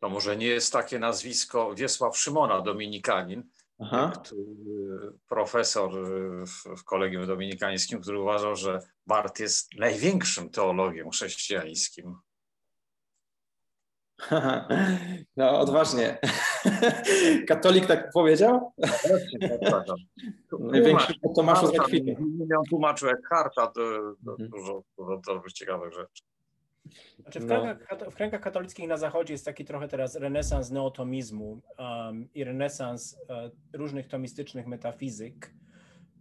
To 0.00 0.08
może 0.08 0.36
nie 0.36 0.46
jest 0.46 0.72
takie 0.72 0.98
nazwisko 0.98 1.74
Wiesław 1.74 2.18
Szymona, 2.18 2.60
dominikanin, 2.60 3.42
Aha. 3.78 4.12
profesor 5.28 5.92
w, 6.76 6.84
Kolegium 6.84 7.26
Dominikańskim, 7.26 8.00
który 8.00 8.20
uważał, 8.20 8.56
że 8.56 8.80
Bart 9.06 9.40
jest 9.40 9.74
największym 9.78 10.50
teologiem 10.50 11.10
chrześcijańskim. 11.10 12.16
No, 15.36 15.60
odważnie. 15.60 16.18
Katolik 17.48 17.86
tak 17.86 18.10
powiedział? 18.12 18.72
Największy 20.60 21.14
po 21.22 21.34
Tomaszu 21.34 21.66
z 21.66 21.78
Akwinu. 21.80 22.16
Miał 22.50 22.62
tłumaczył 22.70 23.08
Eckharta, 23.08 23.66
to, 23.66 23.72
to 24.24 24.30
mhm. 24.30 24.50
dużo, 24.50 24.82
dużo, 24.98 25.20
dużo 25.26 25.50
ciekawych 25.54 25.92
rzeczy. 25.92 26.22
Znaczy 27.18 27.40
w, 27.40 27.46
kręgach, 27.46 27.78
no. 28.00 28.10
w 28.10 28.14
kręgach 28.14 28.40
katolickich 28.40 28.88
na 28.88 28.96
zachodzie 28.96 29.34
jest 29.34 29.44
taki 29.44 29.64
trochę 29.64 29.88
teraz 29.88 30.16
renesans 30.16 30.70
neotomizmu 30.70 31.60
um, 31.78 32.28
i 32.34 32.44
renesans 32.44 33.18
uh, 33.28 33.52
różnych 33.72 34.08
tomistycznych 34.08 34.66
metafizyk. 34.66 35.54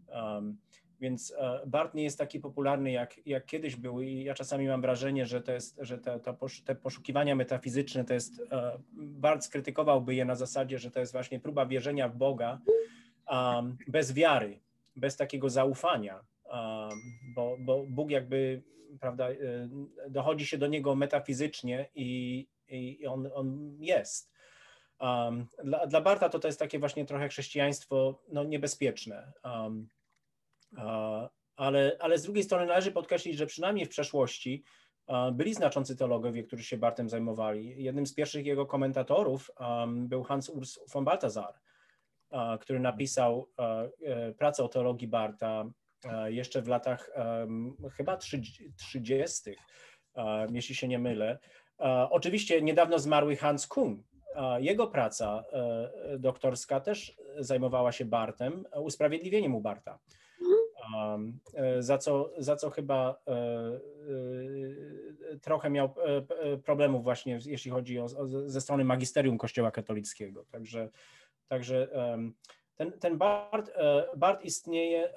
Um, 0.07 0.57
więc 0.99 1.33
uh, 1.37 1.69
Bart 1.69 1.93
nie 1.93 2.03
jest 2.03 2.17
taki 2.17 2.39
popularny 2.39 2.91
jak, 2.91 3.27
jak 3.27 3.45
kiedyś 3.45 3.75
był 3.75 4.01
i 4.01 4.23
ja 4.23 4.33
czasami 4.33 4.67
mam 4.67 4.81
wrażenie, 4.81 5.25
że, 5.25 5.41
to 5.41 5.51
jest, 5.51 5.77
że 5.81 5.97
te, 5.97 6.19
to 6.19 6.33
posz, 6.33 6.61
te 6.61 6.75
poszukiwania 6.75 7.35
metafizyczne 7.35 8.05
to 8.05 8.13
jest, 8.13 8.39
uh, 8.39 8.47
Bart 8.93 9.43
skrytykowałby 9.43 10.15
je 10.15 10.25
na 10.25 10.35
zasadzie, 10.35 10.79
że 10.79 10.91
to 10.91 10.99
jest 10.99 11.11
właśnie 11.11 11.39
próba 11.39 11.65
wierzenia 11.65 12.09
w 12.09 12.15
Boga 12.15 12.59
um, 13.31 13.77
bez 13.87 14.13
wiary, 14.13 14.59
bez 14.95 15.17
takiego 15.17 15.49
zaufania, 15.49 16.19
bo, 17.35 17.57
bo 17.59 17.85
Bóg 17.87 18.11
jakby 18.11 18.61
prawda, 18.99 19.31
y, 19.31 19.69
dochodzi 20.09 20.45
się 20.45 20.57
do 20.57 20.67
niego 20.67 20.95
metafizycznie 20.95 21.89
i, 21.95 22.47
i 22.67 23.07
on, 23.07 23.29
on 23.33 23.75
jest. 23.79 24.31
Um, 24.99 25.47
dla, 25.63 25.87
dla 25.87 26.01
Barta 26.01 26.29
to, 26.29 26.39
to 26.39 26.47
jest 26.47 26.59
takie 26.59 26.79
właśnie 26.79 27.05
trochę 27.05 27.29
chrześcijaństwo 27.29 28.21
no, 28.29 28.43
niebezpieczne. 28.43 29.31
Um, 29.43 29.89
uh, 30.71 31.29
ale, 31.55 31.97
ale 31.99 32.17
z 32.17 32.23
drugiej 32.23 32.43
strony 32.43 32.65
należy 32.65 32.91
podkreślić, 32.91 33.37
że 33.37 33.45
przynajmniej 33.45 33.85
w 33.85 33.89
przeszłości 33.89 34.63
byli 35.33 35.53
znaczący 35.53 35.95
teologowie, 35.95 36.43
którzy 36.43 36.63
się 36.63 36.77
Bartem 36.77 37.09
zajmowali. 37.09 37.83
Jednym 37.83 38.05
z 38.05 38.13
pierwszych 38.13 38.45
jego 38.45 38.65
komentatorów 38.65 39.51
um, 39.59 40.07
był 40.07 40.23
Hans 40.23 40.49
Urs 40.49 40.79
von 40.93 41.05
Balthasar, 41.05 41.53
który 42.59 42.79
napisał 42.79 43.49
e, 43.59 44.33
pracę 44.33 44.63
o 44.63 44.67
teologii 44.67 45.07
Barta 45.07 45.65
jeszcze 46.25 46.61
w 46.61 46.67
latach 46.67 47.09
chyba 47.97 48.17
30., 48.17 49.55
jeśli 50.51 50.75
się 50.75 50.87
nie 50.87 50.99
mylę. 50.99 51.39
E, 51.79 52.07
oczywiście 52.09 52.61
niedawno 52.61 52.99
zmarły 52.99 53.35
Hans 53.35 53.67
Kuhn. 53.67 54.03
Jego 54.59 54.87
praca 54.87 55.43
e, 55.51 56.19
doktorska 56.19 56.79
też 56.79 57.17
zajmowała 57.39 57.91
się 57.91 58.05
Bartem, 58.05 58.65
usprawiedliwieniem 58.75 59.51
mu 59.51 59.61
Barta. 59.61 59.99
Za 61.79 61.97
co, 61.97 62.31
za 62.37 62.55
co 62.55 62.69
chyba 62.69 63.21
trochę 65.41 65.69
miał 65.69 65.95
problemów 66.63 67.03
właśnie, 67.03 67.39
jeśli 67.45 67.71
chodzi 67.71 67.99
o, 67.99 68.07
ze 68.45 68.61
strony 68.61 68.83
magisterium 68.83 69.37
Kościoła 69.37 69.71
katolickiego. 69.71 70.45
Także, 70.51 70.89
także 71.47 71.87
ten, 72.75 72.91
ten 72.91 73.17
BART, 73.17 73.69
e, 73.75 74.05
BART 74.17 74.45
istnieje 74.45 75.13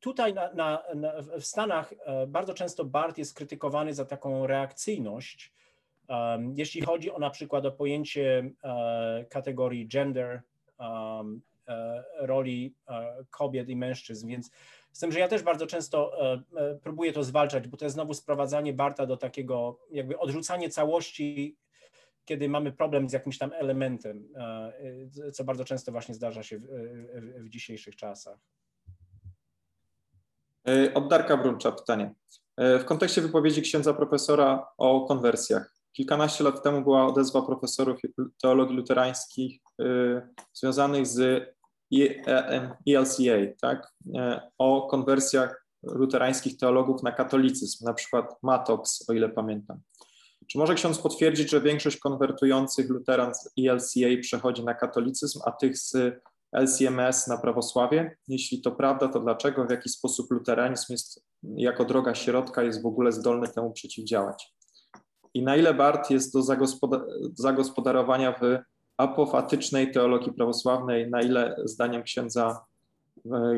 tutaj 0.00 0.34
na, 0.34 0.52
na, 0.52 0.82
na, 0.94 1.12
w 1.22 1.44
Stanach 1.44 1.94
e, 2.04 2.26
bardzo 2.26 2.54
często 2.54 2.84
BART 2.84 3.18
jest 3.18 3.34
krytykowany 3.34 3.94
za 3.94 4.04
taką 4.04 4.46
reakcyjność, 4.46 5.52
jeśli 6.54 6.80
chodzi 6.80 7.10
o 7.10 7.18
na 7.18 7.30
przykład 7.30 7.66
o 7.66 7.72
pojęcie 7.72 8.50
e, 8.64 9.24
kategorii 9.30 9.88
gender, 9.88 10.42
roli 12.18 12.74
kobiet 13.30 13.68
i 13.68 13.76
mężczyzn, 13.76 14.28
więc 14.28 14.50
z 14.92 15.00
tym, 15.00 15.12
że 15.12 15.20
ja 15.20 15.28
też 15.28 15.42
bardzo 15.42 15.66
często 15.66 16.12
próbuję 16.82 17.12
to 17.12 17.24
zwalczać, 17.24 17.68
bo 17.68 17.76
to 17.76 17.84
jest 17.84 17.94
znowu 17.94 18.14
sprowadzanie 18.14 18.72
Barta 18.72 19.06
do 19.06 19.16
takiego 19.16 19.78
jakby 19.90 20.18
odrzucanie 20.18 20.70
całości 20.70 21.56
kiedy 22.24 22.48
mamy 22.48 22.72
problem 22.72 23.08
z 23.08 23.12
jakimś 23.12 23.38
tam 23.38 23.52
elementem, 23.52 24.28
e, 24.36 25.30
co 25.32 25.44
bardzo 25.44 25.64
często 25.64 25.92
właśnie 25.92 26.14
zdarza 26.14 26.42
się 26.42 26.58
w, 26.58 26.62
w, 26.62 27.44
w 27.44 27.48
dzisiejszych 27.48 27.96
czasach. 27.96 28.38
E, 30.68 30.94
od 30.94 31.08
Darka 31.08 31.36
Bruncza 31.36 31.72
pytanie. 31.72 32.14
E, 32.56 32.78
w 32.78 32.84
kontekście 32.84 33.22
wypowiedzi 33.22 33.62
księdza 33.62 33.94
profesora 33.94 34.66
o 34.78 35.06
konwersjach. 35.06 35.74
Kilkanaście 35.92 36.44
lat 36.44 36.62
temu 36.62 36.82
była 36.82 37.06
odezwa 37.06 37.42
profesorów 37.42 38.00
teologii 38.42 38.76
luterańskich 38.76 39.60
związanych 40.52 41.06
z 41.06 41.48
ELCA, 42.86 43.56
tak? 43.60 43.92
o 44.58 44.88
konwersjach 44.90 45.66
luterańskich 45.82 46.56
teologów 46.56 47.02
na 47.02 47.12
katolicyzm, 47.12 47.84
na 47.84 47.94
przykład 47.94 48.42
Matox, 48.42 49.10
o 49.10 49.12
ile 49.12 49.28
pamiętam. 49.28 49.80
Czy 50.52 50.58
może 50.58 50.74
ksiądz 50.74 50.98
potwierdzić, 50.98 51.50
że 51.50 51.60
większość 51.60 51.96
konwertujących 51.96 52.90
luteran 52.90 53.34
z 53.34 53.52
ELCA 53.58 54.20
przechodzi 54.20 54.64
na 54.64 54.74
katolicyzm, 54.74 55.40
a 55.44 55.52
tych 55.52 55.78
z 55.78 55.96
LCMS 56.52 57.26
na 57.26 57.38
prawosławie? 57.38 58.16
Jeśli 58.28 58.62
to 58.62 58.72
prawda, 58.72 59.08
to 59.08 59.20
dlaczego, 59.20 59.66
w 59.66 59.70
jaki 59.70 59.88
sposób 59.88 60.30
luteranizm 60.30 60.92
jest, 60.92 61.24
jako 61.42 61.84
droga 61.84 62.14
środka 62.14 62.62
jest 62.62 62.82
w 62.82 62.86
ogóle 62.86 63.12
zdolny 63.12 63.48
temu 63.48 63.72
przeciwdziałać? 63.72 64.54
I 65.34 65.42
na 65.42 65.56
ile 65.56 65.74
Bart 65.74 66.10
jest 66.10 66.32
do 66.32 66.42
zagospodarowania 67.34 68.32
w 68.32 68.58
apofatycznej 68.96 69.92
teologii 69.92 70.32
prawosławnej, 70.32 71.10
na 71.10 71.22
ile 71.22 71.56
zdaniem 71.64 72.02
księdza 72.02 72.64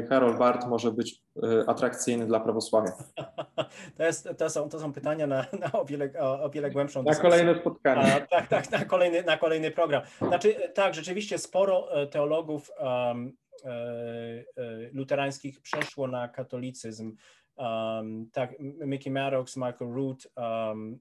Harold 0.09 0.39
Bart 0.39 0.67
może 0.67 0.93
być 0.93 1.23
e, 1.43 1.69
atrakcyjny 1.69 2.27
dla 2.27 2.41
prawosławia? 2.41 2.93
To, 3.97 4.05
jest, 4.05 4.29
to, 4.39 4.51
są, 4.51 4.69
to 4.69 4.81
są 4.81 4.93
pytania 4.93 5.27
na, 5.27 5.47
na 5.61 5.73
o, 5.73 5.85
wiele, 5.85 6.11
o, 6.21 6.51
wiele 6.51 6.71
głębszą 6.71 7.03
Na 7.03 7.15
kolejne 7.15 7.61
spotkanie. 7.61 8.15
A, 8.15 8.21
tak, 8.21 8.49
tak, 8.49 8.71
na 8.71 8.85
kolejny, 8.85 9.23
na 9.23 9.37
kolejny 9.37 9.71
program. 9.71 10.03
Znaczy, 10.29 10.55
tak, 10.75 10.95
rzeczywiście 10.95 11.39
sporo 11.39 12.03
e, 12.03 12.07
teologów 12.07 12.71
um, 12.79 13.37
luterańskich 14.93 15.61
przeszło 15.61 16.09
na 16.09 16.29
katolicyzm. 16.29 17.17
Um, 17.57 18.31
tak, 18.33 18.51
Mickey 18.61 19.13
Maddox, 19.13 19.57
Michael 19.57 19.93
Root, 19.95 20.29
um, 20.37 20.99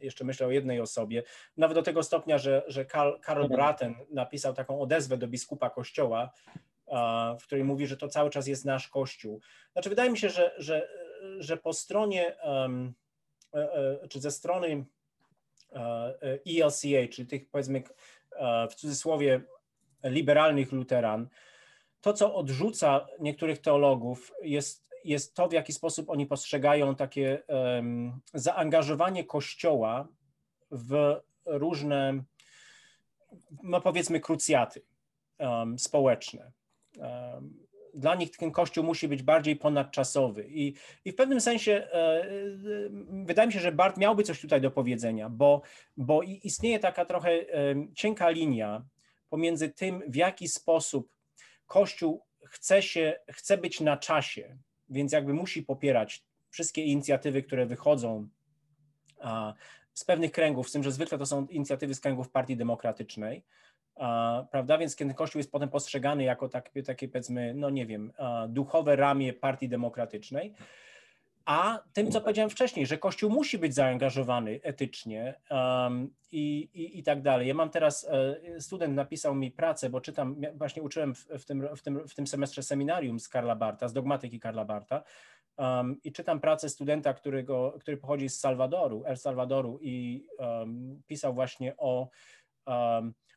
jeszcze 0.00 0.24
myślę 0.24 0.46
o 0.46 0.50
jednej 0.50 0.80
osobie, 0.80 1.22
nawet 1.56 1.74
do 1.74 1.82
tego 1.82 2.02
stopnia, 2.02 2.38
że, 2.38 2.62
że 2.66 2.84
Karl, 2.84 3.12
Karl 3.20 3.42
mhm. 3.42 3.58
Braten 3.58 3.94
napisał 4.10 4.54
taką 4.54 4.80
odezwę 4.80 5.16
do 5.16 5.28
biskupa 5.28 5.70
kościoła, 5.70 6.30
w 7.40 7.42
której 7.42 7.64
mówi, 7.64 7.86
że 7.86 7.96
to 7.96 8.08
cały 8.08 8.30
czas 8.30 8.46
jest 8.46 8.64
nasz 8.64 8.88
Kościół. 8.88 9.40
Znaczy, 9.72 9.88
wydaje 9.88 10.10
mi 10.10 10.18
się, 10.18 10.28
że, 10.28 10.54
że, 10.58 10.88
że 11.38 11.56
po 11.56 11.72
stronie, 11.72 12.36
czy 14.08 14.20
ze 14.20 14.30
strony 14.30 14.84
ELCA, 16.46 17.08
czyli 17.10 17.28
tych 17.28 17.50
powiedzmy 17.50 17.82
w 18.70 18.74
cudzysłowie 18.74 19.40
liberalnych 20.04 20.72
luteran, 20.72 21.28
to, 22.00 22.12
co 22.12 22.34
odrzuca 22.34 23.06
niektórych 23.20 23.58
teologów, 23.58 24.32
jest, 24.42 24.90
jest 25.04 25.34
to, 25.34 25.48
w 25.48 25.52
jaki 25.52 25.72
sposób 25.72 26.10
oni 26.10 26.26
postrzegają 26.26 26.94
takie 26.94 27.42
zaangażowanie 28.34 29.24
Kościoła 29.24 30.08
w 30.70 31.20
różne, 31.44 32.24
no 33.62 33.80
powiedzmy, 33.80 34.20
krucjaty 34.20 34.82
społeczne. 35.78 36.52
Dla 37.94 38.14
nich 38.14 38.30
ten 38.36 38.50
kościół 38.50 38.84
musi 38.84 39.08
być 39.08 39.22
bardziej 39.22 39.56
ponadczasowy. 39.56 40.46
I, 40.48 40.74
i 41.04 41.12
w 41.12 41.14
pewnym 41.14 41.40
sensie 41.40 41.72
e, 41.72 41.94
e, 41.94 42.28
wydaje 43.24 43.46
mi 43.46 43.52
się, 43.52 43.60
że 43.60 43.72
Bart 43.72 43.96
miałby 43.96 44.22
coś 44.22 44.40
tutaj 44.40 44.60
do 44.60 44.70
powiedzenia, 44.70 45.28
bo, 45.28 45.62
bo 45.96 46.22
istnieje 46.22 46.78
taka 46.78 47.04
trochę 47.04 47.30
cienka 47.94 48.30
linia 48.30 48.84
pomiędzy 49.28 49.68
tym, 49.68 50.02
w 50.08 50.16
jaki 50.16 50.48
sposób 50.48 51.12
Kościół 51.66 52.22
chce, 52.44 52.82
się, 52.82 53.20
chce 53.30 53.58
być 53.58 53.80
na 53.80 53.96
czasie, 53.96 54.58
więc 54.88 55.12
jakby 55.12 55.34
musi 55.34 55.62
popierać 55.62 56.24
wszystkie 56.50 56.82
inicjatywy, 56.82 57.42
które 57.42 57.66
wychodzą 57.66 58.28
z 59.94 60.04
pewnych 60.04 60.32
kręgów, 60.32 60.68
z 60.68 60.72
tym, 60.72 60.82
że 60.82 60.92
zwykle 60.92 61.18
to 61.18 61.26
są 61.26 61.46
inicjatywy 61.46 61.94
z 61.94 62.00
kręgów 62.00 62.30
Partii 62.30 62.56
Demokratycznej, 62.56 63.44
prawda? 64.50 64.78
Więc 64.78 64.96
kiedy 64.96 65.14
Kościół 65.14 65.38
jest 65.38 65.52
potem 65.52 65.68
postrzegany 65.68 66.24
jako 66.24 66.48
takie, 66.48 66.82
takie 66.82 67.08
powiedzmy, 67.08 67.54
no 67.54 67.70
nie 67.70 67.86
wiem, 67.86 68.12
duchowe 68.48 68.96
ramię 68.96 69.32
Partii 69.32 69.68
Demokratycznej, 69.68 70.54
a 71.44 71.82
tym, 71.92 72.10
co 72.10 72.20
powiedziałem 72.20 72.50
wcześniej, 72.50 72.86
że 72.86 72.98
Kościół 72.98 73.30
musi 73.30 73.58
być 73.58 73.74
zaangażowany 73.74 74.60
etycznie 74.62 75.34
um, 75.50 76.14
i, 76.32 76.68
i, 76.74 76.98
i 76.98 77.02
tak 77.02 77.22
dalej. 77.22 77.48
Ja 77.48 77.54
mam 77.54 77.70
teraz, 77.70 78.08
e, 78.10 78.60
student 78.60 78.94
napisał 78.94 79.34
mi 79.34 79.50
pracę, 79.50 79.90
bo 79.90 80.00
czytam, 80.00 80.36
właśnie 80.54 80.82
uczyłem 80.82 81.14
w, 81.14 81.24
w, 81.24 81.44
tym, 81.44 81.76
w, 81.76 81.82
tym, 81.82 82.08
w 82.08 82.14
tym 82.14 82.26
semestrze 82.26 82.62
seminarium 82.62 83.20
z 83.20 83.28
Karla 83.28 83.56
Barta, 83.56 83.88
z 83.88 83.92
dogmatyki 83.92 84.40
Karla 84.40 84.64
Barta 84.64 85.02
um, 85.56 86.00
i 86.04 86.12
czytam 86.12 86.40
pracę 86.40 86.68
studenta, 86.68 87.14
którego, 87.14 87.76
który 87.80 87.96
pochodzi 87.96 88.28
z 88.28 88.40
Salwadoru, 88.40 89.04
El 89.06 89.16
Salwadoru 89.16 89.78
i 89.82 90.26
um, 90.38 91.02
pisał 91.06 91.34
właśnie 91.34 91.76
o, 91.76 92.08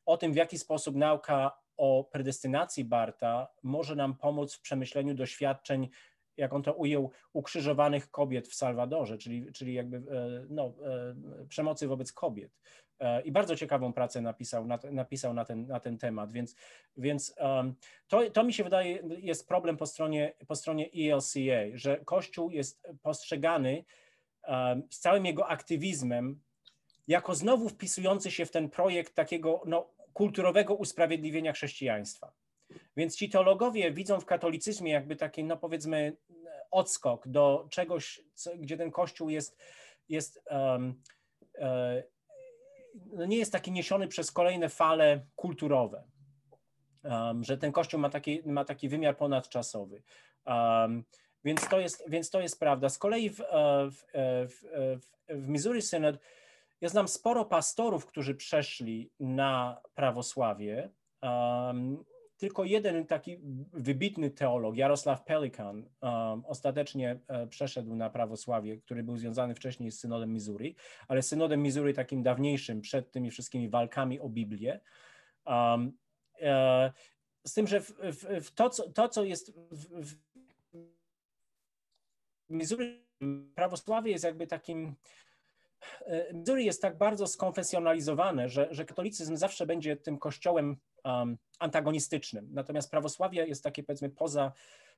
o 0.05 0.17
tym, 0.17 0.33
w 0.33 0.35
jaki 0.35 0.57
sposób 0.57 0.95
nauka 0.95 1.57
o 1.77 2.03
predestynacji 2.03 2.85
Barta 2.85 3.47
może 3.63 3.95
nam 3.95 4.17
pomóc 4.17 4.55
w 4.55 4.61
przemyśleniu 4.61 5.13
doświadczeń 5.13 5.89
jak 6.37 6.53
on 6.53 6.63
to 6.63 6.73
ujął, 6.73 7.11
ukrzyżowanych 7.33 8.11
kobiet 8.11 8.47
w 8.47 8.55
Salwadorze, 8.55 9.17
czyli, 9.17 9.51
czyli 9.51 9.73
jakby 9.73 9.97
e, 9.97 10.01
no, 10.49 10.73
e, 10.85 11.45
przemocy 11.49 11.87
wobec 11.87 12.13
kobiet. 12.13 12.51
E, 12.99 13.21
I 13.21 13.31
bardzo 13.31 13.55
ciekawą 13.55 13.93
pracę 13.93 14.21
napisał 14.21 14.65
na, 14.65 14.79
napisał 14.91 15.33
na, 15.33 15.45
ten, 15.45 15.67
na 15.67 15.79
ten 15.79 15.97
temat, 15.97 16.31
więc, 16.31 16.55
więc 16.97 17.35
to, 18.07 18.29
to 18.29 18.43
mi 18.43 18.53
się 18.53 18.63
wydaje 18.63 18.99
jest 19.17 19.47
problem 19.47 19.77
po 19.77 19.85
stronie, 19.85 20.33
po 20.47 20.55
stronie 20.55 20.89
ELCA, 20.95 21.61
że 21.73 21.97
Kościół 22.05 22.49
jest 22.49 22.87
postrzegany 23.01 23.85
z 24.89 24.99
całym 24.99 25.25
jego 25.25 25.47
aktywizmem 25.47 26.41
jako 27.07 27.35
znowu 27.35 27.69
wpisujący 27.69 28.31
się 28.31 28.45
w 28.45 28.51
ten 28.51 28.69
projekt 28.69 29.15
takiego 29.15 29.61
no, 29.65 29.89
kulturowego 30.13 30.75
usprawiedliwienia 30.75 31.53
chrześcijaństwa. 31.53 32.33
Więc 32.97 33.15
ci 33.15 33.29
teologowie 33.29 33.91
widzą 33.91 34.19
w 34.19 34.25
katolicyzmie 34.25 34.91
jakby 34.91 35.15
taki, 35.15 35.43
no 35.43 35.57
powiedzmy, 35.57 36.17
odskok 36.71 37.27
do 37.27 37.67
czegoś, 37.69 38.21
co, 38.33 38.57
gdzie 38.57 38.77
ten 38.77 38.91
kościół 38.91 39.29
jest, 39.29 39.57
jest 40.09 40.43
um, 40.49 41.01
e, 41.57 42.03
no 43.13 43.25
nie 43.25 43.37
jest 43.37 43.51
taki 43.51 43.71
niesiony 43.71 44.07
przez 44.07 44.31
kolejne 44.31 44.69
fale 44.69 45.25
kulturowe, 45.35 46.03
um, 47.03 47.43
że 47.43 47.57
ten 47.57 47.71
kościół 47.71 47.99
ma 47.99 48.09
taki, 48.09 48.41
ma 48.45 48.65
taki 48.65 48.89
wymiar 48.89 49.17
ponadczasowy. 49.17 50.03
Um, 50.45 51.03
więc 51.45 51.69
to, 51.69 51.79
jest, 51.79 52.03
więc 52.07 52.29
to 52.29 52.41
jest 52.41 52.59
prawda. 52.59 52.89
Z 52.89 52.97
kolei 52.97 53.29
w, 53.29 53.41
e, 53.41 53.45
w, 53.91 54.05
e, 54.13 54.47
w, 54.47 54.53
w, 54.99 55.05
w 55.29 55.47
Missouri 55.47 55.81
Synod 55.81 56.17
ja 56.83 56.89
znam 56.89 57.07
sporo 57.07 57.45
pastorów, 57.45 58.05
którzy 58.05 58.35
przeszli 58.35 59.11
na 59.19 59.81
prawosławie. 59.93 60.89
Um, 61.21 62.03
tylko 62.37 62.63
jeden 62.63 63.05
taki 63.05 63.39
wybitny 63.73 64.31
teolog, 64.31 64.75
Jarosław 64.75 65.23
Pelikan, 65.23 65.89
um, 66.01 66.45
ostatecznie 66.45 67.19
um, 67.27 67.49
przeszedł 67.49 67.95
na 67.95 68.09
prawosławie, 68.09 68.77
który 68.77 69.03
był 69.03 69.17
związany 69.17 69.55
wcześniej 69.55 69.91
z 69.91 69.99
synodem 69.99 70.33
Missouri, 70.33 70.75
ale 71.07 71.21
synodem 71.21 71.61
Missouri 71.61 71.93
takim 71.93 72.23
dawniejszym, 72.23 72.81
przed 72.81 73.11
tymi 73.11 73.31
wszystkimi 73.31 73.69
walkami 73.69 74.19
o 74.19 74.29
Biblię. 74.29 74.79
Um, 75.45 75.97
e, 76.41 76.91
z 77.47 77.53
tym, 77.53 77.67
że 77.67 77.81
w, 77.81 77.91
w, 77.91 78.45
w 78.45 78.51
to, 78.51 78.69
co, 78.69 78.91
to, 78.91 79.09
co 79.09 79.23
jest 79.23 79.51
w, 79.71 80.11
w 80.11 80.15
Missouri, 82.49 83.05
prawosławie 83.55 84.11
jest 84.11 84.23
jakby 84.23 84.47
takim 84.47 84.95
Missouri 86.33 86.65
jest 86.65 86.81
tak 86.81 86.97
bardzo 86.97 87.27
skonfesjonalizowane, 87.27 88.49
że, 88.49 88.67
że 88.71 88.85
katolicyzm 88.85 89.35
zawsze 89.35 89.65
będzie 89.65 89.95
tym 89.95 90.17
kościołem 90.17 90.77
um, 91.03 91.37
antagonistycznym. 91.59 92.49
Natomiast 92.51 92.91
prawosławie 92.91 93.47
jest 93.47 93.63
takie 93.63 93.83
powiedzmy 93.83 94.09
poza, 94.09 94.51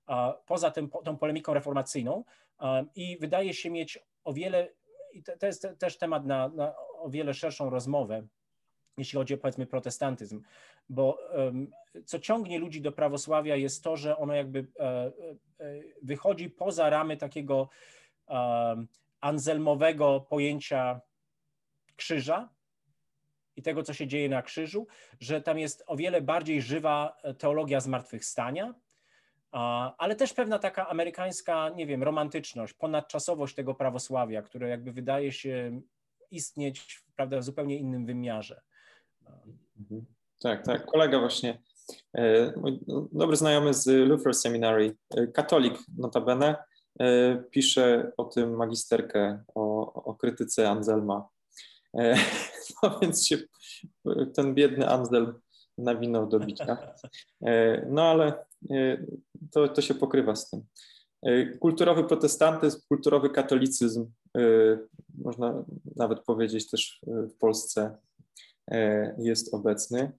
uh, 0.08 0.16
poza 0.46 0.72
tym, 0.72 0.90
po, 0.90 1.02
tą 1.02 1.18
polemiką 1.18 1.54
reformacyjną 1.54 2.24
um, 2.60 2.90
i 2.96 3.18
wydaje 3.18 3.54
się 3.54 3.70
mieć 3.70 4.00
o 4.24 4.34
wiele, 4.34 4.70
i 5.14 5.24
to, 5.24 5.46
jest 5.46 5.68
też 5.80 5.98
temat 5.98 6.26
na, 6.26 6.50
na, 6.50 6.76
o 6.78 7.10
wiele 7.10 7.34
szerszą 7.34 7.70
rozmowę, 7.70 8.28
jeśli 8.98 9.18
chodzi 9.18 9.34
o 9.34 9.38
powiedzmy 9.38 9.66
protestantyzm, 9.66 10.42
bo 10.90 11.18
um, 11.34 11.72
co 12.06 12.20
ciągnie 12.20 12.60
ludzi 12.60 12.82
do 12.82 12.92
prawosławia 12.92 13.56
jest 13.56 13.84
to, 13.84 13.98
że 13.98 14.18
ono 14.18 14.34
jakby 14.34 14.68
e, 14.80 14.84
e, 14.84 15.12
wychodzi 16.02 16.50
poza 16.50 16.90
ramy 16.90 17.18
takiego 17.18 17.70
anzelmowego 19.26 20.20
pojęcia 20.20 21.02
krzyża, 21.96 22.50
i 23.56 23.62
tego, 23.62 23.84
co 23.84 23.94
się 23.94 24.08
dzieje 24.08 24.30
na 24.30 24.42
krzyżu, 24.42 24.88
że 25.20 25.42
tam 25.42 25.60
jest 25.60 25.84
o 25.88 25.96
wiele 25.96 26.22
bardziej 26.22 26.62
żywa 26.62 27.18
e, 27.24 27.34
teologia 27.34 27.80
zmartwychwstania, 27.80 28.74
ale 29.98 30.16
też 30.16 30.34
pewna 30.34 30.60
taka 30.60 30.90
amerykańska, 30.90 31.70
nie 31.70 31.88
wiem, 31.88 32.04
romantyczność, 32.04 32.74
ponadczasowość 32.74 33.56
tego 33.56 33.76
prawosławia, 33.76 34.42
które 34.42 34.70
jakby 34.70 34.92
wydaje 34.92 35.32
się 35.32 35.82
istnieć 36.32 37.04
prawda, 37.16 37.40
w 37.40 37.44
zupełnie 37.44 37.78
innym 37.78 38.06
wymiarze. 38.06 38.62
Mhm. 39.80 40.06
Tak, 40.42 40.66
tak. 40.66 40.86
Kolega 40.86 41.20
właśnie, 41.20 41.62
e, 42.14 42.54
mój 42.58 42.80
dobry 43.12 43.36
znajomy 43.36 43.74
z 43.74 43.88
Luther 43.88 44.34
Seminary, 44.34 44.96
e, 45.18 45.28
katolik 45.28 45.74
notabene, 45.98 46.56
pisze 47.52 48.12
o 48.18 48.26
tym 48.26 48.56
magisterkę, 48.56 49.44
o, 49.56 49.94
o 49.94 50.16
krytyce 50.16 50.70
Anselma 50.70 51.30
E, 51.96 52.16
no 52.84 53.00
więc 53.02 53.28
się 53.28 53.38
ten 54.34 54.54
biedny 54.54 54.90
Amstel 54.90 55.34
nawinął 55.78 56.28
do 56.28 56.40
bicia. 56.40 56.78
E, 57.46 57.86
no 57.90 58.04
ale 58.04 58.46
e, 58.72 59.06
to, 59.52 59.68
to 59.68 59.82
się 59.82 59.94
pokrywa 59.94 60.36
z 60.36 60.50
tym. 60.50 60.62
Kulturowy 61.60 62.04
protestantyzm, 62.04 62.80
kulturowy 62.88 63.30
katolicyzm, 63.30 64.12
można 65.18 65.64
nawet 65.96 66.20
powiedzieć 66.20 66.70
też 66.70 67.02
w 67.08 67.38
Polsce 67.38 67.98
jest 69.18 69.54
obecny. 69.54 70.12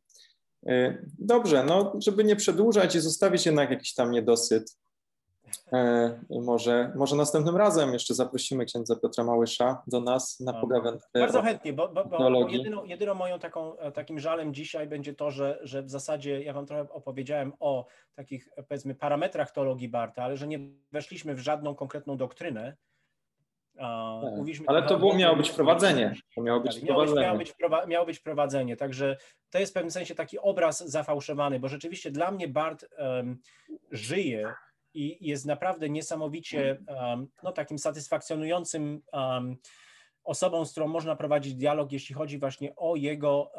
Dobrze, 1.18 1.64
no 1.64 1.92
żeby 1.98 2.24
nie 2.24 2.36
przedłużać 2.36 2.94
i 2.94 3.00
zostawić 3.00 3.46
jednak 3.46 3.70
jakiś 3.70 3.94
tam 3.94 4.10
niedosyt, 4.10 4.76
E, 4.76 4.85
może, 6.30 6.92
może 6.96 7.16
następnym 7.16 7.56
razem 7.56 7.92
jeszcze 7.92 8.14
zaprosimy 8.14 8.64
księdza 8.64 8.96
Piotra 8.96 9.24
Małysza 9.24 9.82
do 9.86 10.00
nas 10.00 10.40
na 10.40 10.52
pogawędkę. 10.52 11.20
Bardzo 11.20 11.42
chętnie, 11.42 11.72
bo, 11.72 11.88
bo, 11.88 12.04
bo 12.04 12.48
jedyną, 12.48 12.84
jedyną, 12.84 13.14
moją 13.14 13.38
taką, 13.38 13.78
e, 13.78 13.92
takim 13.92 14.18
żalem 14.18 14.54
dzisiaj 14.54 14.86
będzie 14.86 15.14
to, 15.14 15.30
że, 15.30 15.58
że 15.62 15.82
w 15.82 15.90
zasadzie 15.90 16.42
ja 16.42 16.52
wam 16.52 16.66
trochę 16.66 16.92
opowiedziałem 16.92 17.52
o 17.60 17.86
takich 18.14 18.48
powiedzmy 18.68 18.94
parametrach 18.94 19.50
teologii 19.50 19.88
Barta, 19.88 20.22
ale 20.22 20.36
że 20.36 20.46
nie 20.46 20.58
weszliśmy 20.92 21.34
w 21.34 21.38
żadną 21.38 21.74
konkretną 21.74 22.16
doktrynę. 22.16 22.76
Tak, 23.76 24.66
ale 24.66 24.82
to 24.82 24.98
było, 24.98 25.14
miało 25.14 25.36
być 25.36 25.50
prowadzenie. 25.50 26.14
To 26.34 26.42
miało 26.42 26.60
być 26.60 26.74
tak, 26.74 26.84
prowadzenie. 26.84 27.20
Miało 27.20 27.38
być, 27.38 27.54
miało 27.86 28.06
być 28.06 28.20
prowadzenie, 28.20 28.76
także 28.76 29.16
to 29.50 29.58
jest 29.58 29.72
w 29.72 29.74
pewnym 29.74 29.90
sensie 29.90 30.14
taki 30.14 30.38
obraz 30.38 30.88
zafałszowany, 30.88 31.60
bo 31.60 31.68
rzeczywiście 31.68 32.10
dla 32.10 32.30
mnie 32.30 32.48
Bart 32.48 32.86
um, 32.98 33.38
żyje 33.90 34.54
i 34.96 35.26
jest 35.26 35.46
naprawdę 35.46 35.90
niesamowicie 35.90 36.78
no, 37.42 37.52
takim 37.52 37.78
satysfakcjonującym 37.78 39.02
osobą, 40.24 40.64
z 40.64 40.70
którą 40.70 40.88
można 40.88 41.16
prowadzić 41.16 41.54
dialog, 41.54 41.92
jeśli 41.92 42.14
chodzi 42.14 42.38
właśnie 42.38 42.76
o 42.76 42.96
jego 42.96 43.52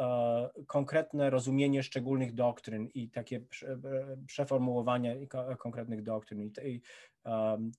konkretne 0.68 1.30
rozumienie 1.30 1.84
szczególnych 1.84 2.34
doktryn 2.34 2.88
i 2.94 3.10
takie 3.10 3.42
przeformułowania 4.26 5.14
konkretnych 5.58 6.04
doktryn. 6.04 6.52
I 6.64 6.82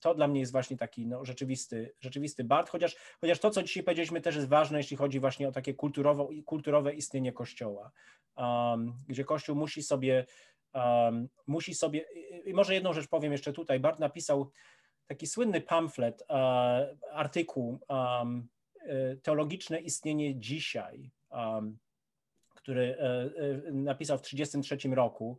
to 0.01 0.15
dla 0.15 0.27
mnie 0.27 0.39
jest 0.39 0.51
właśnie 0.51 0.77
taki 0.77 1.07
no, 1.07 1.25
rzeczywisty, 1.25 1.93
rzeczywisty 1.99 2.43
Bart, 2.43 2.69
chociaż, 2.69 2.95
chociaż 3.21 3.39
to, 3.39 3.49
co 3.49 3.63
dzisiaj 3.63 3.83
powiedzieliśmy, 3.83 4.21
też 4.21 4.35
jest 4.35 4.47
ważne, 4.47 4.77
jeśli 4.77 4.97
chodzi 4.97 5.19
właśnie 5.19 5.47
o 5.47 5.51
takie 5.51 5.73
kulturowe, 5.73 6.27
kulturowe 6.45 6.93
istnienie 6.93 7.33
Kościoła, 7.33 7.91
gdzie 9.07 9.23
Kościół 9.23 9.55
musi 9.55 9.83
sobie, 9.83 10.25
um, 10.73 11.29
musi 11.47 11.73
sobie, 11.73 12.05
i 12.45 12.53
może 12.53 12.73
jedną 12.73 12.93
rzecz 12.93 13.07
powiem 13.07 13.31
jeszcze 13.31 13.53
tutaj, 13.53 13.79
Bart 13.79 13.99
napisał 13.99 14.51
taki 15.07 15.27
słynny 15.27 15.61
pamflet, 15.61 16.23
uh, 16.29 16.37
artykuł 17.11 17.79
um, 17.89 18.47
Teologiczne 19.23 19.79
istnienie 19.79 20.39
dzisiaj, 20.39 21.11
który 22.55 22.97
e, 22.99 23.05
e, 23.67 23.71
napisał 23.71 24.17
w 24.17 24.21
1933 24.21 24.95
roku, 24.95 25.37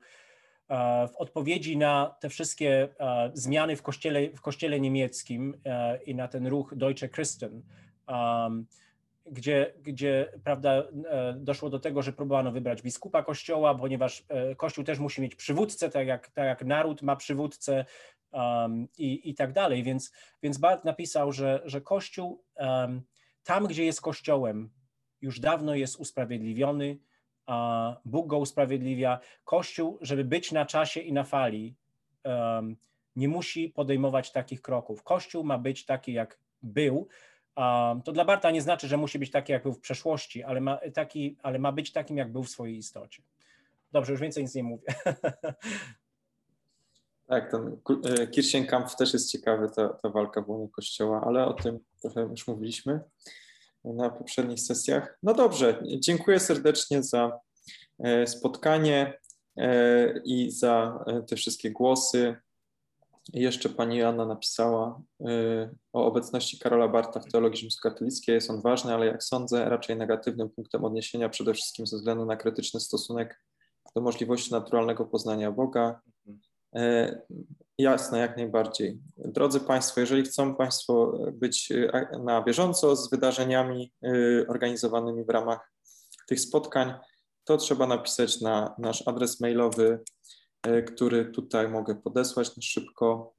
w 1.09 1.17
odpowiedzi 1.17 1.77
na 1.77 2.17
te 2.21 2.29
wszystkie 2.29 2.89
zmiany 3.33 3.77
w 3.77 3.83
kościele, 3.83 4.31
w 4.31 4.41
kościele 4.41 4.81
niemieckim 4.81 5.61
i 6.07 6.15
na 6.15 6.29
ten 6.29 6.47
ruch 6.47 6.75
Deutsche 6.77 7.09
Christen, 7.09 7.63
gdzie, 9.31 9.75
gdzie 9.83 10.33
prawda, 10.45 10.83
doszło 11.35 11.71
do 11.71 11.79
tego, 11.79 12.03
że 12.03 12.13
próbowano 12.13 12.53
wybrać 12.53 12.83
biskupa 12.83 13.23
kościoła, 13.23 13.75
ponieważ 13.75 14.25
kościół 14.57 14.85
też 14.85 14.99
musi 14.99 15.23
mieć 15.23 15.35
przywódcę, 15.35 15.91
tak 15.91 16.07
jak, 16.07 16.31
tak 16.31 16.47
jak 16.47 16.65
naród 16.65 17.03
ma 17.03 17.17
przywódcę 17.17 17.85
um, 18.33 18.89
i, 18.99 19.31
i 19.31 19.35
tak 19.35 19.53
dalej. 19.53 19.83
Więc, 19.83 20.13
więc 20.43 20.59
Bart 20.59 20.85
napisał, 20.85 21.33
że, 21.33 21.63
że 21.65 21.81
kościół 21.81 22.45
um, 22.57 23.03
tam, 23.43 23.67
gdzie 23.67 23.85
jest 23.85 24.01
kościołem, 24.01 24.71
już 25.21 25.41
dawno 25.41 25.75
jest 25.75 25.97
usprawiedliwiony, 25.97 26.99
Bóg 28.05 28.27
go 28.27 28.39
usprawiedliwia. 28.39 29.21
Kościół, 29.45 29.99
żeby 30.01 30.25
być 30.25 30.53
na 30.53 30.67
czasie 30.67 31.01
i 31.01 31.13
na 31.13 31.25
fali, 31.25 31.77
nie 33.17 33.29
musi 33.29 33.69
podejmować 33.69 34.33
takich 34.33 34.63
kroków. 34.63 35.03
Kościół 35.03 35.45
ma 35.45 35.59
być 35.59 35.85
taki, 35.85 36.13
jak 36.13 36.39
był. 36.63 37.09
To 38.05 38.13
dla 38.13 38.25
Barta 38.25 38.51
nie 38.51 38.63
znaczy, 38.63 38.89
że 38.89 38.97
musi 38.97 39.19
być 39.19 39.31
taki, 39.31 39.53
jak 39.53 39.63
był 39.63 39.73
w 39.73 39.81
przeszłości, 39.81 40.43
ale 40.43 40.61
ma, 40.61 40.79
taki, 40.95 41.37
ale 41.43 41.59
ma 41.59 41.73
być 41.73 41.93
takim, 41.93 42.17
jak 42.17 42.33
był 42.33 42.43
w 42.43 42.51
swojej 42.51 42.77
istocie. 42.77 43.23
Dobrze, 43.93 44.13
już 44.13 44.21
więcej 44.21 44.43
nic 44.43 44.55
nie 44.55 44.63
mówię. 44.63 44.87
Tak, 47.31 47.51
ten 47.51 47.77
e, 48.05 48.27
Kirchenkampf 48.27 48.97
też 48.97 49.13
jest 49.13 49.31
ciekawy, 49.31 49.71
ta, 49.77 49.89
ta 49.89 50.09
walka 50.09 50.43
w 50.43 50.51
łonie 50.51 50.69
Kościoła, 50.69 51.25
ale 51.27 51.47
o 51.47 51.53
tym 51.53 51.79
trochę 52.03 52.21
już 52.21 52.47
mówiliśmy 52.47 53.01
na 53.85 54.11
poprzednich 54.11 54.61
sesjach. 54.61 55.19
No 55.23 55.35
dobrze, 55.35 55.83
dziękuję 55.99 56.41
serdecznie 56.41 57.03
za 57.03 57.41
e, 57.99 58.27
spotkanie 58.27 59.19
e, 59.57 60.19
i 60.25 60.51
za 60.51 61.05
te 61.29 61.37
wszystkie 61.37 61.71
głosy. 61.71 62.37
Jeszcze 63.33 63.69
pani 63.69 63.99
Joanna 63.99 64.27
napisała 64.27 65.03
o 65.93 66.07
obecności 66.07 66.59
Karola 66.59 66.89
Barta 66.89 67.21
w 67.21 67.33
teologii 67.33 67.61
rzymskokatolickiej. 67.61 68.35
Jest 68.35 68.51
on 68.51 68.63
ważny, 68.63 68.95
ale 68.95 69.07
jak 69.07 69.23
sądzę, 69.23 69.69
raczej 69.69 69.97
negatywnym 69.97 70.51
punktem 70.51 70.85
odniesienia, 70.85 71.29
przede 71.29 71.55
wszystkim 71.55 71.87
ze 71.87 71.97
względu 71.97 72.25
na 72.25 72.37
krytyczny 72.37 72.81
stosunek 72.81 73.41
do 73.95 74.01
możliwości 74.01 74.53
naturalnego 74.53 75.05
poznania 75.05 75.53
Boga. 75.53 76.01
Jasne, 77.79 78.19
jak 78.19 78.37
najbardziej. 78.37 78.99
Drodzy 79.17 79.61
Państwo, 79.61 80.01
jeżeli 80.01 80.23
chcą 80.23 80.55
Państwo 80.55 81.19
być 81.33 81.73
e, 81.73 82.19
na 82.25 82.43
bieżąco 82.43 82.97
z 82.97 83.11
wydarzeniami 83.11 83.93
e, 84.03 84.09
organizowanymi 84.49 85.25
w 85.25 85.29
ramach 85.29 85.73
tych 86.29 86.41
spotkań, 86.41 86.95
to 87.45 87.57
trzeba 87.57 87.87
napisać 87.87 88.41
na 88.41 88.75
nasz 88.79 89.09
adres 89.09 89.41
mailowy, 89.41 90.01
który 90.87 91.25
tutaj 91.25 91.69
mogę 91.69 91.95
podesłać 91.95 92.57
na 92.57 92.63
szybko 92.63 93.35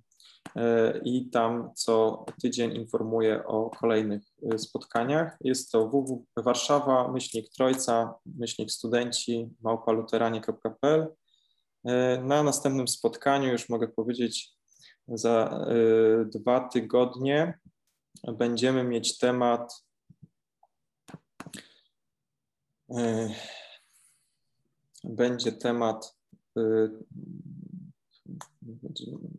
i 1.06 1.30
tam 1.30 1.69
co 1.76 2.26
tydzień 2.41 2.76
informuję 2.76 3.43
o 3.45 3.69
kolejnych 3.69 4.23
spotkaniach. 4.57 5.38
Jest 5.41 5.72
to 5.72 5.88
www.warszawa, 5.88 7.11
myślnik 7.11 7.49
Trojca, 7.49 8.14
myślnik 8.26 8.72
studenci, 8.72 9.49
małpaluteranie.pl 9.61 11.07
E, 11.85 12.22
na 12.22 12.43
następnym 12.43 12.88
spotkaniu, 12.88 13.52
już 13.52 13.69
mogę 13.69 13.88
powiedzieć, 13.88 14.53
za 15.07 15.65
e, 15.69 16.26
dwa 16.26 16.69
tygodnie 16.69 17.60
będziemy 18.38 18.84
mieć 18.84 19.18
temat 19.18 19.85
e, 22.98 23.30
będzie 25.03 25.52
temat 25.52 26.18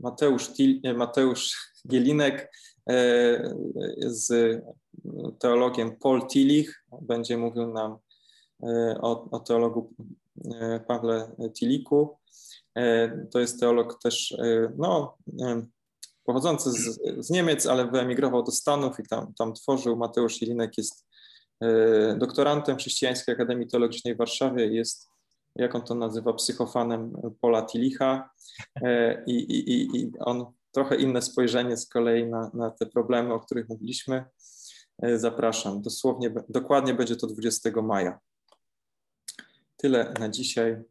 Mateusz, 0.01 0.51
Mateusz 0.97 1.73
Gielinek 1.89 2.53
z 4.07 4.61
teologiem 5.39 5.97
Paul 5.97 6.27
Tillich 6.27 6.85
będzie 7.03 7.39
mówił 7.39 7.67
nam 7.67 7.97
o, 9.01 9.31
o 9.31 9.41
teologu 9.41 9.95
Pawle 10.87 11.37
Tiliku. 11.59 12.17
To 13.31 13.41
jest 13.41 13.61
teolog 13.61 14.03
też 14.03 14.37
no, 14.77 15.19
pochodzący 16.25 16.71
z, 16.71 17.01
z 17.27 17.31
Niemiec, 17.31 17.67
ale 17.67 17.91
wyemigrował 17.91 18.43
do 18.43 18.53
Stanów 18.53 19.01
i 19.01 19.03
tam, 19.03 19.35
tam 19.35 19.55
tworzył. 19.55 19.97
Mateusz 19.97 20.43
Ilinek 20.43 20.79
jest 20.79 21.07
doktorantem 22.19 22.77
Chrześcijańskiej 22.77 23.35
Akademii 23.35 23.69
Teologicznej 23.69 24.15
w 24.15 24.19
Warszawie. 24.19 24.67
Jest, 24.67 25.09
jak 25.57 25.75
on 25.75 25.83
to 25.83 25.95
nazywa, 25.95 26.33
psychofanem 26.33 27.13
Pola 27.41 27.63
Tilicha 27.63 28.31
i, 29.27 29.33
i, 29.33 29.97
i 29.97 30.13
on 30.19 30.47
trochę 30.73 30.97
inne 30.97 31.23
spojrzenie 31.23 31.77
z 31.77 31.89
kolei 31.89 32.27
na, 32.27 32.51
na 32.55 32.71
te 32.71 32.87
problemy, 32.87 33.35
o 33.35 33.41
których 33.41 33.69
mówiliśmy. 33.69 34.25
Zapraszam. 35.17 35.83
Dosłownie, 35.83 36.35
dokładnie 36.49 36.95
będzie 36.95 37.17
to 37.17 37.27
20 37.27 37.83
maja. 37.83 38.19
Tyle 39.77 40.15
na 40.21 40.29
dzisiaj. 40.29 40.83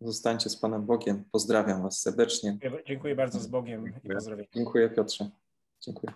Zostańcie 0.00 0.50
z 0.50 0.56
Panem 0.56 0.86
Bogiem. 0.86 1.24
Pozdrawiam 1.32 1.82
Was 1.82 2.00
serdecznie. 2.00 2.58
Dziękuję 2.86 3.14
bardzo 3.14 3.40
z 3.40 3.46
Bogiem 3.46 3.94
i 4.04 4.10
pozdrawiam. 4.10 4.46
Dziękuję 4.54 4.90
Piotrze. 4.90 5.30
Dziękuję. 5.80 6.12